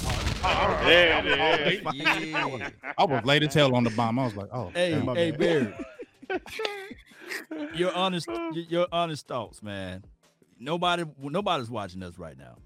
There 0.85 1.27
it 1.27 1.75
is. 1.75 1.95
Yeah. 1.95 2.71
I 2.97 3.05
was 3.05 3.23
late 3.27 3.41
to 3.41 3.49
tell 3.49 3.75
on 3.75 3.85
the 3.85 3.91
bomb. 3.91 4.19
I 4.19 4.25
was 4.25 4.37
like, 4.37 4.49
oh, 4.55 4.71
Hey, 4.73 4.93
damn. 4.93 5.05
my 5.05 5.15
hey. 5.15 5.33
Barry. 5.33 5.75
your 7.75 7.95
honest, 7.95 8.27
your, 8.27 8.53
your 8.53 8.87
honest 8.91 9.27
thoughts, 9.27 9.63
man. 9.63 10.03
Nobody, 10.59 11.05
nobody's 11.21 11.69
watching 11.69 12.03
us 12.03 12.19
right 12.19 12.39
now. 12.39 12.57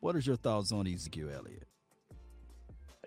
What 0.00 0.16
is 0.16 0.26
your 0.26 0.36
thoughts 0.36 0.72
on 0.72 0.88
Ezekiel 0.88 1.28
Elliott? 1.32 1.68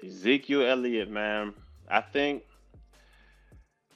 Ezekiel 0.06 0.62
Elliott, 0.62 1.10
man. 1.12 1.54
I 1.90 2.00
think 2.00 2.44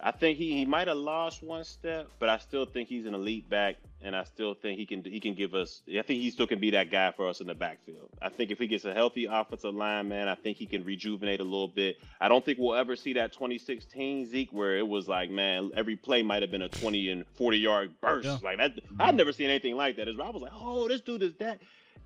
I 0.02 0.12
think 0.12 0.38
he, 0.38 0.54
he 0.54 0.66
might 0.66 0.88
have 0.88 0.95
lost 0.97 1.43
one 1.43 1.64
step, 1.66 2.08
but 2.20 2.30
I 2.30 2.38
still 2.38 2.66
think 2.66 2.88
he's 2.88 3.06
an 3.06 3.14
elite 3.14 3.50
back, 3.50 3.76
and 4.02 4.16
I 4.16 4.24
still 4.24 4.54
think 4.54 4.80
he 4.80 4.86
can 4.86 5.04
he 5.04 5.20
can 5.20 5.34
give 5.34 5.54
us. 5.54 5.82
I 5.89 6.02
think 6.04 6.22
he 6.22 6.30
still 6.32 6.47
can 6.47 6.60
be 6.60 6.70
that 6.72 6.89
guy 6.89 7.12
for 7.12 7.28
us 7.28 7.41
in 7.41 7.47
the 7.47 7.54
backfield. 7.54 8.10
I 8.22 8.30
think 8.30 8.50
if 8.50 8.60
he 8.60 8.68
gets 8.68 8.86
a 8.86 8.93
healthy 8.93 9.26
offensive 9.26 9.74
line, 9.76 10.08
man, 10.08 10.30
I 10.30 10.36
think 10.36 10.56
he 10.58 10.66
can 10.68 10.86
rejuvenate 10.86 11.41
a 11.41 11.43
little 11.43 11.68
bit. 11.68 11.97
I 12.22 12.30
don't 12.30 12.45
think 12.45 12.60
we'll 12.60 12.76
ever 12.76 12.95
see 12.95 13.12
that 13.14 13.34
2016 13.34 14.28
Zeke 14.28 14.54
where 14.54 14.78
it 14.78 14.88
was 14.88 15.10
like, 15.10 15.30
man, 15.30 15.72
every 15.76 15.97
play 15.97 16.24
might 16.24 16.43
have 16.43 16.52
been 16.52 16.62
a 16.62 16.70
20 16.70 17.10
and 17.10 17.26
40 17.36 17.58
yard 17.58 17.91
burst 18.02 18.26
Yeah. 18.26 18.38
like 18.41 18.58
that. 18.60 18.80
I've 19.00 19.16
never 19.16 19.34
seen 19.34 19.50
anything 19.50 19.76
like 19.76 19.97
that. 19.97 20.08
I 20.08 20.12
was 20.12 20.41
like, 20.41 20.54
oh, 20.56 20.88
this 20.88 21.02
dude 21.02 21.24
is 21.24 21.34
that. 21.39 21.60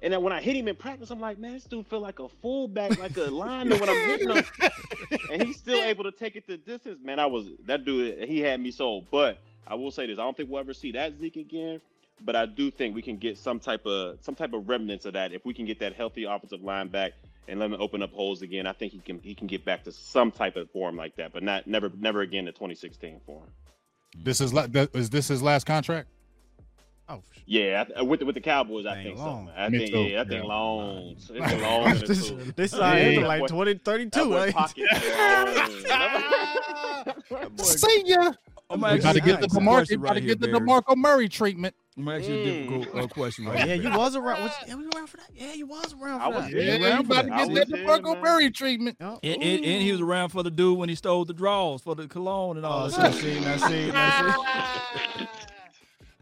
And 0.03 0.11
then 0.11 0.21
when 0.21 0.33
I 0.33 0.41
hit 0.41 0.55
him 0.55 0.67
in 0.67 0.75
practice, 0.75 1.09
I'm 1.09 1.21
like, 1.21 1.39
man, 1.39 1.53
this 1.53 1.63
dude 1.63 1.87
feel 1.87 2.01
like 2.01 2.19
a 2.19 2.27
fullback, 2.27 2.99
like 2.99 3.15
a 3.17 3.21
lineman 3.21 3.79
when 3.79 3.89
I'm 3.89 4.09
hitting 4.09 4.29
him 4.29 4.43
and 5.31 5.43
he's 5.43 5.57
still 5.57 5.81
able 5.83 6.03
to 6.03 6.11
take 6.11 6.35
it 6.35 6.47
the 6.47 6.57
distance. 6.57 6.99
Man, 7.03 7.19
I 7.19 7.25
was 7.25 7.47
that 7.65 7.85
dude. 7.85 8.27
He 8.27 8.39
had 8.39 8.59
me 8.59 8.71
sold. 8.71 9.07
But 9.11 9.39
I 9.67 9.75
will 9.75 9.91
say 9.91 10.07
this: 10.07 10.19
I 10.19 10.23
don't 10.23 10.35
think 10.35 10.49
we'll 10.49 10.59
ever 10.59 10.73
see 10.73 10.91
that 10.93 11.19
Zeke 11.19 11.37
again. 11.37 11.81
But 12.21 12.35
I 12.35 12.45
do 12.45 12.71
think 12.71 12.95
we 12.95 13.01
can 13.01 13.17
get 13.17 13.37
some 13.37 13.59
type 13.59 13.85
of 13.85 14.17
some 14.21 14.35
type 14.35 14.53
of 14.53 14.69
remnants 14.69 15.05
of 15.05 15.13
that 15.13 15.33
if 15.33 15.45
we 15.45 15.53
can 15.53 15.65
get 15.65 15.79
that 15.79 15.93
healthy 15.93 16.25
offensive 16.25 16.61
line 16.61 16.87
back 16.89 17.13
and 17.47 17.59
let 17.59 17.71
him 17.71 17.81
open 17.81 18.01
up 18.01 18.11
holes 18.11 18.41
again. 18.41 18.67
I 18.67 18.73
think 18.73 18.93
he 18.93 18.99
can 18.99 19.19
he 19.19 19.35
can 19.35 19.47
get 19.47 19.65
back 19.65 19.83
to 19.85 19.91
some 19.91 20.31
type 20.31 20.55
of 20.55 20.69
form 20.71 20.95
like 20.95 21.15
that, 21.17 21.33
but 21.33 21.43
not 21.43 21.67
never 21.67 21.91
never 21.97 22.21
again 22.21 22.45
the 22.45 22.51
2016 22.51 23.21
form. 23.25 23.47
This 24.15 24.39
is 24.41 24.53
la- 24.53 24.67
is 24.93 25.09
this 25.09 25.27
his 25.27 25.41
last 25.41 25.65
contract? 25.65 26.07
Oh, 27.09 27.21
sh- 27.33 27.39
Yeah, 27.45 27.83
I, 27.97 28.01
with 28.01 28.21
the, 28.21 28.25
with 28.25 28.35
the 28.35 28.41
Cowboys, 28.41 28.85
I 28.85 29.03
think 29.03 29.17
long. 29.17 29.47
so. 29.47 29.53
I 29.61 29.67
Me 29.69 29.79
think 29.79 29.91
too. 29.91 29.99
yeah, 30.03 30.21
I 30.21 30.23
think 30.23 30.43
Yeah. 30.43 30.47
long. 30.49 31.15
It's 31.17 31.29
a 31.29 31.33
long. 31.61 31.85
in 31.91 31.97
the 31.99 32.05
this 32.07 32.29
tooth. 32.29 32.55
this 32.55 32.71
Yeah, 32.73 32.79
side 32.79 33.17
that 33.17 33.27
like 33.27 33.39
boy- 33.41 33.47
20, 33.47 33.73
32. 33.75 34.29
That 34.29 34.29
right? 34.37 34.53
pocket. 34.53 34.87
See 37.65 38.03
ya. 38.05 38.31
I'm 38.69 38.79
We 38.81 38.87
actually 38.87 38.99
about 39.09 39.13
to 39.13 39.19
get 39.21 39.41
the. 39.41 39.47
Demarco. 39.47 39.63
question 39.67 39.99
About 39.99 40.07
to 40.07 40.13
right 40.21 40.25
get 40.25 40.39
the 40.39 40.47
here, 40.47 40.55
Barry. 40.59 40.67
Demarco 40.81 40.95
Murray 40.95 41.29
treatment. 41.29 41.75
I'm 41.95 42.07
actually 42.07 42.41
a 42.41 42.45
Mm. 42.45 42.69
difficult 42.69 43.03
uh, 43.03 43.07
question 43.07 43.45
Oh, 43.47 43.51
right 43.51 43.67
yeah, 43.67 43.73
you 43.75 43.91
was 43.91 44.15
around. 44.15 44.41
Was, 44.41 44.51
yeah, 44.67 44.73
we 44.75 44.83
were 44.85 44.89
around 44.95 45.07
for 45.07 45.17
that. 45.17 45.29
Yeah, 45.35 45.53
you 45.53 45.67
was 45.67 45.93
around 45.93 46.21
I 46.21 46.23
for 46.23 46.31
was 46.37 46.45
that. 46.45 46.51
there. 46.53 46.79
Yeah, 46.79 46.97
you 46.99 47.03
for 47.03 47.11
about 47.11 47.21
to 47.21 47.27
that. 47.29 47.33
I 47.33 47.37
get 47.45 47.49
was 47.49 47.57
that 47.59 47.67
DeMarco 48.03 48.21
Murray 48.21 48.49
treatment. 48.49 48.97
Yup. 48.99 49.19
And, 49.21 49.43
and, 49.43 49.63
and 49.65 49.81
he 49.83 49.91
was 49.91 50.01
around 50.01 50.29
for 50.29 50.41
the 50.41 50.49
dude 50.49 50.79
when 50.79 50.89
he 50.89 50.95
stole 50.95 51.23
the 51.25 51.33
draws 51.33 51.81
for 51.83 51.93
the 51.93 52.07
cologne 52.07 52.57
and 52.57 52.65
all 52.65 52.85
Oh, 52.85 52.89
that. 52.89 53.13
see, 53.13 53.35
see, 53.35 53.39
now 53.41 53.57
see, 53.57 53.91
now 53.91 54.31
see. 55.19 55.25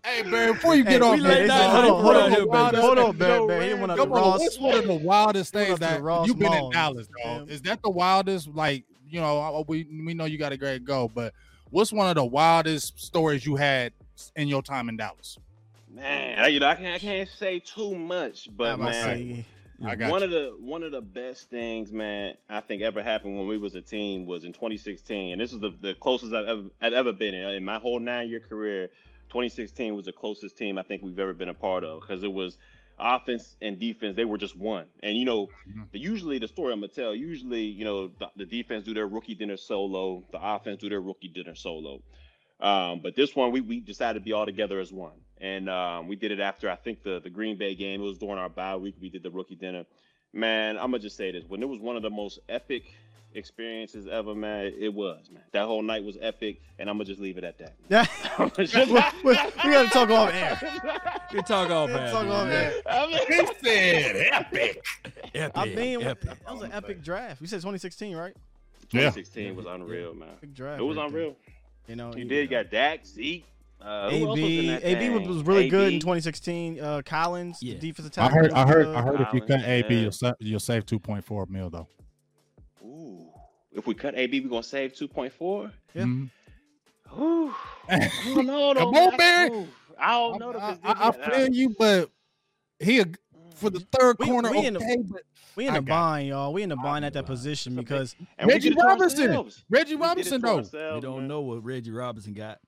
Hey, 0.04 0.24
Barry, 0.24 0.54
before 0.54 0.76
you 0.76 0.84
Hey, 0.84 0.94
get 0.94 1.02
off, 1.04 1.16
we 1.16 1.22
man, 1.22 1.32
laid 1.32 1.40
it's 1.42 1.48
down 1.50 1.60
like, 1.74 1.92
hold 1.92 1.96
on, 1.96 2.04
hold 2.04 2.16
on, 2.18 2.32
hold 2.32 2.56
on, 2.56 2.72
baby. 2.72 2.82
hold 2.82 2.98
on, 3.00 3.18
Barry, 3.18 3.38
Yo, 3.38 3.48
Barry. 3.48 3.68
He 3.68 3.74
man. 3.74 3.88
went 3.88 4.00
Come 4.00 4.14
on, 4.14 4.40
what's 4.40 4.60
one 4.60 4.76
of 4.76 4.88
the 4.88 4.94
wildest 4.96 5.54
Went 5.54 5.68
things 5.68 5.80
that 5.80 6.26
you've 6.26 6.40
been 6.40 6.54
in 6.54 6.72
Dallas, 6.72 7.08
dog? 7.24 7.52
Is 7.52 7.62
that 7.64 7.82
the 7.84 7.90
wildest? 7.90 8.48
Like, 8.48 8.86
you 9.08 9.22
know, 9.22 9.64
we 9.68 9.84
we 10.06 10.14
know 10.16 10.26
you 10.26 10.40
got 10.40 10.52
a 10.54 10.58
great 10.58 10.86
go, 10.86 11.08
but 11.14 11.34
what's 11.70 11.94
one 11.94 12.10
of 12.10 12.16
the 12.16 12.26
wildest 12.26 13.00
stories 13.00 13.46
you 13.46 13.56
had 13.58 13.94
in 14.36 14.48
your 14.48 14.64
time 14.64 14.90
in 14.90 14.98
Dallas? 14.98 15.38
Man, 15.94 16.40
I- 16.40 16.48
you 16.48 16.60
know, 16.60 16.68
I 16.68 16.76
can't, 16.76 16.96
I 16.96 17.00
can't 17.00 17.30
say 17.30 17.60
too 17.60 17.94
much, 17.94 18.48
but 18.56 18.74
I'm 18.74 18.80
man, 18.80 18.94
say, 18.94 19.46
I 19.86 19.96
got 19.96 20.10
one 20.10 20.22
you. 20.22 20.26
of 20.26 20.32
the 20.32 20.56
one 20.60 20.84
of 20.84 20.92
the 20.92 21.02
best 21.02 21.50
things, 21.50 21.92
man, 21.92 22.36
I 22.50 22.62
think 22.62 22.82
ever 22.82 23.04
happened 23.04 23.38
when 23.38 23.46
we 23.48 23.58
was 23.58 23.76
a 23.76 23.82
team 23.82 24.26
was 24.26 24.46
in 24.46 24.54
2016, 24.54 25.34
and 25.34 25.42
this 25.42 25.54
is 25.54 25.60
the, 25.60 25.72
the 25.82 25.94
closest 25.96 26.34
I've 26.34 26.48
ever, 26.48 26.64
I've 26.82 26.94
ever 26.94 27.12
been 27.14 27.34
in 27.34 27.50
in 27.52 27.66
my 27.66 27.78
whole 27.78 28.00
nine 28.00 28.30
year 28.30 28.40
career. 28.40 28.90
2016 29.32 29.96
was 29.96 30.06
the 30.06 30.12
closest 30.12 30.58
team 30.58 30.78
I 30.78 30.84
think 30.84 31.02
we've 31.02 31.20
ever 31.20 31.34
been 31.34 31.50
a 31.50 31.54
part 31.54 31.84
of 31.84 32.02
because 32.02 32.24
it 32.24 32.32
was 32.32 32.58
offense 33.00 33.56
and 33.62 33.80
defense. 33.80 34.16
They 34.16 34.26
were 34.26 34.38
just 34.38 34.56
one, 34.56 34.86
and 35.02 35.18
you 35.18 35.26
know, 35.26 35.48
Mhm. 35.68 35.90
the, 35.92 36.00
usually 36.00 36.38
the 36.38 36.48
story 36.48 36.74
I'm 36.74 36.82
gonna 36.82 36.90
tell. 36.90 37.16
Usually, 37.16 37.64
you 37.64 37.84
know, 37.86 38.10
the, 38.20 38.30
the 38.36 38.46
defense 38.46 38.86
do 38.86 38.94
their 38.94 39.08
rookie 39.08 39.36
dinner 39.36 39.58
solo, 39.58 40.24
the 40.32 40.40
offense 40.42 40.80
do 40.82 40.90
their 40.90 41.02
rookie 41.02 41.30
dinner 41.30 41.56
solo. 41.56 42.02
Um, 42.60 43.00
but 43.02 43.16
this 43.16 43.36
one, 43.36 43.52
we, 43.52 43.62
we 43.62 43.80
decided 43.80 44.20
to 44.20 44.24
be 44.24 44.34
all 44.34 44.46
together 44.46 44.80
as 44.80 44.94
one. 44.94 45.18
And 45.40 45.68
um, 45.68 46.08
we 46.08 46.16
did 46.16 46.32
it 46.32 46.40
after, 46.40 46.70
I 46.70 46.76
think, 46.76 47.02
the, 47.02 47.20
the 47.20 47.30
Green 47.32 47.58
Bay 47.58 47.74
game. 47.74 48.02
It 48.02 48.04
was 48.04 48.20
during 48.20 48.38
our 48.38 48.50
bye 48.50 48.76
week. 48.76 48.94
We 49.02 49.10
did 49.10 49.24
the 49.24 49.32
rookie 49.32 49.56
dinner. 49.56 49.84
Man, 50.32 50.78
I'm 50.78 50.92
going 50.92 51.02
to 51.02 51.08
just 51.08 51.18
say 51.18 51.32
this. 51.32 51.44
When 51.48 51.64
it 51.64 51.68
was 51.70 51.80
one 51.80 51.96
of 51.96 52.04
the 52.04 52.12
most 52.12 52.38
epic 52.50 52.84
experiences 53.34 54.08
ever, 54.08 54.36
man, 54.36 54.74
it 54.78 54.94
was, 54.94 55.30
man. 55.32 55.44
That 55.52 55.66
whole 55.66 55.82
night 55.82 56.04
was 56.04 56.18
epic. 56.22 56.62
And 56.80 56.90
I'm 56.90 56.98
going 56.98 57.06
to 57.06 57.12
just 57.12 57.22
leave 57.22 57.38
it 57.38 57.44
at 57.44 57.58
that. 57.60 57.74
yeah. 57.90 58.06
we 58.58 58.66
we, 59.24 59.38
we 59.64 59.72
gotta 59.72 59.90
talk 59.90 60.10
off 60.10 60.34
air. 60.34 60.60
You 61.32 61.42
talk 61.42 61.70
off, 61.70 61.90
man. 61.90 62.12
Talk 62.12 62.28
off 62.28 62.48
air. 62.48 62.74
He 63.28 63.48
said 63.64 64.28
epic. 64.32 64.86
Epic, 65.34 65.52
I 65.56 65.66
mean, 65.66 66.02
epic. 66.02 66.30
that 66.46 66.54
was 66.54 66.64
an 66.64 66.72
epic 66.72 67.04
draft. 67.04 67.42
You 67.42 67.48
said 67.48 67.58
2016, 67.58 68.16
right? 68.16 68.36
Yeah. 68.92 69.10
2016 69.12 69.56
was 69.56 69.66
unreal, 69.66 70.14
man. 70.14 70.30
Big 70.42 70.54
draft. 70.54 70.82
It 70.82 70.84
was 70.84 70.98
right 70.98 71.12
there. 71.12 71.22
unreal. 71.22 71.36
You 71.88 71.96
know, 71.96 72.14
You 72.14 72.26
did. 72.26 72.44
You 72.44 72.58
got 72.58 72.70
Dak, 72.72 73.06
Zeke. 73.06 73.46
Uh, 73.82 74.10
who 74.12 74.28
else 74.28 74.40
was 74.40 74.50
AB. 74.50 74.70
AB 74.84 75.10
was, 75.10 75.20
thing? 75.22 75.28
was 75.28 75.44
really 75.44 75.68
good 75.70 75.94
in 75.94 76.00
2016. 76.00 76.80
Uh, 76.80 77.02
Collins, 77.04 77.58
Yeah. 77.62 77.80
defensive 77.80 78.12
I 78.18 78.30
heard. 78.30 78.52
I 78.52 78.68
heard. 78.68 78.88
I 78.88 79.02
heard. 79.02 79.22
If 79.22 79.34
you 79.34 79.40
cut 79.42 79.48
Collins, 79.62 79.66
AP, 79.66 79.90
yeah. 79.90 79.98
you'll 80.02 80.12
sa- 80.12 80.34
you'll 80.40 80.60
save 80.60 80.86
two 80.86 81.00
point 81.00 81.24
four 81.24 81.46
mil 81.48 81.70
though. 81.70 81.88
Ooh. 83.74 83.80
If 83.80 83.88
we 83.88 83.94
cut 83.94 84.16
AB, 84.16 84.42
we're 84.42 84.50
going 84.50 84.64
to 84.64 84.68
save 84.68 84.94
2.4? 84.94 85.72
Yeah. 85.94 86.04
Mhm. 86.04 86.30
Ooh. 87.20 87.54
I 87.90 88.10
don't 88.34 88.46
know, 88.48 88.74
Come 88.78 88.88
on, 88.96 89.18
Barry. 89.18 89.68
I 90.00 90.12
don't 90.14 90.40
know. 90.40 90.54
I, 90.54 90.72
if 90.72 90.78
it's 90.78 90.80
I, 90.86 91.08
I 91.10 91.12
feel 91.12 91.48
you, 91.50 91.76
but 91.78 92.10
he 92.80 93.00
a- 93.00 93.06
for 93.56 93.70
the 93.70 93.82
third 93.98 94.18
We- 94.20 94.28
corner. 94.28 94.50
we 94.52 94.66
in 94.66 94.74
the- 94.76 94.80
okay, 94.80 94.98
but 95.04 95.22
We 95.56 95.68
in 95.68 95.74
the 95.74 95.82
bind, 95.82 96.30
y'all. 96.30 96.54
We 96.54 96.64
in 96.64 96.70
the 96.70 96.78
bind 96.78 97.04
at 97.06 97.14
that 97.14 97.26
position 97.26 97.76
because 97.76 98.16
And 98.38 98.50
Reggie 98.50 98.70
did 98.70 98.78
it 98.78 98.82
to 98.82 98.88
Robinson. 98.88 99.28
ourselves. 99.28 99.66
Reggie 99.70 99.96
We 99.96 100.02
did 100.02 100.04
it 100.04 100.08
Robinson 100.08 100.42
though. 100.42 100.58
ourselves, 100.58 100.96
You 100.96 101.02
don't 101.02 101.18
man. 101.20 101.28
know 101.28 101.42
what 101.42 101.64
Reggie 101.64 101.92
Robinson 101.92 102.34
got. 102.34 102.60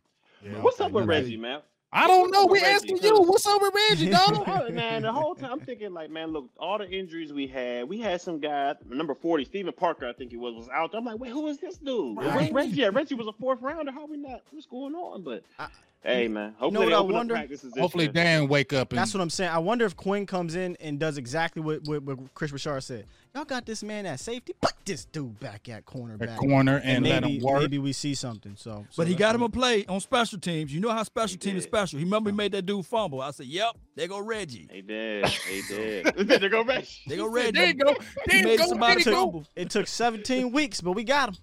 What's 0.62 0.80
up 0.82 0.92
with 0.92 1.06
Reggie? 1.06 1.24
Reggie, 1.26 1.38
man? 1.38 1.62
I 1.94 2.08
don't 2.08 2.32
know. 2.32 2.46
We 2.48 2.60
Reggie, 2.60 2.74
asking 2.74 2.96
because- 2.96 3.10
you. 3.12 3.22
What's 3.22 3.46
up 3.46 3.62
with 3.62 3.74
Reggie, 3.90 4.10
dog? 4.12 4.44
Oh, 4.48 4.70
man, 4.72 5.04
the 5.04 5.12
whole 5.12 5.36
time 5.36 5.52
I'm 5.52 5.60
thinking 5.60 5.94
like, 5.94 6.10
man, 6.10 6.30
look, 6.34 6.50
all 6.58 6.78
the 6.78 6.90
injuries 6.90 7.32
we 7.32 7.48
had, 7.48 7.88
we 7.88 8.00
had 8.00 8.20
some 8.22 8.40
guy, 8.40 8.74
number 8.90 9.14
40, 9.14 9.46
Stephen 9.46 9.74
Parker, 9.74 10.08
I 10.08 10.14
think 10.14 10.32
he 10.32 10.38
was, 10.38 10.56
was 10.56 10.70
out 10.74 10.92
there. 10.92 11.00
I'm 11.00 11.06
like, 11.06 11.20
wait, 11.20 11.32
who 11.32 11.48
is 11.48 11.60
this 11.60 11.78
dude? 11.78 12.18
Right. 12.18 12.52
Reggie? 12.52 12.72
Yeah, 12.78 12.90
Reggie 12.92 13.16
was 13.16 13.28
a 13.28 13.34
fourth 13.34 13.62
rounder. 13.62 13.92
How 13.92 14.06
we 14.08 14.18
not? 14.18 14.42
What's 14.52 14.66
going 14.66 14.96
on? 14.96 15.24
But 15.24 15.44
I- 15.60 15.68
hey, 16.04 16.28
man, 16.28 16.56
hopefully 16.58 16.72
know 16.90 17.04
what 17.04 17.14
I 17.16 17.18
wonder? 17.20 17.34
up 17.36 17.40
practices 17.42 17.72
this 17.74 17.80
Hopefully, 17.82 18.06
year. 18.06 18.14
Dan 18.14 18.48
wake 18.48 18.74
up 18.74 18.92
and 18.92 19.00
that's 19.00 19.14
what 19.14 19.22
I'm 19.22 19.30
saying. 19.30 19.52
I 19.52 19.60
wonder 19.60 19.86
if 19.86 19.96
Quinn 19.96 20.26
comes 20.26 20.56
in 20.56 20.76
and 20.82 21.00
does 21.00 21.18
exactly 21.18 21.62
what, 21.62 21.84
what, 21.88 22.04
what 22.04 22.34
Kris 22.34 22.52
Richard 22.52 22.82
said. 22.82 23.06
Y'all 23.36 23.46
got 23.46 23.66
this 23.66 23.82
man 23.82 24.06
at 24.06 24.20
safety, 24.20 24.54
put 24.62 24.74
this 24.86 25.06
dude 25.06 25.40
back 25.40 25.68
at 25.68 25.78
at 25.78 25.86
cornerback. 25.86 26.38
corner 26.38 26.80
and, 26.84 27.04
let 27.04 27.24
maybe, 27.24 27.38
him 27.38 27.44
work. 27.44 27.62
maybe 27.62 27.80
we 27.80 27.92
see 27.92 28.14
something. 28.14 28.54
So, 28.56 28.86
so 28.92 29.02
But 29.02 29.08
he 29.08 29.16
got 29.16 29.34
him 29.34 29.42
a 29.42 29.50
play 29.50 29.88
on 29.88 30.00
special 30.02 30.38
teams. 30.40 30.72
You 30.72 30.80
know 30.80 30.92
how 30.92 31.02
special 31.02 31.32
He 31.34 31.38
team 31.38 31.58
is 31.58 31.64
special. 31.64 31.98
He 31.98 32.06
remember 32.06 32.30
he 32.30 32.36
made 32.36 32.52
that 32.52 32.68
dude 32.68 32.86
fumble. 32.86 33.22
I 33.22 33.32
said, 33.32 33.48
"Yep, 33.48 33.76
there 33.96 34.08
go 34.08 34.20
Reggie. 34.20 34.68
He 34.72 34.82
did. 34.84 35.26
He 35.50 35.62
did. 35.68 36.06
there 36.16 36.48
go 36.50 36.64
Reggie. 36.64 37.02
There 37.08 37.18
go 37.18 37.28
Reggie." 37.28 37.52
There 37.54 37.74
go. 37.74 37.96
There 38.28 38.38
He 38.38 38.44
made 38.44 38.60
go. 38.60 38.68
somebody 38.68 39.04
There 39.04 39.14
you 39.14 39.18
go. 39.20 39.26
fumble. 39.26 39.48
It 39.56 39.72
took 39.72 39.88
17 39.88 40.52
weeks, 40.52 40.82
but 40.82 40.92
we 40.92 41.04
got 41.04 41.30
him. 41.30 41.36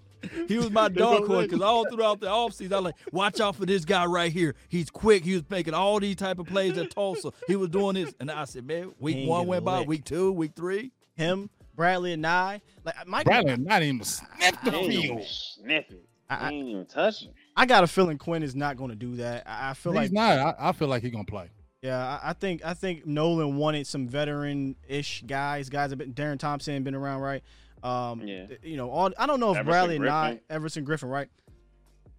He 0.47 0.59
was 0.59 0.71
my 0.71 0.89
There 0.91 0.99
dog 0.99 1.27
horse 1.27 1.47
because 1.47 1.61
all 1.61 1.91
throughout 1.91 2.21
the 2.21 2.29
offseason, 2.29 2.73
I 2.73 2.79
like, 2.79 2.95
watch 3.11 3.41
out 3.41 3.57
for 3.57 3.67
this 3.67 3.85
guy 3.85 4.07
right 4.07 4.31
here. 4.31 4.55
He's 4.69 4.91
quick. 4.91 5.25
He 5.25 5.35
was 5.35 5.43
making 5.51 5.75
all 5.75 5.99
these 5.99 6.15
type 6.17 6.39
of 6.39 6.47
plays 6.47 6.79
at 6.79 6.93
Tulsa. 6.93 7.33
He 7.49 7.57
was 7.57 7.69
doing 7.71 7.95
this. 7.97 8.15
And 8.21 8.31
I 8.31 8.45
said, 8.45 8.65
man, 8.65 8.93
week 9.01 9.27
one 9.29 9.41
get 9.41 9.47
a 9.47 9.51
went 9.51 9.65
by, 9.65 9.81
week 9.83 10.05
two, 10.05 10.31
week 10.31 10.53
three. 10.55 10.93
Him, 11.17 11.51
Bradley, 11.81 12.13
and 12.13 12.27
I. 12.27 12.61
Like 12.85 12.95
Mike, 13.07 13.25
Bradley 13.25 13.57
not 13.57 13.83
even 13.83 14.05
sniff 14.05 14.55
the 14.63 14.71
He 14.71 14.77
ain't 14.77 14.93
even 14.93 15.17
field. 15.19 15.27
sniff 15.29 15.91
it. 15.91 16.07
I- 16.29 16.47
I- 16.47 16.51
He 16.51 16.59
ain't 16.59 16.69
even 16.69 16.87
touch 16.87 17.23
it. 17.23 17.33
I 17.57 17.65
got 17.67 17.83
a 17.85 17.87
feeling 17.87 18.19
Quinn 18.19 18.43
is 18.43 18.55
not 18.55 18.77
going 18.77 18.91
to 18.91 18.97
do 18.97 19.17
that. 19.17 19.45
I, 19.47 19.71
I 19.71 19.75
feel 19.75 19.93
He's 19.93 20.03
like 20.03 20.13
not. 20.13 20.39
I, 20.39 20.69
I 20.69 20.73
feel 20.73 20.89
like 20.89 21.03
he's 21.03 21.11
gonna 21.13 21.25
play. 21.25 21.49
Yeah, 21.83 22.19
I, 22.23 22.31
I 22.31 22.33
think 22.35 22.63
I 22.65 22.75
think 22.75 23.07
Nolan 23.07 23.57
wanted 23.57 23.87
some 23.87 24.07
veteran-ish 24.07 25.25
guys. 25.27 25.69
Guys 25.71 25.91
have 25.91 25.99
been 25.99 26.13
Darian 26.13 26.39
Thompson 26.39 26.83
been 26.83 26.95
around, 26.95 27.21
right? 27.23 27.43
Um, 27.83 28.21
Yeah. 28.21 28.47
You 28.63 28.77
know, 28.77 28.91
all 28.91 29.11
I 29.19 29.27
don't 29.27 29.41
know 29.41 29.51
if 29.53 29.57
Everson 29.57 29.67
Bradley 29.71 29.97
and 29.97 30.09
I, 30.09 30.33
Griffen. 30.35 30.41
Everson 30.51 30.87
Griffen, 30.87 31.11
right? 31.11 31.29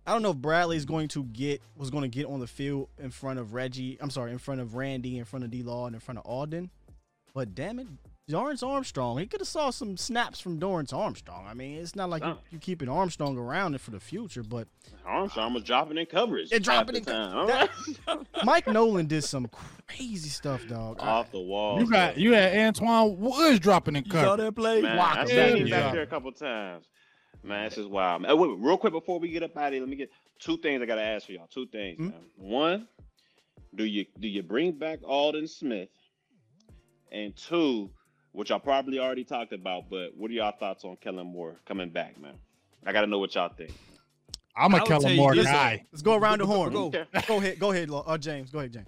I 0.05 0.13
don't 0.13 0.23
know 0.23 0.31
if 0.31 0.37
Bradley 0.37 0.77
is 0.77 0.85
going 0.85 1.07
to 1.09 1.23
get 1.25 1.61
was 1.77 1.91
going 1.91 2.01
to 2.03 2.07
get 2.09 2.25
on 2.25 2.39
the 2.39 2.47
field 2.47 2.89
in 2.97 3.11
front 3.11 3.37
of 3.39 3.53
Reggie. 3.53 3.97
I'm 4.01 4.09
sorry, 4.09 4.31
in 4.31 4.39
front 4.39 4.61
of 4.61 4.75
Randy, 4.75 5.17
in 5.19 5.25
front 5.25 5.45
of 5.45 5.51
D. 5.51 5.61
Law, 5.63 5.85
and 5.85 5.95
in 5.95 5.99
front 6.01 6.17
of 6.17 6.25
Aldon. 6.25 6.69
But 7.33 7.53
damn 7.55 7.79
it, 7.79 7.87
Dorance 8.31 8.63
Armstrong, 8.63 9.17
he 9.17 9.25
could 9.27 9.41
have 9.41 9.47
saw 9.47 9.69
some 9.69 9.97
snaps 9.97 10.39
from 10.39 10.59
Dorance 10.59 10.93
Armstrong. 10.93 11.45
I 11.47 11.53
mean, 11.53 11.77
it's 11.77 11.95
not 11.95 12.09
like 12.09 12.23
you, 12.23 12.29
Some. 12.29 12.37
you 12.51 12.59
keeping 12.59 12.89
Armstrong 12.89 13.37
around 13.37 13.75
it 13.75 13.81
for 13.81 13.91
the 13.91 13.99
future, 13.99 14.43
but 14.43 14.67
Armstrong 15.05 15.53
was 15.53 15.63
dropping 15.63 15.97
in 15.97 16.05
coverage. 16.05 16.49
They're 16.49 16.59
dropping 16.59 16.95
half 16.95 17.05
the 17.05 17.69
in 17.87 17.95
time. 18.05 18.25
Mike 18.45 18.67
Nolan 18.67 19.05
did 19.07 19.23
some 19.23 19.47
crazy 19.87 20.29
stuff, 20.29 20.65
dog. 20.67 20.97
Off 21.01 21.31
the 21.31 21.39
wall. 21.39 21.79
You 21.79 21.89
got 21.89 22.17
you 22.17 22.33
had 22.33 22.53
Antwaun 22.53 23.17
Woods 23.17 23.59
dropping 23.59 23.95
in 23.95 24.03
coverage. 24.03 24.21
You 24.21 24.27
saw 24.27 24.31
cover. 24.37 24.43
that 24.43 24.51
play? 24.55 24.81
Man, 24.81 24.97
Walker. 24.97 25.19
I 25.19 25.25
seen 25.25 25.35
Yeah. 25.37 25.45
him 25.45 25.69
back 25.69 25.83
Yeah. 25.85 25.91
there 25.91 26.01
a 26.03 26.07
couple 26.07 26.31
times. 26.31 26.85
Man, 27.43 27.69
this 27.69 27.77
is 27.77 27.87
wild. 27.87 28.21
Man. 28.21 28.37
Wait, 28.37 28.57
real 28.59 28.77
quick 28.77 28.93
before 28.93 29.19
we 29.19 29.29
get 29.29 29.43
up 29.43 29.57
out 29.57 29.67
of 29.67 29.73
here, 29.73 29.81
let 29.81 29.89
me 29.89 29.95
get 29.95 30.09
two 30.39 30.57
things 30.57 30.81
I 30.81 30.85
gotta 30.85 31.01
ask 31.01 31.25
for 31.25 31.31
y'all. 31.33 31.47
Two 31.47 31.65
things. 31.67 31.97
Hmm? 31.97 32.09
Man. 32.09 32.21
One, 32.37 32.87
do 33.75 33.83
you 33.83 34.05
do 34.19 34.27
you 34.27 34.43
bring 34.43 34.73
back 34.73 34.99
Aldon 35.03 35.47
Smith? 35.47 35.89
And 37.11 37.35
two, 37.35 37.89
which 38.31 38.51
I 38.51 38.57
probably 38.57 38.99
already 38.99 39.23
talked 39.23 39.53
about, 39.53 39.89
but 39.89 40.15
what 40.15 40.31
are 40.31 40.33
y'all 40.33 40.53
thoughts 40.57 40.83
on 40.83 40.97
Kellen 40.97 41.27
Moore 41.27 41.57
coming 41.65 41.89
back, 41.89 42.19
man? 42.19 42.33
I 42.85 42.91
gotta 42.91 43.07
know 43.07 43.19
what 43.19 43.35
y'all 43.35 43.49
think. 43.49 43.71
I'm 44.55 44.73
a 44.73 44.83
Kellen 44.85 45.15
Moore 45.15 45.35
this, 45.35 45.45
guy. 45.45 45.85
Let's 45.91 46.01
go 46.01 46.15
around 46.15 46.39
the 46.39 46.45
horn. 46.45 46.73
Go. 46.73 46.87
Okay. 46.87 47.05
Go 47.27 47.37
ahead, 47.37 47.59
go 47.59 47.71
ahead, 47.71 47.89
Lo- 47.89 48.03
uh, 48.05 48.17
James. 48.17 48.51
Go 48.51 48.59
ahead, 48.59 48.73
James. 48.73 48.87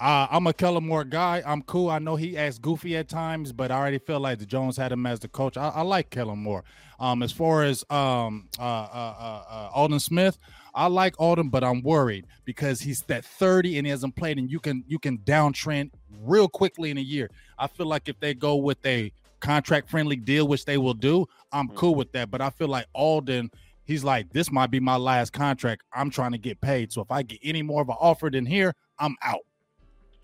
Uh, 0.00 0.26
I'm 0.30 0.46
a 0.48 0.52
Kellen 0.52 0.84
Moore 0.84 1.04
guy. 1.04 1.42
I'm 1.46 1.62
cool. 1.62 1.88
I 1.88 2.00
know 2.00 2.16
he 2.16 2.36
acts 2.36 2.58
goofy 2.58 2.96
at 2.96 3.08
times, 3.08 3.52
but 3.52 3.70
I 3.70 3.76
already 3.76 3.98
feel 3.98 4.18
like 4.18 4.40
the 4.40 4.46
Jones 4.46 4.76
had 4.76 4.90
him 4.90 5.06
as 5.06 5.20
the 5.20 5.28
coach. 5.28 5.56
I, 5.56 5.68
I 5.68 5.82
like 5.82 6.10
Kellen 6.10 6.40
Moore. 6.40 6.64
Um, 6.98 7.22
as 7.22 7.30
far 7.30 7.62
as 7.62 7.84
um, 7.88 8.48
uh, 8.58 8.62
uh, 8.62 9.14
uh, 9.18 9.44
uh, 9.48 9.70
Aldon 9.72 10.00
Smith, 10.00 10.38
I 10.74 10.86
like 10.86 11.18
Aldon, 11.20 11.48
but 11.50 11.62
I'm 11.64 11.82
worried 11.82 12.26
because 12.44 12.80
he's 12.80 13.02
that 13.02 13.24
30 13.24 13.78
and 13.78 13.86
he 13.86 13.90
hasn't 13.90 14.16
played, 14.16 14.38
and 14.38 14.50
you 14.50 14.60
can 14.60 14.84
you 14.86 14.98
can 14.98 15.18
downtrend 15.18 15.90
real 16.20 16.48
quickly 16.48 16.90
in 16.90 16.98
a 16.98 17.02
year. 17.02 17.30
I 17.58 17.66
feel 17.66 17.86
like 17.86 18.08
if 18.08 18.18
they 18.20 18.34
go 18.34 18.56
with 18.56 18.84
a 18.86 19.12
contract 19.40 19.90
friendly 19.90 20.16
deal, 20.16 20.46
which 20.48 20.64
they 20.64 20.78
will 20.78 20.94
do, 20.94 21.26
I'm 21.52 21.68
Mhm. 21.68 21.74
cool 21.74 21.94
with 21.94 22.12
that. 22.12 22.30
But 22.30 22.40
I 22.40 22.50
feel 22.50 22.68
like 22.68 22.86
Aldon. 22.94 23.50
He's 23.84 24.04
like, 24.04 24.32
this 24.32 24.52
might 24.52 24.70
be 24.70 24.78
my 24.78 24.94
last 24.96 25.32
contract. 25.32 25.82
I'm 25.92 26.08
trying 26.08 26.30
to 26.32 26.38
get 26.38 26.60
paid. 26.60 26.92
So 26.92 27.02
if 27.02 27.10
I 27.10 27.22
get 27.24 27.40
any 27.42 27.62
more 27.62 27.82
of 27.82 27.88
an 27.88 27.96
offer 27.98 28.30
than 28.30 28.46
here, 28.46 28.74
I'm 29.00 29.16
out. 29.22 29.40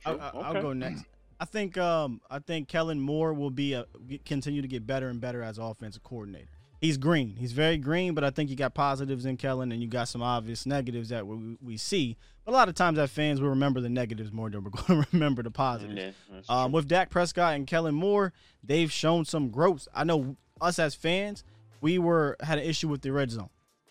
I'll, 0.07 0.21
I'll- 0.21 0.31
I'll 0.45 0.51
Okay. 0.53 0.61
go 0.63 0.73
next. 0.73 1.05
I 1.41 1.45
think 1.45 1.77
um 1.77 2.21
I 2.31 2.39
think 2.39 2.69
Kellen 2.69 3.01
Moore 3.01 3.33
will 3.35 3.51
be 3.51 3.73
a 3.73 3.85
continue 4.25 4.63
to 4.63 4.69
get 4.69 4.87
better 4.87 5.09
and 5.09 5.21
better 5.21 5.43
as 5.43 5.59
offensive 5.59 6.03
coordinator. 6.05 6.49
He's 6.81 6.97
green. 6.97 7.37
He's 7.37 7.53
very 7.53 7.77
green, 7.77 8.15
but 8.15 8.25
I 8.25 8.31
think 8.31 8.51
you 8.51 8.57
got 8.57 8.75
positives 8.75 9.25
in 9.27 9.37
Kellen 9.37 9.73
and 9.73 9.81
you 9.83 9.89
got 9.89 10.09
some 10.09 10.23
obvious 10.23 10.67
negatives 10.67 11.09
that 11.11 11.27
we, 11.27 11.57
we 11.61 11.77
see. 11.77 12.17
But 12.45 12.53
a 12.53 12.55
lot 12.57 12.69
of 12.69 12.75
times, 12.75 12.97
that 12.97 13.11
fans 13.11 13.41
will 13.41 13.51
remember 13.51 13.81
the 13.81 13.89
negatives 13.89 14.33
more 14.33 14.49
than 14.51 14.65
we're 14.65 14.71
going 14.87 15.03
to 15.03 15.09
remember 15.13 15.43
the 15.43 15.51
positives. 15.51 16.15
Yeah, 16.31 16.41
Um, 16.49 16.73
with 16.73 16.89
Dak 16.89 17.11
Prescott 17.11 17.55
and 17.55 17.67
Kellen 17.67 17.95
Moore, 17.95 18.33
they've 18.63 18.91
shown 18.91 19.25
some 19.25 19.51
growth. 19.51 19.87
I 19.95 20.05
know 20.05 20.37
us 20.61 20.79
as 20.79 20.95
fans, 20.95 21.45
we 21.81 21.99
were 21.99 22.37
had 22.41 22.59
an 22.59 22.65
issue 22.65 22.89
with 22.89 23.03
the 23.03 23.13
red 23.13 23.31
zone. 23.31 23.51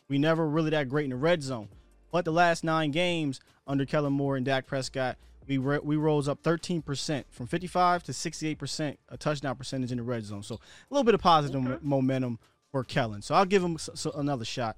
We 0.10 0.18
never 0.18 0.48
really 0.48 0.72
that 0.72 0.90
great 0.90 1.04
in 1.06 1.10
the 1.12 1.16
red 1.18 1.44
zone. 1.44 1.70
But 2.12 2.26
the 2.26 2.32
last 2.32 2.64
nine 2.64 2.92
games 2.92 3.40
under 3.68 3.86
Kellen 3.86 4.14
Moore 4.14 4.38
and 4.38 4.46
Dak 4.46 4.66
Prescott, 4.66 5.18
we 5.48 5.58
re- 5.58 5.80
we 5.84 5.96
rose 5.98 6.28
up 6.28 6.42
13% 6.44 7.24
from 7.30 7.48
55 7.48 8.04
to 8.04 8.12
68% 8.12 8.98
a 9.10 9.18
touchdown 9.18 9.56
percentage 9.56 9.92
in 9.92 9.98
the 9.98 10.04
red 10.04 10.26
zone. 10.26 10.44
So 10.44 10.56
a 10.56 10.60
little 10.90 11.04
bit 11.04 11.16
of 11.16 11.22
positive 11.22 11.62
mo- 11.62 11.80
momentum 11.82 12.40
for 12.78 12.84
Kellen. 12.84 13.22
So 13.22 13.34
I'll 13.34 13.46
give 13.46 13.64
him 13.64 13.74
s- 13.76 13.90
s- 13.94 14.06
another 14.16 14.46
shot. 14.46 14.78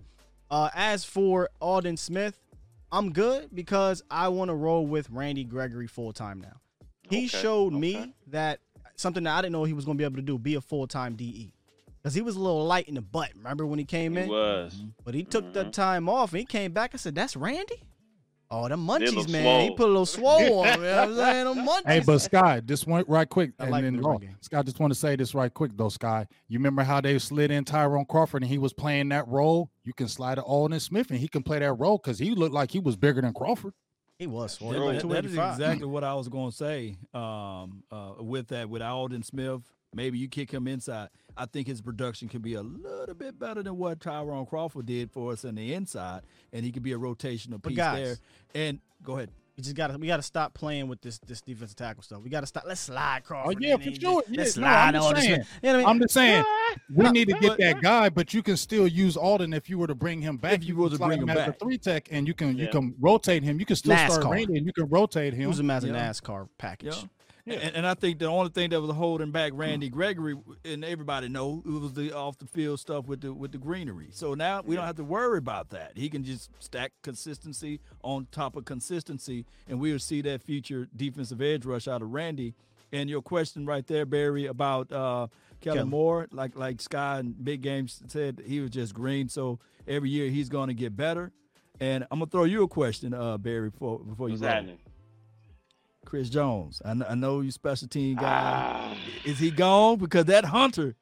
Uh, 0.50 0.70
as 0.74 1.04
for 1.04 1.50
Aldon 1.62 1.98
Smith, 1.98 2.40
I'm 2.92 3.12
good 3.12 3.50
because 3.54 4.02
I 4.10 4.30
want 4.30 4.50
to 4.50 4.56
roll 4.56 4.88
with 4.88 5.10
Randy 5.10 5.44
Gregory 5.44 5.86
full 5.88 6.14
time 6.14 6.40
now. 6.42 6.62
He 7.10 7.18
Okay, 7.26 7.28
showed 7.28 7.74
me 7.74 8.14
that 8.28 8.60
something 8.96 9.24
that 9.24 9.38
I 9.38 9.42
didn't 9.42 9.52
know 9.54 9.64
he 9.66 9.74
was 9.74 9.84
going 9.86 9.98
to 9.98 10.02
be 10.02 10.06
able 10.06 10.16
to 10.16 10.22
do, 10.22 10.38
be 10.38 10.56
a 10.56 10.62
full 10.62 10.88
time 10.88 11.16
DE. 11.16 11.54
Because 12.02 12.14
he 12.14 12.22
was 12.22 12.38
a 12.38 12.40
little 12.40 12.66
light 12.66 12.88
in 12.88 12.96
the 12.96 13.02
butt. 13.02 13.32
Remember 13.36 13.66
when 13.66 13.78
he 13.80 13.86
came 13.86 14.16
He 14.16 14.22
in? 14.22 14.30
was. 14.30 14.82
But 15.04 15.14
he 15.14 15.24
took 15.24 15.52
that 15.54 15.74
time 15.74 16.08
off 16.08 16.32
and 16.32 16.40
he 16.40 16.46
came 16.46 16.72
back 16.72 16.94
and 16.94 17.02
said, 17.02 17.14
That's 17.16 17.36
Randy? 17.36 17.84
Oh, 18.52 18.68
the 18.68 18.76
munchies, 18.76 19.14
look 19.14 19.30
man. 19.30 19.62
He 19.70 19.76
put 19.76 19.86
a 19.86 19.88
little 19.88 20.06
swole 20.08 20.62
on 20.62 20.68
him. 20.68 20.82
You 20.82 20.88
know 20.88 21.04
I'm 21.04 21.16
saying? 21.16 21.46
Them 21.56 21.68
munchies. 21.68 21.82
Hey, 21.86 22.00
but 22.00 22.18
Sky, 22.20 22.60
just 22.62 22.88
one 22.88 23.04
right 23.08 23.30
quick, 23.30 23.52
I 23.60 23.64
and 23.64 23.72
like 23.72 23.84
then 23.84 23.98
the 23.98 24.08
oh, 24.08 24.18
game. 24.18 24.36
Sky, 24.42 24.64
just 24.64 24.80
want 24.80 24.92
to 24.92 24.98
say 25.00 25.16
this 25.16 25.36
right 25.36 25.54
quick 25.54 25.72
though, 25.76 25.90
Sky. 25.90 26.26
You 26.48 26.58
remember 26.58 26.82
how 26.84 27.00
they 27.00 27.20
slid 27.20 27.52
in 27.52 27.64
Tyrone 27.64 28.06
Crawford 28.06 28.42
and 28.42 28.50
he 28.52 28.58
was 28.58 28.74
playing 28.74 29.10
that 29.10 29.28
role? 29.28 29.70
You 29.84 29.94
can 29.94 30.08
slide 30.08 30.40
it 30.40 30.44
Aldon 30.46 30.80
Smith 30.80 31.12
and 31.12 31.20
he 31.20 31.28
can 31.28 31.44
play 31.44 31.60
that 31.60 31.74
role 31.74 31.98
because 32.00 32.18
he 32.18 32.32
looked 32.32 32.54
like 32.54 32.72
he 32.72 32.80
was 32.80 32.96
bigger 32.96 33.22
than 33.22 33.34
Crawford. 33.34 33.74
he 34.18 34.26
was. 34.28 34.58
That- 34.58 34.66
He 34.66 34.80
was 34.80 35.02
that- 35.04 35.10
that 35.10 35.26
is 35.26 35.34
exactly 35.34 35.86
what 35.88 36.04
I 36.04 36.16
was 36.16 36.28
going 36.28 36.50
to 36.50 36.56
say. 36.58 36.98
Um, 37.14 37.84
uh, 37.92 38.14
with 38.20 38.48
that, 38.48 38.68
with 38.70 38.82
Aldon 38.82 39.22
Smith, 39.24 39.62
maybe 39.94 40.18
you 40.18 40.28
kick 40.28 40.52
him 40.52 40.68
inside. 40.68 41.10
I 41.38 41.46
think 41.46 41.68
his 41.68 41.82
production 41.82 42.28
can 42.28 42.42
be 42.42 42.56
a 42.56 42.62
little 42.62 43.16
bit 43.16 43.40
better 43.40 43.64
than 43.64 43.78
what 43.78 44.00
Tyrone 44.02 44.46
Crawford 44.46 44.86
did 44.86 45.12
for 45.12 45.32
us 45.32 45.46
in 45.46 45.56
the 45.56 45.74
inside, 45.74 46.22
and 46.52 46.66
he 46.66 46.72
could 46.72 46.84
be 46.84 46.92
a 46.94 46.98
rotational 46.98 47.64
piece 47.64 47.78
guys- 47.78 48.20
there. 48.54 48.66
And 48.68 48.80
go 49.04 49.18
ahead. 49.18 49.32
We 49.58 49.64
just 49.64 49.76
gotta 49.76 49.98
we 49.98 50.08
gotta 50.08 50.24
stop 50.24 50.54
playing 50.54 50.88
with 50.88 51.02
this 51.02 51.20
this 51.20 51.42
defensive 51.42 51.76
tackle 51.76 52.02
stuff. 52.02 52.22
We 52.22 52.30
gotta 52.30 52.46
stop. 52.46 52.64
Let's 52.66 52.80
slide 52.80 53.26
Crawford. 53.26 53.58
Oh, 53.58 53.60
yeah, 53.60 53.74
in 53.74 53.82
for 53.82 53.88
and 53.90 54.02
sure. 54.02 54.22
just- 54.22 54.30
Yeah, 54.32 54.38
Let's 54.42 54.56
no, 54.56 54.62
slide 54.62 54.96
I'm 54.96 55.02
just 55.16 55.16
saying. 55.26 55.32
You 55.32 55.36
know 55.36 55.44
what 55.62 55.74
I 55.74 55.78
mean? 55.80 55.88
I'm 55.88 56.00
just 56.00 56.14
saying 56.14 56.44
we 56.96 57.10
need 57.12 57.28
to 57.28 57.34
get 57.40 57.58
that 57.58 57.82
guy, 57.82 58.08
but 58.08 58.34
you 58.34 58.42
can 58.42 58.56
still 58.56 58.88
use 58.88 59.18
Aldon 59.18 59.52
if 59.52 59.70
you 59.70 59.78
were 59.78 59.88
to 59.88 59.96
bring 59.96 60.22
him 60.22 60.38
back. 60.38 60.54
If 60.54 60.64
you 60.64 60.78
were 60.78 60.90
to 60.90 60.98
bring 60.98 61.22
him 61.22 61.30
as 61.30 61.36
a 61.36 61.52
back. 61.52 61.60
three 61.60 61.78
tech, 61.78 62.08
and 62.10 62.26
you 62.26 62.34
can 62.34 62.58
you 62.58 62.70
can 62.70 62.96
rotate 63.02 63.44
him. 63.44 63.60
You 63.60 63.66
can 63.66 63.76
still 63.76 63.98
start 63.98 64.24
NASCAR. 64.24 64.32
Randy, 64.32 64.58
and 64.60 64.66
you 64.66 64.72
can 64.72 64.88
rotate 64.88 65.34
him. 65.34 65.50
Use 65.50 65.60
him 65.60 65.70
as 65.72 65.84
a 65.84 65.88
Yeah. 65.88 66.10
NASCAR 66.10 66.48
package. 66.58 67.06
Yeah. 67.50 67.60
And, 67.62 67.76
and 67.78 67.88
I 67.88 67.94
think 67.94 68.20
the 68.20 68.26
only 68.26 68.50
thing 68.52 68.70
that 68.70 68.82
was 68.82 68.92
holding 68.96 69.32
back. 69.32 69.54
Randy 69.56 69.90
Gregory, 69.90 70.36
and 70.64 70.86
everybody 70.86 71.30
know, 71.30 71.64
it 71.66 71.70
was 71.70 71.94
the 71.94 72.16
off 72.16 72.38
the 72.38 72.46
field 72.46 72.80
stuff 72.80 73.08
with 73.08 73.22
the 73.22 73.34
with 73.34 73.52
the 73.52 73.58
greenery. 73.58 74.10
So 74.12 74.34
now 74.34 74.62
we 74.64 74.76
don't 74.76 74.86
have 74.86 74.98
to 74.98 75.04
worry 75.04 75.38
about 75.38 75.70
that. 75.70 75.94
He 75.96 76.10
can 76.10 76.24
just 76.24 76.50
stack 76.60 76.92
consistency 77.02 77.80
on 78.04 78.28
top 78.32 78.56
of 78.56 78.66
consistency, 78.66 79.46
and 79.68 79.80
we'll 79.80 80.00
see 80.00 80.22
that 80.22 80.42
future 80.42 80.88
defensive 80.96 81.42
edge 81.42 81.66
rush 81.66 81.88
out 81.88 82.02
of 82.02 82.12
Randy. 82.12 82.56
And 82.92 83.10
your 83.10 83.22
question 83.22 83.66
right 83.66 83.86
there, 83.86 84.06
Barry, 84.06 84.48
about 84.48 84.92
uh, 84.92 85.28
Kellen 85.62 85.78
Kellen. 85.78 85.90
Moore, 85.90 86.28
like 86.32 86.58
like 86.58 86.82
Sky 86.82 87.20
and 87.20 87.44
Big 87.44 87.62
Games 87.62 88.02
said, 88.08 88.42
he 88.46 88.60
was 88.62 88.72
just 88.72 88.94
green. 88.94 89.30
So 89.30 89.60
every 89.88 90.10
year 90.10 90.30
he's 90.30 90.50
going 90.50 90.70
to 90.70 90.74
get 90.74 90.96
better. 90.96 91.32
And 91.80 92.04
I'm 92.12 92.20
gonna 92.20 92.30
throw 92.30 92.44
you 92.44 92.64
a 92.64 92.68
question, 92.68 93.14
uh, 93.14 93.38
Barry, 93.38 93.70
before 93.70 94.00
before 94.00 94.28
you 94.28 94.34
What's 94.34 94.44
happening? 94.46 94.80
Chris 96.10 96.30
Jones. 96.30 96.82
I, 96.84 96.92
I 97.08 97.16
know 97.16 97.42
you 97.42 97.52
special 97.52 97.88
team 97.88 98.16
guy. 98.16 98.24
Ah, 98.26 98.98
Is 99.24 99.38
he 99.40 99.52
gone? 99.52 99.98
Because 99.98 100.26
that 100.26 100.44
Hunter, 100.46 100.96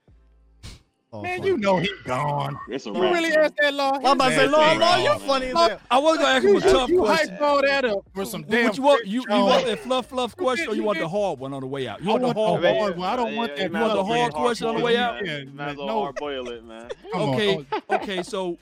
Oh, 1.14 1.22
Man, 1.22 1.38
fuck. 1.38 1.48
you 1.48 1.58
know 1.58 1.78
he's 1.78 1.90
gone. 2.04 2.60
it's 2.70 2.86
a 2.86 2.90
You 2.90 3.02
wrap. 3.02 3.14
really 3.14 3.32
asked 3.34 3.54
that 3.62 3.74
law? 3.74 3.94
I'm 3.96 4.06
about 4.08 4.28
to 4.28 4.36
say, 4.36 4.42
His 4.44 4.52
Lord, 4.52 4.64
ass 4.68 4.80
Lord, 4.80 4.92
ain't 4.92 5.04
you 5.04 5.08
gone. 5.10 5.20
funny 5.28 5.46
as 5.48 5.54
hell. 5.54 5.80
I 5.90 5.98
was 6.00 6.18
gonna 6.18 6.28
ask 6.30 6.44
him 6.44 6.50
You, 6.52 6.58
a 6.58 6.62
tough 6.62 6.90
you 6.90 6.98
question. 7.00 7.36
hyped 7.38 7.42
all 7.42 7.62
that 7.62 7.86
up 7.86 7.98
for 8.14 8.26
some 8.26 8.44
damn. 8.44 8.66
What 8.66 8.78
you 8.78 8.84
want? 8.84 9.08
You, 9.08 9.22
you 9.22 9.26
want 9.30 9.66
that 9.68 9.80
fluff 9.80 10.08
fluff 10.08 10.36
question, 10.36 10.66
did- 10.66 10.72
or 10.74 10.76
you 10.76 10.82
you 10.82 10.86
want 10.86 11.00
the 11.00 11.08
hard 11.08 11.40
one 11.40 11.54
on 11.54 11.62
the 11.62 11.68
way 11.68 11.88
out? 11.88 12.04
You 12.04 12.10
I 12.10 12.12
want 12.12 12.22
the 12.24 12.28
want 12.28 12.36
the 12.36 12.42
hard 12.44 12.64
hard 12.66 12.76
one? 12.76 12.90
one. 12.92 13.00
Well, 13.00 13.10
I 13.10 13.16
don't 13.16 13.36
want 13.38 13.56
that. 13.56 13.72
You 13.72 13.78
You 13.78 13.82
want 13.82 13.94
the 13.94 14.04
hard 14.04 14.34
question 14.34 14.68
on 14.68 14.76
the 14.76 14.84
way 14.84 14.98
out? 14.98 15.26
Yeah, 15.26 15.44
Might 15.46 15.70
as 15.70 15.78
no. 15.78 15.88
hard 15.88 16.16
boil 16.16 16.50
it, 16.50 16.66
man. 16.66 16.90
Okay, 17.16 17.66
okay. 17.90 18.24
So, 18.24 18.58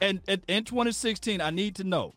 and, 0.00 0.20
and 0.26 0.42
in 0.48 0.64
2016, 0.64 1.40
I 1.40 1.50
need 1.50 1.76
to 1.76 1.84
know: 1.84 2.14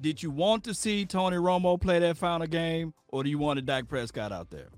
Did 0.00 0.22
you 0.22 0.30
want 0.30 0.64
to 0.64 0.74
see 0.74 1.06
Tony 1.06 1.36
Romo 1.36 1.80
play 1.80 1.98
that 2.00 2.16
final 2.16 2.46
game, 2.46 2.92
or 3.08 3.24
do 3.24 3.30
you 3.30 3.38
want 3.38 3.64
Dak 3.64 3.88
Prescott 3.88 4.30
out 4.32 4.50
there? 4.50 4.68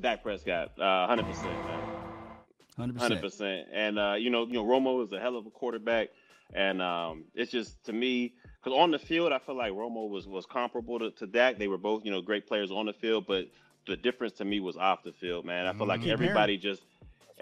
Dak 0.00 0.22
Prescott, 0.22 0.78
uh, 0.78 1.06
hundred 1.06 1.26
percent, 1.26 1.52
man. 1.64 1.80
Hundred 2.98 3.20
percent. 3.20 3.68
And 3.72 3.98
uh, 3.98 4.14
you 4.18 4.30
know, 4.30 4.46
you 4.46 4.54
know, 4.54 4.64
Romo 4.64 5.04
is 5.04 5.12
a 5.12 5.20
hell 5.20 5.36
of 5.36 5.44
a 5.46 5.50
quarterback, 5.50 6.08
and 6.54 6.80
um, 6.80 7.24
it's 7.34 7.50
just 7.52 7.84
to 7.84 7.92
me 7.92 8.32
because 8.62 8.76
on 8.78 8.90
the 8.90 8.98
field, 8.98 9.32
I 9.32 9.38
feel 9.38 9.56
like 9.56 9.72
Romo 9.72 10.08
was 10.08 10.26
was 10.26 10.46
comparable 10.46 10.98
to, 10.98 11.10
to 11.10 11.26
Dak. 11.26 11.58
They 11.58 11.68
were 11.68 11.78
both, 11.78 12.04
you 12.06 12.10
know, 12.10 12.22
great 12.22 12.46
players 12.46 12.70
on 12.70 12.86
the 12.86 12.94
field, 12.94 13.26
but 13.28 13.48
the 13.86 13.96
difference 13.96 14.32
to 14.34 14.44
me 14.46 14.60
was 14.60 14.76
off 14.78 15.02
the 15.04 15.12
field, 15.12 15.44
man. 15.44 15.66
I 15.66 15.72
feel 15.74 15.86
like 15.86 16.02
Mhm. 16.02 16.12
everybody 16.12 16.56
just 16.56 16.82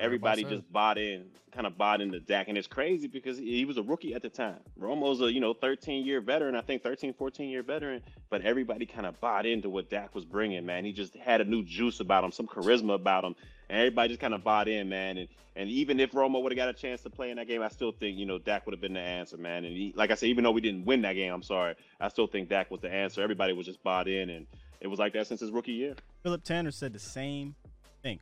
everybody 0.00 0.44
just 0.44 0.70
bought 0.72 0.98
in, 0.98 1.26
kind 1.52 1.66
of 1.66 1.76
bought 1.76 2.00
into 2.00 2.18
Dak, 2.20 2.48
and 2.48 2.56
it's 2.56 2.66
crazy 2.66 3.06
because 3.06 3.38
he 3.38 3.64
was 3.64 3.76
a 3.76 3.82
rookie 3.82 4.14
at 4.14 4.22
the 4.22 4.28
time. 4.28 4.58
Romo's 4.80 5.20
a 5.20 5.30
you 5.30 5.40
know 5.40 5.52
13 5.52 6.04
year 6.04 6.20
veteran, 6.20 6.56
I 6.56 6.62
think 6.62 6.82
13, 6.82 7.12
14 7.14 7.48
year 7.48 7.62
veteran, 7.62 8.02
but 8.30 8.42
everybody 8.42 8.86
kind 8.86 9.06
of 9.06 9.20
bought 9.20 9.46
into 9.46 9.68
what 9.68 9.90
Dak 9.90 10.14
was 10.14 10.24
bringing, 10.24 10.64
man. 10.64 10.84
He 10.84 10.92
just 10.92 11.14
had 11.16 11.40
a 11.40 11.44
new 11.44 11.62
juice 11.62 12.00
about 12.00 12.24
him, 12.24 12.32
some 12.32 12.46
charisma 12.46 12.94
about 12.94 13.24
him, 13.24 13.36
and 13.68 13.78
everybody 13.78 14.08
just 14.08 14.20
kind 14.20 14.34
of 14.34 14.42
bought 14.42 14.68
in, 14.68 14.88
man. 14.88 15.18
And 15.18 15.28
and 15.56 15.68
even 15.68 16.00
if 16.00 16.12
Romo 16.12 16.42
would 16.42 16.52
have 16.52 16.56
got 16.56 16.68
a 16.68 16.72
chance 16.72 17.02
to 17.02 17.10
play 17.10 17.30
in 17.30 17.36
that 17.36 17.48
game, 17.48 17.62
I 17.62 17.68
still 17.68 17.92
think 17.92 18.18
you 18.18 18.26
know 18.26 18.38
Dak 18.38 18.66
would 18.66 18.72
have 18.72 18.80
been 18.80 18.94
the 18.94 19.00
answer, 19.00 19.36
man. 19.36 19.64
And 19.64 19.76
he, 19.76 19.92
like 19.94 20.10
I 20.10 20.14
said, 20.14 20.30
even 20.30 20.44
though 20.44 20.52
we 20.52 20.60
didn't 20.60 20.84
win 20.86 21.02
that 21.02 21.14
game, 21.14 21.32
I'm 21.32 21.42
sorry, 21.42 21.74
I 22.00 22.08
still 22.08 22.26
think 22.26 22.48
Dak 22.48 22.70
was 22.70 22.80
the 22.80 22.90
answer. 22.90 23.22
Everybody 23.22 23.52
was 23.52 23.66
just 23.66 23.82
bought 23.82 24.08
in, 24.08 24.30
and 24.30 24.46
it 24.80 24.86
was 24.86 24.98
like 24.98 25.12
that 25.12 25.26
since 25.26 25.40
his 25.40 25.50
rookie 25.50 25.72
year. 25.72 25.94
Philip 26.22 26.44
Tanner 26.44 26.70
said 26.70 26.92
the 26.92 26.98
same 26.98 27.54
thing. 28.02 28.20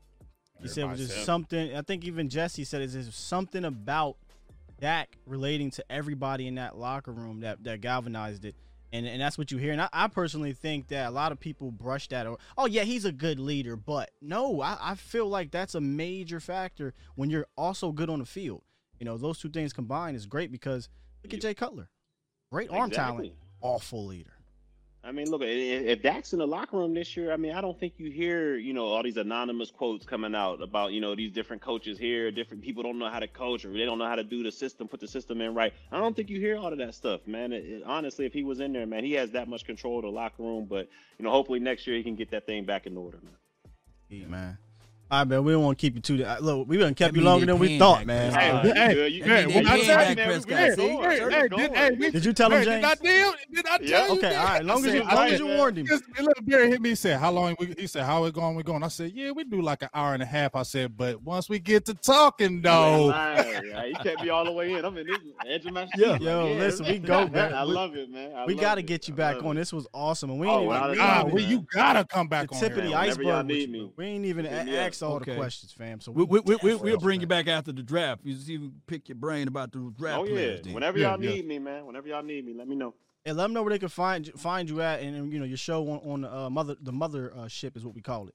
He 0.60 0.68
said 0.68 0.84
it 0.84 0.88
was 0.88 0.98
just 1.00 1.14
said- 1.14 1.24
something. 1.24 1.74
I 1.76 1.82
think 1.82 2.04
even 2.04 2.28
Jesse 2.28 2.64
said 2.64 2.82
it's 2.82 2.94
just 2.94 3.28
something 3.28 3.64
about 3.64 4.16
Dak 4.80 5.16
relating 5.26 5.70
to 5.72 5.84
everybody 5.90 6.46
in 6.46 6.56
that 6.56 6.76
locker 6.76 7.12
room 7.12 7.40
that 7.40 7.64
that 7.64 7.80
galvanized 7.80 8.44
it. 8.44 8.54
And, 8.90 9.06
and 9.06 9.20
that's 9.20 9.36
what 9.36 9.50
you 9.50 9.58
hear. 9.58 9.72
And 9.72 9.82
I, 9.82 9.88
I 9.92 10.08
personally 10.08 10.54
think 10.54 10.88
that 10.88 11.08
a 11.08 11.10
lot 11.10 11.30
of 11.30 11.38
people 11.38 11.70
brush 11.70 12.08
that 12.08 12.26
or 12.26 12.38
oh 12.56 12.66
yeah, 12.66 12.84
he's 12.84 13.04
a 13.04 13.12
good 13.12 13.38
leader. 13.38 13.76
But 13.76 14.10
no, 14.22 14.62
I, 14.62 14.78
I 14.80 14.94
feel 14.94 15.28
like 15.28 15.50
that's 15.50 15.74
a 15.74 15.80
major 15.80 16.40
factor 16.40 16.94
when 17.14 17.28
you're 17.28 17.46
also 17.56 17.92
good 17.92 18.08
on 18.08 18.20
the 18.20 18.24
field. 18.24 18.62
You 18.98 19.04
know, 19.04 19.18
those 19.18 19.38
two 19.38 19.50
things 19.50 19.72
combined 19.72 20.16
is 20.16 20.26
great 20.26 20.50
because 20.50 20.88
look 21.22 21.34
at 21.34 21.40
Jay 21.40 21.54
Cutler. 21.54 21.90
Great 22.50 22.70
arm 22.70 22.90
talent, 22.90 23.34
awful 23.60 24.06
leader. 24.06 24.37
I 25.08 25.12
mean, 25.12 25.30
look, 25.30 25.40
if 25.42 26.02
Dak's 26.02 26.34
in 26.34 26.38
the 26.38 26.46
locker 26.46 26.76
room 26.76 26.92
this 26.92 27.16
year, 27.16 27.32
I 27.32 27.38
mean, 27.38 27.52
I 27.52 27.62
don't 27.62 27.80
think 27.80 27.94
you 27.96 28.10
hear, 28.10 28.56
you 28.56 28.74
know, 28.74 28.84
all 28.88 29.02
these 29.02 29.16
anonymous 29.16 29.70
quotes 29.70 30.04
coming 30.04 30.34
out 30.34 30.60
about, 30.60 30.92
you 30.92 31.00
know, 31.00 31.14
these 31.14 31.32
different 31.32 31.62
coaches 31.62 31.98
here, 31.98 32.30
different 32.30 32.62
people 32.62 32.82
don't 32.82 32.98
know 32.98 33.08
how 33.08 33.18
to 33.18 33.26
coach 33.26 33.64
or 33.64 33.72
they 33.72 33.86
don't 33.86 33.98
know 33.98 34.04
how 34.06 34.16
to 34.16 34.22
do 34.24 34.42
the 34.42 34.52
system, 34.52 34.86
put 34.86 35.00
the 35.00 35.08
system 35.08 35.40
in 35.40 35.54
right. 35.54 35.72
I 35.90 35.98
don't 35.98 36.14
think 36.14 36.28
you 36.28 36.38
hear 36.38 36.58
all 36.58 36.70
of 36.70 36.76
that 36.78 36.94
stuff, 36.94 37.26
man. 37.26 37.54
It, 37.54 37.64
it- 37.64 37.82
honestly, 37.86 38.26
if 38.26 38.34
he 38.34 38.42
was 38.44 38.60
in 38.60 38.74
there, 38.74 38.84
man, 38.86 39.02
he 39.02 39.14
has 39.14 39.30
that 39.30 39.48
much 39.48 39.64
control 39.64 39.96
of 39.96 40.02
the 40.02 40.10
locker 40.10 40.42
room. 40.42 40.66
But, 40.68 40.88
you 41.18 41.24
know, 41.24 41.30
hopefully 41.30 41.58
next 41.58 41.86
year 41.86 41.96
he 41.96 42.02
can 42.02 42.14
get 42.14 42.30
that 42.32 42.44
thing 42.44 42.66
back 42.66 42.86
in 42.86 42.94
order, 42.94 43.18
man. 43.22 43.32
Yeah, 44.10 44.26
man. 44.26 44.58
All 45.10 45.20
right, 45.20 45.28
man. 45.28 45.42
We 45.42 45.52
don't 45.52 45.62
want 45.64 45.78
to 45.78 45.80
keep 45.80 45.94
you 45.94 46.02
too. 46.02 46.22
uh, 46.22 46.36
Look, 46.40 46.68
we 46.68 46.76
done 46.76 46.94
kept 46.94 47.14
That 47.14 47.20
you 47.20 47.24
longer 47.24 47.46
than 47.46 47.58
we 47.58 47.78
thought, 47.78 48.04
man. 48.04 48.30
Hey, 48.30 48.70
hey, 48.74 49.08
you 49.08 49.24
hey, 49.24 49.44
good. 49.46 49.54
when 49.54 49.64
Yeah, 49.64 49.72
I 49.72 49.76
yeah, 49.76 49.84
said- 49.84 50.16
man, 50.16 50.28
we- 50.28 50.32
Prescott, 50.34 50.50
we're 50.58 50.70
see? 50.76 50.76
going, 50.76 51.02
Hey, 51.10 51.18
hey, 51.18 51.48
did, 51.48 51.76
hey, 51.76 51.90
we, 51.98 52.10
Did 52.10 52.24
you 52.26 52.32
tell 52.34 52.52
him, 52.52 52.62
James? 52.64 52.82
Did 52.82 52.84
I 52.84 52.94
deal? 52.96 53.34
Did 53.54 53.66
I 53.66 53.78
Yeah. 53.80 54.06
you? 54.06 54.12
Okay, 54.12 54.20
that? 54.20 54.36
all 54.36 54.44
right. 54.44 54.64
Long 54.66 54.76
I 54.76 54.78
as 54.80 54.84
said- 54.84 54.94
you, 54.94 55.02
I 55.08 55.14
long 55.14 55.24
as 55.24 55.30
said- 55.30 55.40
you 55.40 55.46
warned 55.46 55.78
him. 55.78 55.84
Because 55.84 56.02
little 56.18 56.32
Barry 56.42 56.68
hit 56.70 56.82
me. 56.82 56.88
He 56.90 56.94
said, 56.94 57.18
"How 57.18 57.30
long?" 57.30 57.56
We, 57.58 57.74
he 57.78 57.86
said, 57.86 58.04
"How 58.04 58.22
it 58.24 58.34
going? 58.34 58.54
We 58.54 58.62
going?" 58.62 58.82
I 58.82 58.88
said, 58.88 59.12
"Yeah, 59.14 59.30
we 59.30 59.44
do 59.44 59.62
like 59.62 59.80
an 59.82 59.88
hour 59.94 60.12
and 60.12 60.22
a 60.22 60.26
half." 60.26 60.54
I 60.54 60.62
said, 60.62 60.94
"But 60.96 61.22
once 61.22 61.48
we 61.48 61.58
get 61.58 61.86
to 61.86 61.94
talking, 61.94 62.60
though, 62.60 63.08
Yeah, 63.08 63.86
he 63.86 63.94
kept 63.94 64.22
me 64.22 64.28
all 64.28 64.44
the 64.44 64.52
way 64.52 64.74
in. 64.74 64.84
I'm 64.84 64.96
in 64.98 65.06
this 65.06 65.18
edge 65.46 65.64
of 65.64 65.72
my 65.72 65.84
seat. 65.94 65.94
Yeah. 65.96 66.18
Yo, 66.18 66.52
listen, 66.52 66.86
we 66.86 66.98
go, 66.98 67.26
man. 67.32 67.54
I 67.54 67.62
love 67.62 67.96
it, 67.96 68.10
man. 68.10 68.44
We 68.46 68.54
got 68.56 68.74
to 68.74 68.82
get 68.82 69.08
you 69.08 69.14
back 69.14 69.42
on. 69.42 69.56
This 69.56 69.72
was 69.72 69.86
awesome, 69.94 70.28
and 70.30 70.38
we 70.38 70.46
Oh, 70.48 70.60
ain't 70.60 70.62
even, 70.64 70.68
without 70.68 70.88
a 70.88 70.92
we 70.92 70.96
doubt, 70.98 71.06
ain't 71.08 71.16
God, 71.16 71.26
even 71.28 71.34
we, 71.34 71.42
you 71.54 71.66
gotta 71.72 72.04
come 72.04 72.28
back 72.28 72.52
on 72.52 72.60
tip 72.60 72.74
here. 72.74 72.82
of 72.84 72.90
the 72.90 72.94
iceberg. 72.94 73.26
y'all 73.26 73.36
with 73.38 73.46
need 73.46 73.62
you. 73.62 73.68
me. 73.68 73.92
We 73.96 74.04
ain't 74.06 74.24
even 74.26 74.44
Yeah. 74.44 74.84
A- 75.02 75.04
asked 75.06 75.10
all 75.10 75.16
Okay. 75.16 75.32
the 75.32 75.36
questions, 75.38 75.72
fam. 75.72 76.00
So 76.00 76.12
We, 76.12 76.24
we, 76.24 76.40
we, 76.40 76.40
we, 76.40 76.54
definitely- 76.56 76.90
we'll 76.90 77.00
bring 77.00 77.20
you 77.20 77.26
back 77.26 77.46
after 77.48 77.72
the 77.72 77.82
draft. 77.82 78.22
You 78.24 78.34
just 78.34 78.48
even 78.50 78.72
pick 78.86 79.08
your 79.08 79.16
brain 79.16 79.48
about 79.48 79.72
the 79.72 79.92
draft 79.96 80.18
Oh 80.20 80.24
yeah. 80.24 80.56
then. 80.62 80.74
Whenever 80.74 80.98
Yeah, 80.98 81.10
y'all 81.14 81.24
yeah. 81.24 81.30
need 81.30 81.46
me, 81.46 81.58
man. 81.58 81.86
Whenever 81.86 82.08
y'all 82.08 82.22
need 82.22 82.44
me, 82.46 82.54
let 82.54 82.68
me 82.68 82.76
know. 82.76 82.94
And 83.26 83.36
let 83.36 83.44
them 83.44 83.52
know 83.52 83.62
where 83.62 83.70
they 83.70 83.78
can 83.78 83.88
find 83.88 84.30
find 84.38 84.70
you 84.70 84.80
at, 84.80 85.00
and, 85.00 85.14
and, 85.14 85.32
you 85.32 85.38
know 85.38 85.44
your 85.44 85.56
show 85.58 85.86
on, 85.90 85.98
on 86.22 86.24
uh, 86.24 86.48
mother 86.48 86.76
the 86.80 86.92
mother 86.92 87.32
uh, 87.36 87.48
ship 87.48 87.76
is 87.76 87.84
what 87.84 87.94
we 87.94 88.00
call 88.00 88.28
it. 88.28 88.34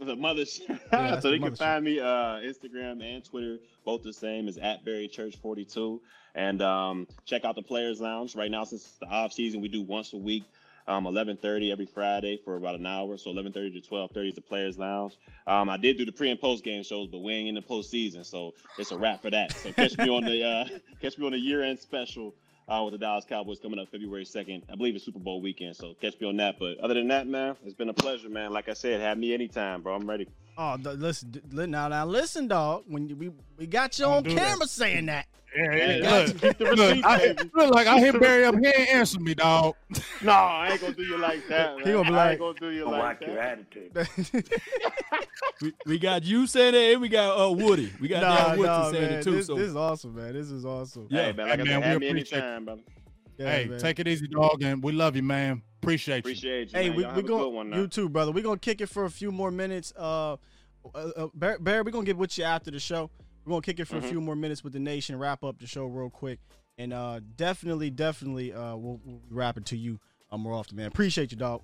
the 0.00 0.16
mother's. 0.16 0.60
that's 0.90 1.22
so 1.22 1.30
the 1.30 1.36
they 1.36 1.38
can 1.44 1.54
find 1.56 1.84
me 1.84 2.00
uh, 2.00 2.40
Instagram 2.40 3.02
and 3.04 3.22
Twitter, 3.24 3.58
both 3.84 4.02
the 4.02 4.12
same 4.12 4.48
as 4.48 4.56
at 4.58 4.84
Barry 4.84 5.06
Church 5.08 5.36
42. 5.42 6.00
And 6.34 6.62
um, 6.62 7.06
check 7.26 7.44
out 7.44 7.56
the 7.56 7.62
Players 7.62 8.00
Lounge. 8.00 8.34
Right 8.34 8.50
now, 8.50 8.64
since 8.64 8.82
it's 8.86 8.98
the 8.98 9.06
off 9.06 9.32
season, 9.34 9.60
we 9.60 9.68
do 9.68 9.82
once 9.82 10.14
a 10.14 10.16
week, 10.16 10.44
um, 10.86 11.04
11:30 11.04 11.70
every 11.70 11.86
Friday 11.86 12.40
for 12.44 12.56
about 12.56 12.74
an 12.74 12.86
hour. 12.86 13.16
So 13.16 13.30
11:30 13.30 13.74
to 13.74 13.80
12:30 13.80 14.28
is 14.28 14.34
the 14.34 14.40
Players 14.40 14.78
Lounge. 14.78 15.16
Um, 15.46 15.68
I 15.68 15.76
did 15.76 15.98
do 15.98 16.04
the 16.04 16.12
pre 16.12 16.30
and 16.30 16.40
post 16.40 16.64
game 16.64 16.82
shows, 16.82 17.08
but 17.08 17.18
we 17.18 17.32
ain't 17.32 17.48
in 17.48 17.54
the 17.54 17.62
postseason, 17.62 18.24
so 18.24 18.54
it's 18.78 18.90
a 18.90 18.98
wrap 18.98 19.22
for 19.22 19.30
that. 19.30 19.52
So 19.52 19.72
catch 19.72 19.96
me 19.98 20.08
on 20.08 20.24
the 20.24 20.44
uh, 20.44 20.68
catch 21.00 21.18
me 21.18 21.26
on 21.26 21.32
the 21.32 21.38
year 21.38 21.62
end 21.62 21.78
special 21.78 22.34
uh, 22.68 22.82
with 22.84 22.92
the 22.92 22.98
Dallas 22.98 23.24
Cowboys 23.24 23.58
coming 23.58 23.78
up 23.78 23.88
February 23.88 24.24
2nd. 24.24 24.62
I 24.70 24.76
believe 24.76 24.94
it's 24.94 25.04
Super 25.04 25.18
Bowl 25.18 25.40
weekend, 25.40 25.76
so 25.76 25.94
catch 26.00 26.18
me 26.20 26.28
on 26.28 26.36
that. 26.38 26.58
But 26.58 26.78
other 26.78 26.94
than 26.94 27.08
that, 27.08 27.26
man, 27.26 27.56
it's 27.64 27.74
been 27.74 27.88
a 27.88 27.94
pleasure, 27.94 28.28
man. 28.28 28.52
Like 28.52 28.68
I 28.68 28.72
said, 28.72 29.00
have 29.00 29.18
me 29.18 29.34
anytime, 29.34 29.82
bro. 29.82 29.94
I'm 29.94 30.08
ready. 30.08 30.28
Oh, 30.58 30.76
th- 30.76 30.96
listen, 30.98 31.30
d- 31.30 31.40
now, 31.66 31.88
now, 31.88 32.04
listen, 32.06 32.46
dog. 32.48 32.84
When 32.86 33.08
you, 33.08 33.16
we 33.16 33.30
we 33.58 33.66
got 33.66 33.98
you 33.98 34.04
Don't 34.04 34.16
on 34.18 34.22
do 34.24 34.34
that. 34.34 34.48
camera 34.48 34.66
saying 34.66 35.06
that, 35.06 35.26
Yeah, 35.56 35.74
Yeah, 35.74 35.96
yeah, 35.96 36.10
look, 36.10 36.26
look, 36.28 36.40
keep 36.42 36.58
the 36.58 36.64
look, 36.76 37.04
I, 37.04 37.34
look 37.54 37.74
like 37.74 37.86
I 37.86 37.98
hit 38.00 38.20
Barry 38.20 38.44
up. 38.44 38.54
He 38.58 38.66
ain't 38.66 38.88
answer 38.90 39.18
me, 39.20 39.34
dog. 39.34 39.74
No, 40.22 40.30
I 40.32 40.68
ain't 40.72 40.80
gonna 40.80 40.92
do 40.94 41.02
you 41.02 41.18
like 41.18 41.48
that, 41.48 41.76
man. 41.78 41.78
He 41.86 41.92
gonna 41.92 42.04
be 42.04 42.10
like, 42.10 42.12
I 42.12 42.24
like- 42.24 42.30
ain't 42.32 42.40
gonna 42.40 42.58
do 42.60 42.70
you 42.70 42.86
I 42.86 42.90
like 42.90 43.02
like 43.02 43.20
that. 43.20 43.28
your 43.28 43.38
attitude. 43.40 44.48
We, 45.60 45.72
we 45.86 45.98
got 45.98 46.22
you 46.24 46.46
saying 46.46 46.74
it, 46.74 46.92
and 46.92 47.00
we 47.00 47.08
got 47.08 47.38
uh 47.40 47.50
Woody. 47.52 47.92
We 48.00 48.08
got 48.08 48.22
nah, 48.22 48.36
Darren 48.36 48.58
Woodson 48.58 48.64
nah, 48.66 48.90
saying 48.90 49.02
man. 49.10 49.12
it 49.18 49.22
too. 49.22 49.30
This, 49.32 49.46
so 49.46 49.54
this 49.54 49.68
is 49.68 49.76
awesome, 49.76 50.14
man. 50.14 50.32
This 50.34 50.50
is 50.50 50.64
awesome. 50.64 51.06
Yeah. 51.10 51.22
Hey, 51.26 51.32
man, 51.32 51.48
like 51.48 51.60
Hey, 51.60 51.62
I 51.62 51.64
man, 51.64 51.80
we 51.80 51.86
have 51.86 52.00
me 52.00 52.08
appreciate 52.08 52.38
anytime, 52.38 52.64
brother. 52.66 52.82
Yeah, 53.38 53.50
hey, 53.50 53.66
man. 53.66 53.78
take 53.78 53.98
it 53.98 54.06
easy, 54.08 54.28
dog, 54.28 54.62
and 54.62 54.82
we 54.82 54.92
love 54.92 55.16
you, 55.16 55.22
man. 55.22 55.62
Appreciate 55.82 56.16
you. 56.16 56.20
Appreciate 56.20 56.72
you. 56.72 56.78
Hey, 56.78 56.88
man. 56.88 56.96
we 56.96 57.02
Y'all 57.02 57.12
we 57.12 57.16
have 57.16 57.26
going 57.26 57.54
one 57.54 57.72
you 57.72 57.88
too, 57.88 58.08
brother. 58.08 58.32
We're 58.32 58.44
gonna 58.44 58.58
kick 58.58 58.80
it 58.80 58.88
for 58.88 59.04
a 59.04 59.10
few 59.10 59.32
more 59.32 59.50
minutes. 59.50 59.92
Uh, 59.96 60.36
uh, 60.94 60.98
uh 61.16 61.26
Barry, 61.34 61.58
Barry, 61.58 61.82
we're 61.82 61.90
gonna 61.90 62.04
get 62.04 62.16
with 62.16 62.36
you 62.38 62.44
after 62.44 62.70
the 62.70 62.78
show. 62.78 63.10
We're 63.44 63.50
gonna 63.50 63.62
kick 63.62 63.80
it 63.80 63.86
for 63.86 63.96
Mhm. 63.96 64.04
a 64.04 64.08
few 64.08 64.20
more 64.20 64.36
minutes 64.36 64.62
with 64.62 64.72
the 64.72 64.78
nation. 64.78 65.18
Wrap 65.18 65.42
up 65.42 65.58
the 65.58 65.66
show 65.66 65.86
real 65.86 66.10
quick, 66.10 66.38
and 66.78 66.92
uh, 66.92 67.20
definitely, 67.36 67.90
definitely, 67.90 68.52
uh, 68.52 68.76
we'll, 68.76 69.00
we'll 69.04 69.20
wrap 69.30 69.56
it 69.56 69.66
to 69.66 69.76
you. 69.76 69.98
Um, 70.30 70.42
more 70.42 70.54
often, 70.54 70.76
man. 70.76 70.86
Appreciate 70.86 71.30
you, 71.30 71.36
dog. 71.36 71.62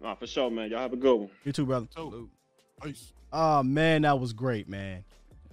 Nah, 0.00 0.14
for 0.14 0.26
sure, 0.26 0.50
man. 0.50 0.70
Y'all 0.70 0.80
have 0.80 0.92
a 0.92 0.96
good 0.96 1.14
one. 1.14 1.30
You 1.44 1.52
too, 1.52 1.66
brother. 1.66 1.86
Salute. 1.92 2.30
Peace. 2.82 3.12
Oh 3.32 3.62
man, 3.62 4.02
that 4.02 4.18
was 4.18 4.32
great, 4.32 4.68
man. 4.68 5.04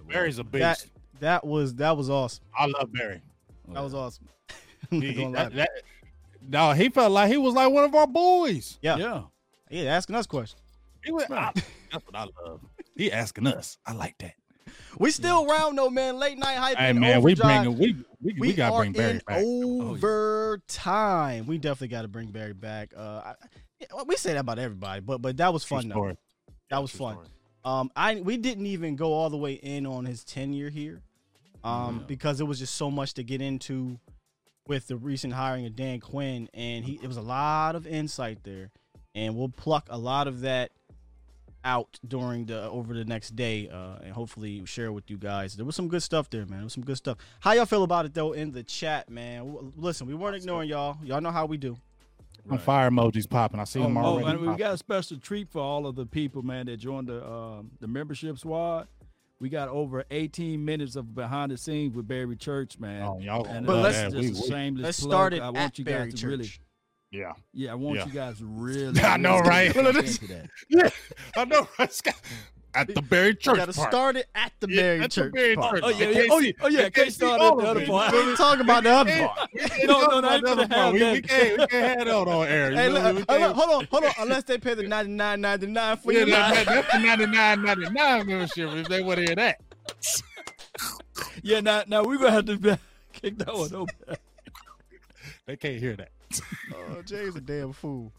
Barry's 0.08 0.38
a 0.38 0.44
beast. 0.44 0.60
That 0.60 0.84
that 1.20 1.46
was 1.46 1.74
that 1.76 1.96
was 1.96 2.10
awesome. 2.10 2.44
I 2.58 2.66
love 2.66 2.92
Barry. 2.92 3.22
That 3.68 3.82
was 3.82 3.94
awesome. 3.94 4.26
I'm 4.92 5.00
He, 5.02 5.06
not 5.08 5.14
he, 5.16 5.22
gonna 5.22 5.28
lie. 5.36 5.42
that, 5.44 5.54
that, 5.54 5.70
no, 6.48 6.72
he 6.72 6.88
felt 6.88 7.12
like 7.12 7.30
he 7.30 7.36
was 7.36 7.54
like 7.54 7.70
one 7.72 7.84
of 7.84 7.94
our 7.94 8.06
boys. 8.06 8.78
yeah. 8.82 8.96
yeah. 8.96 9.22
yeah, 9.70 9.94
asking 9.94 10.16
us 10.16 10.26
questions. 10.26 10.60
He 11.04 11.12
was, 11.12 11.24
I- 11.30 11.52
that's 11.92 12.04
what 12.06 12.14
I 12.16 12.26
love. 12.44 12.60
He 12.96 13.10
asking 13.10 13.46
us. 13.46 13.78
I 13.86 13.92
like 13.92 14.16
that. 14.18 14.34
We 14.98 15.10
still 15.10 15.46
round 15.46 15.78
though, 15.78 15.90
man. 15.90 16.18
Late 16.18 16.36
night 16.38 16.56
hype. 16.56 16.76
Hey 16.76 16.90
and 16.90 17.00
man, 17.00 17.22
we 17.22 17.32
overdrive. 17.32 17.64
bringing 17.64 17.78
we 17.78 18.04
we, 18.34 18.38
we, 18.38 18.52
gotta 18.52 18.74
are 18.74 18.80
bring 18.80 18.92
Barry 18.92 19.10
in 19.12 19.18
back. 19.26 19.42
Oh, 19.42 19.90
overtime. 19.90 21.46
We 21.46 21.58
definitely 21.58 21.88
got 21.88 22.02
to 22.02 22.08
bring 22.08 22.30
Barry 22.30 22.52
back. 22.52 22.92
Uh, 22.96 23.00
I, 23.24 23.34
yeah, 23.80 23.86
we 24.06 24.16
say 24.16 24.32
that 24.34 24.40
about 24.40 24.58
everybody, 24.58 25.00
but 25.00 25.22
but 25.22 25.36
that 25.38 25.52
was 25.52 25.64
True 25.64 25.78
fun 25.78 25.88
though. 25.88 25.94
story. 25.94 26.16
That 26.70 26.82
was 26.82 26.90
True 26.90 26.98
fun. 26.98 27.14
story. 27.14 27.28
Um, 27.64 27.90
I 27.96 28.16
we 28.16 28.36
didn't 28.36 28.66
even 28.66 28.96
go 28.96 29.12
all 29.12 29.30
the 29.30 29.36
way 29.36 29.54
in 29.54 29.86
on 29.86 30.04
his 30.04 30.24
tenure 30.24 30.70
here, 30.70 31.02
um, 31.64 31.96
Yeah. 32.00 32.02
because 32.06 32.40
it 32.40 32.44
was 32.44 32.58
just 32.58 32.74
so 32.74 32.90
much 32.90 33.14
to 33.14 33.22
get 33.24 33.40
into 33.40 33.98
with 34.70 34.86
the 34.86 34.96
recent 34.96 35.32
hiring 35.32 35.66
of 35.66 35.74
Dan 35.74 35.98
Quinn, 35.98 36.48
and 36.54 36.84
he 36.84 36.92
it 37.02 37.08
was 37.08 37.16
a 37.16 37.20
lot 37.22 37.74
of 37.74 37.88
insight 37.88 38.44
there, 38.44 38.70
and 39.16 39.34
we'll 39.36 39.48
pluck 39.48 39.88
a 39.90 39.98
lot 39.98 40.28
of 40.28 40.42
that 40.42 40.70
out 41.64 41.98
during 42.06 42.46
the 42.46 42.62
over 42.70 42.94
the 42.94 43.04
next 43.04 43.34
day, 43.34 43.68
uh, 43.68 43.96
and 44.04 44.12
hopefully 44.12 44.64
share 44.66 44.92
with 44.92 45.10
you 45.10 45.18
guys. 45.18 45.56
There 45.56 45.66
was 45.66 45.74
some 45.74 45.88
good 45.88 46.04
stuff 46.04 46.30
there, 46.30 46.46
man. 46.46 46.58
There 46.58 46.64
was 46.64 46.72
some 46.72 46.84
good 46.84 46.96
stuff. 46.96 47.18
How 47.40 47.50
y'all 47.50 47.66
feel 47.66 47.82
about 47.82 48.04
it 48.06 48.14
though 48.14 48.32
in 48.32 48.52
the 48.52 48.62
chat, 48.62 49.10
man? 49.10 49.72
Listen, 49.76 50.06
we 50.06 50.14
weren't 50.14 50.36
ignoring 50.36 50.68
y'all. 50.68 50.96
Y'all 51.02 51.20
know 51.20 51.32
how 51.32 51.46
we 51.46 51.56
do. 51.56 51.76
Some 52.48 52.58
fire 52.58 52.88
emojis 52.90 53.28
popping. 53.28 53.58
I 53.58 53.64
see 53.64 53.82
them 53.82 53.96
Oh, 53.96 54.02
already. 54.20 54.38
and 54.38 54.50
we 54.52 54.56
got 54.56 54.74
a 54.74 54.78
special 54.78 55.18
treat 55.18 55.50
for 55.50 55.60
all 55.60 55.84
of 55.88 55.96
the 55.96 56.06
people, 56.06 56.42
man, 56.42 56.66
that 56.66 56.76
joined 56.76 57.08
the 57.08 57.28
um, 57.28 57.72
the 57.80 57.88
membership 57.88 58.38
squad. 58.38 58.86
We 59.40 59.48
got 59.48 59.68
over 59.68 60.04
18 60.10 60.62
minutes 60.62 60.96
of 60.96 61.14
behind 61.14 61.50
the 61.50 61.56
scenes 61.56 61.94
with 61.96 62.06
Barry 62.06 62.36
Church, 62.36 62.78
man. 62.78 63.02
Oh, 63.02 63.18
y'all 63.20 63.46
and 63.46 63.66
But 63.66 63.78
uh, 63.78 63.80
let's- 63.80 63.96
that's 63.98 64.14
we- 64.14 64.28
just 64.28 64.40
a 64.40 64.42
we- 64.44 64.48
shameless 64.50 64.84
Let's 64.84 65.00
plug. 65.00 65.10
start 65.10 65.34
it 65.34 65.40
I 65.42 65.46
at 65.48 65.54
want 65.54 65.78
you 65.78 65.84
guys 65.84 65.94
Barry 65.94 66.10
to 66.10 66.16
Church. 66.16 66.30
really, 66.30 66.50
yeah, 67.10 67.32
yeah, 67.54 67.72
I 67.72 67.74
want 67.74 67.96
Yeah. 67.98 68.06
you 68.06 68.12
guys 68.12 68.36
really. 68.42 69.00
I 69.00 69.16
know, 69.16 69.36
really 69.38 69.48
right? 69.48 69.72
get 69.74 69.84
Look 69.84 69.96
at 69.96 70.04
into 70.04 70.26
that. 70.28 70.50
yeah. 70.68 70.90
I 71.36 71.44
know. 71.46 71.66
It's 71.78 72.00
got- 72.02 72.20
At 72.74 72.94
the 72.94 73.02
Barry 73.02 73.28
You 73.28 73.34
Church 73.34 73.56
got 73.56 73.66
to 73.68 73.72
part. 73.72 73.90
start 73.92 74.16
it 74.16 74.26
at 74.34 74.52
the 74.60 74.68
Yeah, 74.70 74.80
Barry 74.82 75.00
at 75.00 75.02
the 75.10 75.14
Church. 75.22 75.32
Barry 75.32 75.56
part. 75.56 75.74
Church. 75.74 75.82
Oh 75.84 75.88
yeah, 75.88 75.98
They 75.98 76.04
oh, 76.06 76.08
yeah. 76.10 76.14
can't 76.14 76.30
Oh, 76.30 76.40
see- 76.40 76.46
yeah, 76.46 76.52
oh, 76.62 76.68
yeah. 76.68 76.76
they 76.76 76.82
Can't 76.82 76.94
can't 76.94 77.12
start 77.12 77.40
all 77.40 77.48
at 77.48 77.56
the 77.56 77.62
of 77.70 77.76
other 77.76 77.86
part. 77.86 78.12
We 78.12 78.18
ain't 78.20 78.36
talking 78.36 78.60
about 78.60 78.82
the 78.84 78.90
other 78.90 79.26
part. 79.26 79.50
No, 79.84 80.06
no, 80.06 80.20
no, 80.20 80.28
I 80.28 80.34
ain't 80.36 80.44
That's 80.44 80.54
gonna 80.54 80.62
the 80.62 80.68
part. 80.74 80.92
we, 80.94 80.98
we 81.12 81.22
can't, 81.22 81.58
we 81.58 81.66
can't 81.66 81.98
have 81.98 82.06
that 82.06 82.08
on 82.08 82.46
air. 82.46 82.70
Hey, 82.70 82.86
know, 82.88 82.92
look, 83.12 83.28
hold 83.28 83.42
on, 83.42 83.54
hold 83.54 83.70
on, 83.70 83.84
hold 83.90 84.04
on. 84.04 84.12
Unless 84.20 84.44
they 84.44 84.58
pay 84.58 84.74
the 84.74 84.84
ninety 84.86 85.10
nine 85.10 85.40
ninety 85.40 85.66
nine 85.66 85.96
for 85.96 86.12
Yeah, 86.12 86.20
you. 86.20 86.26
that, 86.26 86.64
that, 86.64 86.66
that's 86.66 86.92
the 86.92 86.98
99 87.00 87.62
99 87.62 88.26
membership 88.26 88.70
if 88.74 88.88
they 88.88 89.02
want 89.02 89.18
to 89.18 89.24
hear 89.26 89.34
that. 89.36 89.60
Yeah, 91.42 91.60
now, 91.60 91.82
now 91.86 92.04
we're 92.04 92.18
gonna 92.18 92.30
have 92.30 92.46
to 92.46 92.78
kick 93.12 93.38
that 93.38 93.52
one 93.54 93.74
open. 93.74 94.16
They 95.46 95.56
can't 95.56 95.78
hear 95.80 95.96
that. 95.96 96.10
Oh, 96.74 97.02
Jay's 97.02 97.34
a 97.34 97.40
damn 97.40 97.72
fool. 97.72 98.12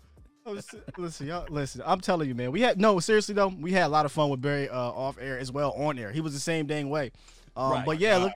Oh, 0.52 0.58
s- 0.58 0.76
listen, 0.98 1.28
y'all. 1.28 1.46
Listen, 1.50 1.82
I'm 1.86 2.02
telling 2.02 2.28
you, 2.28 2.36
man. 2.36 2.52
We 2.52 2.62
had 2.62 2.80
no 2.80 3.00
seriously 3.00 3.34
though. 3.36 3.48
We 3.48 3.72
had 3.72 3.86
a 3.86 3.90
lot 3.90 4.06
of 4.06 4.12
fun 4.12 4.30
with 4.30 4.42
Barry 4.42 4.70
uh, 4.70 4.76
off 4.78 5.18
air 5.20 5.40
as 5.40 5.52
well 5.52 5.72
on 5.74 5.98
air. 5.98 6.12
He 6.12 6.22
was 6.22 6.34
the 6.34 6.40
same 6.40 6.66
dang 6.68 6.90
way. 6.90 7.12
Um, 7.56 7.72
Right. 7.72 7.86
But 7.86 8.00
yeah, 8.00 8.18
look, 8.18 8.34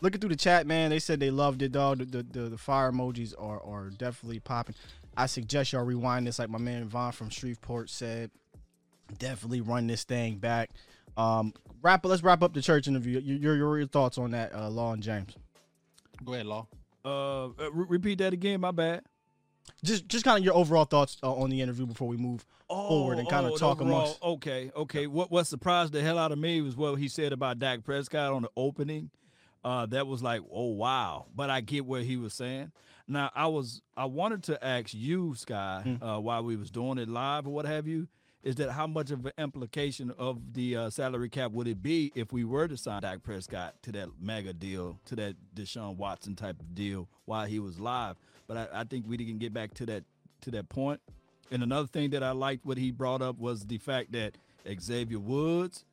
looking 0.00 0.20
through 0.20 0.30
the 0.30 0.36
chat, 0.36 0.66
man. 0.66 0.90
They 0.90 0.98
said 0.98 1.20
they 1.20 1.30
loved 1.30 1.62
it, 1.62 1.72
dog. 1.72 1.98
The 1.98 2.04
the, 2.04 2.22
the, 2.22 2.48
the 2.50 2.58
fire 2.58 2.90
emojis 2.92 3.34
are 3.38 3.62
are 3.62 3.90
definitely 3.90 4.40
popping. 4.40 4.74
I 5.16 5.26
suggest 5.26 5.72
y'all 5.72 5.84
rewind 5.84 6.26
this, 6.26 6.38
like 6.38 6.50
my 6.50 6.58
man 6.58 6.88
Vaughn 6.88 7.12
from 7.12 7.30
Shreveport 7.30 7.88
said. 7.90 8.30
Definitely 9.18 9.60
run 9.60 9.86
this 9.86 10.02
thing 10.04 10.38
back. 10.38 10.70
Um, 11.16 11.52
wrap. 11.82 12.04
Let's 12.04 12.22
wrap 12.22 12.42
up 12.42 12.54
the 12.54 12.62
church 12.62 12.88
interview. 12.88 13.20
Your 13.20 13.54
your, 13.54 13.78
your 13.78 13.86
thoughts 13.86 14.18
on 14.18 14.32
that, 14.32 14.52
uh, 14.54 14.68
Law 14.70 14.92
and 14.94 15.02
James? 15.02 15.36
Go 16.24 16.34
ahead, 16.34 16.46
Law. 16.46 16.66
Uh, 17.04 17.44
uh, 17.48 17.70
repeat 17.70 18.18
that 18.18 18.32
again. 18.32 18.60
My 18.60 18.70
bad. 18.70 19.02
Just 19.82 20.08
just 20.08 20.24
kind 20.24 20.38
of 20.38 20.44
your 20.44 20.54
overall 20.54 20.84
thoughts 20.84 21.16
uh, 21.22 21.32
on 21.34 21.50
the 21.50 21.60
interview 21.60 21.86
before 21.86 22.08
we 22.08 22.16
move 22.16 22.44
forward 22.68 23.18
and 23.18 23.28
kind 23.28 23.46
of 23.46 23.52
oh, 23.52 23.56
talk 23.56 23.80
overall, 23.80 24.00
amongst. 24.02 24.22
Okay, 24.22 24.70
okay. 24.74 25.06
What 25.06 25.30
what 25.30 25.46
surprised 25.46 25.92
the 25.92 26.02
hell 26.02 26.18
out 26.18 26.32
of 26.32 26.38
me 26.38 26.60
was 26.62 26.76
what 26.76 26.94
he 26.96 27.08
said 27.08 27.32
about 27.32 27.58
Dak 27.58 27.84
Prescott 27.84 28.32
on 28.32 28.42
the 28.42 28.50
opening. 28.56 29.10
Uh, 29.64 29.86
that 29.86 30.06
was 30.06 30.22
like, 30.22 30.42
oh 30.52 30.68
wow. 30.72 31.26
But 31.34 31.50
I 31.50 31.60
get 31.60 31.86
what 31.86 32.02
he 32.02 32.16
was 32.16 32.34
saying. 32.34 32.72
Now 33.06 33.30
I 33.34 33.46
was 33.46 33.82
I 33.96 34.06
wanted 34.06 34.42
to 34.44 34.64
ask 34.64 34.92
you, 34.94 35.34
Sky, 35.34 35.82
Hmm. 35.84 36.02
uh, 36.04 36.18
while 36.20 36.42
we 36.44 36.56
was 36.56 36.70
doing 36.70 36.98
it 36.98 37.08
live 37.08 37.46
or 37.46 37.50
what 37.52 37.66
have 37.66 37.86
you, 37.86 38.08
is 38.44 38.56
that 38.56 38.70
how 38.70 38.86
much 38.86 39.10
of 39.10 39.24
an 39.24 39.32
implication 39.38 40.12
of 40.18 40.52
the 40.52 40.76
uh, 40.76 40.90
salary 40.90 41.30
cap 41.30 41.50
would 41.52 41.66
it 41.66 41.82
be 41.82 42.12
if 42.14 42.30
we 42.30 42.44
were 42.44 42.68
to 42.68 42.76
sign 42.76 43.00
Dak 43.02 43.22
Prescott 43.22 43.74
to 43.82 43.92
that 43.92 44.10
mega 44.20 44.52
deal, 44.52 44.98
to 45.06 45.16
that 45.16 45.34
Deshaun 45.56 45.96
Watson 45.96 46.36
type 46.36 46.60
of 46.60 46.74
deal 46.74 47.08
while 47.24 47.46
he 47.46 47.58
was 47.58 47.80
live? 47.80 48.16
But 48.46 48.56
I, 48.58 48.80
I 48.80 48.84
think 48.84 49.06
we 49.08 49.16
didn't 49.16 49.38
get 49.38 49.54
back 49.54 49.72
to 49.74 49.86
that 49.86 50.04
to 50.42 50.50
that 50.52 50.68
point. 50.68 51.00
And 51.50 51.62
another 51.62 51.88
thing 51.88 52.10
that 52.10 52.22
I 52.22 52.32
liked 52.32 52.66
what 52.66 52.76
he 52.76 52.90
brought 52.90 53.22
up 53.22 53.38
was 53.38 53.64
the 53.64 53.78
fact 53.78 54.12
that 54.12 54.36
Xavier 54.80 55.18
Woods, 55.18 55.84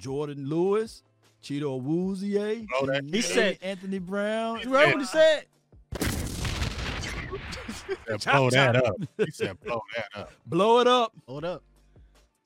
Jourdan 0.00 0.48
Lewis, 0.48 1.02
Chido 1.42 1.80
Awuzie, 1.82 2.66
Oh, 2.74 2.86
that- 2.86 3.04
He 3.04 3.20
said- 3.22 3.58
Anthony 3.60 3.98
Brown. 3.98 4.60
You 4.60 4.70
heard 4.72 4.92
what 4.92 5.00
he 5.00 5.06
said? 5.06 5.46
said, 8.06 8.24
blow 8.24 8.50
that 8.50 8.76
up. 8.76 8.96
He 9.16 9.30
said, 9.32 9.58
blow 9.64 9.82
that 9.96 10.20
up. 10.20 10.32
Blow 10.46 10.78
it 10.80 10.86
up. 10.86 11.12
Hold 11.26 11.44
up. 11.44 11.62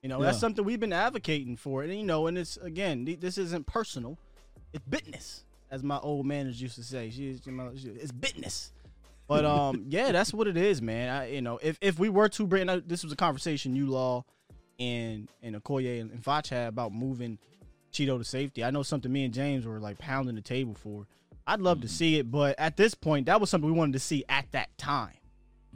You 0.03 0.09
know, 0.09 0.21
that's 0.21 0.39
something 0.41 0.65
we've 0.65 0.81
been 0.81 0.93
advocating 0.93 1.57
for. 1.57 1.83
And, 1.83 1.95
you 1.95 2.03
know, 2.05 2.27
and 2.27 2.37
it's, 2.37 2.57
again, 2.57 3.05
this 3.21 3.39
isn't 3.39 3.67
personal. 3.67 4.19
It's 4.73 4.85
business, 4.85 5.45
as 5.71 5.83
my 5.85 5.99
old 5.99 6.27
managers 6.27 6.61
used 6.61 6.75
to 6.75 6.83
say. 6.83 7.11
She, 7.11 7.35
she, 7.35 7.51
she- 7.77 7.89
it's 7.91 8.11
business. 8.13 8.73
But, 9.29 9.45
um, 9.45 9.85
yeah, 9.89 10.11
that's 10.11 10.35
what 10.35 10.49
it 10.49 10.57
is, 10.57 10.83
man. 10.83 11.09
I, 11.09 11.31
you 11.31 11.41
know, 11.41 11.59
if, 11.63 11.79
if 11.81 11.99
we 12.01 12.09
were 12.09 12.29
to 12.31 12.47
bring, 12.47 12.69
uh, 12.69 12.81
this 12.85 13.05
was 13.05 13.13
a 13.13 13.17
conversation 13.17 13.77
you, 13.77 13.87
Law, 13.87 14.25
and, 14.81 15.29
and 15.43 15.55
Okoye 15.63 16.01
and, 16.01 16.11
and 16.11 16.25
Foch 16.25 16.49
had 16.49 16.69
about 16.69 16.93
moving 16.93 17.39
Chido 17.93 18.19
to 18.19 18.25
safety. 18.25 18.65
I 18.65 18.71
know 18.71 18.83
something 18.83 19.13
me 19.13 19.25
and 19.25 19.33
James 19.33 19.65
were, 19.67 19.79
like, 19.79 19.99
pounding 19.99 20.35
the 20.35 20.41
table 20.43 20.75
for. 20.75 21.07
I'd 21.47 21.61
love 21.61 21.81
to 21.83 21.89
see 21.89 22.19
it, 22.19 22.29
but 22.31 22.59
at 22.59 22.77
this 22.77 22.95
point, 22.95 23.27
that 23.27 23.41
was 23.41 23.51
something 23.51 23.71
we 23.71 23.77
wanted 23.77 23.93
to 23.93 23.99
see 24.01 24.25
at 24.29 24.47
that 24.53 24.77
time. 24.79 25.15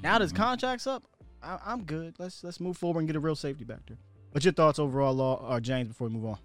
Now 0.02 0.14
that 0.18 0.22
his 0.22 0.32
contract's 0.32 0.86
up, 0.86 1.04
I'm 1.42 1.84
good. 1.84 2.14
Let's 2.18 2.42
let's 2.42 2.58
move 2.60 2.76
forward 2.76 3.00
and 3.00 3.08
get 3.08 3.16
a 3.16 3.20
real 3.20 3.36
safety 3.36 3.64
back 3.64 3.80
there. 3.86 3.96
What's 4.36 4.44
your 4.44 4.52
thoughts 4.52 4.78
overall, 4.78 5.14
Law 5.14 5.46
or 5.48 5.60
James, 5.60 5.88
before 5.88 6.08
we 6.08 6.12
move 6.12 6.26
on? 6.26 6.38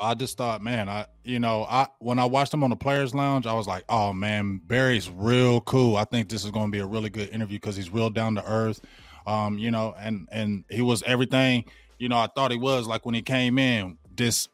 I 0.00 0.14
just 0.14 0.36
thought, 0.36 0.60
man, 0.60 0.88
I 0.88 1.06
you 1.22 1.38
know, 1.38 1.62
I 1.62 1.86
when 2.00 2.18
I 2.18 2.24
watched 2.24 2.52
him 2.52 2.64
on 2.64 2.70
the 2.70 2.76
players 2.76 3.14
lounge, 3.14 3.46
I 3.46 3.52
was 3.52 3.68
like, 3.68 3.84
oh 3.88 4.12
man, 4.12 4.60
Barry's 4.66 5.08
real 5.08 5.60
cool. 5.60 5.96
I 5.96 6.02
think 6.06 6.28
this 6.28 6.44
is 6.44 6.50
going 6.50 6.66
to 6.66 6.72
be 6.72 6.80
a 6.80 6.86
really 6.86 7.10
good 7.10 7.28
interview 7.28 7.58
because 7.58 7.76
he's 7.76 7.88
real 7.88 8.10
down 8.10 8.34
to 8.34 8.44
earth. 8.44 8.80
Um, 9.28 9.58
you 9.58 9.70
know, 9.70 9.94
and 9.96 10.28
and 10.32 10.64
he 10.68 10.82
was 10.82 11.04
everything 11.04 11.66
you 12.00 12.08
know 12.08 12.18
I 12.18 12.26
thought 12.34 12.50
he 12.50 12.58
was. 12.58 12.88
Like 12.88 13.06
when 13.06 13.14
he 13.14 13.22
came 13.22 13.60
in, 13.60 13.96
this 14.16 14.48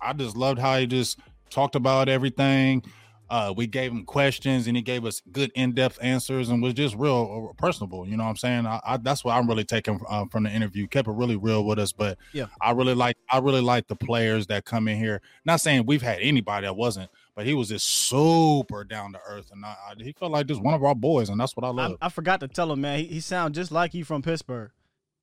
I 0.00 0.12
just 0.12 0.36
loved 0.36 0.58
how 0.58 0.78
he 0.78 0.88
just 0.88 1.20
talked 1.50 1.76
about 1.76 2.08
everything. 2.08 2.82
Uh, 3.30 3.50
we 3.56 3.66
gave 3.66 3.90
him 3.92 4.04
questions 4.04 4.66
and 4.66 4.76
he 4.76 4.82
gave 4.82 5.06
us 5.06 5.22
good 5.32 5.50
in-depth 5.54 5.98
answers 6.02 6.50
and 6.50 6.62
was 6.62 6.74
just 6.74 6.94
real 6.96 7.48
uh, 7.50 7.54
personable. 7.60 8.06
You 8.06 8.18
know 8.18 8.24
what 8.24 8.30
I'm 8.30 8.36
saying? 8.36 8.66
I, 8.66 8.78
I, 8.84 8.96
that's 8.98 9.24
what 9.24 9.32
I'm 9.34 9.48
really 9.48 9.64
taking 9.64 9.98
uh, 10.06 10.26
from 10.30 10.42
the 10.42 10.50
interview. 10.50 10.86
Kept 10.86 11.08
it 11.08 11.12
really 11.12 11.36
real 11.36 11.64
with 11.64 11.78
us, 11.78 11.92
but 11.92 12.18
Yeah. 12.34 12.46
I 12.60 12.72
really 12.72 12.94
like 12.94 13.16
I 13.30 13.38
really 13.38 13.62
like 13.62 13.88
the 13.88 13.96
players 13.96 14.46
that 14.48 14.66
come 14.66 14.86
in 14.86 14.98
here. 14.98 15.22
Not 15.46 15.60
saying 15.62 15.86
we've 15.86 16.02
had 16.02 16.18
anybody 16.20 16.66
that 16.66 16.76
wasn't, 16.76 17.10
but 17.34 17.46
he 17.46 17.54
was 17.54 17.68
just 17.70 17.86
super 17.86 18.84
down 18.84 19.12
to 19.14 19.20
earth, 19.26 19.50
and 19.50 19.64
I, 19.64 19.70
I, 19.90 19.94
he 20.02 20.12
felt 20.12 20.32
like 20.32 20.46
just 20.46 20.60
one 20.62 20.74
of 20.74 20.84
our 20.84 20.94
boys, 20.94 21.30
and 21.30 21.40
that's 21.40 21.56
what 21.56 21.64
I 21.64 21.68
I, 21.68 21.70
love. 21.70 21.96
I 22.02 22.08
forgot 22.10 22.40
to 22.40 22.48
tell 22.48 22.70
him, 22.70 22.82
man. 22.82 22.98
He, 22.98 23.04
he 23.06 23.20
sound 23.20 23.54
just 23.54 23.72
like 23.72 23.92
he 23.92 24.02
from 24.02 24.20
Pittsburgh. 24.20 24.70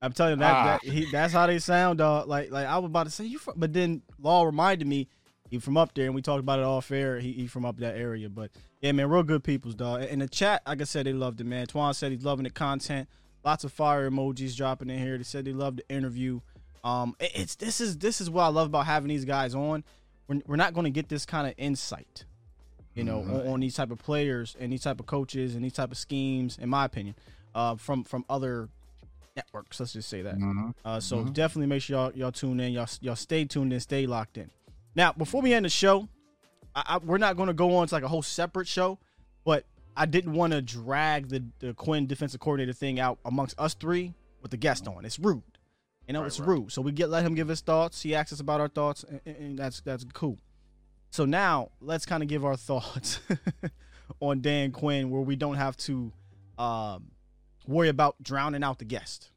I'm 0.02 0.14
telling 0.14 0.32
you 0.34 0.38
that, 0.38 0.54
Ah. 0.56 0.80
that 0.82 0.92
he, 0.92 1.12
that's 1.12 1.34
how 1.34 1.46
they 1.46 1.60
sound, 1.60 2.00
dog. 2.00 2.28
Like 2.28 2.50
like 2.50 2.66
I 2.66 2.78
was 2.80 2.88
about 2.88 3.04
to 3.04 3.12
say 3.12 3.26
you, 3.26 3.38
from, 3.38 3.56
but 3.58 3.72
then 3.74 4.02
Law 4.18 4.44
reminded 4.46 4.88
me 4.88 5.10
he 5.50 5.60
from 5.60 5.78
up 5.78 5.94
there, 5.94 6.06
and 6.06 6.16
we 6.16 6.22
talked 6.22 6.40
about 6.40 6.60
it 6.60 6.66
off 6.66 6.92
air. 6.92 7.20
He, 7.20 7.32
he 7.34 7.48
from 7.48 7.66
up 7.66 7.78
that 7.78 7.96
area, 7.96 8.30
but 8.30 8.52
yeah, 8.82 8.92
man, 8.92 9.10
real 9.10 9.24
good 9.24 9.44
people's 9.44 9.76
dog. 9.76 10.04
In 10.04 10.20
the 10.20 10.28
chat, 10.28 10.62
like 10.68 10.82
I 10.82 10.84
said, 10.86 11.06
they 11.06 11.14
loved 11.14 11.42
it, 11.42 11.46
man. 11.46 11.68
Twan 11.68 11.94
said 11.96 12.12
he's 12.12 12.24
loving 12.24 12.44
the 12.44 12.50
content. 12.50 13.08
Lots 13.44 13.64
of 13.64 13.72
fire 13.72 14.10
emojis 14.10 14.56
dropping 14.56 14.90
in 14.90 15.00
here. 15.00 15.18
They 15.18 15.24
said 15.24 15.46
they 15.46 15.54
loved 15.54 15.80
the 15.80 15.94
interview. 15.96 16.42
Um, 16.84 17.16
it- 17.20 17.32
it's 17.36 17.56
this 17.56 17.82
is 17.82 17.98
this 17.98 18.22
is 18.22 18.30
what 18.30 18.44
I 18.44 18.48
love 18.48 18.68
about 18.68 18.86
having 18.86 19.10
these 19.10 19.26
guys 19.26 19.56
on. 19.56 19.84
We're, 20.28 20.42
we're 20.46 20.56
not 20.56 20.74
going 20.74 20.86
to 20.86 20.92
get 20.92 21.10
this 21.10 21.26
kind 21.26 21.48
of 21.48 21.54
insight 21.58 22.26
you 22.96 23.04
know, 23.04 23.20
on, 23.22 23.48
on 23.48 23.60
these 23.62 23.76
type 23.76 23.92
of 23.92 24.00
players 24.00 24.56
and 24.60 24.74
these 24.74 24.82
type 24.82 25.00
of 25.00 25.06
coaches 25.06 25.56
and 25.56 25.64
these 25.64 25.74
type 25.74 25.92
of 25.92 25.98
schemes, 25.98 26.58
in 26.60 26.68
my 26.70 26.86
opinion, 26.86 27.16
uh, 27.56 27.76
from 27.76 28.04
from 28.04 28.26
other 28.30 28.68
networks. 29.36 29.80
Let's 29.80 29.94
just 29.94 30.10
say 30.10 30.22
that. 30.24 30.38
Mhm. 30.38 30.74
Uh, 30.84 31.00
so 31.00 31.24
definitely 31.24 31.68
make 31.68 31.82
sure 31.82 31.96
y'all 31.98 32.12
y'all 32.14 32.32
tune 32.32 32.60
in. 32.60 32.74
Y'all 32.74 32.88
y'all 33.02 33.16
stay 33.16 33.46
tuned 33.46 33.72
and 33.74 33.82
stay 33.82 34.06
locked 34.06 34.38
in. 34.38 34.50
Now, 34.96 35.14
before 35.14 35.42
we 35.42 35.54
end 35.54 35.66
the 35.66 35.70
show, 35.70 36.08
I, 36.76 36.84
I, 36.88 36.98
we're 36.98 37.18
not 37.18 37.36
going 37.38 37.48
to 37.48 37.54
go 37.54 37.76
on 37.78 37.88
to 37.88 37.94
like 37.96 38.04
a 38.04 38.08
whole 38.08 38.22
separate 38.22 38.68
show, 38.68 39.00
but 39.46 39.66
I 39.96 40.06
didn't 40.06 40.34
want 40.34 40.54
to 40.54 40.62
drag 40.62 41.30
the 41.30 41.44
the 41.60 41.74
Quinn 41.74 42.08
defensive 42.08 42.40
coordinator 42.40 42.74
thing 42.74 43.00
out 43.00 43.20
amongst 43.26 43.60
us 43.60 43.74
three 43.74 44.14
with 44.42 44.52
the 44.52 44.58
guest 44.58 44.88
on. 44.88 45.06
It's 45.06 45.20
rude. 45.20 45.44
You 46.08 46.14
know, 46.14 46.22
Right, 46.22 46.28
it's 46.28 46.40
right. 46.40 46.50
rude. 46.50 46.72
So 46.72 46.82
we 46.82 46.92
get 46.92 47.10
let 47.10 47.24
him 47.24 47.36
give 47.36 47.48
his 47.48 47.62
thoughts. 47.62 48.02
He 48.02 48.16
asks 48.16 48.34
us 48.34 48.40
about 48.40 48.60
our 48.62 48.68
thoughts, 48.68 49.04
and, 49.04 49.22
and- 49.26 49.36
and 49.38 49.60
that's 49.60 49.82
that's 49.82 50.06
cool. 50.14 50.38
So 51.12 51.26
now 51.26 51.70
let's 51.82 52.06
kind 52.06 52.22
of 52.24 52.30
give 52.30 52.46
our 52.46 52.56
thoughts 52.70 53.20
on 54.20 54.42
Dan 54.42 54.72
Quinn, 54.72 55.10
where 55.10 55.22
we 55.22 55.36
don't 55.36 55.56
have 55.56 55.76
to 55.78 56.12
um, 56.58 57.12
worry 57.68 57.90
about 57.90 58.16
drowning 58.24 58.64
out 58.64 58.80
the 58.80 58.86
guest. 58.86 59.32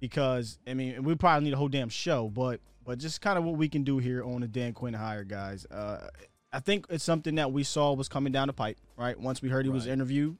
Because 0.00 0.58
I 0.66 0.74
mean, 0.74 1.02
we 1.02 1.14
probably 1.14 1.44
need 1.44 1.54
a 1.54 1.56
whole 1.56 1.68
damn 1.68 1.88
show, 1.88 2.28
but 2.28 2.60
but 2.84 2.98
just 2.98 3.20
kind 3.20 3.38
of 3.38 3.44
what 3.44 3.56
we 3.56 3.68
can 3.68 3.82
do 3.84 3.98
here 3.98 4.22
on 4.22 4.40
the 4.40 4.48
Dan 4.48 4.72
Quinn 4.72 4.94
hire, 4.94 5.24
guys. 5.24 5.66
Uh, 5.66 6.08
I 6.52 6.60
think 6.60 6.86
it's 6.90 7.02
something 7.04 7.34
that 7.36 7.52
we 7.52 7.64
saw 7.64 7.92
was 7.92 8.08
coming 8.08 8.32
down 8.32 8.46
the 8.46 8.52
pipe, 8.52 8.78
right? 8.96 9.18
Once 9.18 9.42
we 9.42 9.48
heard 9.48 9.64
he 9.66 9.70
was 9.70 9.86
interviewed, 9.86 10.36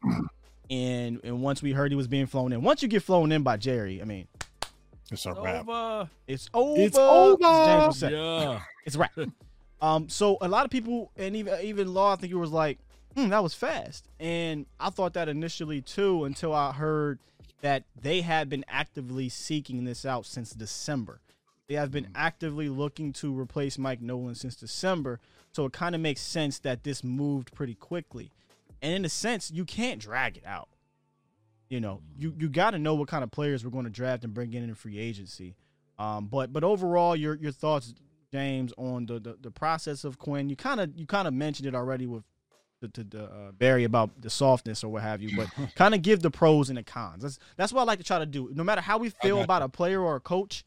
and 0.70 1.20
and 1.24 1.42
once 1.42 1.62
we 1.62 1.72
heard 1.72 1.90
he 1.90 1.96
was 1.96 2.06
being 2.06 2.26
flown 2.26 2.52
in. 2.52 2.62
Once 2.62 2.82
you 2.82 2.88
get 2.88 3.02
flown 3.02 3.32
in 3.32 3.42
by 3.42 3.56
Jerry, 3.56 4.00
I 4.00 4.04
mean, 4.04 4.28
It's 5.10 5.26
a 5.26 5.34
wrap. 5.34 5.68
Over. 5.68 6.08
it's 6.26 6.48
over. 6.54 6.80
It's 6.80 6.98
over. 6.98 7.44
as 7.44 7.66
James 7.66 7.86
would 7.86 7.96
say. 7.96 8.12
Yeah. 8.12 8.60
It's 8.86 8.96
right. 8.96 9.10
um, 9.82 10.08
so 10.08 10.38
a 10.40 10.48
lot 10.48 10.64
of 10.64 10.70
people, 10.70 11.10
and 11.16 11.34
even 11.34 11.58
even 11.62 11.92
Law, 11.92 12.12
I 12.12 12.16
think 12.16 12.32
it 12.32 12.36
was 12.36 12.52
like, 12.52 12.78
hmm, 13.16 13.28
that 13.30 13.42
was 13.42 13.54
fast, 13.54 14.08
and 14.20 14.66
I 14.78 14.90
thought 14.90 15.14
that 15.14 15.28
initially 15.28 15.80
too, 15.80 16.24
until 16.24 16.54
I 16.54 16.72
heard 16.72 17.18
that 17.62 17.84
they 18.00 18.20
had 18.20 18.48
been 18.48 18.64
actively 18.68 19.28
seeking 19.30 19.84
this 19.84 20.04
out 20.04 20.26
since 20.26 20.50
December. 20.50 21.20
They 21.68 21.74
have 21.74 21.90
been 21.90 22.08
actively 22.14 22.68
looking 22.68 23.12
to 23.14 23.38
replace 23.38 23.78
Mike 23.78 24.02
Nolan 24.02 24.34
since 24.34 24.54
December, 24.54 25.20
so 25.52 25.64
it 25.64 25.72
kind 25.72 25.94
of 25.94 26.00
makes 26.00 26.20
sense 26.20 26.58
that 26.60 26.84
this 26.84 27.02
moved 27.02 27.54
pretty 27.54 27.74
quickly. 27.74 28.32
And 28.82 28.92
in 28.92 29.04
a 29.04 29.08
sense, 29.08 29.50
you 29.50 29.64
can't 29.64 30.00
drag 30.00 30.36
it 30.36 30.44
out. 30.44 30.68
You 31.70 31.80
know, 31.80 32.02
you 32.18 32.34
you 32.38 32.48
got 32.50 32.72
to 32.72 32.78
know 32.78 32.94
what 32.94 33.08
kind 33.08 33.24
of 33.24 33.30
players 33.30 33.64
we're 33.64 33.70
going 33.70 33.86
to 33.86 33.90
draft 33.90 34.24
and 34.24 34.34
bring 34.34 34.52
in 34.52 34.62
in 34.62 34.74
free 34.74 34.98
agency. 34.98 35.56
Um, 35.98 36.26
but 36.26 36.52
but 36.52 36.64
overall, 36.64 37.16
your 37.16 37.34
your 37.36 37.52
thoughts, 37.52 37.94
James, 38.30 38.72
on 38.76 39.06
the 39.06 39.18
the, 39.18 39.38
the 39.40 39.50
process 39.50 40.04
of 40.04 40.18
Quinn. 40.18 40.50
You 40.50 40.56
kind 40.56 40.80
of 40.80 40.90
you 40.94 41.06
kind 41.06 41.26
of 41.26 41.32
mentioned 41.32 41.66
it 41.66 41.74
already 41.74 42.06
with 42.06 42.24
to 42.92 43.02
the 43.02 43.24
uh, 43.24 43.52
Barry 43.52 43.84
about 43.84 44.20
the 44.20 44.28
softness 44.28 44.84
or 44.84 44.88
what 44.88 45.02
have 45.02 45.22
you. 45.22 45.34
But 45.36 45.48
kind 45.74 45.94
of 45.94 46.02
give 46.02 46.20
the 46.20 46.30
pros 46.30 46.68
and 46.68 46.76
the 46.76 46.82
cons. 46.82 47.22
That's 47.22 47.38
that's 47.56 47.72
what 47.72 47.80
I 47.80 47.84
like 47.84 47.98
to 47.98 48.04
try 48.04 48.18
to 48.18 48.26
do. 48.26 48.50
No 48.52 48.64
matter 48.64 48.82
how 48.82 48.98
we 48.98 49.08
feel 49.08 49.40
about 49.40 49.62
a 49.62 49.68
player 49.68 50.00
or 50.00 50.16
a 50.16 50.20
coach, 50.20 50.64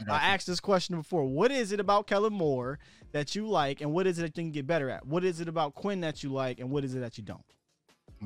I 0.00 0.04
got 0.04 0.20
I 0.20 0.26
you. 0.28 0.34
asked 0.34 0.46
this 0.46 0.60
question 0.60 0.96
before. 0.96 1.24
What 1.24 1.50
is 1.50 1.72
it 1.72 1.80
about 1.80 2.06
Kellen 2.06 2.32
Moore 2.32 2.78
that 3.12 3.34
you 3.34 3.48
like, 3.48 3.80
and 3.80 3.92
what 3.92 4.06
is 4.06 4.18
it 4.18 4.22
that 4.22 4.36
you 4.36 4.44
can 4.44 4.52
get 4.52 4.66
better 4.66 4.90
at? 4.90 5.06
What 5.06 5.24
is 5.24 5.40
it 5.40 5.48
about 5.48 5.74
Quinn 5.74 6.00
that 6.00 6.22
you 6.22 6.32
like, 6.32 6.58
and 6.60 6.70
what 6.70 6.84
is 6.84 6.94
it 6.94 7.00
that 7.00 7.16
you 7.18 7.24
don't? 7.24 7.44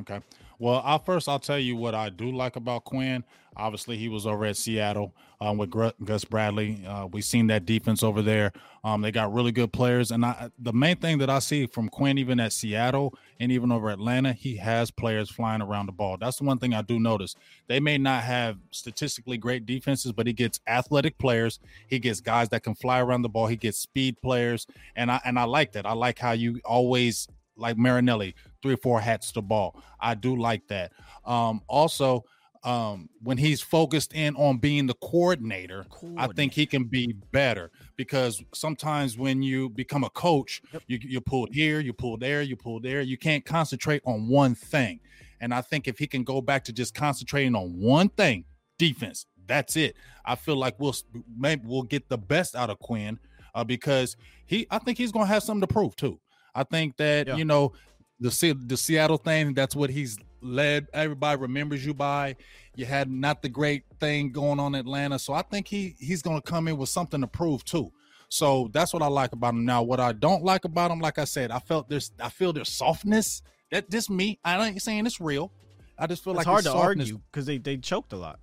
Okay. 0.00 0.20
Well, 0.58 0.82
I'll 0.84 0.98
first 0.98 1.28
I'll 1.28 1.38
tell 1.38 1.58
you 1.58 1.76
what 1.76 1.94
I 1.94 2.08
do 2.10 2.32
like 2.32 2.56
about 2.56 2.84
Quinn. 2.84 3.24
Obviously, 3.56 3.96
he 3.96 4.08
was 4.08 4.26
over 4.26 4.44
at 4.44 4.56
Seattle 4.56 5.12
um, 5.40 5.56
with 5.56 5.70
Gr- 5.70 5.88
Gus 6.04 6.24
Bradley. 6.24 6.84
Uh, 6.86 7.06
we 7.06 7.20
seen 7.20 7.48
that 7.48 7.64
defense 7.64 8.02
over 8.02 8.22
there. 8.22 8.52
Um, 8.84 9.00
they 9.00 9.10
got 9.10 9.32
really 9.32 9.50
good 9.50 9.72
players, 9.72 10.12
and 10.12 10.24
I, 10.24 10.50
the 10.58 10.72
main 10.72 10.96
thing 10.96 11.18
that 11.18 11.30
I 11.30 11.40
see 11.40 11.66
from 11.66 11.88
Quinn, 11.88 12.18
even 12.18 12.38
at 12.38 12.52
Seattle 12.52 13.14
and 13.40 13.50
even 13.50 13.72
over 13.72 13.90
Atlanta, 13.90 14.32
he 14.32 14.56
has 14.56 14.90
players 14.90 15.28
flying 15.30 15.60
around 15.60 15.86
the 15.86 15.92
ball. 15.92 16.16
That's 16.16 16.38
the 16.38 16.44
one 16.44 16.58
thing 16.58 16.74
I 16.74 16.82
do 16.82 17.00
notice. 17.00 17.34
They 17.66 17.80
may 17.80 17.98
not 17.98 18.22
have 18.22 18.58
statistically 18.70 19.38
great 19.38 19.66
defenses, 19.66 20.12
but 20.12 20.26
he 20.26 20.32
gets 20.32 20.60
athletic 20.68 21.18
players. 21.18 21.58
He 21.88 21.98
gets 21.98 22.20
guys 22.20 22.48
that 22.50 22.62
can 22.62 22.74
fly 22.74 23.00
around 23.00 23.22
the 23.22 23.28
ball. 23.28 23.48
He 23.48 23.56
gets 23.56 23.78
speed 23.78 24.20
players, 24.22 24.66
and 24.94 25.10
I 25.10 25.20
and 25.24 25.38
I 25.38 25.44
like 25.44 25.72
that. 25.72 25.86
I 25.86 25.92
like 25.92 26.18
how 26.18 26.32
you 26.32 26.60
always 26.64 27.28
like 27.58 27.76
Marinelli, 27.76 28.34
three 28.62 28.74
or 28.74 28.78
four 28.78 29.00
hats 29.00 29.28
to 29.28 29.34
the 29.34 29.42
ball. 29.42 29.82
I 30.00 30.14
do 30.14 30.36
like 30.36 30.66
that. 30.68 30.92
Um, 31.24 31.60
also, 31.68 32.24
um, 32.64 33.08
when 33.22 33.38
he's 33.38 33.60
focused 33.60 34.14
in 34.14 34.34
on 34.36 34.58
being 34.58 34.86
the 34.86 34.94
coordinator, 34.94 35.86
I 36.16 36.26
think 36.28 36.52
he 36.52 36.66
can 36.66 36.84
be 36.84 37.14
better 37.30 37.70
because 37.96 38.42
sometimes 38.54 39.16
when 39.16 39.42
you 39.42 39.68
become 39.70 40.04
a 40.04 40.10
coach, 40.10 40.62
you 40.86 40.98
you 41.00 41.20
pull 41.20 41.46
here, 41.52 41.80
you 41.80 41.92
pull 41.92 42.16
there, 42.16 42.42
you 42.42 42.56
pull 42.56 42.80
there. 42.80 43.00
You 43.00 43.16
can't 43.16 43.44
concentrate 43.44 44.02
on 44.04 44.28
one 44.28 44.54
thing. 44.54 45.00
And 45.40 45.54
I 45.54 45.60
think 45.60 45.86
if 45.86 45.98
he 45.98 46.06
can 46.06 46.24
go 46.24 46.40
back 46.40 46.64
to 46.64 46.72
just 46.72 46.94
concentrating 46.94 47.54
on 47.54 47.78
one 47.78 48.08
thing, 48.08 48.44
defense, 48.76 49.26
that's 49.46 49.76
it. 49.76 49.96
I 50.24 50.34
feel 50.34 50.56
like 50.56 50.74
we'll 50.78 50.94
maybe 51.36 51.62
we'll 51.64 51.82
get 51.82 52.08
the 52.08 52.18
best 52.18 52.56
out 52.56 52.70
of 52.70 52.78
Quinn 52.80 53.18
uh, 53.54 53.64
because 53.64 54.16
he. 54.46 54.66
I 54.70 54.78
think 54.78 54.98
he's 54.98 55.12
gonna 55.12 55.26
have 55.26 55.42
something 55.42 55.66
to 55.66 55.72
prove 55.72 55.96
too. 55.96 56.20
I 56.58 56.64
think 56.64 56.96
that 56.96 57.28
Yeah. 57.28 57.36
you 57.36 57.44
know 57.44 57.72
the 58.20 58.30
the 58.66 58.76
Seattle 58.76 59.16
thing. 59.16 59.54
That's 59.54 59.76
what 59.76 59.90
he's 59.90 60.18
led. 60.40 60.86
Everybody 60.92 61.40
remembers 61.40 61.84
you 61.86 61.94
by. 61.94 62.36
You 62.74 62.84
had 62.86 63.10
not 63.10 63.42
the 63.42 63.48
great 63.48 63.84
thing 64.00 64.32
going 64.32 64.60
on 64.60 64.74
in 64.74 64.80
Atlanta, 64.80 65.18
so 65.18 65.32
I 65.32 65.42
think 65.42 65.68
he 65.68 65.94
he's 65.98 66.22
going 66.22 66.40
to 66.40 66.42
come 66.42 66.68
in 66.68 66.76
with 66.76 66.88
something 66.88 67.20
to 67.20 67.26
prove 67.26 67.64
too. 67.64 67.92
So 68.28 68.68
that's 68.72 68.92
what 68.92 69.02
I 69.02 69.06
like 69.06 69.32
about 69.32 69.54
him. 69.54 69.64
Now, 69.64 69.82
what 69.82 70.00
I 70.00 70.12
don't 70.12 70.44
like 70.44 70.64
about 70.64 70.90
him, 70.90 71.00
like 71.00 71.18
I 71.18 71.24
said, 71.24 71.50
I 71.50 71.58
felt 71.60 71.88
there's 71.88 72.12
I 72.20 72.28
feel 72.28 72.52
there's 72.52 72.68
softness. 72.70 73.42
That 73.70 73.90
just 73.90 74.10
me. 74.10 74.38
I 74.44 74.66
ain't 74.66 74.82
saying 74.82 75.06
it's 75.06 75.20
real. 75.20 75.52
I 75.98 76.06
just 76.06 76.22
feel 76.24 76.32
like 76.34 76.42
It's 76.42 76.46
like 76.46 76.52
hard 76.52 76.64
to 76.64 76.70
softness 76.70 77.08
argue 77.08 77.20
because 77.30 77.46
they 77.46 77.58
they 77.58 77.76
choked 77.76 78.12
a 78.12 78.16
lot. 78.16 78.38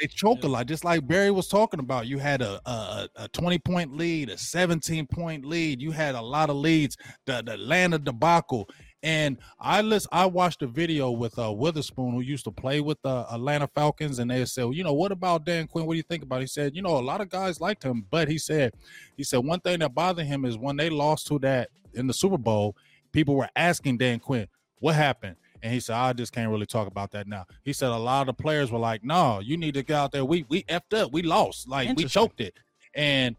They 0.00 0.06
choke 0.06 0.42
a 0.44 0.48
lot, 0.48 0.66
just 0.66 0.84
like 0.84 1.06
Barry 1.06 1.30
was 1.30 1.46
talking 1.46 1.78
about. 1.78 2.06
You 2.06 2.18
had 2.18 2.40
a, 2.40 2.60
a 2.68 3.08
a 3.16 3.28
20 3.28 3.58
point 3.58 3.96
lead, 3.96 4.30
a 4.30 4.38
17 4.38 5.06
point 5.06 5.44
lead. 5.44 5.80
You 5.80 5.90
had 5.90 6.14
a 6.14 6.22
lot 6.22 6.50
of 6.50 6.56
leads. 6.56 6.96
The, 7.26 7.42
the 7.44 7.52
Atlanta 7.52 7.98
debacle, 7.98 8.68
and 9.02 9.38
I 9.58 9.82
list 9.82 10.08
I 10.10 10.26
watched 10.26 10.62
a 10.62 10.66
video 10.66 11.10
with 11.10 11.38
uh, 11.38 11.52
Witherspoon 11.52 12.12
who 12.12 12.20
used 12.20 12.44
to 12.44 12.50
play 12.50 12.80
with 12.80 13.00
the 13.02 13.26
Atlanta 13.30 13.68
Falcons, 13.68 14.18
and 14.18 14.30
they 14.30 14.44
said, 14.46 14.64
well, 14.64 14.74
you 14.74 14.84
know, 14.84 14.94
what 14.94 15.12
about 15.12 15.44
Dan 15.44 15.66
Quinn? 15.66 15.86
What 15.86 15.94
do 15.94 15.98
you 15.98 16.02
think 16.02 16.22
about? 16.22 16.38
It? 16.38 16.42
He 16.42 16.48
said, 16.48 16.74
you 16.74 16.82
know, 16.82 16.96
a 16.96 17.00
lot 17.00 17.20
of 17.20 17.28
guys 17.28 17.60
liked 17.60 17.82
him, 17.82 18.06
but 18.10 18.28
he 18.28 18.38
said, 18.38 18.72
he 19.16 19.24
said 19.24 19.38
one 19.38 19.60
thing 19.60 19.80
that 19.80 19.94
bothered 19.94 20.26
him 20.26 20.44
is 20.44 20.56
when 20.56 20.76
they 20.76 20.90
lost 20.90 21.26
to 21.28 21.38
that 21.40 21.68
in 21.94 22.06
the 22.06 22.14
Super 22.14 22.38
Bowl, 22.38 22.76
people 23.12 23.36
were 23.36 23.48
asking 23.56 23.98
Dan 23.98 24.18
Quinn, 24.18 24.48
what 24.78 24.94
happened? 24.94 25.36
And 25.62 25.72
he 25.72 25.80
said, 25.80 25.96
I 25.96 26.12
just 26.12 26.32
can't 26.32 26.50
really 26.50 26.66
talk 26.66 26.86
about 26.86 27.10
that 27.12 27.26
now. 27.26 27.46
He 27.64 27.72
said 27.72 27.90
a 27.90 27.96
lot 27.96 28.22
of 28.22 28.36
the 28.36 28.42
players 28.42 28.70
were 28.70 28.78
like, 28.78 29.04
No, 29.04 29.40
you 29.40 29.56
need 29.56 29.74
to 29.74 29.82
get 29.82 29.96
out 29.96 30.12
there. 30.12 30.24
We 30.24 30.44
we 30.48 30.62
effed 30.64 30.94
up. 30.94 31.12
We 31.12 31.22
lost. 31.22 31.68
Like 31.68 31.96
we 31.96 32.04
choked 32.04 32.40
it. 32.40 32.54
And 32.94 33.36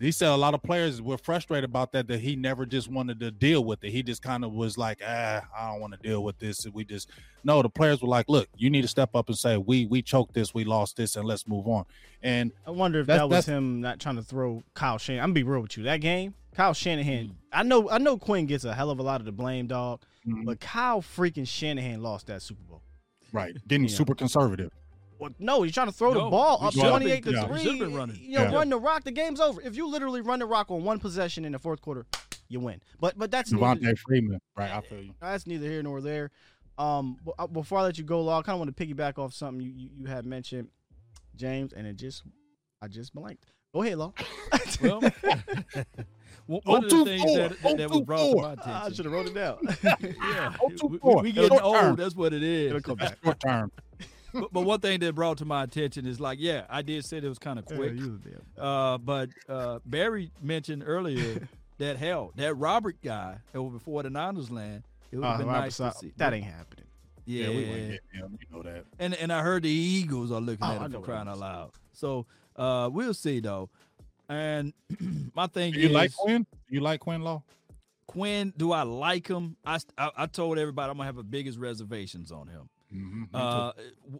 he 0.00 0.10
said 0.10 0.28
a 0.28 0.36
lot 0.36 0.54
of 0.54 0.62
players 0.62 1.00
were 1.00 1.16
frustrated 1.16 1.64
about 1.64 1.92
that, 1.92 2.08
that 2.08 2.20
he 2.20 2.36
never 2.36 2.66
just 2.66 2.90
wanted 2.90 3.20
to 3.20 3.30
deal 3.30 3.64
with 3.64 3.82
it. 3.84 3.90
He 3.90 4.02
just 4.02 4.22
kind 4.22 4.44
of 4.44 4.52
was 4.52 4.76
like, 4.76 5.00
ah, 5.06 5.42
I 5.56 5.70
don't 5.70 5.80
want 5.80 5.94
to 5.94 5.98
deal 6.06 6.22
with 6.24 6.38
this. 6.38 6.66
We 6.72 6.84
just 6.84 7.10
no, 7.44 7.62
the 7.62 7.68
players 7.68 8.02
were 8.02 8.08
like, 8.08 8.28
Look, 8.28 8.48
you 8.56 8.70
need 8.70 8.82
to 8.82 8.88
step 8.88 9.14
up 9.14 9.28
and 9.28 9.38
say, 9.38 9.56
We 9.56 9.86
we 9.86 10.02
choked 10.02 10.34
this, 10.34 10.52
we 10.52 10.64
lost 10.64 10.96
this, 10.96 11.16
and 11.16 11.26
let's 11.26 11.46
move 11.46 11.66
on. 11.66 11.84
And 12.22 12.52
I 12.66 12.70
wonder 12.70 13.00
if 13.00 13.06
that 13.06 13.28
was 13.28 13.46
him 13.46 13.80
not 13.80 14.00
trying 14.00 14.16
to 14.16 14.22
throw 14.22 14.62
Kyle 14.74 14.98
Shanahan. 14.98 15.22
I'm 15.22 15.30
gonna 15.30 15.34
be 15.34 15.42
real 15.42 15.60
with 15.60 15.76
you. 15.76 15.84
That 15.84 16.00
game, 16.00 16.34
Kyle 16.54 16.74
Shanahan. 16.74 17.26
Mm. 17.26 17.34
I 17.52 17.62
know, 17.62 17.90
I 17.90 17.98
know 17.98 18.16
Quinn 18.16 18.46
gets 18.46 18.64
a 18.64 18.74
hell 18.74 18.90
of 18.90 18.98
a 18.98 19.02
lot 19.02 19.20
of 19.20 19.26
the 19.26 19.32
blame, 19.32 19.66
dog. 19.66 20.02
Mhm. 20.26 20.44
But 20.46 20.60
Kyle 20.60 21.02
freaking 21.02 21.46
Shanahan 21.46 22.02
lost 22.02 22.26
that 22.28 22.42
Super 22.42 22.62
Bowl. 22.62 22.82
right, 23.32 23.56
getting 23.68 23.88
Yeah. 23.88 23.94
super 23.94 24.14
conservative. 24.14 24.70
Well, 25.18 25.30
no, 25.38 25.62
he's 25.62 25.72
trying 25.72 25.86
to 25.86 25.92
throw 25.92 26.12
the 26.14 26.20
ball 26.30 26.58
up 26.64 26.72
should've 26.74 26.88
twenty 26.90 27.10
eight 27.10 27.24
been- 27.24 27.34
to 27.34 27.46
three. 27.46 27.62
should've 27.62 27.92
running. 27.94 28.16
You 28.20 28.38
know, 28.38 28.42
Yeah. 28.44 28.52
run 28.54 28.68
the 28.68 28.78
rock. 28.78 29.04
The 29.04 29.12
game's 29.12 29.40
over. 29.40 29.60
If 29.62 29.76
you 29.76 29.88
literally 29.88 30.20
run 30.20 30.38
the 30.40 30.46
rock 30.46 30.70
on 30.70 30.82
one 30.84 30.98
possession 30.98 31.44
in 31.44 31.52
the 31.52 31.58
fourth 31.58 31.80
quarter, 31.82 32.06
you 32.48 32.60
win. 32.60 32.80
But 33.00 33.16
but 33.18 33.30
that's 33.30 33.52
neither, 33.52 33.80
Devonta 33.80 33.98
Freeman. 33.98 34.40
Right, 34.56 34.70
I 34.70 34.80
feel 34.80 35.00
you. 35.02 35.14
that's 35.20 35.46
neither 35.46 35.68
here 35.68 35.82
nor 35.82 36.00
there. 36.00 36.30
Um, 36.76 37.18
uh, 37.38 37.46
before 37.46 37.78
I 37.78 37.82
let 37.82 37.98
you 37.98 38.04
go, 38.04 38.20
Law, 38.22 38.40
I 38.40 38.42
kind 38.42 38.54
of 38.54 38.58
want 38.66 38.76
to 38.76 38.86
piggyback 38.86 39.18
off 39.18 39.32
something 39.32 39.60
you, 39.64 39.70
you 39.72 39.90
you 39.94 40.06
had 40.06 40.26
mentioned, 40.26 40.68
James, 41.36 41.72
and 41.72 41.86
it 41.86 41.94
just 41.96 42.24
I 42.82 42.88
just 42.88 43.14
blanked. 43.14 43.46
Go 43.72 43.82
ahead, 43.82 43.98
Law. 43.98 44.12
Well, 44.82 45.00
one 46.46 46.60
one 46.64 46.84
of 46.84 46.90
the 46.90 46.96
Oh, 46.96 46.98
two, 47.00 47.04
things 47.04 47.22
four. 47.22 47.38
that, 47.38 47.62
that, 47.62 47.76
that 47.78 47.90
Oh, 47.90 47.98
was 47.98 48.00
brought 48.02 48.18
to 48.26 48.32
four. 48.32 48.42
my 48.42 48.56
I 48.84 48.92
should 48.92 49.04
have 49.04 49.14
wrote 49.14 49.26
it 49.26 49.34
down. 49.34 49.58
Yeah, 50.02 50.54
Oh, 50.62 50.68
two, 50.70 50.86
we, 50.88 50.98
four. 50.98 51.22
we 51.22 51.32
getting 51.32 51.50
Short 51.58 51.62
term. 51.74 51.86
old. 51.90 51.98
That's 51.98 52.14
what 52.14 52.32
it 52.34 52.42
is. 52.42 52.70
It'll 52.70 52.80
come 52.82 52.96
back. 52.98 53.16
Short 53.24 53.40
term. 53.40 53.72
but, 54.32 54.52
but 54.52 54.62
one 54.62 54.80
thing 54.80 55.00
that 55.00 55.14
brought 55.14 55.38
to 55.38 55.44
my 55.44 55.62
attention 55.62 56.06
is 56.06 56.20
like, 56.20 56.38
yeah, 56.40 56.64
I 56.68 56.82
did 56.82 57.04
say 57.04 57.18
it 57.18 57.24
was 57.24 57.38
kind 57.38 57.58
of 57.58 57.64
quick. 57.66 57.96
damn- 57.96 58.20
Uh, 58.58 58.98
but 58.98 59.30
uh, 59.48 59.78
Barry 59.86 60.30
mentioned 60.42 60.82
earlier 60.86 61.48
that 61.78 61.96
hell, 61.96 62.32
that 62.36 62.54
Robert 62.54 62.96
guy 63.02 63.38
over 63.54 63.70
before 63.78 64.02
the 64.02 64.10
Niners 64.10 64.50
land, 64.50 64.84
it 65.12 65.16
would 65.16 65.24
have 65.24 65.34
Uh, 65.36 65.38
been 65.38 65.46
Robert 65.46 65.60
nice 65.60 65.76
to 65.78 65.92
see. 65.92 66.12
that 66.16 66.32
ain't 66.32 66.44
happening. 66.44 66.84
Yeah, 67.26 67.44
Yeah, 67.44 67.50
we 67.50 67.56
wouldn't 67.64 67.90
get 67.90 68.00
him. 68.12 68.38
You 68.40 68.46
know 68.56 68.62
that. 68.64 68.84
and 68.98 69.14
and 69.14 69.32
I 69.32 69.40
heard 69.42 69.62
the 69.62 69.70
Eagles 69.70 70.30
are 70.30 70.40
looking 70.42 70.66
Oh, 70.66 70.72
at 70.72 70.82
him 70.82 70.92
for 70.92 71.00
crying 71.00 71.26
out 71.26 71.38
loud. 71.38 71.70
So 71.94 72.26
uh, 72.56 72.90
we'll 72.92 73.14
see 73.14 73.40
though. 73.40 73.70
And 74.28 74.72
my 75.34 75.46
thing 75.46 75.72
Do 75.72 75.80
you 75.80 75.88
is, 75.88 75.92
like 75.92 76.14
Quinn? 76.14 76.46
You 76.68 76.80
like 76.80 77.00
Quinn 77.00 77.22
Law? 77.22 77.42
Quinn, 78.06 78.52
do 78.56 78.72
I 78.72 78.82
like 78.82 79.28
him? 79.28 79.56
I, 79.64 79.78
I 79.98 80.10
I 80.18 80.26
told 80.26 80.58
everybody 80.58 80.90
I'm 80.90 80.96
gonna 80.96 81.06
have 81.06 81.16
the 81.16 81.22
biggest 81.22 81.58
reservations 81.58 82.30
on 82.30 82.48
him. 82.48 82.68
Mm-hmm. 82.94 83.24
Uh, 83.34 83.72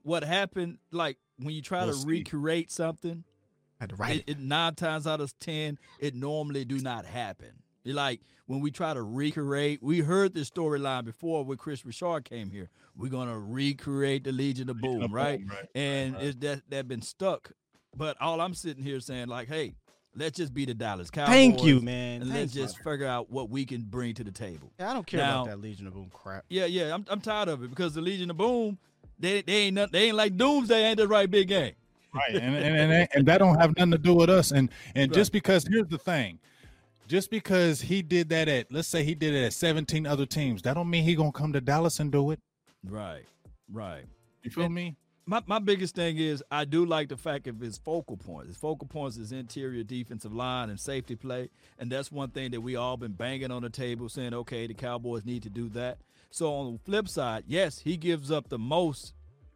what 0.02 0.24
happened? 0.24 0.78
Like 0.90 1.18
when 1.38 1.54
you 1.54 1.62
try 1.62 1.84
We'll 1.84 1.94
to 1.94 2.00
see. 2.00 2.08
recreate 2.08 2.70
something, 2.70 3.24
I 3.80 3.84
had 3.84 3.90
to 3.90 3.96
write 3.96 4.16
it, 4.26 4.32
it 4.32 4.38
nine 4.38 4.74
times 4.74 5.06
out 5.06 5.20
of 5.20 5.38
ten, 5.38 5.78
it 6.00 6.14
normally 6.14 6.64
do 6.64 6.78
not 6.78 7.04
happen. 7.06 7.52
You're 7.84 7.94
like 7.94 8.20
when 8.46 8.60
we 8.60 8.70
try 8.70 8.94
to 8.94 9.02
recreate, 9.02 9.82
we 9.82 10.00
heard 10.00 10.34
this 10.34 10.50
storyline 10.50 11.04
before 11.04 11.44
when 11.44 11.56
Kris 11.56 11.84
Richard 11.84 12.24
came 12.24 12.50
here. 12.50 12.70
We're 12.96 13.10
gonna 13.10 13.38
recreate 13.38 14.24
the 14.24 14.32
Legion 14.32 14.70
of 14.70 14.80
Boom, 14.80 15.12
right? 15.12 15.40
right. 15.46 15.68
And 15.74 16.14
right. 16.14 16.24
it's 16.24 16.38
that 16.40 16.62
that 16.70 16.88
been 16.88 17.02
stuck. 17.02 17.52
But 17.96 18.16
all 18.20 18.40
I'm 18.40 18.54
sitting 18.54 18.82
here 18.82 18.98
saying, 19.00 19.28
like, 19.28 19.48
hey, 19.48 19.74
let's 20.16 20.36
just 20.36 20.52
be 20.54 20.64
the 20.64 20.74
Dallas 20.74 21.10
Cowboys. 21.10 21.32
Thank 21.34 21.64
you, 21.64 21.80
man. 21.80 22.22
And 22.22 22.30
Thank 22.30 22.40
let's 22.42 22.54
you. 22.54 22.62
just 22.62 22.78
figure 22.78 23.06
out 23.06 23.30
what 23.30 23.50
we 23.50 23.64
can 23.64 23.82
bring 23.82 24.14
to 24.14 24.24
the 24.24 24.30
table. 24.30 24.72
Yeah, 24.78 24.90
I 24.90 24.94
don't 24.94 25.06
care 25.06 25.20
Now- 25.20 25.42
about 25.42 25.50
that 25.50 25.60
Legion 25.60 25.86
of 25.86 25.94
Boom 25.94 26.10
crap. 26.12 26.44
Yeah, 26.48 26.66
yeah, 26.66 26.94
I'm 26.94 27.04
I'm 27.08 27.20
tired 27.20 27.48
of 27.48 27.62
it 27.62 27.70
because 27.70 27.94
the 27.94 28.00
Legion 28.00 28.30
of 28.30 28.36
Boom, 28.36 28.78
they 29.18 29.42
they 29.42 29.52
ain't 29.66 29.74
nothing, 29.74 29.92
they 29.92 30.06
ain't 30.08 30.16
like 30.16 30.36
Doomsday 30.36 30.74
They 30.74 30.84
ain't 30.86 30.98
the 30.98 31.08
right 31.08 31.30
big 31.30 31.48
game. 31.48 31.72
right 32.14 32.34
and, 32.34 32.54
and, 32.56 32.92
and 32.92 33.08
and 33.14 33.26
that 33.26 33.38
don't 33.38 33.56
have 33.58 33.76
nothing 33.76 33.90
to 33.92 33.98
do 33.98 34.14
with 34.14 34.30
us 34.30 34.52
and 34.52 34.70
and 34.94 35.12
just 35.12 35.32
because 35.32 35.66
here's 35.68 35.88
the 35.88 35.98
thing 35.98 36.38
just 37.08 37.28
because 37.30 37.80
he 37.80 38.02
did 38.02 38.28
that 38.28 38.46
at 38.48 38.70
let's 38.72 38.86
say 38.88 39.02
he 39.04 39.14
did 39.16 39.34
it 39.34 39.44
at 39.44 39.52
17 39.52 40.06
other 40.06 40.24
teams 40.24 40.62
that 40.62 40.74
don't 40.74 40.88
mean 40.88 41.02
he 41.04 41.14
gonna 41.16 41.32
come 41.32 41.52
to 41.52 41.60
dallas 41.60 41.98
and 42.00 42.12
do 42.12 42.30
it 42.30 42.38
Right, 42.88 43.24
right. 43.72 44.04
you 44.44 44.50
feel 44.52 44.68
me 44.68 44.94
My 45.26 45.42
my 45.46 45.58
biggest 45.58 45.94
thing 45.94 46.18
is 46.18 46.42
I 46.50 46.64
do 46.64 46.84
like 46.84 47.08
the 47.08 47.16
fact 47.16 47.46
of 47.46 47.58
his 47.60 47.78
focal 47.78 48.16
points. 48.16 48.48
His 48.48 48.56
focal 48.56 48.86
points 48.86 49.16
is 49.16 49.32
interior 49.32 49.82
defensive 49.82 50.34
line 50.34 50.68
and 50.68 50.78
safety 50.78 51.16
play, 51.16 51.48
and 51.78 51.90
that's 51.90 52.12
one 52.12 52.30
thing 52.30 52.50
that 52.50 52.60
we 52.60 52.76
all 52.76 52.96
been 52.96 53.12
banging 53.12 53.50
on 53.50 53.62
the 53.62 53.70
table, 53.70 54.08
saying, 54.08 54.34
okay, 54.34 54.66
the 54.66 54.74
Cowboys 54.74 55.24
need 55.24 55.42
to 55.44 55.50
do 55.50 55.68
that. 55.70 55.98
So 56.30 56.52
on 56.52 56.72
the 56.74 56.78
flip 56.78 57.08
side, 57.08 57.44
yes, 57.46 57.78
he 57.78 57.96
gives 57.96 58.30
up 58.30 58.48
the 58.48 58.58
most 58.58 59.14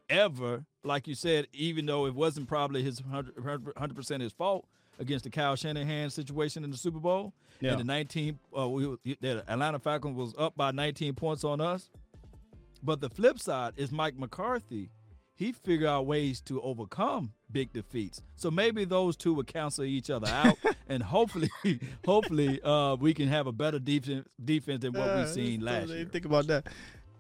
ever, 0.09 0.65
like 0.85 1.07
you 1.07 1.15
said, 1.15 1.49
even 1.53 1.85
though 1.87 2.07
it 2.07 2.15
wasn't 2.15 2.49
probably 2.49 2.83
his 2.83 3.03
100 3.03 3.95
percent 3.95 4.23
his 4.23 4.33
fault 4.33 4.67
against 4.99 5.25
the 5.25 5.31
Kyle 5.31 5.55
Shanahan 5.55 6.11
situation 6.11 6.65
in 6.65 6.71
the 6.71 6.77
Super 6.77 6.99
Bowl. 6.99 7.33
Yeah. 7.61 7.73
And 7.73 7.81
the 7.81 7.85
19, 7.85 8.39
uh, 8.57 8.69
we, 8.69 8.97
the 9.21 9.45
Atlanta 9.49 9.79
Falcons 9.79 10.17
was 10.17 10.35
up 10.39 10.57
by 10.57 10.71
19 10.71 11.15
points 11.15 11.45
on 11.45 11.61
us. 11.61 11.91
But 12.83 13.01
the 13.01 13.11
flip 13.11 13.39
side 13.39 13.75
is 13.77 13.91
Mike 13.91 14.17
McCarthy. 14.19 14.91
He 15.39 15.53
figured 15.53 15.89
out 15.89 16.05
ways 16.07 16.41
to 16.43 16.61
overcome 16.63 17.33
big 17.53 17.73
defeats. 17.73 18.21
So 18.35 18.51
maybe 18.51 18.85
those 18.85 19.17
two 19.17 19.35
would 19.35 19.47
cancel 19.47 19.85
each 19.85 20.11
other 20.11 20.27
out, 20.27 20.59
and 20.89 21.01
hopefully, 21.01 21.49
hopefully, 22.05 22.61
uh, 22.61 22.97
we 22.97 23.15
can 23.15 23.29
have 23.29 23.47
a 23.47 23.53
better 23.53 23.79
defense 23.79 24.27
defense 24.45 24.83
than 24.83 24.95
what 24.95 25.09
Uh, 25.09 25.19
we've 25.19 25.29
seen 25.29 25.61
last 25.61 25.91
year. 25.91 26.05
Think 26.07 26.25
about 26.25 26.49
that. 26.49 26.67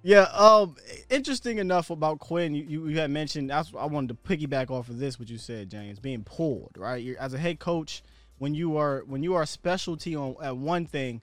Yeah. 0.02 0.22
Um. 0.32 0.74
Interesting 1.08 1.58
enough 1.58 1.90
about 1.90 2.18
Quinn. 2.18 2.56
You, 2.56 2.64
you, 2.64 2.88
you 2.88 2.98
had 2.98 3.12
mentioned. 3.12 3.50
That's 3.50 3.72
I 3.78 3.84
wanted 3.86 4.08
to 4.08 4.14
piggyback 4.28 4.68
off 4.68 4.88
of 4.88 4.98
this. 4.98 5.20
What 5.20 5.30
you 5.30 5.38
said, 5.38 5.70
James, 5.70 6.00
being 6.00 6.24
pulled. 6.24 6.72
Right. 6.76 7.00
You're, 7.00 7.20
as 7.20 7.34
a 7.34 7.38
head 7.38 7.60
coach, 7.60 8.02
when 8.38 8.52
you 8.52 8.76
are 8.78 9.04
when 9.06 9.22
you 9.22 9.34
are 9.36 9.42
a 9.42 9.46
specialty 9.46 10.16
on 10.16 10.34
at 10.42 10.56
one 10.56 10.86
thing, 10.86 11.22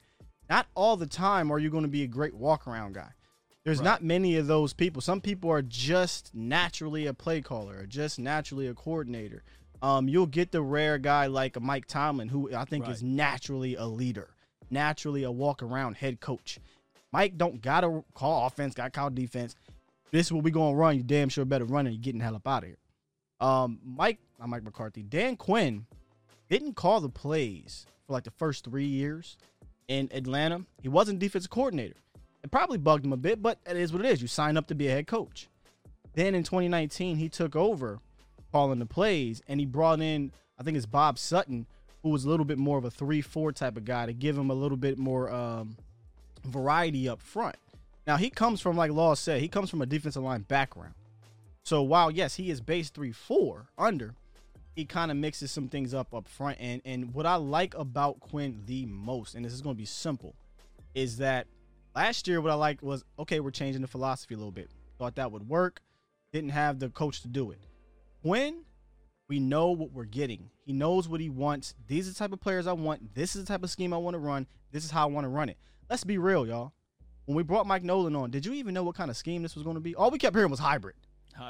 not 0.50 0.68
all 0.76 0.96
the 0.96 1.08
time 1.08 1.52
are 1.52 1.60
you 1.60 1.70
going 1.70 1.84
to 1.84 1.90
be 1.90 2.04
a 2.04 2.08
great 2.08 2.36
walk 2.36 2.68
around 2.68 2.94
guy. 2.94 3.10
There's 3.66 3.80
Right. 3.80 3.86
not 3.86 4.04
many 4.04 4.38
of 4.38 4.46
those 4.48 4.74
people. 4.74 5.02
Some 5.02 5.20
people 5.22 5.50
are 5.52 5.64
just 5.64 6.34
naturally 6.36 7.08
a 7.08 7.14
play 7.14 7.42
caller, 7.42 7.80
or 7.80 7.86
just 7.88 8.20
naturally 8.20 8.68
a 8.68 8.76
coordinator. 8.76 9.44
Um, 9.82 10.08
you'll 10.08 10.28
get 10.28 10.52
the 10.52 10.62
rare 10.62 10.98
guy 11.00 11.26
like 11.26 11.56
a 11.56 11.60
Mike 11.60 11.88
Tomlin, 11.88 12.30
who 12.30 12.54
I 12.56 12.66
think 12.66 12.88
is 12.88 13.02
naturally 13.04 13.76
a 13.76 13.86
leader, 13.86 14.30
naturally 14.70 15.24
a 15.24 15.32
walk 15.32 15.64
around 15.64 15.98
head 15.98 16.20
coach. 16.22 16.60
Mike 17.12 17.38
don't 17.38 17.60
gotta 17.62 18.04
call 18.14 18.46
offense, 18.46 18.76
gotta 18.76 18.92
call 18.92 19.10
defense. 19.10 19.56
This 20.12 20.28
is 20.28 20.32
what 20.34 20.44
we 20.44 20.52
gonna 20.52 20.76
run. 20.76 20.96
You 20.98 21.04
damn 21.04 21.30
sure 21.30 21.44
better 21.44 21.66
run, 21.66 21.88
and 21.88 21.96
you 21.96 22.02
getting 22.02 22.20
the 22.20 22.26
hell 22.26 22.36
up 22.36 22.48
out 22.48 22.64
of 22.64 22.70
here. 22.70 22.78
Um, 23.40 23.80
Mike, 23.84 24.20
not 24.40 24.50
Mike 24.50 24.64
McCarthy, 24.64 25.02
Dan 25.02 25.36
Quinn 25.38 25.88
didn't 26.50 26.76
call 26.76 27.02
the 27.02 27.10
plays 27.10 27.86
for 28.06 28.14
like 28.14 28.24
the 28.26 28.32
first 28.32 28.64
three 28.64 28.86
years 28.86 29.38
in 29.88 30.08
Atlanta. 30.14 30.66
He 30.82 30.88
wasn't 30.88 31.20
defensive 31.20 31.50
coordinator. 31.50 31.96
It 32.46 32.52
probably 32.52 32.78
bugged 32.78 33.04
him 33.04 33.12
a 33.12 33.18
bit, 33.18 33.42
but 33.42 33.58
it 33.68 33.76
is 33.76 33.92
what 33.92 34.06
it 34.06 34.12
is. 34.12 34.22
You 34.22 34.28
sign 34.28 34.56
up 34.56 34.68
to 34.68 34.76
be 34.76 34.88
a 34.88 34.92
head 34.92 35.08
coach. 35.08 35.50
Then 36.14 36.36
in 36.36 36.44
2019, 36.44 37.18
he 37.18 37.28
took 37.28 37.56
over 37.56 38.00
calling 38.52 38.78
the 38.78 38.86
plays, 38.86 39.42
and 39.48 39.60
he 39.60 39.66
brought 39.66 40.00
in, 40.00 40.32
I 40.60 40.62
think 40.62 40.78
it's 40.78 40.86
Bob 40.86 41.18
Sutton, 41.18 41.66
who 42.04 42.10
was 42.10 42.24
a 42.24 42.30
little 42.30 42.46
bit 42.46 42.60
more 42.60 42.78
of 42.78 42.86
a 42.86 42.92
three-four 42.92 43.52
type 43.54 43.78
of 43.78 43.84
guy 43.84 44.06
to 44.06 44.14
give 44.14 44.38
him 44.38 44.52
a 44.52 44.54
little 44.54 44.78
bit 44.78 45.00
more 45.00 45.32
um, 45.32 45.76
variety 46.44 47.10
up 47.10 47.20
front. 47.20 47.56
Now 48.06 48.18
he 48.18 48.30
comes 48.30 48.62
from, 48.62 48.78
like 48.78 48.92
Law 48.92 49.16
said, 49.16 49.42
he 49.42 49.48
comes 49.48 49.72
from 49.72 49.82
a 49.82 49.88
defensive 49.88 50.22
line 50.22 50.42
background. 50.42 50.94
So 51.64 51.82
while 51.82 52.12
yes, 52.12 52.36
he 52.36 52.52
is 52.52 52.62
base 52.62 52.92
three 52.92 53.12
four 53.12 53.70
under, 53.76 54.14
he 54.76 54.86
kind 54.86 55.10
of 55.10 55.18
mixes 55.18 55.50
some 55.50 55.68
things 55.68 55.96
up 55.96 56.14
up 56.14 56.28
front. 56.28 56.58
And 56.60 56.84
and 56.86 57.12
what 57.16 57.26
I 57.26 57.38
like 57.38 57.74
about 57.74 58.20
Quinn 58.20 58.62
the 58.68 58.86
most, 58.86 59.34
and 59.34 59.44
this 59.44 59.52
is 59.52 59.64
going 59.64 59.76
to 59.76 59.80
be 59.80 59.86
simple, 59.86 60.36
is 60.94 61.18
that 61.18 61.48
last 61.96 62.28
year 62.28 62.42
what 62.42 62.52
I 62.52 62.56
liked 62.56 62.84
was 62.84 63.04
okay, 63.20 63.40
we're 63.40 63.52
changing 63.52 63.82
the 63.82 63.88
philosophy 63.88 64.34
a 64.34 64.38
little 64.38 64.52
bit. 64.52 64.70
Thought 64.98 65.16
that 65.16 65.32
would 65.32 65.48
work. 65.48 65.82
Didn't 66.32 66.50
have 66.50 66.80
the 66.80 66.90
coach 66.90 67.22
to 67.22 67.28
do 67.28 67.52
it. 67.52 67.60
Quinn, 68.22 68.64
we 69.28 69.40
know 69.40 69.72
what 69.72 69.92
we're 69.92 70.06
getting. 70.06 70.50
He 70.66 70.74
knows 70.74 71.08
what 71.08 71.22
he 71.22 71.30
wants. 71.30 71.76
These 71.88 72.08
are 72.08 72.12
the 72.12 72.18
type 72.18 72.34
of 72.34 72.42
players 72.42 72.68
I 72.68 72.74
want. 72.74 73.16
This 73.16 73.36
is 73.36 73.44
the 73.44 73.48
type 73.48 73.64
of 73.64 73.70
scheme 73.70 73.94
I 73.94 73.98
want 73.98 74.16
to 74.16 74.20
run. 74.20 74.48
This 74.72 74.84
is 74.84 74.92
how 74.92 75.04
I 75.04 75.12
want 75.12 75.26
to 75.26 75.30
run 75.30 75.50
it. 75.50 75.58
Let's 75.90 76.04
be 76.04 76.18
real, 76.18 76.46
y'all. 76.46 76.74
When 77.26 77.36
we 77.36 77.44
brought 77.44 77.66
Mike 77.66 77.84
Nolan 77.84 78.16
on, 78.16 78.32
did 78.32 78.46
you 78.46 78.54
even 78.54 78.74
know 78.74 78.84
what 78.84 78.96
kind 78.96 79.10
of 79.10 79.18
scheme 79.18 79.42
this 79.42 79.56
was 79.56 79.64
going 79.64 79.76
to 79.76 79.82
be? 79.82 79.96
All 79.96 80.12
we 80.12 80.20
kept 80.20 80.36
hearing 80.36 80.52
was 80.52 80.60
hybrid. 80.60 80.96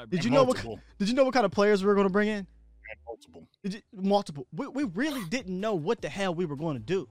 Did 0.08 0.24
you 0.24 0.30
know 0.30 0.44
what? 0.44 0.64
Did 0.98 1.08
you 1.08 1.14
know 1.14 1.24
what 1.24 1.34
kind 1.34 1.44
of 1.44 1.52
players 1.52 1.82
we 1.82 1.88
were 1.88 1.94
going 1.94 2.06
to 2.06 2.12
bring 2.12 2.28
in? 2.28 2.46
and 2.90 2.98
multiple. 3.06 3.48
You, 3.62 3.80
multiple. 3.92 4.46
We, 4.52 4.66
we 4.68 4.84
really 4.84 5.24
didn't 5.28 5.58
know 5.58 5.74
what 5.74 6.00
the 6.02 6.08
hell 6.08 6.34
we 6.34 6.44
were 6.44 6.56
going 6.56 6.76
to 6.76 6.82
do. 6.82 7.08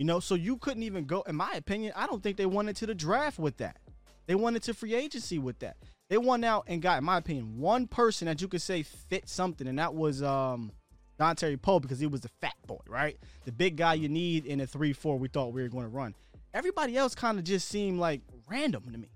You 0.00 0.06
know, 0.06 0.18
so 0.18 0.34
you 0.34 0.56
couldn't 0.56 0.82
even 0.82 1.04
go. 1.04 1.20
In 1.28 1.36
my 1.36 1.52
opinion, 1.52 1.92
I 1.94 2.06
don't 2.06 2.22
think 2.22 2.38
they 2.38 2.46
went 2.46 2.70
into 2.70 2.86
the 2.86 2.94
draft 2.94 3.38
with 3.38 3.58
that. 3.58 3.76
They 4.26 4.34
went 4.34 4.56
into 4.56 4.72
free 4.72 4.94
agency 4.94 5.38
with 5.38 5.58
that. 5.58 5.76
They 6.08 6.16
won 6.16 6.42
out 6.42 6.64
and 6.68 6.80
got, 6.80 6.96
in 6.96 7.04
my 7.04 7.18
opinion, 7.18 7.58
one 7.58 7.86
person 7.86 8.24
that 8.24 8.40
you 8.40 8.48
could 8.48 8.62
say 8.62 8.82
fit 8.82 9.28
something, 9.28 9.66
and 9.66 9.78
that 9.78 9.94
was 9.94 10.22
um 10.22 10.72
Terry 11.36 11.58
Poe 11.58 11.80
because 11.80 12.00
he 12.00 12.06
was 12.06 12.22
the 12.22 12.30
fat 12.40 12.54
boy, 12.66 12.78
right? 12.88 13.18
The 13.44 13.52
big 13.52 13.76
guy 13.76 13.92
you 13.92 14.08
need 14.08 14.46
in 14.46 14.62
a 14.62 14.66
three-four. 14.66 15.18
We 15.18 15.28
thought 15.28 15.52
we 15.52 15.60
were 15.60 15.68
going 15.68 15.84
to 15.84 15.90
run. 15.90 16.14
Everybody 16.54 16.96
else 16.96 17.14
kind 17.14 17.38
of 17.38 17.44
just 17.44 17.68
seemed 17.68 18.00
like 18.00 18.22
random 18.48 18.84
to 18.90 18.96
me. 18.96 19.10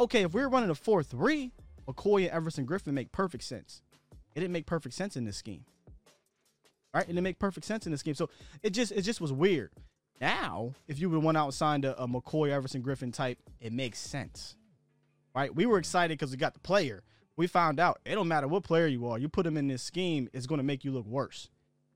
Okay, 0.00 0.22
if 0.22 0.34
we 0.34 0.40
we're 0.40 0.48
running 0.48 0.70
a 0.70 0.74
four-three, 0.74 1.52
McCoy 1.86 2.22
and 2.22 2.30
Everson 2.30 2.66
Griffen 2.66 2.92
make 2.92 3.12
perfect 3.12 3.44
sense. 3.44 3.82
It 4.34 4.40
didn't 4.40 4.52
make 4.52 4.66
perfect 4.66 4.96
sense 4.96 5.16
in 5.16 5.24
this 5.24 5.36
scheme. 5.36 5.64
Right? 6.92 7.06
And 7.06 7.16
It 7.16 7.22
make 7.22 7.38
perfect 7.38 7.66
sense 7.66 7.86
in 7.86 7.92
this 7.92 8.02
game. 8.02 8.14
So 8.16 8.30
it 8.64 8.70
just 8.70 8.90
it 8.90 9.02
just 9.02 9.20
was 9.20 9.32
weird. 9.32 9.70
Now, 10.20 10.74
if 10.86 10.98
you 10.98 11.10
would 11.10 11.22
went 11.22 11.38
out 11.38 11.46
and 11.46 11.54
signed 11.54 11.84
a, 11.84 12.00
a 12.02 12.08
McCoy 12.08 12.50
Everson 12.50 12.82
Griffen 12.82 13.12
type, 13.12 13.38
it 13.60 13.72
makes 13.72 13.98
sense. 13.98 14.56
Right? 15.34 15.54
We 15.54 15.66
were 15.66 15.78
excited 15.78 16.18
because 16.18 16.32
we 16.32 16.36
got 16.36 16.54
the 16.54 16.60
player. 16.60 17.04
We 17.36 17.46
found 17.46 17.78
out 17.78 18.00
it 18.04 18.14
don't 18.14 18.26
matter 18.26 18.48
what 18.48 18.64
player 18.64 18.86
you 18.86 19.06
are, 19.08 19.18
you 19.18 19.28
put 19.28 19.46
him 19.46 19.56
in 19.56 19.68
this 19.68 19.82
scheme, 19.82 20.28
it's 20.32 20.46
going 20.46 20.58
to 20.58 20.64
make 20.64 20.84
you 20.84 20.90
look 20.90 21.06
worse. 21.06 21.48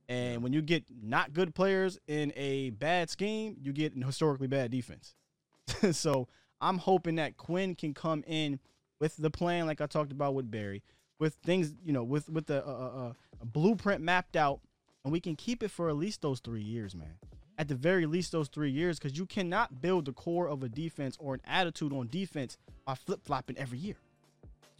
And 0.08 0.42
when 0.42 0.52
you 0.52 0.62
get 0.62 0.84
not 1.02 1.32
good 1.32 1.54
players 1.54 1.98
in 2.06 2.32
a 2.36 2.70
bad 2.70 3.10
scheme, 3.10 3.56
you 3.60 3.72
get 3.72 3.94
an 3.94 4.02
historically 4.02 4.46
bad 4.46 4.70
defense. 4.70 5.14
so 5.92 6.28
I'm 6.60 6.78
hoping 6.78 7.16
that 7.16 7.36
Quinn 7.36 7.74
can 7.74 7.94
come 7.94 8.22
in 8.26 8.60
with 9.00 9.16
the 9.16 9.30
plan, 9.30 9.66
like 9.66 9.80
I 9.80 9.86
talked 9.86 10.12
about 10.12 10.34
with 10.34 10.50
Barry, 10.50 10.82
with 11.18 11.34
things, 11.44 11.74
you 11.84 11.92
know, 11.92 12.04
with 12.04 12.28
with 12.28 12.46
the 12.46 12.64
uh, 12.64 12.70
uh, 12.70 13.08
uh, 13.08 13.12
blueprint 13.44 14.00
mapped 14.00 14.36
out, 14.36 14.60
and 15.02 15.12
we 15.12 15.18
can 15.18 15.34
keep 15.34 15.62
it 15.62 15.70
for 15.70 15.88
at 15.88 15.96
least 15.96 16.22
those 16.22 16.40
three 16.40 16.62
years, 16.62 16.94
man. 16.94 17.14
At 17.62 17.68
the 17.68 17.76
very 17.76 18.06
least, 18.06 18.32
those 18.32 18.48
three 18.48 18.72
years, 18.72 18.98
because 18.98 19.16
you 19.16 19.24
cannot 19.24 19.80
build 19.80 20.06
the 20.06 20.12
core 20.12 20.48
of 20.48 20.64
a 20.64 20.68
defense 20.68 21.16
or 21.20 21.34
an 21.34 21.40
attitude 21.46 21.92
on 21.92 22.08
defense 22.08 22.58
by 22.84 22.96
flip 22.96 23.20
flopping 23.22 23.56
every 23.56 23.78
year. 23.78 23.94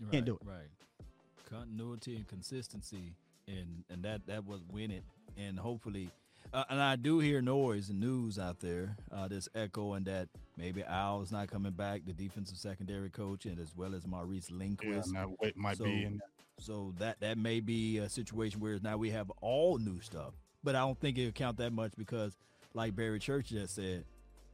Right, 0.01 0.11
Can't 0.11 0.25
do 0.27 0.35
it. 0.35 0.41
Right. 0.45 0.67
Continuity 1.49 2.17
and 2.17 2.27
consistency, 2.27 3.15
and 3.47 3.85
and 3.89 4.03
that 4.03 4.27
that 4.27 4.45
was 4.45 4.63
winning, 4.73 5.03
and 5.39 5.61
hopefully, 5.61 6.11
uh, 6.53 6.65
and 6.69 6.81
I 6.83 6.97
do 6.97 7.21
hear 7.21 7.41
noise 7.41 7.89
and 7.89 8.01
news 8.01 8.37
out 8.37 8.59
there 8.59 8.97
uh, 9.13 9.29
that's 9.29 9.49
echoing 9.55 10.03
that 10.05 10.27
maybe 10.57 10.83
Al 10.83 11.23
is 11.23 11.31
not 11.31 11.47
coming 11.53 11.71
back, 11.71 12.01
the 12.05 12.13
defensive 12.13 12.59
secondary 12.59 13.11
coach, 13.11 13.47
and 13.47 13.61
as 13.61 13.77
well 13.77 13.95
as 13.95 14.09
Maurice 14.09 14.51
Yeah, 14.51 14.57
Linguist. 14.59 15.15
and 15.15 15.37
that 15.41 15.57
might 15.57 15.77
So- 15.77 15.85
be 15.85 16.03
in. 16.03 16.21
So 16.59 16.95
that 16.99 17.21
that 17.21 17.39
may 17.39 17.61
be 17.61 17.99
a 17.99 18.09
situation 18.09 18.59
where 18.59 18.77
now 18.83 18.97
we 18.97 19.11
have 19.11 19.31
all 19.41 19.79
new 19.79 20.01
stuff, 20.01 20.35
but 20.65 20.75
I 20.75 20.81
don't 20.81 20.99
think 20.99 21.17
it'll 21.17 21.31
count 21.31 21.59
that 21.59 21.73
much 21.73 21.93
because, 21.97 22.37
like 22.74 22.94
Barry 22.97 23.19
Church 23.19 23.49
just 23.49 23.74
said, 23.74 24.05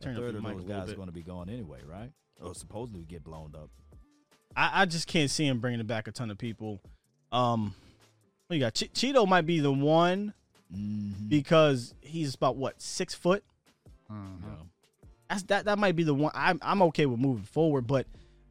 Turn 0.01 0.17
a 0.17 0.21
third 0.21 0.35
of 0.37 0.43
those 0.43 0.65
guys 0.65 0.91
are 0.91 0.95
going 0.95 1.09
to 1.09 1.13
be 1.13 1.23
gone 1.23 1.49
anyway, 1.49 1.81
right? 1.87 2.11
Or 2.41 2.55
supposedly 2.55 3.03
get 3.05 3.25
blown 3.25 3.53
up. 3.55 3.69
I, 4.57 4.83
I 4.83 4.87
just 4.87 5.07
can't 5.09 5.31
see 5.31 5.47
him 5.47 5.59
bringing 5.61 5.85
back 5.87 6.07
a 6.09 6.13
ton 6.13 6.31
of 6.31 6.39
people. 6.39 6.81
Um, 7.33 7.75
what 8.47 8.55
you 8.55 8.61
got? 8.61 8.75
Ch- 8.75 8.93
Chido 8.93 9.27
might 9.27 9.47
be 9.47 9.61
the 9.61 9.73
one 9.73 10.35
Mm-hmm. 10.71 11.29
because 11.29 11.95
he's 12.03 12.35
about 12.35 12.57
what 12.57 12.79
six 12.83 13.15
foot. 13.15 13.43
Mhm. 14.13 14.67
That's 15.31 15.43
that. 15.45 15.65
That 15.65 15.79
might 15.79 15.97
be 15.97 16.03
the 16.03 16.13
one. 16.13 16.31
I'm 16.35 16.59
I'm 16.61 16.83
okay 16.83 17.07
with 17.07 17.19
moving 17.19 17.45
forward, 17.45 17.87
but 17.87 18.07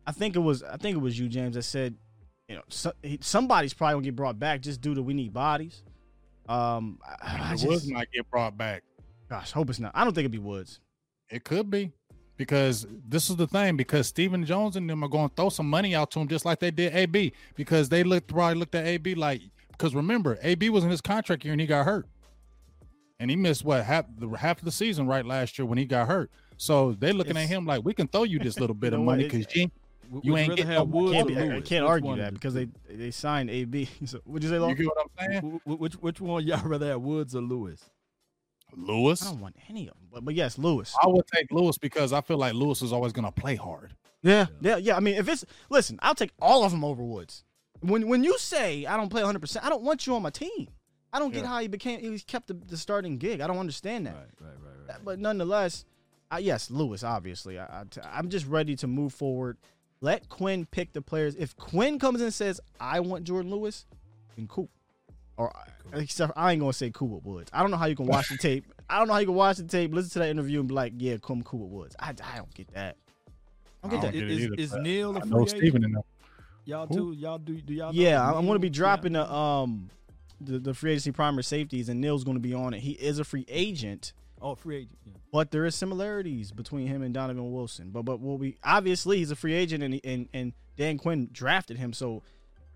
I 0.07 0.11
think 0.13 0.35
it 0.35 0.39
was 0.39 0.63
I 0.63 0.77
think 0.77 0.97
it 0.97 0.99
was 0.99 1.19
you, 1.19 1.29
James, 1.29 1.53
that 1.53 1.61
said, 1.61 1.93
you 2.49 2.55
know, 2.55 2.63
so, 2.69 2.91
he, 3.03 3.19
somebody's 3.21 3.75
probably 3.75 3.93
gonna 3.93 4.03
get 4.05 4.15
brought 4.15 4.39
back 4.39 4.61
just 4.61 4.81
due 4.81 4.95
to 4.95 5.03
we 5.03 5.13
need 5.13 5.31
bodies. 5.31 5.83
Um, 6.49 6.99
I, 7.05 7.51
I 7.51 7.55
The 7.55 7.67
Woods 7.67 7.81
just, 7.83 7.93
might 7.93 8.11
get 8.11 8.27
brought 8.31 8.57
back. 8.57 8.81
Gosh, 9.29 9.51
hope 9.51 9.69
it's 9.69 9.79
not. 9.79 9.91
I 9.93 10.03
don't 10.03 10.13
think 10.13 10.23
it'd 10.25 10.31
be 10.31 10.37
Woods. 10.37 10.79
It 11.29 11.43
could 11.43 11.69
be 11.69 11.91
because 12.37 12.85
this 13.07 13.29
is 13.29 13.35
the 13.35 13.47
thing 13.47 13.75
because 13.77 14.07
Stephen 14.07 14.45
Jones 14.45 14.75
and 14.75 14.89
them 14.89 15.03
are 15.03 15.09
going 15.09 15.29
to 15.29 15.35
throw 15.35 15.49
some 15.49 15.69
money 15.69 15.95
out 15.95 16.11
to 16.11 16.19
him 16.19 16.27
just 16.27 16.45
like 16.45 16.59
they 16.59 16.71
did 16.71 16.95
AB 16.95 17.33
because 17.55 17.89
they 17.89 18.03
looked 18.03 18.27
probably 18.27 18.55
looked 18.59 18.75
at 18.75 18.85
AB 18.85 19.15
like 19.15 19.41
because 19.71 19.93
remember 19.95 20.37
AB 20.41 20.69
was 20.69 20.83
in 20.83 20.89
his 20.89 21.01
contract 21.01 21.43
year 21.43 21.51
and 21.53 21.59
he 21.61 21.67
got 21.67 21.85
hurt 21.85 22.07
and 23.19 23.29
he 23.29 23.35
missed 23.35 23.65
what 23.65 23.83
half 23.83 24.05
the 24.17 24.29
half 24.29 24.59
of 24.59 24.65
the 24.65 24.71
season 24.71 25.07
right 25.07 25.25
last 25.25 25.57
year 25.57 25.65
when 25.65 25.77
he 25.77 25.85
got 25.85 26.07
hurt. 26.07 26.31
So 26.57 26.93
they 26.93 27.11
looking 27.11 27.31
It's- 27.31 27.45
at 27.45 27.49
him 27.49 27.65
like 27.65 27.83
we 27.83 27.93
can 27.93 28.07
throw 28.07 28.23
you 28.23 28.39
this 28.47 28.59
little 28.59 28.75
bit 28.75 28.93
of 28.93 29.01
money 29.01 29.23
because 29.23 29.45
you, 29.55 29.61
ain't- 29.63 29.73
W- 30.09 30.21
You 30.23 30.37
ain't 30.37 30.55
getting 30.55 30.71
no- 30.73 30.85
Woods 30.85 31.11
Can't 31.13 31.27
be, 31.27 31.37
I, 31.37 31.41
I 31.57 31.61
can't 31.61 31.83
Which 31.83 31.89
argue 31.89 32.15
that 32.15 32.33
because 32.33 32.53
they 32.53 32.69
they 32.89 33.11
signed 33.11 33.49
AB. 33.49 33.89
So, 34.05 34.19
what'd 34.23 34.41
you 34.43 34.49
say, 34.49 34.57
Law? 34.57 34.69
you 34.69 34.75
get 34.75 34.85
what 34.87 34.97
I'm 35.19 35.29
saying? 35.31 35.59
Wh- 35.67 35.69
wh- 35.73 35.79
Which 35.81 35.93
which 35.95 36.21
one 36.21 36.45
y'all 36.47 36.65
rather 36.65 36.87
have 36.87 37.01
Woods 37.01 37.35
or 37.35 37.41
Lewis? 37.41 37.83
Lewis. 38.75 39.23
I 39.23 39.31
don't 39.31 39.41
want 39.41 39.55
any 39.69 39.87
of 39.87 39.95
them, 39.95 40.07
but 40.11 40.25
but 40.25 40.35
yes, 40.35 40.57
Lewis. 40.57 40.95
I 41.01 41.07
would 41.07 41.25
take 41.33 41.51
Lewis 41.51 41.77
because 41.77 42.13
I 42.13 42.21
feel 42.21 42.37
like 42.37 42.53
Lewis 42.53 42.81
is 42.81 42.93
always 42.93 43.13
going 43.13 43.25
to 43.25 43.31
play 43.31 43.55
hard. 43.55 43.93
Yeah, 44.23 44.47
yeah, 44.61 44.77
yeah. 44.77 44.97
I 44.97 44.99
mean, 44.99 45.15
if 45.15 45.29
it's 45.29 45.45
listen, 45.69 45.99
I'll 46.01 46.15
take 46.15 46.31
all 46.41 46.63
of 46.63 46.71
them 46.71 46.83
over 46.83 47.03
Woods. 47.03 47.43
When 47.81 48.07
when 48.07 48.23
you 48.23 48.37
say 48.37 48.85
I 48.85 48.97
don't 48.97 49.09
play 49.09 49.21
100, 49.21 49.39
percent 49.39 49.65
I 49.65 49.69
don't 49.69 49.83
want 49.83 50.07
you 50.07 50.15
on 50.15 50.21
my 50.21 50.29
team. 50.29 50.69
I 51.13 51.19
don't 51.19 51.33
get 51.33 51.45
how 51.45 51.59
he 51.59 51.67
became. 51.67 51.99
He 51.99 52.19
kept 52.19 52.47
the, 52.47 52.53
the 52.53 52.77
starting 52.77 53.17
gig. 53.17 53.41
I 53.41 53.47
don't 53.47 53.57
understand 53.57 54.05
that. 54.05 54.15
Right, 54.15 54.25
right, 54.41 54.53
right, 54.61 54.89
right. 54.89 54.97
But 55.03 55.19
nonetheless, 55.19 55.85
I, 56.29 56.39
yes, 56.39 56.69
Lewis. 56.69 57.03
Obviously, 57.03 57.57
I, 57.57 57.83
I, 58.03 58.19
am 58.19 58.29
just 58.29 58.45
ready 58.45 58.75
to 58.77 58.87
move 58.87 59.13
forward. 59.13 59.57
Let 60.01 60.29
Quinn 60.29 60.65
pick 60.69 60.93
the 60.93 61.01
players. 61.01 61.35
If 61.35 61.55
Quinn 61.55 61.97
comes 61.97 62.19
in 62.19 62.25
and 62.25 62.33
says 62.33 62.59
I 62.79 62.99
want 62.99 63.25
Jourdan 63.25 63.49
Lewis, 63.49 63.85
then 64.35 64.47
cool. 64.47 64.69
Or 65.37 65.53
except 65.93 66.33
I 66.35 66.51
ain't 66.51 66.59
gonna 66.61 66.73
say 66.73 66.91
cool 66.91 67.09
with 67.09 67.23
Woods. 67.23 67.49
I 67.53 67.61
don't 67.61 67.71
know 67.71 67.77
how 67.77 67.85
you 67.85 67.95
can 67.95 68.07
watch 68.07 68.29
the 68.29 68.37
tape. 68.41 68.65
I 68.89 68.97
don't 68.99 69.07
know 69.07 69.13
how 69.13 69.19
you 69.19 69.27
can 69.27 69.35
watch 69.35 69.57
the 69.57 69.63
tape, 69.63 69.93
listen 69.93 70.11
to 70.11 70.19
that 70.19 70.29
interview, 70.29 70.59
and 70.59 70.67
be 70.67 70.73
like, 70.73 70.93
yeah, 70.97 71.17
come 71.17 71.43
cool 71.43 71.59
with 71.67 71.71
Woods. 71.71 71.95
I, 71.99 72.09
I 72.09 72.37
don't 72.37 72.53
get 72.53 72.73
that. 72.73 72.97
I 73.83 73.87
don't 73.87 73.99
I 73.99 74.01
get 74.01 74.01
don't 74.01 74.01
that. 74.01 74.13
get 74.13 74.23
it 74.23 74.31
is, 74.31 74.39
either, 74.45 74.55
is 74.57 74.73
Neal 74.75 75.15
a 75.15 75.19
I 75.19 75.21
free 75.21 75.29
know 75.29 75.41
agent? 75.43 75.57
Steven 75.59 75.83
in 75.83 75.91
there. 75.93 76.03
Y'all 76.65 76.87
Who? 76.87 76.95
too. 76.95 77.19
Y'all 77.19 77.37
do 77.37 77.61
do 77.61 77.73
y'all? 77.73 77.93
Yeah, 77.93 78.29
if 78.29 78.35
I'm 78.35 78.45
going 78.45 78.55
to 78.55 78.59
be 78.59 78.69
dropping 78.69 79.13
yeah. 79.13 79.23
the 79.23 79.33
um 79.33 79.89
the, 80.41 80.59
the 80.59 80.73
free 80.73 80.91
agency 80.91 81.11
primary 81.11 81.43
safeties, 81.43 81.89
and 81.89 82.01
Neal's 82.01 82.23
going 82.23 82.37
to 82.37 82.41
be 82.41 82.53
on 82.53 82.73
it. 82.73 82.79
He 82.81 82.91
is 82.91 83.19
a 83.19 83.23
free 83.23 83.45
agent, 83.47 84.13
Oh, 84.41 84.53
free 84.55 84.77
agent. 84.77 84.97
Yeah. 85.05 85.13
but 85.31 85.51
there 85.51 85.65
is 85.65 85.75
similarities 85.75 86.51
between 86.51 86.87
him 86.87 87.01
and 87.01 87.13
Donovan 87.13 87.51
Wilson. 87.51 87.91
But 87.91 88.03
but 88.03 88.19
what 88.19 88.39
we 88.39 88.57
obviously 88.63 89.17
he's 89.17 89.31
a 89.31 89.35
free 89.35 89.53
agent, 89.53 89.83
and 89.83 89.99
and 90.03 90.27
and 90.33 90.53
Dan 90.75 90.97
Quinn 90.97 91.29
drafted 91.31 91.77
him, 91.77 91.93
so 91.93 92.21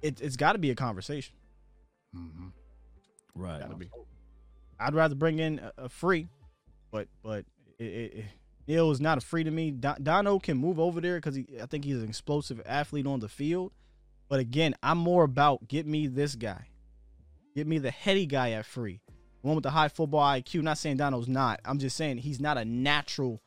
it, 0.01 0.21
it's 0.21 0.35
got 0.35 0.53
to 0.53 0.57
be 0.59 0.71
a 0.71 0.75
conversation. 0.75 1.35
Hmm 2.13 2.47
Right. 3.33 3.61
Gotta 3.61 3.75
be. 3.75 3.89
I'd 4.79 4.93
rather 4.93 5.15
bring 5.15 5.39
in 5.39 5.59
a, 5.59 5.85
a 5.85 5.89
free, 5.89 6.27
but 6.91 7.07
but 7.23 7.45
it, 7.79 7.83
it, 7.85 8.13
it- 8.13 8.25
Neal 8.67 8.91
is 8.91 9.01
not 9.01 9.17
a 9.17 9.21
free 9.21 9.43
to 9.43 9.51
me. 9.51 9.71
Don, 9.71 9.97
Dono 10.01 10.37
can 10.39 10.55
move 10.55 10.79
over 10.79 11.01
there 11.01 11.15
because 11.17 11.37
I 11.61 11.65
think 11.65 11.83
he's 11.83 11.97
an 11.97 12.07
explosive 12.07 12.61
athlete 12.65 13.07
on 13.07 13.19
the 13.19 13.27
field. 13.27 13.71
But 14.29 14.39
again, 14.39 14.75
I'm 14.83 14.97
more 14.99 15.23
about 15.23 15.67
get 15.67 15.85
me 15.87 16.07
this 16.07 16.35
guy, 16.35 16.67
get 17.55 17.67
me 17.67 17.79
the 17.79 17.91
heady 17.91 18.25
guy 18.27 18.51
at 18.51 18.65
free, 18.65 19.01
the 19.41 19.47
one 19.47 19.55
with 19.55 19.63
the 19.63 19.71
high 19.71 19.87
football 19.87 20.21
IQ. 20.21 20.61
Not 20.61 20.77
saying 20.77 20.97
Dono's 20.97 21.27
not. 21.27 21.59
I'm 21.65 21.79
just 21.79 21.97
saying 21.97 22.19
he's 22.19 22.39
not 22.39 22.57
a 22.57 22.63
natural 22.63 23.41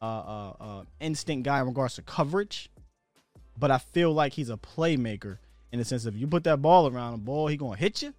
uh, 0.00 0.04
uh, 0.04 0.52
uh, 0.60 0.82
instinct 1.00 1.44
guy 1.44 1.60
in 1.60 1.66
regards 1.66 1.96
to 1.96 2.02
coverage. 2.02 2.70
But 3.58 3.70
I 3.70 3.78
feel 3.78 4.12
like 4.12 4.32
he's 4.34 4.50
a 4.50 4.56
playmaker 4.56 5.38
in 5.72 5.78
the 5.78 5.84
sense 5.84 6.04
of 6.06 6.16
you 6.16 6.26
put 6.26 6.44
that 6.44 6.60
ball 6.62 6.86
around 6.88 7.14
him, 7.14 7.20
ball 7.20 7.46
he 7.48 7.56
gonna 7.56 7.76
hit 7.76 8.02
you, 8.02 8.12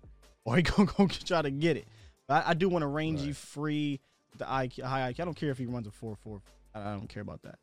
or 0.46 0.56
he 0.58 0.62
gonna 0.64 0.90
go 0.98 1.08
try 1.08 1.42
to 1.42 1.52
get 1.52 1.78
it. 1.78 1.86
But 2.28 2.46
I, 2.46 2.52
I 2.52 2.54
do 2.54 2.70
want 2.70 2.84
a 2.84 2.88
rangy, 2.88 3.28
Right. 3.28 3.36
free, 3.36 4.00
the 4.38 4.46
IQ, 4.46 4.84
high 4.84 5.12
IQ. 5.12 5.20
I 5.20 5.26
don't 5.26 5.34
care 5.36 5.50
if 5.52 5.58
he 5.58 5.66
runs 5.66 5.88
a 5.88 5.92
four 5.92 6.16
four. 6.16 6.42
I 6.74 6.80
I 6.80 6.84
don't 6.96 7.08
care 7.10 7.22
about 7.22 7.42
that. 7.44 7.60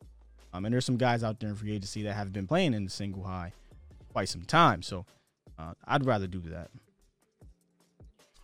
Um, 0.53 0.65
and 0.65 0.73
there's 0.73 0.85
some 0.85 0.97
guys 0.97 1.23
out 1.23 1.39
there 1.39 1.49
in 1.49 1.55
free 1.55 1.71
agency 1.73 2.03
that 2.03 2.13
have 2.13 2.33
been 2.33 2.47
playing 2.47 2.73
in 2.73 2.83
the 2.83 2.89
single 2.89 3.23
high 3.23 3.53
quite 4.11 4.29
some 4.29 4.43
time. 4.43 4.81
So 4.81 5.05
uh, 5.59 5.73
I'd 5.85 6.05
rather 6.05 6.25
do 6.27 6.39
that. 6.49 6.69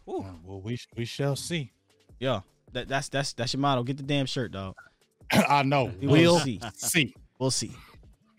Uh, 0.07 0.22
well, 0.43 0.61
we 0.61 0.76
sh- 0.76 0.88
we 0.95 1.05
shall 1.05 1.35
see. 1.35 1.72
Yeah, 2.19 2.41
that, 2.73 2.88
that's 2.88 3.09
that's 3.09 3.34
that's 3.34 3.53
your 3.53 3.59
motto. 3.61 3.84
Get 3.84 3.97
the 3.97 4.03
damn 4.03 4.26
shirt, 4.27 4.51
dog. 4.51 4.76
I 5.31 5.63
know. 5.63 5.85
We 5.99 6.07
will 6.07 6.11
We'll 6.35 6.39
see. 6.39 6.59
see. 6.76 7.15
We'll 7.39 7.51
see. 7.51 7.72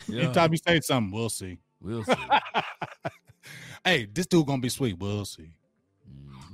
Yeah. 0.08 0.22
Anytime 0.24 0.52
you 0.52 0.58
say 0.64 0.80
something, 0.80 1.12
we'll 1.12 1.28
see. 1.28 1.58
We'll 1.80 2.04
see. 2.04 2.12
hey, 3.86 4.06
this 4.12 4.26
dude 4.26 4.46
gonna 4.46 4.60
be 4.60 4.68
sweet. 4.68 4.98
We'll 4.98 5.24
see. 5.24 5.52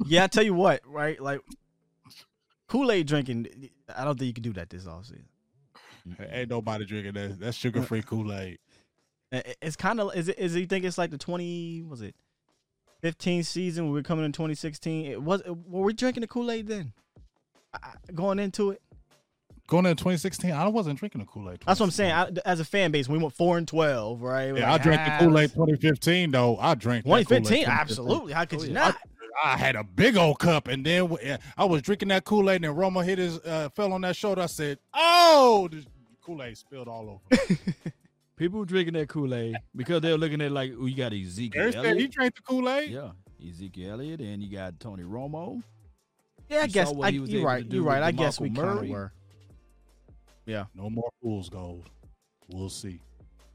Yeah, 0.07 0.25
I 0.25 0.27
tell 0.27 0.43
you 0.43 0.55
what, 0.55 0.81
right? 0.87 1.21
Like 1.21 1.41
Kool 2.67 2.91
Aid 2.91 3.07
drinking, 3.07 3.69
I 3.95 4.05
don't 4.05 4.19
think 4.19 4.27
you 4.29 4.33
can 4.33 4.43
do 4.43 4.53
that 4.55 4.69
this 4.71 4.85
offseason. 4.85 5.25
Ain't 6.31 6.51
nobody 6.51 6.85
drinking 6.85 7.13
that. 7.15 7.39
That's 7.39 7.57
sugar 7.57 7.83
free 7.83 8.03
Kool 8.07 8.33
Aid. 8.33 8.59
It's 9.61 9.77
kind 9.77 10.01
of 10.01 10.15
is 10.17 10.29
it 10.29 10.39
is 10.39 10.57
it 10.57 10.61
you 10.61 10.67
think 10.67 10.85
it's 10.85 10.99
like 10.99 11.11
the 11.11 11.19
twenty 11.19 11.83
was 11.83 12.03
it 12.03 12.15
15 13.03 13.43
season 13.45 13.85
when 13.85 13.93
we 13.95 14.01
are 14.01 14.05
coming 14.05 14.25
in 14.25 14.33
2016? 14.33 15.07
It 15.07 15.23
was 15.23 15.43
were 15.47 15.83
we 15.83 15.93
drinking 15.93 16.23
the 16.23 16.27
Kool 16.27 16.51
Aid 16.51 16.67
then? 16.69 16.93
I- 17.75 17.95
going 18.15 18.39
into 18.39 18.71
it, 18.71 18.83
Going 19.69 19.87
into 19.87 19.95
2016, 20.03 20.51
I 20.53 20.69
wasn't 20.69 20.99
drinking 20.99 21.21
the 21.21 21.27
Kool 21.27 21.51
Aid. 21.51 21.61
that's 21.67 21.81
what 21.81 21.87
I'm 21.87 21.91
saying. 21.93 22.13
I, 22.13 22.29
as 22.45 22.61
a 22.61 22.65
fan 22.65 22.91
base, 22.91 23.09
we 23.09 23.17
went 23.17 23.33
four 23.33 23.57
and 23.59 23.67
12, 23.67 24.21
right? 24.21 24.53
We're 24.53 24.59
Yeah, 24.59 24.73
I 24.75 24.79
drank 24.79 25.01
ah, 25.03 25.19
the 25.19 25.25
Kool 25.27 25.39
Aid 25.39 25.51
2015 25.53 26.31
though. 26.31 26.59
I 26.59 26.75
drank 26.75 27.05
2015, 27.05 27.65
2015. 27.65 27.69
absolutely. 27.69 28.33
How 28.33 28.45
could 28.45 28.61
Oh, 28.61 28.63
you 28.65 28.69
yeah. 28.69 28.75
not? 28.75 28.97
I 29.43 29.57
had 29.57 29.77
a 29.77 29.85
big 29.85 30.17
old 30.19 30.39
cup, 30.41 30.69
and 30.69 30.85
then 30.85 31.17
I 31.57 31.65
was 31.65 31.81
drinking 31.81 32.09
that 32.09 32.25
Kool 32.25 32.51
Aid, 32.51 32.57
and 32.57 32.65
then 32.65 32.75
Romo 32.75 33.03
hit 33.03 33.19
his 33.19 33.39
uh, 33.39 33.71
fell 33.75 33.93
on 33.95 34.03
that 34.03 34.15
shoulder. 34.15 34.43
I 34.43 34.47
said, 34.47 34.79
"Oh, 34.93 35.69
the 35.71 35.87
Kool 36.21 36.43
Aid 36.43 36.59
spilled 36.59 36.87
all 36.89 37.21
over." 37.31 37.57
People 38.37 38.65
drinking 38.65 38.95
that 38.95 39.09
Kool 39.09 39.35
Aid 39.35 39.57
because 39.75 40.03
they're 40.03 40.19
looking 40.19 40.41
at 40.41 40.49
it 40.49 40.53
like, 40.53 40.73
oh, 40.79 40.87
you 40.87 40.97
got 40.97 41.13
Ezekiel 41.15 41.61
Harry 41.63 41.73
said 41.73 41.97
he 41.97 42.09
drank 42.09 42.35
the 42.35 42.43
Kool 42.43 42.69
Aid. 42.69 42.91
Yeah, 42.91 43.11
Ezekiel 43.49 43.93
Elliott, 43.93 44.21
and 44.21 44.43
you 44.43 44.51
got 44.55 44.79
Tony 44.81 45.03
Romo. 45.03 45.63
Yeah, 46.49 46.59
I 46.59 46.63
you 46.65 46.69
guess 46.69 46.93
I, 47.03 47.09
you're 47.09 47.45
right. 47.47 47.65
You're 47.65 47.83
right. 47.85 48.03
I 48.03 48.11
guess 48.11 48.39
DeMarco 48.39 48.41
we 48.43 48.51
kind 48.51 48.79
of 48.81 48.89
were. 48.89 49.13
Yeah, 50.47 50.65
No 50.75 50.91
more 50.91 51.11
fool's 51.23 51.49
gold. 51.49 51.89
We'll 52.49 52.69
see. 52.69 53.01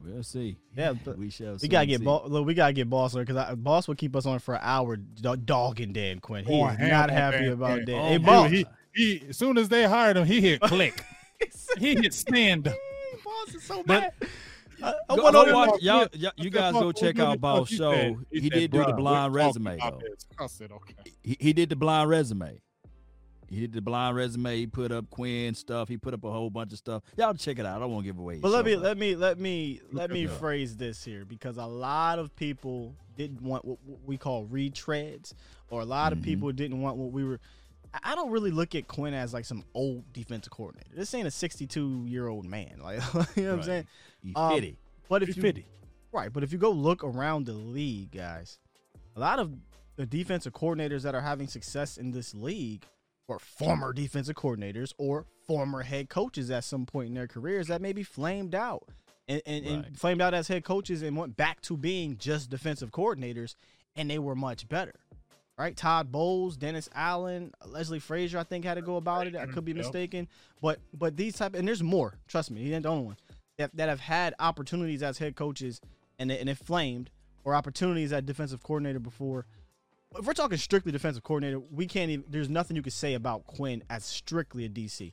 We'll 0.04 0.22
see. 0.22 0.56
Yeah, 0.76 0.92
but 1.04 1.18
we 1.18 1.28
shall. 1.28 1.56
we 1.60 1.68
gotta 1.68 1.86
get 1.86 1.98
see. 1.98 2.04
boss. 2.04 2.28
Look, 2.28 2.46
we 2.46 2.54
gotta 2.54 2.72
get 2.72 2.88
boss 2.88 3.14
because 3.14 3.56
boss 3.56 3.88
will 3.88 3.94
keep 3.96 4.14
us 4.14 4.26
on 4.26 4.38
for 4.38 4.54
an 4.54 4.60
hour 4.62 4.96
do- 4.96 5.36
dogging 5.36 5.92
Dan 5.92 6.20
Quinn. 6.20 6.44
He 6.44 6.52
Going 6.52 6.78
is 6.78 6.90
not 6.90 7.10
happy 7.10 7.38
Dan 7.44 7.52
about 7.52 7.72
Quinn. 7.72 7.84
Dan. 7.84 8.00
Oh 8.00 8.08
hey, 8.08 8.18
boss. 8.18 8.50
He, 8.50 8.66
he, 8.94 9.22
as 9.28 9.36
soon 9.36 9.58
as 9.58 9.68
they 9.68 9.84
hired 9.84 10.16
him, 10.16 10.24
he 10.24 10.40
hit 10.40 10.60
click. 10.60 11.04
he 11.78 11.94
hit 11.96 12.14
stand. 12.14 12.64
boss 12.64 13.54
is 13.54 13.62
so 13.64 13.82
But- 13.84 14.00
mad. 14.00 14.12
I, 14.80 14.94
I 15.10 15.16
Go, 15.16 15.32
go 15.32 15.52
watch, 15.52 15.82
y'all, 15.82 16.06
y'all- 16.12 16.30
you 16.36 16.50
guys 16.50 16.72
go 16.72 16.92
check 16.92 17.18
out. 17.18 17.40
Boss 17.40 17.68
show. 17.68 18.16
He, 18.30 18.48
did 18.48 18.70
do 18.70 18.84
the 18.84 18.92
blind 18.92 19.34
resume 19.34 19.76
though. 19.76 20.00
I 20.38 20.46
said, 20.46 20.70
"Okay." 20.70 20.94
He, 21.24 21.36
he 21.40 21.52
did 21.52 21.68
the 21.70 21.76
blind 21.76 22.08
resume. 22.08 22.60
He 23.48 23.60
did 23.60 23.72
the 23.72 23.80
blind 23.80 24.14
resume. 24.16 24.56
He 24.56 24.66
put 24.66 24.92
up 24.92 25.08
Quinn 25.10 25.54
stuff. 25.54 25.88
He 25.88 25.96
put 25.96 26.12
up 26.14 26.22
a 26.24 26.30
whole 26.30 26.50
bunch 26.50 26.72
of 26.72 26.78
stuff. 26.78 27.02
Y'all 27.16 27.32
check 27.34 27.58
it 27.58 27.64
out. 27.66 27.76
I 27.76 27.78
don't 27.80 27.90
want 27.92 28.04
to 28.04 28.08
give 28.12 28.18
away. 28.18 28.38
But 28.38 28.48
his 28.48 28.54
let 28.54 28.64
me 28.66 28.76
let 28.76 28.98
me 28.98 29.16
let 29.16 29.38
me 29.38 29.80
let 29.92 30.10
me 30.10 30.26
phrase 30.26 30.76
this 30.76 31.02
here 31.02 31.24
because 31.24 31.56
a 31.56 31.64
lot 31.64 32.18
of 32.18 32.34
people 32.36 32.94
didn't 33.16 33.40
want 33.42 33.64
what 33.64 33.78
what 33.84 34.00
we 34.04 34.16
call 34.18 34.46
retreads, 34.46 35.32
or 35.70 35.80
a 35.80 35.84
lot 35.86 36.12
of 36.12 36.18
Mhm. 36.18 36.24
people 36.24 36.52
didn't 36.52 36.80
want 36.80 36.96
what 36.98 37.10
we 37.10 37.24
were. 37.24 37.40
I- 37.94 38.12
I 38.12 38.14
don't 38.14 38.30
really 38.30 38.50
look 38.50 38.74
at 38.74 38.86
Quinn 38.86 39.14
as 39.14 39.32
like 39.32 39.46
some 39.46 39.64
old 39.72 40.12
defensive 40.12 40.52
coordinator. 40.52 40.90
This 40.94 41.14
ain't 41.14 41.26
a 41.26 41.30
62 41.30 42.04
year 42.06 42.28
old 42.28 42.44
man. 42.44 42.78
Like 42.82 43.00
you 43.36 43.44
know 43.44 43.50
what 43.52 43.58
I'm 43.60 43.62
saying. 43.62 43.86
He 44.22 44.34
Um, 44.34 44.52
fit 44.54 44.64
it. 44.64 44.76
But 45.08 45.22
if 45.22 45.30
He 45.30 45.34
you 45.36 45.42
fit 45.42 45.56
it. 45.58 45.64
right, 46.12 46.30
but 46.30 46.42
if 46.42 46.52
you 46.52 46.58
go 46.58 46.70
look 46.70 47.02
around 47.02 47.46
the 47.46 47.54
league, 47.54 48.10
guys, 48.10 48.58
a 49.16 49.20
lot 49.20 49.38
of 49.38 49.54
the 49.96 50.04
defensive 50.04 50.52
coordinators 50.52 51.02
that 51.02 51.14
are 51.14 51.22
having 51.22 51.48
success 51.48 51.96
in 51.96 52.10
this 52.12 52.34
league 52.34 52.84
or 53.28 53.38
former 53.38 53.92
defensive 53.92 54.34
coordinators 54.34 54.92
or 54.98 55.26
former 55.46 55.82
head 55.82 56.08
coaches 56.08 56.50
at 56.50 56.64
some 56.64 56.86
point 56.86 57.08
in 57.08 57.14
their 57.14 57.28
careers 57.28 57.68
that 57.68 57.80
maybe 57.80 58.02
flamed 58.02 58.54
out 58.54 58.88
and, 59.28 59.42
and, 59.46 59.64
Right. 59.66 59.72
and 59.86 59.98
flamed 59.98 60.20
out 60.22 60.34
as 60.34 60.48
head 60.48 60.64
coaches 60.64 61.02
and 61.02 61.16
went 61.16 61.36
back 61.36 61.60
to 61.62 61.76
being 61.76 62.16
just 62.16 62.50
defensive 62.50 62.90
coordinators 62.90 63.54
and 63.94 64.10
they 64.10 64.18
were 64.18 64.34
much 64.34 64.68
better. 64.68 64.94
Right? 65.58 65.76
Todd 65.76 66.12
Bowles, 66.12 66.56
Dennis 66.56 66.88
Allen, 66.94 67.52
Leslie 67.66 67.98
Frazier, 67.98 68.38
I 68.38 68.44
think 68.44 68.64
had 68.64 68.74
to 68.74 68.82
go 68.82 68.96
about 68.96 69.26
it. 69.26 69.34
I 69.34 69.46
could 69.46 69.64
be 69.64 69.74
mistaken. 69.74 70.28
But 70.62 70.78
but 70.94 71.16
these 71.16 71.34
type 71.34 71.54
and 71.56 71.66
there's 71.66 71.82
more, 71.82 72.14
trust 72.28 72.50
me, 72.52 72.62
he 72.62 72.72
ain't 72.72 72.84
the 72.84 72.88
only 72.90 73.06
one. 73.06 73.16
That, 73.56 73.76
that 73.76 73.88
have 73.88 73.98
had 73.98 74.34
opportunities 74.38 75.02
as 75.02 75.18
head 75.18 75.34
coaches 75.34 75.80
and 76.16 76.30
it, 76.30 76.40
and 76.40 76.48
it 76.48 76.58
flamed 76.58 77.10
or 77.42 77.56
opportunities 77.56 78.12
at 78.12 78.24
defensive 78.24 78.62
coordinator 78.62 79.00
before. 79.00 79.46
If 80.16 80.24
we're 80.24 80.32
talking 80.32 80.58
strictly 80.58 80.90
defensive 80.92 81.22
coordinator, 81.22 81.60
we 81.60 81.86
can't 81.86 82.10
even. 82.10 82.24
There's 82.28 82.48
nothing 82.48 82.76
you 82.76 82.82
can 82.82 82.92
say 82.92 83.14
about 83.14 83.46
Quinn 83.46 83.82
as 83.90 84.04
strictly 84.04 84.64
a 84.64 84.68
DC 84.68 85.12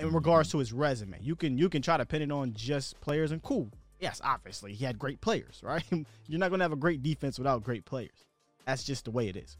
in 0.00 0.12
regards 0.12 0.50
to 0.50 0.58
his 0.58 0.72
resume. 0.72 1.18
You 1.20 1.36
can 1.36 1.56
you 1.56 1.68
can 1.68 1.82
try 1.82 1.96
to 1.96 2.04
pin 2.04 2.22
it 2.22 2.32
on 2.32 2.52
just 2.54 3.00
players 3.00 3.30
and 3.30 3.42
cool. 3.42 3.70
Yes, 4.00 4.20
obviously 4.24 4.74
he 4.74 4.84
had 4.84 4.98
great 4.98 5.20
players, 5.20 5.60
right? 5.62 5.84
You're 6.26 6.40
not 6.40 6.50
gonna 6.50 6.64
have 6.64 6.72
a 6.72 6.76
great 6.76 7.02
defense 7.02 7.38
without 7.38 7.62
great 7.62 7.84
players. 7.84 8.26
That's 8.66 8.82
just 8.82 9.04
the 9.04 9.10
way 9.10 9.28
it 9.28 9.36
is. 9.36 9.56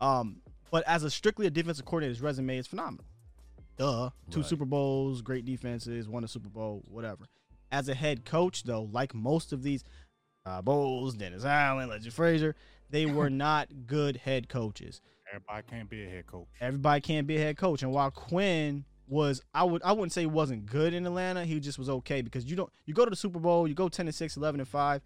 Um, 0.00 0.42
but 0.70 0.82
as 0.86 1.04
a 1.04 1.10
strictly 1.10 1.46
a 1.46 1.50
defensive 1.50 1.84
coordinator's 1.84 2.20
resume 2.20 2.58
is 2.58 2.66
phenomenal. 2.66 3.04
Duh, 3.76 4.10
two 4.30 4.40
Right. 4.40 4.48
Super 4.48 4.64
Bowls, 4.64 5.22
great 5.22 5.44
defenses, 5.44 6.08
won 6.08 6.24
a 6.24 6.28
Super 6.28 6.48
Bowl, 6.48 6.82
whatever. 6.88 7.26
As 7.70 7.88
a 7.88 7.94
head 7.94 8.24
coach, 8.24 8.64
though, 8.64 8.88
like 8.90 9.14
most 9.14 9.52
of 9.52 9.62
these 9.62 9.84
uh, 10.46 10.62
Bowles, 10.62 11.14
Dennis 11.14 11.44
Allen, 11.44 11.88
Legend 11.88 12.14
Frazier, 12.14 12.54
they 12.90 13.06
were 13.06 13.30
not 13.30 13.68
good 13.86 14.16
head 14.16 14.48
coaches. 14.48 15.00
Everybody 15.32 15.62
can't 15.68 15.90
be 15.90 16.04
a 16.04 16.08
head 16.08 16.26
coach. 16.26 16.46
Everybody 16.60 17.00
can't 17.00 17.26
be 17.26 17.36
a 17.36 17.40
head 17.40 17.56
coach, 17.56 17.82
and 17.82 17.92
while 17.92 18.10
Quinn 18.10 18.84
was, 19.08 19.42
I 19.54 19.64
would, 19.64 19.82
I 19.82 19.92
wouldn't 19.92 20.12
say 20.12 20.22
he 20.22 20.26
wasn't 20.26 20.66
good 20.66 20.94
in 20.94 21.06
Atlanta. 21.06 21.44
He 21.44 21.60
just 21.60 21.78
was 21.78 21.88
okay 21.88 22.22
because 22.22 22.44
you 22.44 22.56
don't, 22.56 22.70
you 22.86 22.94
go 22.94 23.04
to 23.04 23.10
the 23.10 23.16
Super 23.16 23.38
Bowl, 23.38 23.66
you 23.66 23.74
go 23.74 23.88
ten 23.88 24.06
and 24.06 24.14
6, 24.14 24.36
11 24.36 24.60
and 24.60 24.68
five, 24.68 25.02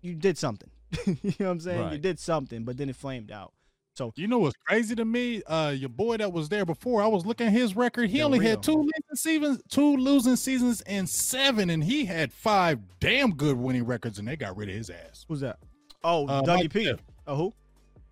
you 0.00 0.14
did 0.14 0.38
something. 0.38 0.70
you 1.06 1.14
know 1.22 1.46
what 1.46 1.52
I'm 1.52 1.60
saying? 1.60 1.92
You 1.92 1.98
did 1.98 2.18
something, 2.18 2.64
but 2.64 2.76
then 2.76 2.88
it 2.88 2.96
flamed 2.96 3.30
out. 3.30 3.52
So 3.94 4.12
you 4.16 4.26
know 4.26 4.38
what's 4.38 4.56
crazy 4.66 4.94
to 4.94 5.04
me? 5.04 5.42
Uh, 5.42 5.74
your 5.76 5.90
boy 5.90 6.16
that 6.16 6.32
was 6.32 6.48
there 6.48 6.64
before, 6.64 7.02
I 7.02 7.06
was 7.06 7.26
looking 7.26 7.48
at 7.48 7.52
his 7.52 7.76
record. 7.76 8.08
He 8.08 8.22
only 8.22 8.38
Rio. 8.38 8.50
had 8.50 8.62
two 8.62 8.76
losing 8.76 9.14
seasons, 9.14 9.62
two 9.68 9.96
losing 9.96 10.36
seasons 10.36 10.80
in 10.82 11.06
seven, 11.06 11.68
and 11.68 11.84
he 11.84 12.06
had 12.06 12.32
five 12.32 12.80
damn 13.00 13.34
good 13.34 13.58
winning 13.58 13.84
records, 13.84 14.18
and 14.18 14.26
they 14.26 14.36
got 14.36 14.56
rid 14.56 14.70
of 14.70 14.74
his 14.74 14.88
ass. 14.88 15.26
Who's 15.28 15.40
that? 15.40 15.58
Oh, 16.04 16.26
Uh, 16.26 16.42
Dougie 16.42 16.46
Mike 16.46 16.72
P. 16.72 16.82
Smith. 16.84 17.02
Oh, 17.26 17.36
who? 17.36 17.54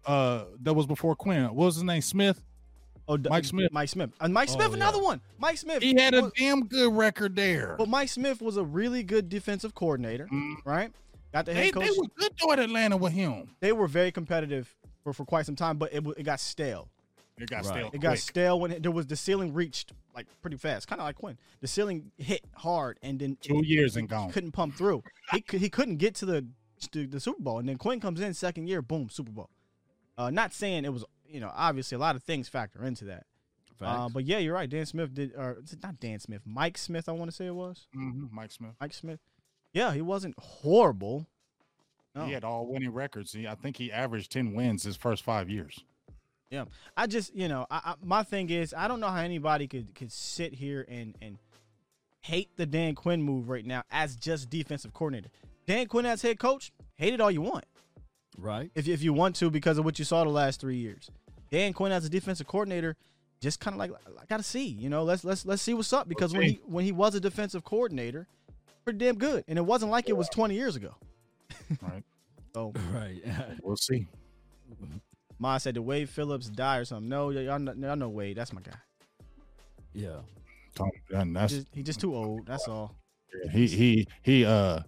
Uh, 0.06 0.44
that 0.62 0.74
was 0.74 0.86
before 0.86 1.14
Quinn. 1.14 1.44
What 1.44 1.54
was 1.66 1.74
his 1.76 1.84
name? 1.84 2.00
Smith. 2.02 2.40
Oh, 3.08 3.16
D- 3.16 3.28
Mike 3.28 3.44
Smith. 3.44 3.72
Mike 3.72 3.88
Smith. 3.88 4.10
And 4.20 4.32
Mike 4.32 4.48
Oh, 4.50 4.54
Smith, 4.54 4.72
another 4.72 4.98
yeah. 4.98 5.04
one. 5.04 5.20
Mike 5.38 5.58
Smith. 5.58 5.82
He 5.82 5.94
had 6.00 6.14
a 6.14 6.22
was- 6.22 6.32
damn 6.36 6.66
good 6.66 6.92
record 6.94 7.34
there. 7.36 7.74
But 7.76 7.88
Mike 7.88 8.08
Smith 8.08 8.40
was 8.40 8.56
a 8.56 8.62
really 8.64 9.02
good 9.02 9.28
defensive 9.28 9.74
coordinator, 9.74 10.26
Mm. 10.32 10.54
right? 10.64 10.92
Got 11.32 11.46
the 11.46 11.52
They, 11.52 11.66
head 11.66 11.74
coach. 11.74 11.84
they 11.84 11.90
were 11.98 12.06
good 12.16 12.32
though 12.40 12.52
at 12.52 12.58
Atlanta 12.60 12.96
with 12.96 13.12
him. 13.12 13.50
they 13.60 13.72
were 13.72 13.86
very 13.88 14.10
competitive 14.12 14.74
for, 15.02 15.12
for 15.12 15.24
quite 15.24 15.46
some 15.46 15.56
time, 15.56 15.76
but 15.76 15.92
it, 15.92 16.04
it 16.16 16.22
got 16.22 16.40
stale. 16.40 16.88
It 17.38 17.48
got 17.48 17.64
Right. 17.64 17.66
stale 17.66 17.90
It 17.92 18.00
got 18.00 18.08
quick. 18.10 18.20
stale 18.20 18.60
when 18.60 18.70
it, 18.72 18.82
there 18.82 18.92
was 18.92 19.06
the 19.06 19.16
ceiling 19.16 19.54
reached 19.54 19.92
like 20.14 20.26
pretty 20.42 20.56
fast, 20.58 20.88
kind 20.88 21.00
of 21.00 21.06
like 21.06 21.16
Quinn. 21.16 21.38
The 21.60 21.68
ceiling 21.68 22.10
hit 22.18 22.42
hard 22.54 22.98
and 23.02 23.18
then 23.18 23.38
Two 23.40 23.64
years 23.64 23.96
and 23.96 24.08
gone. 24.08 24.30
couldn't 24.30 24.52
pump 24.52 24.74
through. 24.76 25.02
He 25.32 25.42
he 25.56 25.68
couldn't 25.70 25.96
get 25.96 26.14
to 26.16 26.26
the 26.26 26.46
to 26.88 27.06
the 27.06 27.20
Super 27.20 27.42
Bowl, 27.42 27.58
and 27.58 27.68
then 27.68 27.76
Quinn 27.76 28.00
comes 28.00 28.20
in 28.20 28.34
second 28.34 28.66
year, 28.68 28.82
boom, 28.82 29.08
Super 29.10 29.32
Bowl. 29.32 29.50
Uh, 30.18 30.30
not 30.30 30.52
saying 30.52 30.84
it 30.84 30.92
was, 30.92 31.04
you 31.26 31.40
know, 31.40 31.50
obviously 31.54 31.96
a 31.96 31.98
lot 31.98 32.16
of 32.16 32.22
things 32.22 32.48
factor 32.48 32.84
into 32.84 33.04
that. 33.06 33.24
Uh, 33.82 34.10
but 34.10 34.26
yeah, 34.26 34.36
you're 34.36 34.52
right. 34.54 34.68
Dan 34.68 34.84
Smith 34.84 35.14
did, 35.14 35.32
or 35.34 35.58
not 35.82 35.98
Dan 35.98 36.18
Smith, 36.20 36.42
Mike 36.44 36.76
Smith. 36.76 37.08
I 37.08 37.12
want 37.12 37.30
to 37.30 37.36
say 37.36 37.46
it 37.46 37.54
was 37.54 37.86
hmm 37.94 38.26
Mike 38.30 38.52
Smith. 38.52 38.72
Mike 38.78 38.92
Smith. 38.92 39.20
Yeah, 39.72 39.94
he 39.94 40.02
wasn't 40.02 40.34
horrible. 40.38 41.26
No. 42.14 42.26
He 42.26 42.32
had 42.32 42.44
all 42.44 42.66
winning 42.66 42.92
records. 42.92 43.32
He, 43.32 43.46
I 43.46 43.54
think 43.54 43.76
he 43.76 43.90
averaged 43.90 44.32
ten 44.32 44.52
wins 44.52 44.82
his 44.82 44.96
first 44.96 45.22
five 45.22 45.48
years. 45.48 45.82
Yeah, 46.50 46.64
I 46.96 47.06
just 47.06 47.34
you 47.34 47.48
know, 47.48 47.66
I, 47.70 47.80
I, 47.84 47.94
my 48.04 48.22
thing 48.22 48.50
is, 48.50 48.74
I 48.76 48.88
don't 48.88 49.00
know 49.00 49.08
how 49.08 49.22
anybody 49.22 49.66
could 49.66 49.94
could 49.94 50.12
sit 50.12 50.52
here 50.54 50.84
and 50.88 51.16
and 51.22 51.38
hate 52.20 52.56
the 52.56 52.66
Dan 52.66 52.94
Quinn 52.94 53.22
move 53.22 53.48
right 53.48 53.64
now 53.64 53.84
as 53.90 54.16
just 54.16 54.50
defensive 54.50 54.92
coordinator. 54.92 55.30
Dan 55.66 55.86
Quinn 55.86 56.06
as 56.06 56.22
head 56.22 56.38
coach, 56.38 56.72
hate 56.96 57.14
it 57.14 57.20
all 57.20 57.30
you 57.30 57.40
want 57.42 57.64
right. 58.38 58.70
if 58.74 58.88
if 58.88 59.02
you 59.02 59.12
want 59.12 59.36
to 59.36 59.50
because 59.50 59.78
of 59.78 59.84
what 59.84 59.98
you 59.98 60.04
saw 60.04 60.24
the 60.24 60.30
last 60.30 60.60
three 60.60 60.76
years. 60.76 61.10
Dan 61.50 61.72
Quinn 61.72 61.92
as 61.92 62.04
a 62.04 62.08
defensive 62.08 62.46
coordinator, 62.46 62.96
just 63.40 63.60
kind 63.60 63.74
of 63.74 63.78
like 63.78 63.90
I 63.92 64.24
gotta 64.28 64.42
see, 64.42 64.66
you 64.66 64.88
know, 64.88 65.02
let's 65.04 65.24
let's 65.24 65.44
let's 65.46 65.62
see 65.62 65.74
what's 65.74 65.92
up 65.92 66.08
because 66.08 66.32
when 66.32 66.42
he 66.42 66.60
when 66.66 66.84
he 66.84 66.92
was 66.92 67.14
a 67.14 67.20
defensive 67.20 67.64
coordinator, 67.64 68.26
pretty 68.84 68.98
damn 68.98 69.16
good, 69.16 69.44
and 69.48 69.58
it 69.58 69.62
wasn't 69.62 69.90
like 69.90 70.08
it 70.08 70.16
was 70.16 70.28
20 70.28 70.54
years 70.54 70.76
ago. 70.76 70.94
Right. 71.82 72.02
So 72.52 72.72
Right. 72.92 73.22
We'll 73.62 73.76
see. 73.76 74.08
Ma 75.38 75.56
said, 75.58 75.74
"Did 75.74 75.80
Wade 75.82 76.08
Phillips 76.08 76.48
die 76.48 76.78
or 76.78 76.84
something?" 76.84 77.08
No, 77.08 77.30
y'all 77.30 77.60
know, 77.60 77.74
y'all 77.74 77.94
know 77.94 78.08
Wade. 78.08 78.36
That's 78.36 78.52
my 78.52 78.60
guy. 78.60 78.72
yeah. 79.94 80.16
Tom, 80.74 80.90
and 81.10 81.36
that's 81.36 81.52
Just, 81.52 81.68
he 81.72 81.84
just 81.84 82.00
too 82.00 82.12
old. 82.14 82.46
That's 82.46 82.66
all. 82.66 82.96
he 83.52 83.68
he 83.68 84.08
he. 84.22 84.44
Uh, 84.44 84.80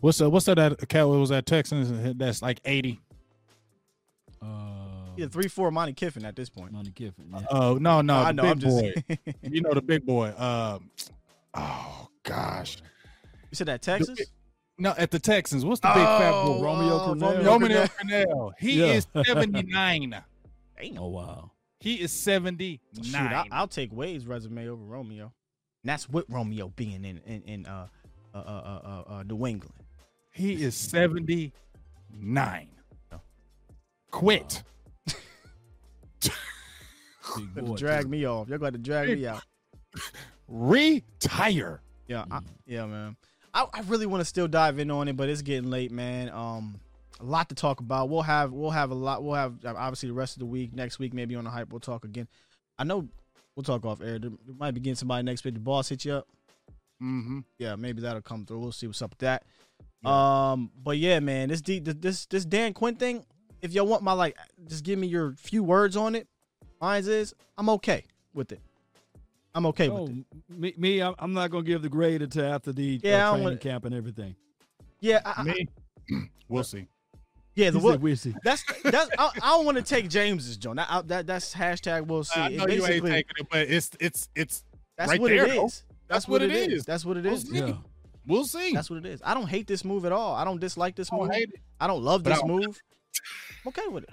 what's 0.00 0.20
uh, 0.20 0.30
what's 0.30 0.46
that? 0.46 0.56
That 0.56 0.88
cat 0.88 1.06
was 1.06 1.30
at 1.30 1.46
Texans. 1.46 2.16
That's 2.18 2.42
like 2.42 2.60
eighty. 2.64 3.00
Uh, 4.42 4.46
He's 5.16 5.26
a 5.26 5.28
three 5.28 5.48
four 5.48 5.70
Monty 5.70 5.92
Kiffin 5.92 6.24
at 6.24 6.36
this 6.36 6.48
point. 6.48 6.72
Monty 6.72 6.90
Kiffin. 6.90 7.26
Yeah. 7.32 7.40
Oh 7.50 7.74
no 7.74 8.00
no 8.02 8.16
I 8.16 8.26
the 8.26 8.32
know. 8.34 8.42
big 8.42 8.50
I'm 8.52 8.58
just. 8.60 8.76
boy. 9.08 9.18
you 9.42 9.60
know 9.62 9.72
the 9.74 9.82
big 9.82 10.04
boy. 10.04 10.28
Um, 10.36 10.90
oh 11.54 12.08
gosh. 12.22 12.76
you 13.50 13.54
said 13.56 13.68
that 13.68 13.82
Texas? 13.82 14.20
No, 14.78 14.94
at 14.98 15.10
the 15.10 15.18
Texans. 15.18 15.64
What's 15.64 15.80
the 15.80 15.88
big 15.88 16.04
fat 16.04 16.32
Oh, 16.34 16.58
boy? 16.58 16.64
Romeo 16.64 16.94
oh, 17.00 17.04
Cornell. 17.06 17.42
Romeo 17.44 17.84
Crennel. 17.86 18.52
He 18.58 18.80
Yeah. 18.80 18.86
is 18.92 19.06
seventy 19.26 19.62
nine. 19.62 20.10
Damn. 20.78 20.98
oh 20.98 21.08
wow. 21.08 21.50
He 21.80 21.94
is 22.00 22.12
seventy 22.12 22.80
Shoot, 23.02 23.14
I, 23.14 23.30
nine. 23.30 23.48
I'll 23.52 23.68
take 23.68 23.90
Wade's 23.92 24.26
resume 24.26 24.68
over 24.68 24.84
Romeo. 24.84 25.32
And 25.82 25.90
that's 25.90 26.08
with 26.10 26.26
Romeo 26.28 26.68
being 26.76 27.04
in 27.04 27.18
in, 27.26 27.42
in 27.42 27.66
uh, 27.66 27.86
uh, 28.34 28.38
uh, 28.38 28.40
uh, 28.40 28.88
uh, 29.08 29.12
uh, 29.14 29.22
New 29.22 29.46
England. 29.46 29.72
He 30.36 30.62
is 30.62 30.74
seventy 30.74 31.52
nine. 32.14 32.68
Quit. 34.10 34.62
Big 37.54 37.64
boy, 37.64 37.76
drag 37.76 38.02
too. 38.02 38.08
me 38.08 38.24
off. 38.26 38.48
You're 38.48 38.58
going 38.58 38.72
to 38.72 38.78
drag 38.78 39.08
me 39.08 39.26
out. 39.26 39.42
Retire. 40.48 41.80
Yeah, 42.06 42.24
I, 42.30 42.40
yeah, 42.66 42.86
man. 42.86 43.16
I, 43.52 43.66
I 43.72 43.80
really 43.86 44.06
want 44.06 44.20
to 44.20 44.24
still 44.26 44.46
dive 44.46 44.78
in 44.78 44.90
on 44.90 45.08
it, 45.08 45.16
but 45.16 45.28
it's 45.28 45.42
getting 45.42 45.70
late, 45.70 45.90
man. 45.90 46.28
Um, 46.28 46.80
a 47.18 47.24
lot 47.24 47.48
to 47.48 47.54
talk 47.54 47.80
about. 47.80 48.10
We'll 48.10 48.22
have 48.22 48.52
we'll 48.52 48.70
have 48.70 48.90
a 48.90 48.94
lot. 48.94 49.24
We'll 49.24 49.34
have 49.34 49.64
uh, 49.64 49.74
obviously 49.74 50.10
the 50.10 50.14
rest 50.14 50.36
of 50.36 50.40
the 50.40 50.46
week. 50.46 50.74
Next 50.74 50.98
week, 50.98 51.14
maybe 51.14 51.34
on 51.34 51.44
the 51.44 51.50
hype, 51.50 51.70
we'll 51.70 51.80
talk 51.80 52.04
again. 52.04 52.28
I 52.78 52.84
know 52.84 53.08
we'll 53.54 53.64
talk 53.64 53.86
off 53.86 54.02
air. 54.02 54.18
There, 54.18 54.30
there 54.30 54.54
might 54.58 54.72
be 54.72 54.80
getting 54.80 54.96
somebody 54.96 55.24
next 55.24 55.44
week. 55.44 55.54
The 55.54 55.60
boss 55.60 55.88
hit 55.88 56.04
you 56.04 56.12
up. 56.12 56.28
Mm-hmm. 57.02 57.40
Yeah, 57.58 57.76
maybe 57.76 58.02
that'll 58.02 58.22
come 58.22 58.44
through. 58.44 58.60
We'll 58.60 58.72
see 58.72 58.86
what's 58.86 59.02
up 59.02 59.10
with 59.10 59.18
that. 59.18 59.44
Um, 60.04 60.70
but 60.82 60.98
yeah, 60.98 61.20
man, 61.20 61.48
this 61.48 61.60
D, 61.60 61.78
this 61.80 62.26
this 62.26 62.44
Dan 62.44 62.72
Quinn 62.72 62.96
thing. 62.96 63.24
If 63.62 63.72
y'all 63.72 63.86
want 63.86 64.02
my 64.02 64.12
like, 64.12 64.36
just 64.68 64.84
give 64.84 64.98
me 64.98 65.06
your 65.06 65.32
few 65.36 65.62
words 65.64 65.96
on 65.96 66.14
it. 66.14 66.28
Mine 66.80 67.04
is 67.06 67.34
I'm 67.56 67.68
okay 67.70 68.04
with 68.34 68.52
it. 68.52 68.60
I'm 69.54 69.64
okay 69.66 69.88
Oh, 69.88 70.02
with 70.04 70.10
it. 70.18 70.26
me, 70.50 70.74
me, 70.76 71.00
I'm 71.02 71.14
I'm 71.18 71.32
not 71.32 71.50
gonna 71.50 71.64
give 71.64 71.82
the 71.82 71.88
grade 71.88 72.22
until 72.22 72.44
after 72.44 72.72
the 72.72 73.00
Yeah, 73.02 73.28
uh, 73.28 73.30
training 73.32 73.44
wanna- 73.44 73.56
camp 73.56 73.84
and 73.86 73.94
everything. 73.94 74.36
Yeah, 75.00 75.20
I, 75.24 75.66
I, 76.10 76.24
we'll 76.48 76.64
see. 76.64 76.86
yeah. 77.54 77.70
The 77.70 77.78
He 77.78 77.84
what? 77.84 78.00
we'll 78.00 78.16
see. 78.16 78.34
That's 78.44 78.62
that's. 78.82 79.08
I, 79.18 79.30
I 79.42 79.48
don't 79.50 79.64
want 79.64 79.76
to 79.78 79.82
take 79.82 80.08
James's 80.08 80.56
joint. 80.56 80.76
That, 80.76 80.88
I- 80.90 81.02
that 81.02 81.26
that's 81.26 81.54
hashtag. 81.54 82.06
We'll 82.06 82.24
see. 82.24 82.38
I 82.40 82.48
know 82.50 82.66
you 82.66 82.86
ain't 82.86 83.04
taking 83.06 83.36
it, 83.38 83.46
but 83.50 83.60
it's 83.68 83.90
it's 83.98 84.28
it's. 84.36 84.62
that's 84.96 85.10
right 85.12 85.20
what 85.20 85.28
there, 85.30 85.46
it 85.46 85.56
though. 85.56 85.66
is. 85.66 85.82
That's, 86.08 86.28
what, 86.28 86.40
it 86.40 86.52
is. 86.52 86.84
That's 86.84 87.04
what 87.04 87.16
it 87.16 87.24
We'll 87.24 87.34
Yeah. 87.52 87.74
We'll 88.26 88.44
see. 88.44 88.72
That's 88.74 88.90
what 88.90 88.98
it 88.98 89.06
is. 89.06 89.20
I 89.24 89.34
don't 89.34 89.46
hate 89.48 89.66
this 89.66 89.84
move 89.84 90.04
at 90.04 90.12
all. 90.12 90.34
I 90.34 90.44
don't 90.44 90.60
dislike 90.60 90.96
this 90.96 91.08
I 91.12 91.16
don't 91.16 91.26
move. 91.26 91.34
hate 91.34 91.48
it. 91.50 91.60
I 91.80 91.86
don't 91.86 92.02
love 92.02 92.22
But 92.22 92.32
I 92.32 92.36
this 92.36 92.42
don't- 92.42 92.56
move. 92.56 92.80
I'm 93.64 93.68
okay 93.68 93.88
with 93.88 94.04
it. 94.04 94.10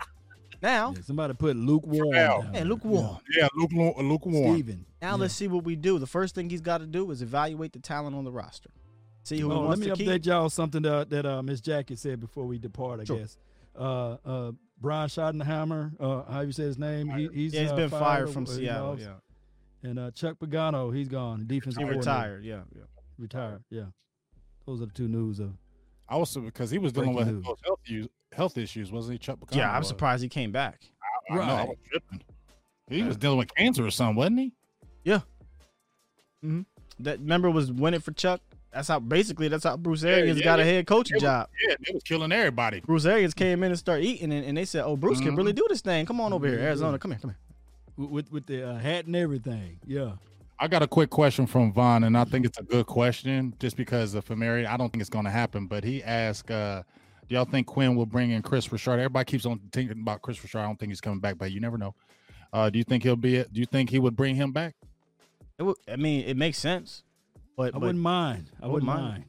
Now, 0.62 0.94
Yeah, 0.96 1.02
somebody 1.02 1.34
put 1.34 1.58
lukewarm. 1.58 2.12
Now. 2.12 2.50
yeah, 2.54 2.64
lukewarm. 2.64 3.18
Yeah, 3.38 3.48
lukewarm. 3.56 4.08
lukewarm. 4.10 4.54
Steven. 4.54 4.86
Now 5.02 5.10
Yeah. 5.10 5.16
let's 5.16 5.34
see 5.34 5.48
what 5.50 5.66
we 5.66 5.76
do. 5.76 6.00
The 6.00 6.08
first 6.08 6.36
thing 6.36 6.50
he's 6.50 6.62
got 6.62 6.78
to 6.78 6.88
do 6.88 7.12
is 7.12 7.22
evaluate 7.22 7.74
the 7.74 7.80
talent 7.80 8.16
on 8.16 8.24
the 8.24 8.32
roster. 8.32 8.70
See 9.24 9.40
who 9.40 9.50
he 9.50 9.56
Oh, 9.56 9.62
let 9.68 9.80
me 9.80 9.88
to 9.88 9.96
keep. 9.96 10.08
update 10.08 10.26
y'all 10.26 10.50
something 10.50 10.82
that, 10.84 11.10
that 11.10 11.26
uh, 11.26 11.42
Miss 11.44 11.60
Jackie 11.60 11.96
said 11.98 12.20
before 12.22 12.46
we 12.46 12.60
depart. 12.60 13.02
I 13.02 13.04
Sure. 13.04 13.18
guess. 13.20 13.38
Uh, 13.78 14.18
uh, 14.26 14.52
Brian 14.80 15.10
Schottenheimer, 15.10 15.94
uh, 16.00 16.32
how 16.32 16.42
you 16.42 16.52
say 16.54 16.64
his 16.64 16.78
name? 16.78 17.10
He, 17.10 17.28
he's 17.34 17.54
Yeah, 17.54 17.62
he's 17.62 17.72
uh, 17.72 17.76
been 17.76 17.90
fired 17.90 18.30
or- 18.30 18.32
from 18.32 18.46
Seattle. 18.46 18.98
Yeah, 19.00 19.16
And 19.82 20.00
uh, 20.00 20.12
Chuck 20.12 20.38
Pagano, 20.40 20.96
he's 20.96 21.10
gone. 21.10 21.46
Defensive 21.48 21.84
he 21.84 21.90
retired. 21.90 22.46
Yeah, 22.46 22.62
yeah. 22.76 22.84
Retired. 23.18 23.64
Yeah. 23.70 23.86
Those 24.66 24.82
are 24.82 24.86
the 24.86 24.94
two 24.94 25.08
news 25.08 25.40
of. 25.40 25.54
I 26.10 26.18
was 26.18 26.36
because 26.36 26.70
he 26.72 26.78
was 26.78 26.92
dealing 26.94 27.14
with 27.14 27.26
Breaking 27.26 27.42
news. 27.42 27.58
health 27.66 27.80
issues, 27.86 28.08
health 28.34 28.58
issues, 28.58 28.92
wasn't 28.92 29.14
he? 29.14 29.18
Chuck 29.20 29.40
McConnell 29.40 29.56
Yeah, 29.58 29.72
I'm 29.72 29.80
was. 29.80 29.88
surprised 29.88 30.24
he 30.24 30.30
came 30.30 30.52
back. 30.52 30.82
I, 31.30 31.34
I 31.34 31.36
know, 31.36 31.42
I 31.42 31.48
Right. 31.58 31.68
was 31.70 31.78
tripping. 31.90 32.22
He 32.90 33.04
was 33.04 33.18
dealing 33.18 33.38
with 33.40 33.54
cancer 33.56 33.86
or 33.86 33.92
something, 33.92 34.16
wasn't 34.16 34.40
he? 34.40 34.52
Yeah. 35.04 35.22
Hmm. 36.42 36.62
That 37.00 37.22
member 37.22 37.50
was 37.50 37.72
winning 37.72 38.02
for 38.02 38.12
Chuck. 38.12 38.42
That's 38.72 38.88
how 38.88 39.00
basically 39.00 39.48
that's 39.48 39.64
how 39.64 39.78
Bruce 39.78 40.04
Yeah, 40.04 40.12
Arians 40.12 40.40
yeah, 40.40 40.44
got 40.46 40.60
a 40.60 40.64
head 40.66 40.88
coaching 40.88 41.16
was- 41.16 41.24
job. 41.24 41.48
Yeah, 41.68 41.76
it 41.80 41.94
was 41.94 42.04
killing 42.04 42.32
everybody. 42.32 42.82
Bruce 42.82 43.06
Arians 43.06 43.34
came 43.34 43.64
in 43.64 43.72
and 43.72 43.80
started 43.80 44.04
eating, 44.06 44.32
and, 44.34 44.46
and 44.46 44.58
they 44.58 44.66
said, 44.66 44.84
"Oh, 44.84 44.96
Bruce 44.98 45.20
can 45.20 45.36
really 45.36 45.54
do 45.54 45.66
this 45.70 45.82
thing. 45.82 46.06
Come 46.06 46.20
on 46.20 46.34
over 46.34 46.48
here, 46.48 46.58
Mhm. 46.58 46.64
Arizona. 46.64 47.00
Come 47.00 47.12
here, 47.12 47.20
come 47.20 47.30
here." 47.32 47.38
With, 47.96 48.10
with, 48.10 48.32
with 48.32 48.46
the 48.48 48.68
uh, 48.72 48.78
hat 48.80 49.06
and 49.06 49.16
everything. 49.16 49.80
Yeah. 49.86 50.14
I 50.60 50.68
got 50.68 50.82
a 50.82 50.88
quick 50.88 51.10
question 51.10 51.46
from 51.46 51.74
Vaughn, 51.74 52.04
and 52.04 52.18
I 52.18 52.24
think 52.26 52.46
it's 52.46 52.58
a 52.58 52.64
good 52.64 52.86
question 52.86 53.54
just 53.60 53.76
because 53.76 54.14
of 54.14 54.24
familiarity. 54.24 54.66
I 54.68 54.78
don't 54.78 54.90
think 54.90 55.02
it's 55.02 55.10
going 55.10 55.26
to 55.26 55.32
happen, 55.32 55.68
but 55.68 55.84
he 55.84 56.02
asked, 56.04 56.50
uh, 56.52 56.84
"Do 57.28 57.36
y'all 57.36 57.46
think 57.46 57.68
Quinn 57.68 57.96
will 57.96 58.06
bring 58.06 58.32
in 58.32 58.42
Kris 58.42 58.72
Richard?" 58.72 58.94
Everybody 58.94 59.26
keeps 59.26 59.46
on 59.46 59.60
thinking 59.72 60.00
about 60.02 60.22
Kris 60.22 60.42
Richard. 60.44 60.60
I 60.60 60.64
don't 60.66 60.80
think 60.80 60.92
he's 60.92 61.02
coming 61.02 61.20
back, 61.20 61.38
but 61.38 61.52
you 61.52 61.60
never 61.60 61.78
know. 61.78 61.96
Uh, 62.54 62.70
do 62.70 62.78
you 62.78 62.84
think 62.84 63.04
he'll 63.04 63.16
be? 63.16 63.44
Do 63.44 63.60
you 63.60 63.66
think 63.66 63.90
he 63.90 64.00
would 64.00 64.16
bring 64.16 64.36
him 64.36 64.52
back? 64.52 64.76
It 65.58 65.64
would, 65.64 65.76
I 65.92 65.96
mean, 65.98 66.24
it 66.26 66.38
makes 66.38 66.58
sense, 66.58 67.04
but, 67.58 67.70
I 67.70 67.72
but 67.72 67.82
wouldn't 67.82 68.00
mind. 68.00 68.52
I 68.62 68.68
wouldn't 68.68 68.74
wouldn't 68.74 68.88
mind. 68.88 69.04
mind. 69.04 69.24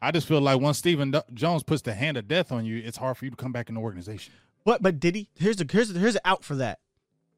I 0.00 0.10
just 0.10 0.26
feel 0.26 0.40
like 0.40 0.60
once 0.60 0.78
Stephen 0.78 1.12
D- 1.12 1.20
Jones 1.32 1.62
puts 1.62 1.82
the 1.82 1.94
hand 1.94 2.16
of 2.16 2.26
death 2.26 2.50
on 2.50 2.64
you, 2.64 2.78
it's 2.84 2.96
hard 2.96 3.16
for 3.16 3.24
you 3.24 3.30
to 3.30 3.36
come 3.36 3.52
back 3.52 3.68
in 3.68 3.76
the 3.76 3.80
organization. 3.80 4.34
but 4.64 4.82
but 4.82 4.98
did 4.98 5.14
he? 5.14 5.28
Here's 5.36 5.56
the 5.56 5.68
here's 5.70 5.92
the, 5.92 6.00
here's 6.00 6.14
the 6.14 6.20
out 6.24 6.42
for 6.42 6.56
that. 6.56 6.80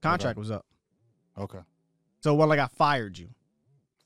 Contract 0.00 0.38
was 0.38 0.50
up, 0.50 0.64
Okay, 1.38 1.58
so 2.24 2.34
well, 2.34 2.48
like 2.48 2.58
I 2.58 2.66
fired 2.68 3.18
you. 3.18 3.28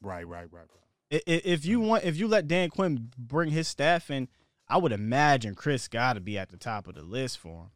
right, 0.03 0.27
right, 0.27 0.47
right, 0.53 0.67
right. 1.13 1.23
I- 1.27 1.31
i- 1.33 1.43
If 1.45 1.65
you 1.65 1.79
want, 1.81 2.03
if 2.05 2.17
you 2.17 2.27
let 2.29 2.49
Dan 2.49 2.69
Quinn 2.69 3.11
bring 3.17 3.51
his 3.51 3.69
staff 3.69 4.11
in, 4.11 4.27
I 4.69 4.77
would 4.77 4.91
imagine 4.93 5.55
Kris 5.55 5.87
got 5.89 6.15
to 6.15 6.21
be 6.21 6.37
at 6.37 6.49
the 6.51 6.57
top 6.57 6.87
of 6.89 6.95
the 6.97 7.03
list 7.03 7.39
for 7.39 7.63
him. 7.63 7.71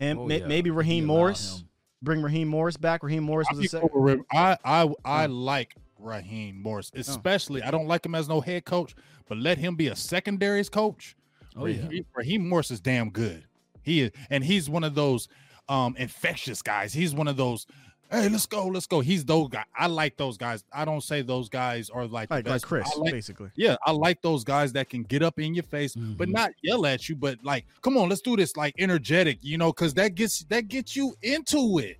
And 0.00 0.18
Oh, 0.18 0.26
may- 0.26 0.40
yeah. 0.40 0.46
maybe 0.46 0.70
Raheem 0.70 1.04
Morris. 1.04 1.60
him. 1.60 1.68
Bring 2.02 2.22
Raheem 2.22 2.48
Morris 2.48 2.78
back. 2.78 3.02
Raheem 3.02 3.22
Morris 3.22 3.46
I'd 3.50 3.56
was 3.56 3.60
be 3.60 3.66
a 3.66 3.68
second. 3.68 3.88
cool 3.90 4.02
with 4.02 4.18
Ra- 4.32 4.56
I 4.64 4.84
I 4.84 4.88
I 5.04 5.26
like 5.26 5.74
Raheem 5.98 6.56
Oh. 6.60 6.62
Morris, 6.62 6.90
especially. 6.94 7.62
I 7.62 7.70
don't 7.70 7.86
like 7.86 8.06
him 8.06 8.14
as 8.14 8.26
no 8.28 8.40
head 8.40 8.64
coach, 8.64 8.94
but 9.28 9.36
let 9.36 9.58
him 9.58 9.76
be 9.76 9.88
a 9.88 9.94
secondaries 9.94 10.70
coach. 10.70 11.14
Oh, 11.54 11.66
yeah. 11.66 11.82
Raheem, 11.86 12.06
Raheem 12.14 12.48
Morris 12.48 12.70
is 12.70 12.80
damn 12.80 13.10
good. 13.10 13.44
He 13.82 14.00
is, 14.00 14.10
and 14.30 14.42
he's 14.42 14.70
one 14.70 14.82
of 14.84 14.94
those 14.94 15.28
um 15.68 15.94
infectious 15.98 16.62
guys. 16.62 16.94
He's 16.94 17.14
one 17.14 17.28
of 17.28 17.36
those. 17.36 17.66
Hey, 18.10 18.28
let's 18.28 18.46
go, 18.46 18.66
let's 18.66 18.86
go. 18.86 19.00
He's 19.00 19.24
those 19.24 19.48
guys. 19.48 19.64
I 19.76 19.86
like 19.86 20.16
those 20.16 20.36
guys. 20.36 20.64
I 20.72 20.84
don't 20.84 21.02
say 21.02 21.22
those 21.22 21.48
guys 21.48 21.90
are 21.90 22.06
like 22.06 22.30
Like, 22.30 22.48
like. 22.48 22.62
Kris, 22.62 22.88
like, 22.96 23.12
basically. 23.12 23.50
yeah, 23.54 23.76
I 23.86 23.92
like 23.92 24.20
those 24.20 24.42
guys 24.42 24.72
that 24.72 24.88
can 24.88 25.04
get 25.04 25.22
up 25.22 25.38
in 25.38 25.54
your 25.54 25.62
face, 25.64 25.94
but 25.94 26.02
Mm-hmm. 26.02 26.22
Mhm. 26.22 26.32
not 26.32 26.50
yell 26.62 26.86
at 26.86 27.08
you. 27.08 27.14
But 27.16 27.38
like, 27.44 27.66
come 27.82 27.96
on, 27.96 28.08
let's 28.08 28.20
do 28.20 28.36
this. 28.36 28.56
Like 28.56 28.74
energetic, 28.78 29.38
you 29.42 29.58
know, 29.58 29.72
because 29.72 29.94
that 29.94 30.14
gets 30.16 30.40
that 30.44 30.66
gets 30.68 30.96
you 30.96 31.14
into 31.22 31.78
it. 31.78 31.98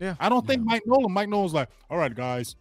Yeah. 0.00 0.14
I 0.18 0.28
don't 0.30 0.46
think 0.46 0.64
Mike 0.64 0.82
Nolan. 0.86 1.12
Mike 1.12 1.28
Nolan's 1.28 1.52
like, 1.52 1.68
all 1.90 1.98
right, 1.98 2.14
guys, 2.14 2.56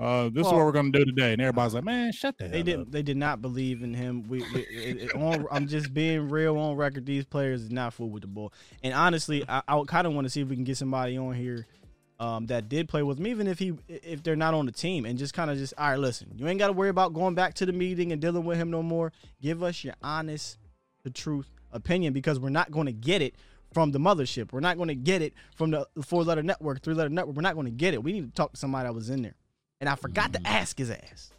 uh, 0.00 0.30
this 0.30 0.46
is 0.46 0.52
what 0.52 0.64
we're 0.64 0.72
gonna 0.72 0.90
do 0.90 1.04
today, 1.04 1.32
and 1.34 1.42
everybody's 1.42 1.74
like, 1.74 1.84
man, 1.84 2.12
shut 2.12 2.38
the 2.38 2.44
hell 2.44 2.52
They 2.52 2.62
didn't. 2.62 2.90
They 2.92 3.02
did 3.02 3.18
not 3.18 3.42
believe 3.42 3.82
in 3.82 3.92
him. 3.92 4.26
We, 4.26 4.38
we 4.54 4.60
it, 4.62 5.02
it- 5.02 5.14
on, 5.16 5.44
I'm 5.50 5.66
just 5.66 5.92
being 5.92 6.30
real 6.30 6.56
on 6.56 6.76
record. 6.76 7.04
These 7.04 7.26
players 7.26 7.62
is 7.64 7.70
not 7.70 7.92
fool 7.92 8.08
with 8.08 8.22
the 8.22 8.28
ball. 8.28 8.54
And 8.82 8.94
honestly, 8.94 9.44
I, 9.48 9.60
I 9.68 9.82
kind 9.86 10.06
of 10.06 10.14
want 10.14 10.24
to 10.24 10.30
see 10.30 10.40
if 10.40 10.48
we 10.48 10.54
can 10.54 10.64
get 10.64 10.78
somebody 10.78 11.18
on 11.18 11.34
here 11.34 11.66
um, 12.20 12.46
that 12.46 12.68
did 12.68 12.88
play 12.88 13.02
with 13.02 13.18
him, 13.18 13.26
even 13.26 13.46
if 13.46 13.58
he 13.58 13.74
if 13.88 14.22
they're 14.22 14.36
not 14.36 14.54
on 14.54 14.66
the 14.66 14.72
team, 14.72 15.04
and 15.04 15.18
just 15.18 15.34
kind 15.34 15.50
of 15.50 15.56
just 15.56 15.74
all 15.78 15.90
right. 15.90 15.98
Listen, 15.98 16.32
you 16.36 16.46
ain't 16.48 16.58
got 16.58 16.66
to 16.66 16.72
worry 16.72 16.88
about 16.88 17.14
going 17.14 17.34
back 17.34 17.54
to 17.54 17.66
the 17.66 17.72
meeting 17.72 18.12
and 18.12 18.20
dealing 18.20 18.44
with 18.44 18.58
him 18.58 18.70
no 18.70 18.82
more. 18.82 19.12
Give 19.40 19.62
us 19.62 19.84
your 19.84 19.94
honest, 20.02 20.58
the 21.04 21.10
truth 21.10 21.48
opinion 21.72 22.12
because 22.12 22.40
we're 22.40 22.48
not 22.48 22.70
going 22.70 22.86
to 22.86 22.92
get 22.92 23.22
it 23.22 23.34
from 23.72 23.92
the 23.92 23.98
mothership. 23.98 24.52
We're 24.52 24.60
not 24.60 24.76
going 24.76 24.88
to 24.88 24.94
get 24.94 25.22
it 25.22 25.34
from 25.54 25.70
the 25.70 25.86
four 26.02 26.24
letter 26.24 26.42
network, 26.42 26.82
three 26.82 26.94
letter 26.94 27.10
network. 27.10 27.36
We're 27.36 27.42
not 27.42 27.54
going 27.54 27.66
to 27.66 27.70
get 27.72 27.94
it. 27.94 28.02
We 28.02 28.12
need 28.12 28.24
to 28.24 28.34
talk 28.34 28.52
to 28.52 28.56
somebody 28.58 28.88
that 28.88 28.94
was 28.94 29.10
in 29.10 29.22
there. 29.22 29.34
And 29.80 29.88
I 29.88 29.94
forgot 29.94 30.32
to 30.32 30.46
ask 30.46 30.78
his 30.78 30.90
ass 30.90 31.30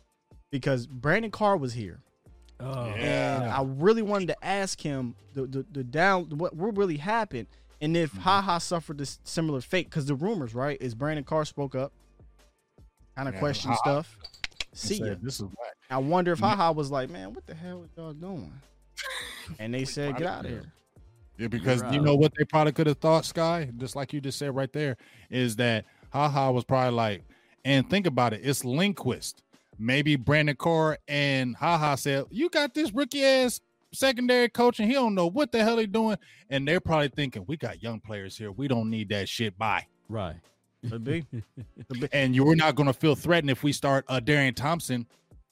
because 0.50 0.88
Brandon 0.88 1.32
Carr 1.32 1.58
was 1.58 1.74
here. 1.74 2.00
Oh, 2.62 2.86
Yeah. 2.88 3.42
And 3.42 3.52
I 3.52 3.64
really 3.64 4.02
wanted 4.02 4.28
to 4.30 4.46
ask 4.46 4.80
him 4.82 5.16
the 5.34 5.46
the, 5.46 5.66
the 5.72 5.84
down 5.84 6.26
what, 6.30 6.56
what 6.56 6.78
really 6.78 6.98
happened 6.98 7.48
and 7.82 7.96
if 7.98 8.12
Mm-hmm. 8.12 8.22
Ha 8.22 8.42
Ha 8.42 8.58
suffered 8.58 8.98
this 8.98 9.20
similar 9.24 9.62
fate 9.62 9.90
because 9.90 10.06
the 10.06 10.16
rumors 10.16 10.54
right 10.56 10.78
is 10.82 10.96
Brandon 10.96 11.24
Carr 11.24 11.46
spoke 11.46 11.76
up, 11.76 11.92
kind 13.16 13.28
of 13.28 13.34
Yeah, 13.36 13.40
questioned 13.40 13.74
Ha- 13.74 13.80
stuff. 13.80 14.18
See 14.74 14.98
said, 14.98 15.08
ya. 15.08 15.16
This 15.22 15.36
is 15.36 15.44
whack. 15.44 15.76
I 15.90 15.98
wonder 15.98 16.32
if 16.34 16.40
Ha 16.40 16.56
Ha 16.56 16.72
was 16.72 16.92
like, 16.92 17.10
man, 17.10 17.34
what 17.34 17.46
the 17.46 17.56
hell 17.56 17.84
are 17.84 18.02
y'all 18.02 18.14
doing? 18.14 18.52
And 19.60 19.74
they 19.74 19.84
said, 19.86 20.16
get 20.18 20.28
out 20.28 20.46
of 20.46 20.52
here. 20.52 20.64
Yeah, 21.40 21.48
because 21.48 21.82
Right. 21.82 21.94
you 21.94 22.02
know 22.02 22.14
what 22.16 22.34
they 22.38 22.44
probably 22.46 22.72
could 22.72 22.86
have 22.86 22.98
thought, 23.00 23.26
Sky, 23.26 23.70
just 23.78 23.96
like 23.96 24.14
you 24.14 24.22
just 24.22 24.38
said 24.38 24.54
right 24.56 24.72
there, 24.72 24.96
is 25.32 25.56
that 25.56 25.86
Ha 26.12 26.30
Ha 26.30 26.52
was 26.52 26.64
probably 26.66 26.92
like, 26.96 27.24
and 27.66 27.90
think 27.90 28.06
about 28.06 28.34
it, 28.34 28.42
it's 28.44 28.64
Linguist. 28.64 29.42
Maybe 29.80 30.18
Brandon 30.18 30.56
Carr 30.56 31.00
and 31.08 31.56
Ha 31.56 31.78
Ha 31.78 31.96
said, 31.96 32.26
You 32.30 32.50
got 32.50 32.74
this 32.76 32.94
rookie 32.94 33.24
ass 33.24 33.60
secondary 33.94 34.50
coach, 34.50 34.80
and 34.80 34.88
he 34.88 34.94
don't 34.94 35.16
know 35.16 35.28
what 35.28 35.52
the 35.52 35.64
hell 35.64 35.78
he 35.78 35.88
doing. 35.88 36.18
And 36.50 36.68
they're 36.68 36.80
probably 36.80 37.10
thinking, 37.10 37.46
We 37.48 37.58
got 37.58 37.82
young 37.82 38.00
players 38.00 38.38
here. 38.38 38.52
We 38.52 38.68
don't 38.68 38.90
need 38.90 39.10
that 39.10 39.30
shit. 39.30 39.58
Bye. 39.58 39.88
right. 40.08 40.36
Could 40.90 41.04
be. 41.04 41.26
Could 41.90 42.02
be. 42.02 42.08
And 42.14 42.36
you're 42.36 42.56
not 42.56 42.76
gonna 42.76 42.94
feel 42.94 43.16
threatened 43.16 43.52
if 43.52 43.64
we 43.64 43.74
start 43.74 44.06
a 44.08 44.22
Darian 44.22 44.54
Thompson. 44.54 45.06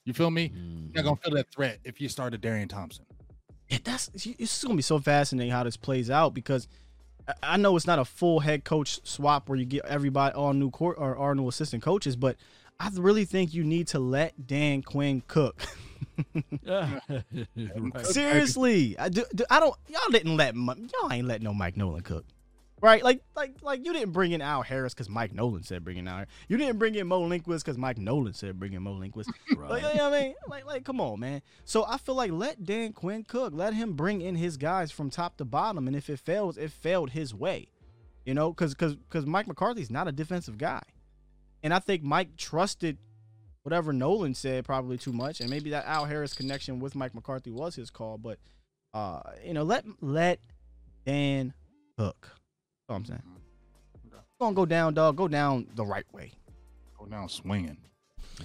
You 0.06 0.14
feel 0.14 0.32
me? 0.32 0.54
You're 0.54 1.04
not 1.04 1.04
gonna 1.04 1.16
mm. 1.18 1.24
feel 1.24 1.36
that 1.36 1.52
threat 1.52 1.80
if 1.84 2.00
you 2.00 2.08
start 2.08 2.34
a 2.34 2.38
Darian 2.38 2.70
Thompson. 2.70 3.06
Yeah, 3.70 3.80
that's 3.84 4.10
it's 4.16 4.64
gonna 4.64 4.76
be 4.76 4.82
so 4.82 5.00
fascinating 5.00 5.52
how 5.52 5.64
this 5.64 5.76
plays 5.76 6.10
out 6.10 6.34
because 6.34 6.70
I- 7.28 7.34
I 7.44 7.58
know 7.58 7.76
it's 7.76 7.88
not 7.88 8.00
a 8.00 8.06
full 8.06 8.40
head 8.40 8.64
coach 8.64 9.06
swap 9.06 9.50
where 9.50 9.58
you 9.58 9.66
get 9.66 9.84
everybody 9.86 10.34
all 10.34 10.54
new 10.54 10.72
court 10.72 10.96
or 10.98 11.18
all 11.18 11.36
new 11.36 11.50
assistant 11.50 11.84
coaches, 11.84 12.16
but 12.16 12.38
I 12.80 12.90
really 12.94 13.26
think 13.26 13.54
you 13.54 13.66
need 13.66 13.88
to 13.90 14.00
let 14.00 14.48
Dan 14.48 14.82
Quinn 14.82 15.22
cook. 15.28 15.62
Right. 17.56 18.06
Seriously, 18.06 18.98
I 18.98 19.10
do, 19.10 19.26
do- 19.34 19.46
I 19.50 19.60
don't. 19.60 19.76
Y'all 19.88 20.00
didn't 20.12 20.38
let 20.38 20.56
y'all 20.56 21.12
ain't 21.12 21.28
let 21.28 21.42
no 21.42 21.54
Mike 21.54 21.78
Nolan 21.78 22.02
cook, 22.02 22.26
right? 22.82 23.04
Like 23.04 23.22
like 23.36 23.56
like 23.62 23.86
you 23.86 23.94
didn't 23.94 24.12
bring 24.12 24.32
in 24.32 24.42
Al 24.42 24.62
Harris 24.62 24.94
because 24.94 25.10
Mike 25.10 25.34
Nolan 25.34 25.64
said 25.64 25.84
bring 25.84 25.98
in 25.98 26.08
Al. 26.08 26.26
You 26.48 26.58
didn't 26.58 26.78
bring 26.80 26.96
in 26.96 27.08
Mo 27.08 27.22
Linguist 27.22 27.66
because 27.66 27.78
Mike 27.78 27.98
Nolan 27.98 28.34
said 28.34 28.60
bring 28.60 28.74
in 28.74 28.84
Mo 28.84 28.94
Linguist. 28.94 29.30
Like, 29.58 29.82
you 29.82 29.98
know 29.98 30.10
what 30.10 30.14
I 30.14 30.22
mean? 30.22 30.36
Like, 30.48 30.66
like, 30.66 30.86
come 30.86 31.02
on, 31.02 31.20
man. 31.20 31.42
So 31.66 31.86
I 31.86 31.98
feel 31.98 32.16
like 32.16 32.32
let 32.32 32.64
Dan 32.64 32.94
Quinn 32.94 33.24
cook. 33.24 33.54
Let 33.54 33.74
him 33.74 33.94
bring 33.94 34.22
in 34.22 34.36
his 34.36 34.56
guys 34.56 34.92
from 34.92 35.10
top 35.10 35.36
to 35.38 35.46
bottom, 35.46 35.88
and 35.88 35.96
if 35.96 36.10
it 36.10 36.20
fails, 36.20 36.58
it 36.58 36.72
failed 36.72 37.10
his 37.10 37.34
way. 37.34 37.68
You 38.26 38.34
know, 38.34 38.52
because 38.52 38.74
because 38.74 38.96
because 38.96 39.26
Mike 39.26 39.48
McCarthy's 39.48 39.90
not 39.92 40.08
a 40.08 40.12
defensive 40.14 40.58
guy, 40.58 40.82
and 41.64 41.74
I 41.74 41.80
think 41.80 42.04
Mike 42.04 42.38
trusted 42.38 42.98
whatever 43.68 43.92
Nolan 43.92 44.34
said 44.34 44.64
probably 44.64 44.98
too 44.98 45.12
much, 45.12 45.42
and 45.42 45.50
maybe 45.50 45.72
that 45.72 45.86
Al 45.88 46.06
Harris 46.06 46.34
connection 46.34 46.80
with 46.80 46.96
Mike 46.96 47.14
McCarthy 47.14 47.52
was 47.52 47.76
his 47.76 47.90
call. 47.90 48.18
But 48.18 48.40
uh, 48.94 49.20
you 49.44 49.54
know, 49.54 49.64
let 49.64 49.84
let 50.00 50.40
Dan 51.06 51.54
cook. 51.98 52.16
That's 52.22 52.32
all 52.90 52.96
I'm 52.96 53.04
saying. 53.06 53.22
Gonna 54.40 54.56
go 54.56 54.66
down, 54.66 54.94
dog. 54.94 55.18
Go 55.18 55.28
down 55.28 55.68
the 55.76 55.86
right 55.86 56.06
way. 56.14 56.32
Go 56.98 57.08
down 57.08 57.28
swinging. 57.28 57.76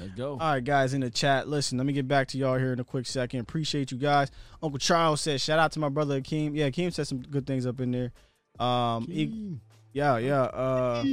Let's 0.00 0.12
go. 0.14 0.32
All 0.32 0.38
right, 0.38 0.64
guys 0.64 0.92
in 0.92 1.02
the 1.02 1.10
chat. 1.10 1.46
Listen, 1.46 1.78
let 1.78 1.86
me 1.86 1.92
get 1.92 2.08
back 2.08 2.26
to 2.28 2.38
y'all 2.38 2.58
here 2.58 2.72
in 2.72 2.80
a 2.80 2.84
quick 2.84 3.06
second. 3.06 3.40
Appreciate 3.40 3.92
you 3.92 3.98
guys. 3.98 4.28
Uncle 4.60 4.78
Charles 4.80 5.20
said, 5.20 5.40
shout 5.40 5.60
out 5.60 5.70
to 5.72 5.78
my 5.80 5.88
brother 5.90 6.20
Akeem. 6.20 6.56
Yeah, 6.56 6.70
Akeem 6.70 6.92
said 6.92 7.06
some 7.06 7.20
good 7.20 7.46
things 7.46 7.64
up 7.66 7.78
in 7.78 7.92
there. 7.92 8.12
Um, 8.58 9.06
he- 9.06 9.58
yeah, 9.92 10.16
yeah. 10.16 10.42
Uh, 10.44 11.04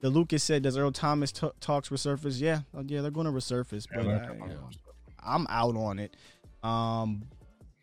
the 0.00 0.10
Lucas 0.10 0.44
said, 0.44 0.62
does 0.62 0.76
Earl 0.76 0.92
Thomas 0.92 1.32
t- 1.32 1.50
talks 1.60 1.88
resurface? 1.88 2.40
Yeah, 2.40 2.60
uh, 2.76 2.82
yeah, 2.86 3.00
they're 3.00 3.10
going 3.10 3.26
to 3.26 3.32
resurface, 3.32 3.86
but 3.92 4.06
I, 4.06 5.34
I'm 5.34 5.46
out 5.48 5.76
on 5.76 5.98
it. 5.98 6.16
Um, 6.62 7.24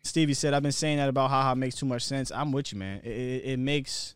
Stevie 0.02 0.34
said, 0.34 0.54
I've 0.54 0.62
been 0.62 0.72
saying 0.72 0.98
that 0.98 1.08
about 1.08 1.30
Ha 1.30 1.42
Ha 1.42 1.54
makes 1.54 1.76
too 1.76 1.86
much 1.86 2.02
sense. 2.02 2.30
I'm 2.30 2.52
with 2.52 2.72
you, 2.72 2.78
man. 2.78 3.00
It, 3.04 3.10
it, 3.10 3.44
it 3.44 3.58
makes 3.58 4.14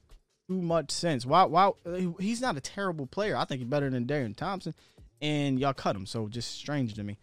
too 0.49 0.61
much 0.61 0.91
sense. 0.91 1.27
Why? 1.27 1.45
Why? 1.45 1.73
He's 2.19 2.41
not 2.41 2.57
a 2.57 2.61
terrible 2.61 3.07
player. 3.07 3.37
I 3.37 3.45
think 3.45 3.61
he's 3.61 3.69
better 3.69 3.91
than 3.91 4.07
Darian 4.07 4.35
Thompson, 4.35 4.75
and 5.21 5.59
y'all 5.59 5.75
cut 5.75 5.97
him. 5.97 6.07
So 6.07 6.29
just 6.29 6.53
strange 6.55 6.95
to 6.95 7.05
me. 7.05 7.19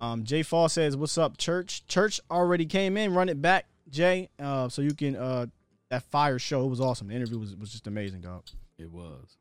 Um, 0.00 0.24
Jay 0.24 0.42
Fall 0.42 0.68
says, 0.68 0.96
"What's 0.96 1.18
up, 1.18 1.36
Church? 1.36 1.86
Church 1.86 2.20
already 2.30 2.66
came 2.66 2.96
in. 2.96 3.14
Run 3.14 3.28
it 3.28 3.40
back, 3.40 3.66
Jay. 3.90 4.28
Uh, 4.38 4.68
so 4.68 4.82
you 4.82 4.94
can 4.94 5.16
uh 5.16 5.46
that 5.90 6.02
fire 6.04 6.38
show. 6.38 6.64
It 6.64 6.68
was 6.68 6.80
awesome. 6.80 7.08
The 7.08 7.14
interview 7.14 7.38
was 7.38 7.54
was 7.56 7.70
just 7.70 7.86
amazing, 7.86 8.22
dog. 8.22 8.44
It 8.78 8.90
was. 8.90 9.36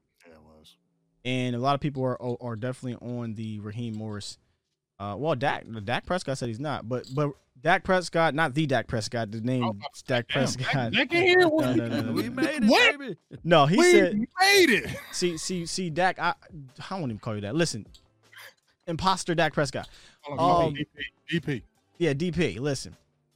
Yeah, 1.30 1.36
it 1.36 1.38
was. 1.38 1.46
And 1.48 1.56
a 1.56 1.60
lot 1.60 1.76
of 1.76 1.82
people 1.82 2.04
are 2.04 2.22
are 2.42 2.56
definitely 2.56 3.08
on 3.08 3.34
the 3.36 3.60
Raheem 3.60 3.96
Morris 3.98 4.38
Uh, 5.00 5.16
well, 5.18 5.36
Dak, 5.36 5.66
Dak 5.86 6.06
Prescott 6.06 6.38
said 6.38 6.48
he's 6.50 6.60
not, 6.60 6.88
but 6.90 7.06
but 7.14 7.32
Dak 7.62 7.84
Prescott, 7.84 8.34
not 8.36 8.54
the 8.54 8.66
Dak 8.66 8.88
Prescott, 8.88 9.32
the 9.32 9.42
name 9.42 9.64
Oh, 9.64 9.76
Dak 10.08 10.28
Damn, 10.30 10.44
Prescott. 10.44 10.94
Dak 10.94 11.14
in 11.14 11.24
here? 11.24 11.40
No, 11.40 11.74
no, 11.74 11.88
no, 11.88 12.02
no, 12.02 12.12
we 12.14 12.30
made 12.30 12.64
it, 12.64 12.66
What? 12.66 13.00
baby. 13.00 13.18
No, 13.44 13.66
he 13.66 13.78
we 13.78 13.92
said, 13.92 14.18
made 14.18 14.70
it. 14.70 14.90
see, 15.12 15.38
see, 15.38 15.66
see, 15.66 15.90
Dak. 15.90 16.20
I, 16.20 16.34
I 16.90 16.94
won't 16.96 17.06
even 17.12 17.20
call 17.20 17.36
you 17.36 17.42
that. 17.42 17.56
Listen, 17.56 17.86
imposter 18.88 19.36
Dak 19.36 19.54
Prescott. 19.54 19.90
Um, 20.30 20.38
DP, 20.74 20.86
DP. 21.32 21.62
Yeah, 21.98 22.14
DP. 22.14 22.60
Listen, 22.60 22.96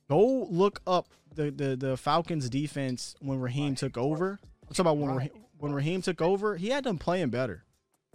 go 0.10 0.48
look 0.50 0.82
up 0.88 1.08
the 1.36 1.52
the, 1.52 1.76
the 1.76 1.98
Falcons 1.98 2.50
defense 2.50 3.16
when 3.20 3.40
Raheem 3.40 3.76
took 3.76 3.98
over. 3.98 4.40
I'm 4.68 4.74
talking 4.74 4.82
about 4.86 4.98
when 4.98 5.16
Raheem, 5.16 5.32
when 5.60 5.74
Raheem 5.74 6.02
took 6.02 6.22
over. 6.22 6.56
He 6.58 6.70
had 6.70 6.84
them 6.86 6.98
playing 6.98 7.30
better. 7.30 7.64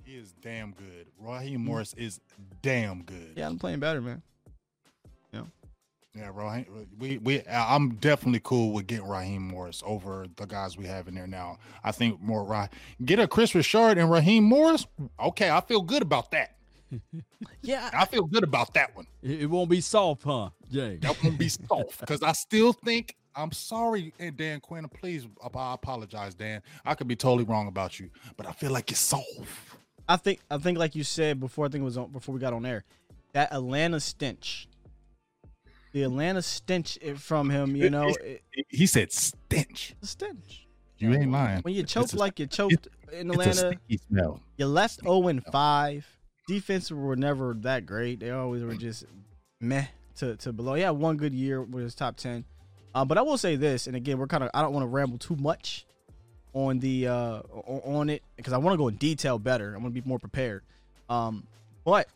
He 0.09 0.17
is 0.17 0.33
damn 0.41 0.71
good. 0.73 1.07
Raheem 1.21 1.61
mm. 1.61 1.65
Morris 1.65 1.93
is 1.93 2.19
damn 2.63 3.03
good. 3.03 3.35
Yeah, 3.37 3.47
I'm 3.47 3.59
playing 3.59 3.81
better, 3.81 4.01
man. 4.01 4.23
Yeah, 5.35 5.43
Yeah, 6.17 6.31
Raheem. 6.33 6.65
We 6.99 7.19
we 7.19 7.47
I'm 7.47 7.97
definitely 7.97 8.41
cool 8.43 8.73
with 8.73 8.87
getting 8.87 9.07
Raheem 9.07 9.43
Morris 9.43 9.83
over 9.85 10.27
the 10.37 10.47
guys 10.47 10.79
we 10.79 10.87
have 10.87 11.09
in 11.09 11.15
there 11.15 11.27
now. 11.27 11.59
I 11.85 11.93
think 11.93 12.23
more 12.23 12.43
Rah 12.43 12.69
get 13.05 13.19
a 13.19 13.29
Kris 13.29 13.55
Richard 13.55 13.99
and 13.99 14.11
Raheem 14.11 14.45
Morris. 14.45 14.87
Okay, 15.21 15.51
I 15.51 15.61
feel 15.61 15.83
good 15.83 16.01
about 16.01 16.31
that. 16.31 16.55
Yeah, 17.61 17.91
I 17.93 18.07
feel 18.07 18.25
good 18.25 18.45
about 18.45 18.73
that 18.75 18.97
one. 18.97 19.07
It, 19.23 19.43
it 19.43 19.47
won't 19.47 19.69
be 19.69 19.83
soft, 19.83 20.23
huh, 20.23 20.51
James? 20.71 21.01
That 21.01 21.23
won't 21.23 21.39
be 21.39 21.49
soft 21.69 22.01
because 22.01 22.23
I 22.23 22.33
still 22.33 22.73
think 22.73 23.15
I'm 23.35 23.53
sorry, 23.53 24.15
and 24.19 24.37
Dan 24.39 24.61
Quinn. 24.61 24.89
Please, 24.89 25.27
I 25.43 25.75
apologize, 25.75 26.35
Dan. 26.35 26.63
I 26.87 26.95
could 26.95 27.09
be 27.09 27.17
totally 27.17 27.45
wrong 27.45 27.69
about 27.69 28.01
you, 28.01 28.09
but 28.39 28.47
I 28.47 28.53
feel 28.53 28.71
like 28.71 28.91
it's 28.91 29.01
soft. 29.01 29.78
I 30.09 30.17
think 30.17 30.41
I 30.51 30.59
think 30.59 30.79
like 30.79 30.95
you 30.95 31.05
said 31.05 31.39
before. 31.39 31.67
I 31.67 31.69
think 31.69 31.83
it 31.83 31.85
was 31.85 31.99
on 31.99 32.11
before 32.11 32.35
we 32.35 32.41
got 32.41 32.53
on 32.53 32.65
air. 32.65 32.85
That 33.35 33.53
Atlanta 33.53 34.01
stench, 34.01 34.69
the 35.93 36.03
Atlanta 36.05 36.41
stench 36.43 36.99
from 37.17 37.51
him. 37.51 37.77
You 37.77 37.91
know, 37.91 38.09
it, 38.09 38.43
He 38.69 38.87
said 38.87 39.13
stench. 39.13 39.95
stench. 40.03 40.67
You 40.99 41.15
ain't 41.15 41.31
lying. 41.31 41.61
When 41.63 41.75
you 41.75 41.85
choke 41.85 42.13
like 42.15 42.41
you 42.41 42.47
choked 42.47 42.89
in 43.13 43.31
It's 43.31 43.61
a 43.61 43.69
Atlanta, 43.69 43.81
you 44.57 44.67
left 44.67 45.01
0 45.03 45.29
and 45.29 45.45
5. 45.45 46.07
Defense 46.49 46.91
were 46.91 47.15
never 47.15 47.55
that 47.61 47.87
great. 47.87 48.19
They 48.21 48.31
always 48.31 48.65
were 48.65 48.75
just 48.75 49.05
meh 49.61 49.87
to, 50.17 50.35
to 50.37 50.53
below. 50.53 50.75
Yeah, 50.75 50.91
one 50.91 51.17
good 51.17 51.35
year 51.35 51.63
with 51.63 51.85
his 51.85 51.95
top 51.95 52.17
10. 52.17 52.45
Uh, 52.95 53.05
but 53.05 53.17
I 53.19 53.23
will 53.23 53.39
say 53.39 53.55
this, 53.55 53.87
and 53.87 53.95
again, 53.95 54.19
we're 54.19 54.27
kind 54.27 54.43
of 54.43 54.51
I 54.55 54.63
don't 54.63 54.73
want 54.73 54.83
to 54.83 54.89
ramble 54.89 55.19
too 55.19 55.37
much 55.37 55.87
on 56.53 56.79
the 56.79 57.07
uh 57.09 57.41
on 57.65 58.09
it 58.11 58.23
because 58.37 58.53
I 58.53 58.59
want 58.59 58.75
to 58.75 58.79
go 58.79 58.89
in 58.89 58.97
detail 58.97 59.39
better. 59.39 59.75
I 59.75 59.79
want 59.79 59.95
to 59.95 60.01
be 60.01 60.07
more 60.09 60.19
prepared. 60.19 60.63
Um, 61.09 61.47
but 61.85 62.09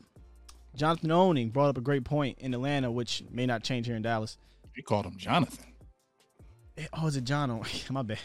Jonathan 0.74 1.10
Owning 1.10 1.50
brought 1.50 1.68
up 1.68 1.78
a 1.78 1.80
great 1.82 2.04
point 2.04 2.38
in 2.40 2.54
Atlanta, 2.54 2.90
which 2.90 3.22
may 3.30 3.46
not 3.46 3.62
change 3.62 3.86
here 3.86 3.96
in 3.96 4.02
Dallas. 4.02 4.38
You 4.74 4.82
called 4.82 5.06
him 5.06 5.16
Jonathan. 5.16 5.64
Eh, 6.78 6.86
Oh, 6.94 7.06
is 7.06 7.16
it 7.16 7.24
John? 7.24 7.50
Owen? 7.50 7.66
My 7.90 8.02
bad. 8.02 8.18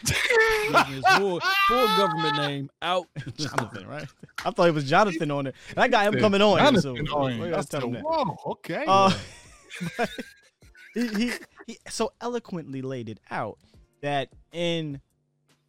Full, 1.16 1.40
full 1.68 1.86
government 1.98 2.36
name 2.36 2.70
out. 2.80 3.06
Jonathan, 3.36 3.86
right? 3.86 4.06
I 4.44 4.50
thought 4.50 4.68
it 4.68 4.74
was 4.74 4.88
Jonathan 4.88 5.30
on 5.30 5.46
it. 5.48 5.54
And 5.70 5.78
I 5.78 5.88
got 5.88 6.06
him 6.12 6.18
coming 6.20 6.40
on. 6.40 6.58
here, 6.58 6.80
so 6.80 6.94
Jonathan 6.96 7.08
Owens. 7.14 7.40
we 7.40 7.50
gotta 7.50 7.58
I 7.58 7.62
tell 7.62 7.80
said, 7.80 7.82
him 7.84 7.92
that. 7.92 8.02
Whoa, 8.04 8.36
okay. 8.46 8.84
Uh, 8.86 9.12
he, 10.94 11.08
he 11.08 11.32
he 11.66 11.78
so 11.88 12.12
eloquently 12.20 12.80
laid 12.82 13.08
it 13.08 13.18
out 13.30 13.58
that 14.00 14.28
in 14.52 15.00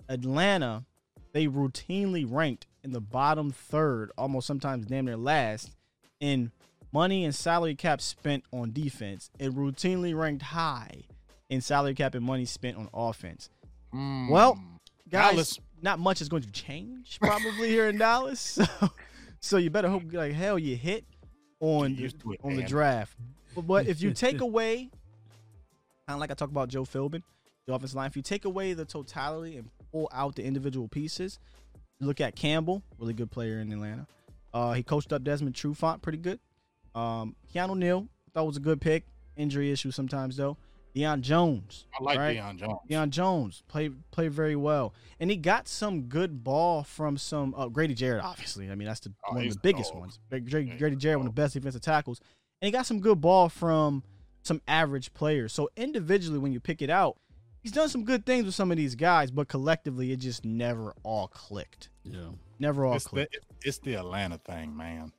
Atlanta 0.10 0.86
they 1.32 1.48
routinely 1.48 2.26
ranked 2.28 2.68
in 2.84 2.92
the 2.92 3.02
bottom 3.02 3.52
third, 3.52 4.12
almost 4.18 4.48
sometimes 4.48 4.86
damn 4.86 5.06
near 5.06 5.18
last, 5.18 5.72
in 6.20 6.52
money 6.92 7.24
and 7.24 7.36
salary 7.36 7.76
cap 7.76 8.02
spent 8.02 8.44
on 8.52 8.72
defense, 8.72 9.30
and 9.40 9.54
routinely 9.54 10.18
ranked 10.18 10.42
high 10.42 11.04
in 11.50 11.62
salary 11.62 11.94
cap 11.94 12.16
and 12.16 12.26
money 12.26 12.46
spent 12.46 12.78
on 12.78 12.90
offense. 12.94 13.50
Mm. 13.94 14.30
well, 14.30 14.60
Guys, 15.10 15.32
Dallas. 15.32 15.60
not 15.82 16.00
much 16.00 16.22
is 16.22 16.30
going 16.30 16.44
to 16.44 16.52
change 16.52 17.20
probably 17.20 17.70
here 17.70 17.88
in 17.88 17.98
Dallas. 17.98 18.60
So, 18.80 18.90
so 19.42 19.58
you 19.58 19.70
better 19.70 19.88
hope 19.88 20.04
like 20.12 20.34
hell 20.34 20.60
you 20.60 20.76
hit 20.76 21.06
on 21.62 21.96
the, 21.96 22.06
it, 22.06 22.40
on 22.44 22.58
the 22.58 22.64
draft. 22.64 23.16
But, 23.56 23.66
but 23.66 23.88
if 23.88 24.02
you 24.02 24.12
take 24.12 24.42
away, 24.42 24.90
kind 26.06 26.16
of 26.16 26.20
like 26.20 26.30
I 26.30 26.34
talk 26.34 26.50
about 26.50 26.68
Joe 26.68 26.84
Philbin, 26.84 27.24
the 27.66 27.74
offensive 27.74 27.96
line, 27.96 28.08
if 28.08 28.18
you 28.18 28.22
take 28.22 28.44
away 28.44 28.74
the 28.74 28.84
totality 28.84 29.56
and 29.56 29.70
pull 29.92 30.10
out 30.14 30.36
the 30.36 30.44
individual 30.44 30.88
pieces, 30.88 31.40
look 32.00 32.22
at 32.22 32.36
Campbell, 32.36 32.84
really 32.98 33.14
good 33.14 33.32
player 33.32 33.60
in 33.60 33.72
Atlanta. 33.72 34.08
Uh, 34.54 34.74
he 34.74 34.84
coached 34.84 35.14
up 35.14 35.24
Desmond 35.24 35.56
Trufant 35.56 36.02
pretty 36.02 36.18
good. 36.18 36.40
Um, 36.96 37.36
Keanu 37.54 37.78
Neal, 37.78 38.08
thought 38.34 38.46
was 38.48 38.58
a 38.58 38.62
good 38.62 38.82
pick. 38.82 39.06
Injury 39.36 39.72
issue 39.72 39.92
sometimes 39.92 40.36
though. 40.38 40.58
Deion 40.96 41.22
Jones, 41.22 41.86
I 41.98 42.04
like 42.04 42.18
right? 42.18 42.38
Deion 42.38 42.58
Jones. 42.58 42.80
Deion 42.90 43.10
Jones 43.12 43.64
played 43.68 43.94
played 44.12 44.34
very 44.34 44.56
well, 44.56 44.94
and 45.20 45.30
he 45.30 45.38
got 45.38 45.68
some 45.68 46.02
good 46.04 46.44
ball 46.44 46.84
from 46.84 47.16
some 47.16 47.54
uh, 47.56 47.68
Grady 47.68 47.94
Jarrett. 47.94 48.24
Obviously, 48.24 48.70
I 48.72 48.76
mean 48.76 48.88
that's 48.88 49.00
the 49.02 49.14
Oh, 49.30 49.36
one 49.36 49.46
of 49.46 49.54
the 49.54 49.60
biggest 49.60 49.92
dog. 49.92 50.00
ones. 50.02 50.20
Grady, 50.30 50.74
Grady, 50.78 50.96
Jarrett, 50.96 51.20
one 51.20 51.28
of 51.28 51.36
the 51.36 51.40
best 51.42 51.54
defensive 51.54 51.82
tackles, 51.82 52.20
and 52.62 52.68
he 52.68 52.72
got 52.72 52.88
some 52.88 53.00
good 53.00 53.22
ball 53.22 53.50
from 53.50 54.04
some 54.42 54.62
average 54.68 55.14
players. 55.14 55.54
So 55.54 55.70
individually, 55.78 56.40
when 56.40 56.52
you 56.52 56.60
pick 56.60 56.82
it 56.82 56.90
out, 56.90 57.18
he's 57.62 57.72
done 57.72 57.90
some 57.90 58.04
good 58.04 58.26
things 58.26 58.46
with 58.46 58.56
some 58.56 58.72
of 58.72 58.78
these 58.78 58.96
guys, 58.96 59.32
but 59.32 59.48
collectively, 59.48 60.12
it 60.12 60.18
just 60.18 60.46
never 60.46 60.94
all 61.04 61.28
clicked. 61.28 61.90
Yeah. 62.04 62.30
Never 62.60 62.86
all 62.86 62.96
It's 62.96 63.06
the, 63.06 63.10
clicked. 63.10 63.38
it's 63.64 63.78
the 63.80 63.96
Atlanta 63.96 64.38
thing, 64.40 64.76
man. 64.76 65.12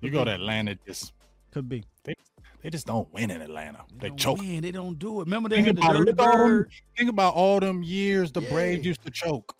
You 0.00 0.10
go 0.10 0.24
to 0.24 0.30
Atlanta, 0.32 0.78
just 0.86 1.12
Could 1.52 1.68
be. 1.68 1.84
They, 2.04 2.14
they 2.62 2.70
just 2.70 2.86
don't 2.86 3.12
win 3.12 3.30
in 3.30 3.42
Atlanta. 3.42 3.84
They 3.98 4.08
don't 4.08 4.18
choke. 4.18 4.38
win, 4.38 4.62
They 4.62 4.70
don't 4.72 4.98
do 4.98 5.20
it. 5.20 5.24
Remember 5.24 5.48
they 5.50 5.56
Think 5.62 5.66
had 5.66 5.76
the 5.76 5.82
about, 5.82 5.96
it. 5.96 6.04
Look 6.16 6.20
all 6.20 6.38
them, 6.48 6.66
think 6.96 7.10
about 7.10 7.34
all 7.34 7.60
them 7.60 7.82
years 7.82 8.32
the 8.32 8.40
Yeah. 8.40 8.50
Braves 8.50 8.86
used 8.86 9.02
to 9.02 9.10
choke, 9.10 9.54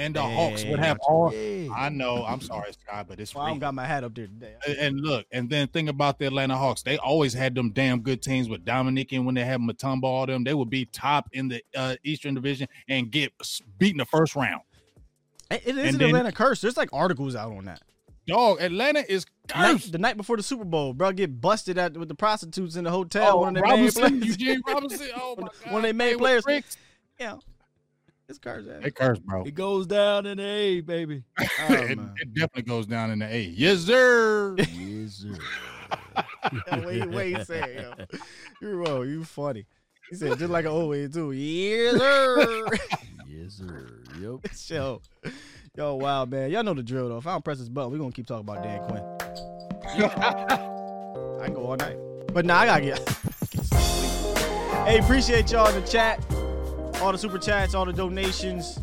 and 0.00 0.14
the 0.16 0.22
Hawks 0.22 0.64
would 0.64 0.78
have 0.78 0.98
all. 1.06 1.32
Yeah. 1.34 1.70
I 1.72 1.88
know. 1.90 2.24
I'm 2.24 2.40
sorry, 2.40 2.72
Sky, 2.72 3.04
but 3.06 3.20
it's 3.20 3.34
Well, 3.34 3.44
I 3.44 3.50
don't 3.50 3.58
got 3.58 3.74
my 3.74 3.86
hat 3.86 4.02
up 4.04 4.14
there 4.14 4.26
today. 4.26 4.54
And- 4.78 5.00
look, 5.00 5.26
and 5.32 5.48
then 5.50 5.68
think 5.68 5.88
about 5.88 6.18
the 6.18 6.26
Atlanta 6.26 6.56
Hawks. 6.56 6.82
They 6.82 6.96
always 6.98 7.32
had 7.34 7.54
them 7.54 7.70
damn 7.72 8.00
good 8.00 8.22
teams 8.22 8.48
with 8.48 8.64
Dominique, 8.64 9.12
and 9.12 9.26
when 9.26 9.34
they 9.34 9.44
had 9.44 9.60
Mutombo, 9.60 10.04
all 10.04 10.26
them, 10.26 10.44
they 10.44 10.54
would 10.54 10.70
be 10.70 10.86
top 10.86 11.28
in 11.32 11.48
the 11.48 11.62
uh, 11.76 11.96
Eastern 12.04 12.34
Division 12.34 12.66
and 12.88 13.10
get 13.10 13.32
s- 13.40 13.60
beat 13.78 13.92
in 13.92 13.98
the 13.98 14.04
first 14.06 14.34
round. 14.34 14.62
It- 15.50 15.62
is 15.66 15.76
And 15.76 15.78
an 15.78 15.98
then- 15.98 16.08
Atlanta 16.08 16.32
curse. 16.32 16.60
There's 16.60 16.76
like 16.76 16.90
articles 16.92 17.36
out 17.36 17.52
on 17.52 17.64
that. 17.66 17.82
Dog, 18.26 18.60
Atlanta 18.60 19.00
is 19.10 19.26
Night, 19.56 19.72
cursed. 19.72 19.92
the 19.92 19.98
night 19.98 20.16
before 20.16 20.36
the 20.36 20.42
Super 20.42 20.64
Bowl, 20.64 20.92
bro, 20.92 21.10
get 21.10 21.40
busted 21.40 21.78
at 21.78 21.96
with 21.96 22.06
the 22.08 22.14
prostitutes 22.14 22.76
in 22.76 22.84
the 22.84 22.90
hotel. 22.90 23.32
Oh, 23.32 23.36
one 23.40 23.56
of 23.56 23.62
their 23.64 23.76
main 23.76 23.90
players. 23.90 24.12
Eugene 24.38 24.62
Robinson. 24.66 25.08
Oh 25.16 25.34
my 25.36 25.48
god, 25.48 25.72
One 25.72 25.76
of 25.76 25.82
their 25.82 25.94
main 25.94 26.16
players. 26.18 26.44
Yeah, 27.18 27.36
it's 28.30 28.38
cursed. 28.38 28.68
man. 28.68 28.80
They 28.80 28.90
cursed, 28.90 29.24
bro. 29.24 29.44
It 29.44 29.54
goes 29.54 29.86
down 29.86 30.24
in 30.24 30.38
the 30.38 30.44
A, 30.44 30.80
baby. 30.80 31.24
Oh, 31.68 31.74
it, 31.74 31.98
it 31.98 32.34
definitely 32.34 32.62
goes 32.62 32.86
down 32.86 33.10
in 33.10 33.18
the 33.18 33.26
A. 33.26 33.40
Yes, 33.42 33.80
sir. 33.80 34.56
yes, 34.58 35.24
sir. 35.24 35.36
wait, 36.86 37.10
wait, 37.10 37.46
say, 37.46 37.82
yo. 37.82 37.92
you're 38.62 38.76
wrong. 38.76 39.06
You 39.06 39.24
funny. 39.24 39.66
He 40.08 40.16
said 40.16 40.38
just 40.38 40.50
like 40.50 40.64
an 40.64 40.70
old 40.70 40.90
way 40.90 41.06
too. 41.06 41.32
Yeah, 41.32 41.90
sir. 41.92 42.66
yes, 43.28 43.54
sir. 43.54 44.00
Yep. 44.18 44.54
Show. 44.56 45.02
Yo, 45.76 45.94
wow, 45.96 46.24
man. 46.24 46.50
Y'all 46.50 46.64
know 46.64 46.74
the 46.74 46.82
drill 46.82 47.08
though. 47.10 47.18
If 47.18 47.26
I 47.26 47.32
don't 47.32 47.44
press 47.44 47.58
this 47.58 47.68
button, 47.68 47.92
we're 47.92 47.98
gonna 47.98 48.10
keep 48.10 48.26
talking 48.26 48.48
about 48.48 48.62
Dan 48.62 48.82
Quinn. 48.88 49.02
I 49.84 51.44
can 51.44 51.54
go 51.54 51.66
all 51.66 51.76
night. 51.76 51.96
But 52.32 52.46
nah, 52.46 52.58
I 52.60 52.66
gotta 52.66 52.84
get. 52.84 53.06
get 53.50 53.64
some 53.64 53.78
sleep. 53.78 54.38
hey, 54.86 54.98
appreciate 54.98 55.52
y'all 55.52 55.68
in 55.68 55.80
the 55.80 55.86
chat. 55.86 56.24
All 57.00 57.12
the 57.12 57.18
super 57.18 57.38
chats, 57.38 57.74
all 57.74 57.86
the 57.86 57.92
donations. 57.92 58.78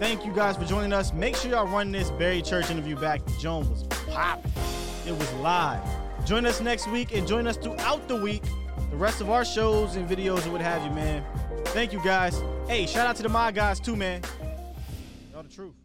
Thank 0.00 0.24
you 0.24 0.32
guys 0.32 0.56
for 0.56 0.64
joining 0.64 0.92
us. 0.92 1.12
Make 1.12 1.36
sure 1.36 1.50
y'all 1.50 1.66
run 1.66 1.92
this 1.92 2.10
Barry 2.12 2.40
Church 2.40 2.70
interview 2.70 2.96
back. 2.96 3.20
Joan 3.38 3.68
was 3.68 3.84
popping. 4.10 4.50
It 5.06 5.12
was 5.12 5.32
live. 5.34 5.80
Join 6.24 6.46
us 6.46 6.60
next 6.60 6.88
week 6.88 7.14
and 7.14 7.26
join 7.28 7.46
us 7.46 7.56
throughout 7.56 8.08
the 8.08 8.16
week. 8.16 8.42
The 8.90 8.96
rest 8.96 9.20
of 9.20 9.28
our 9.28 9.44
shows 9.44 9.96
and 9.96 10.08
videos 10.08 10.44
and 10.44 10.52
what 10.52 10.62
have 10.62 10.82
you, 10.84 10.90
man. 10.92 11.24
Thank 11.66 11.92
you 11.92 12.02
guys. 12.02 12.42
Hey, 12.68 12.86
shout 12.86 13.06
out 13.06 13.16
to 13.16 13.22
the 13.22 13.28
my 13.28 13.52
guys 13.52 13.80
too, 13.80 13.96
man. 13.96 14.22
Y'all 15.32 15.42
the 15.42 15.48
truth. 15.48 15.81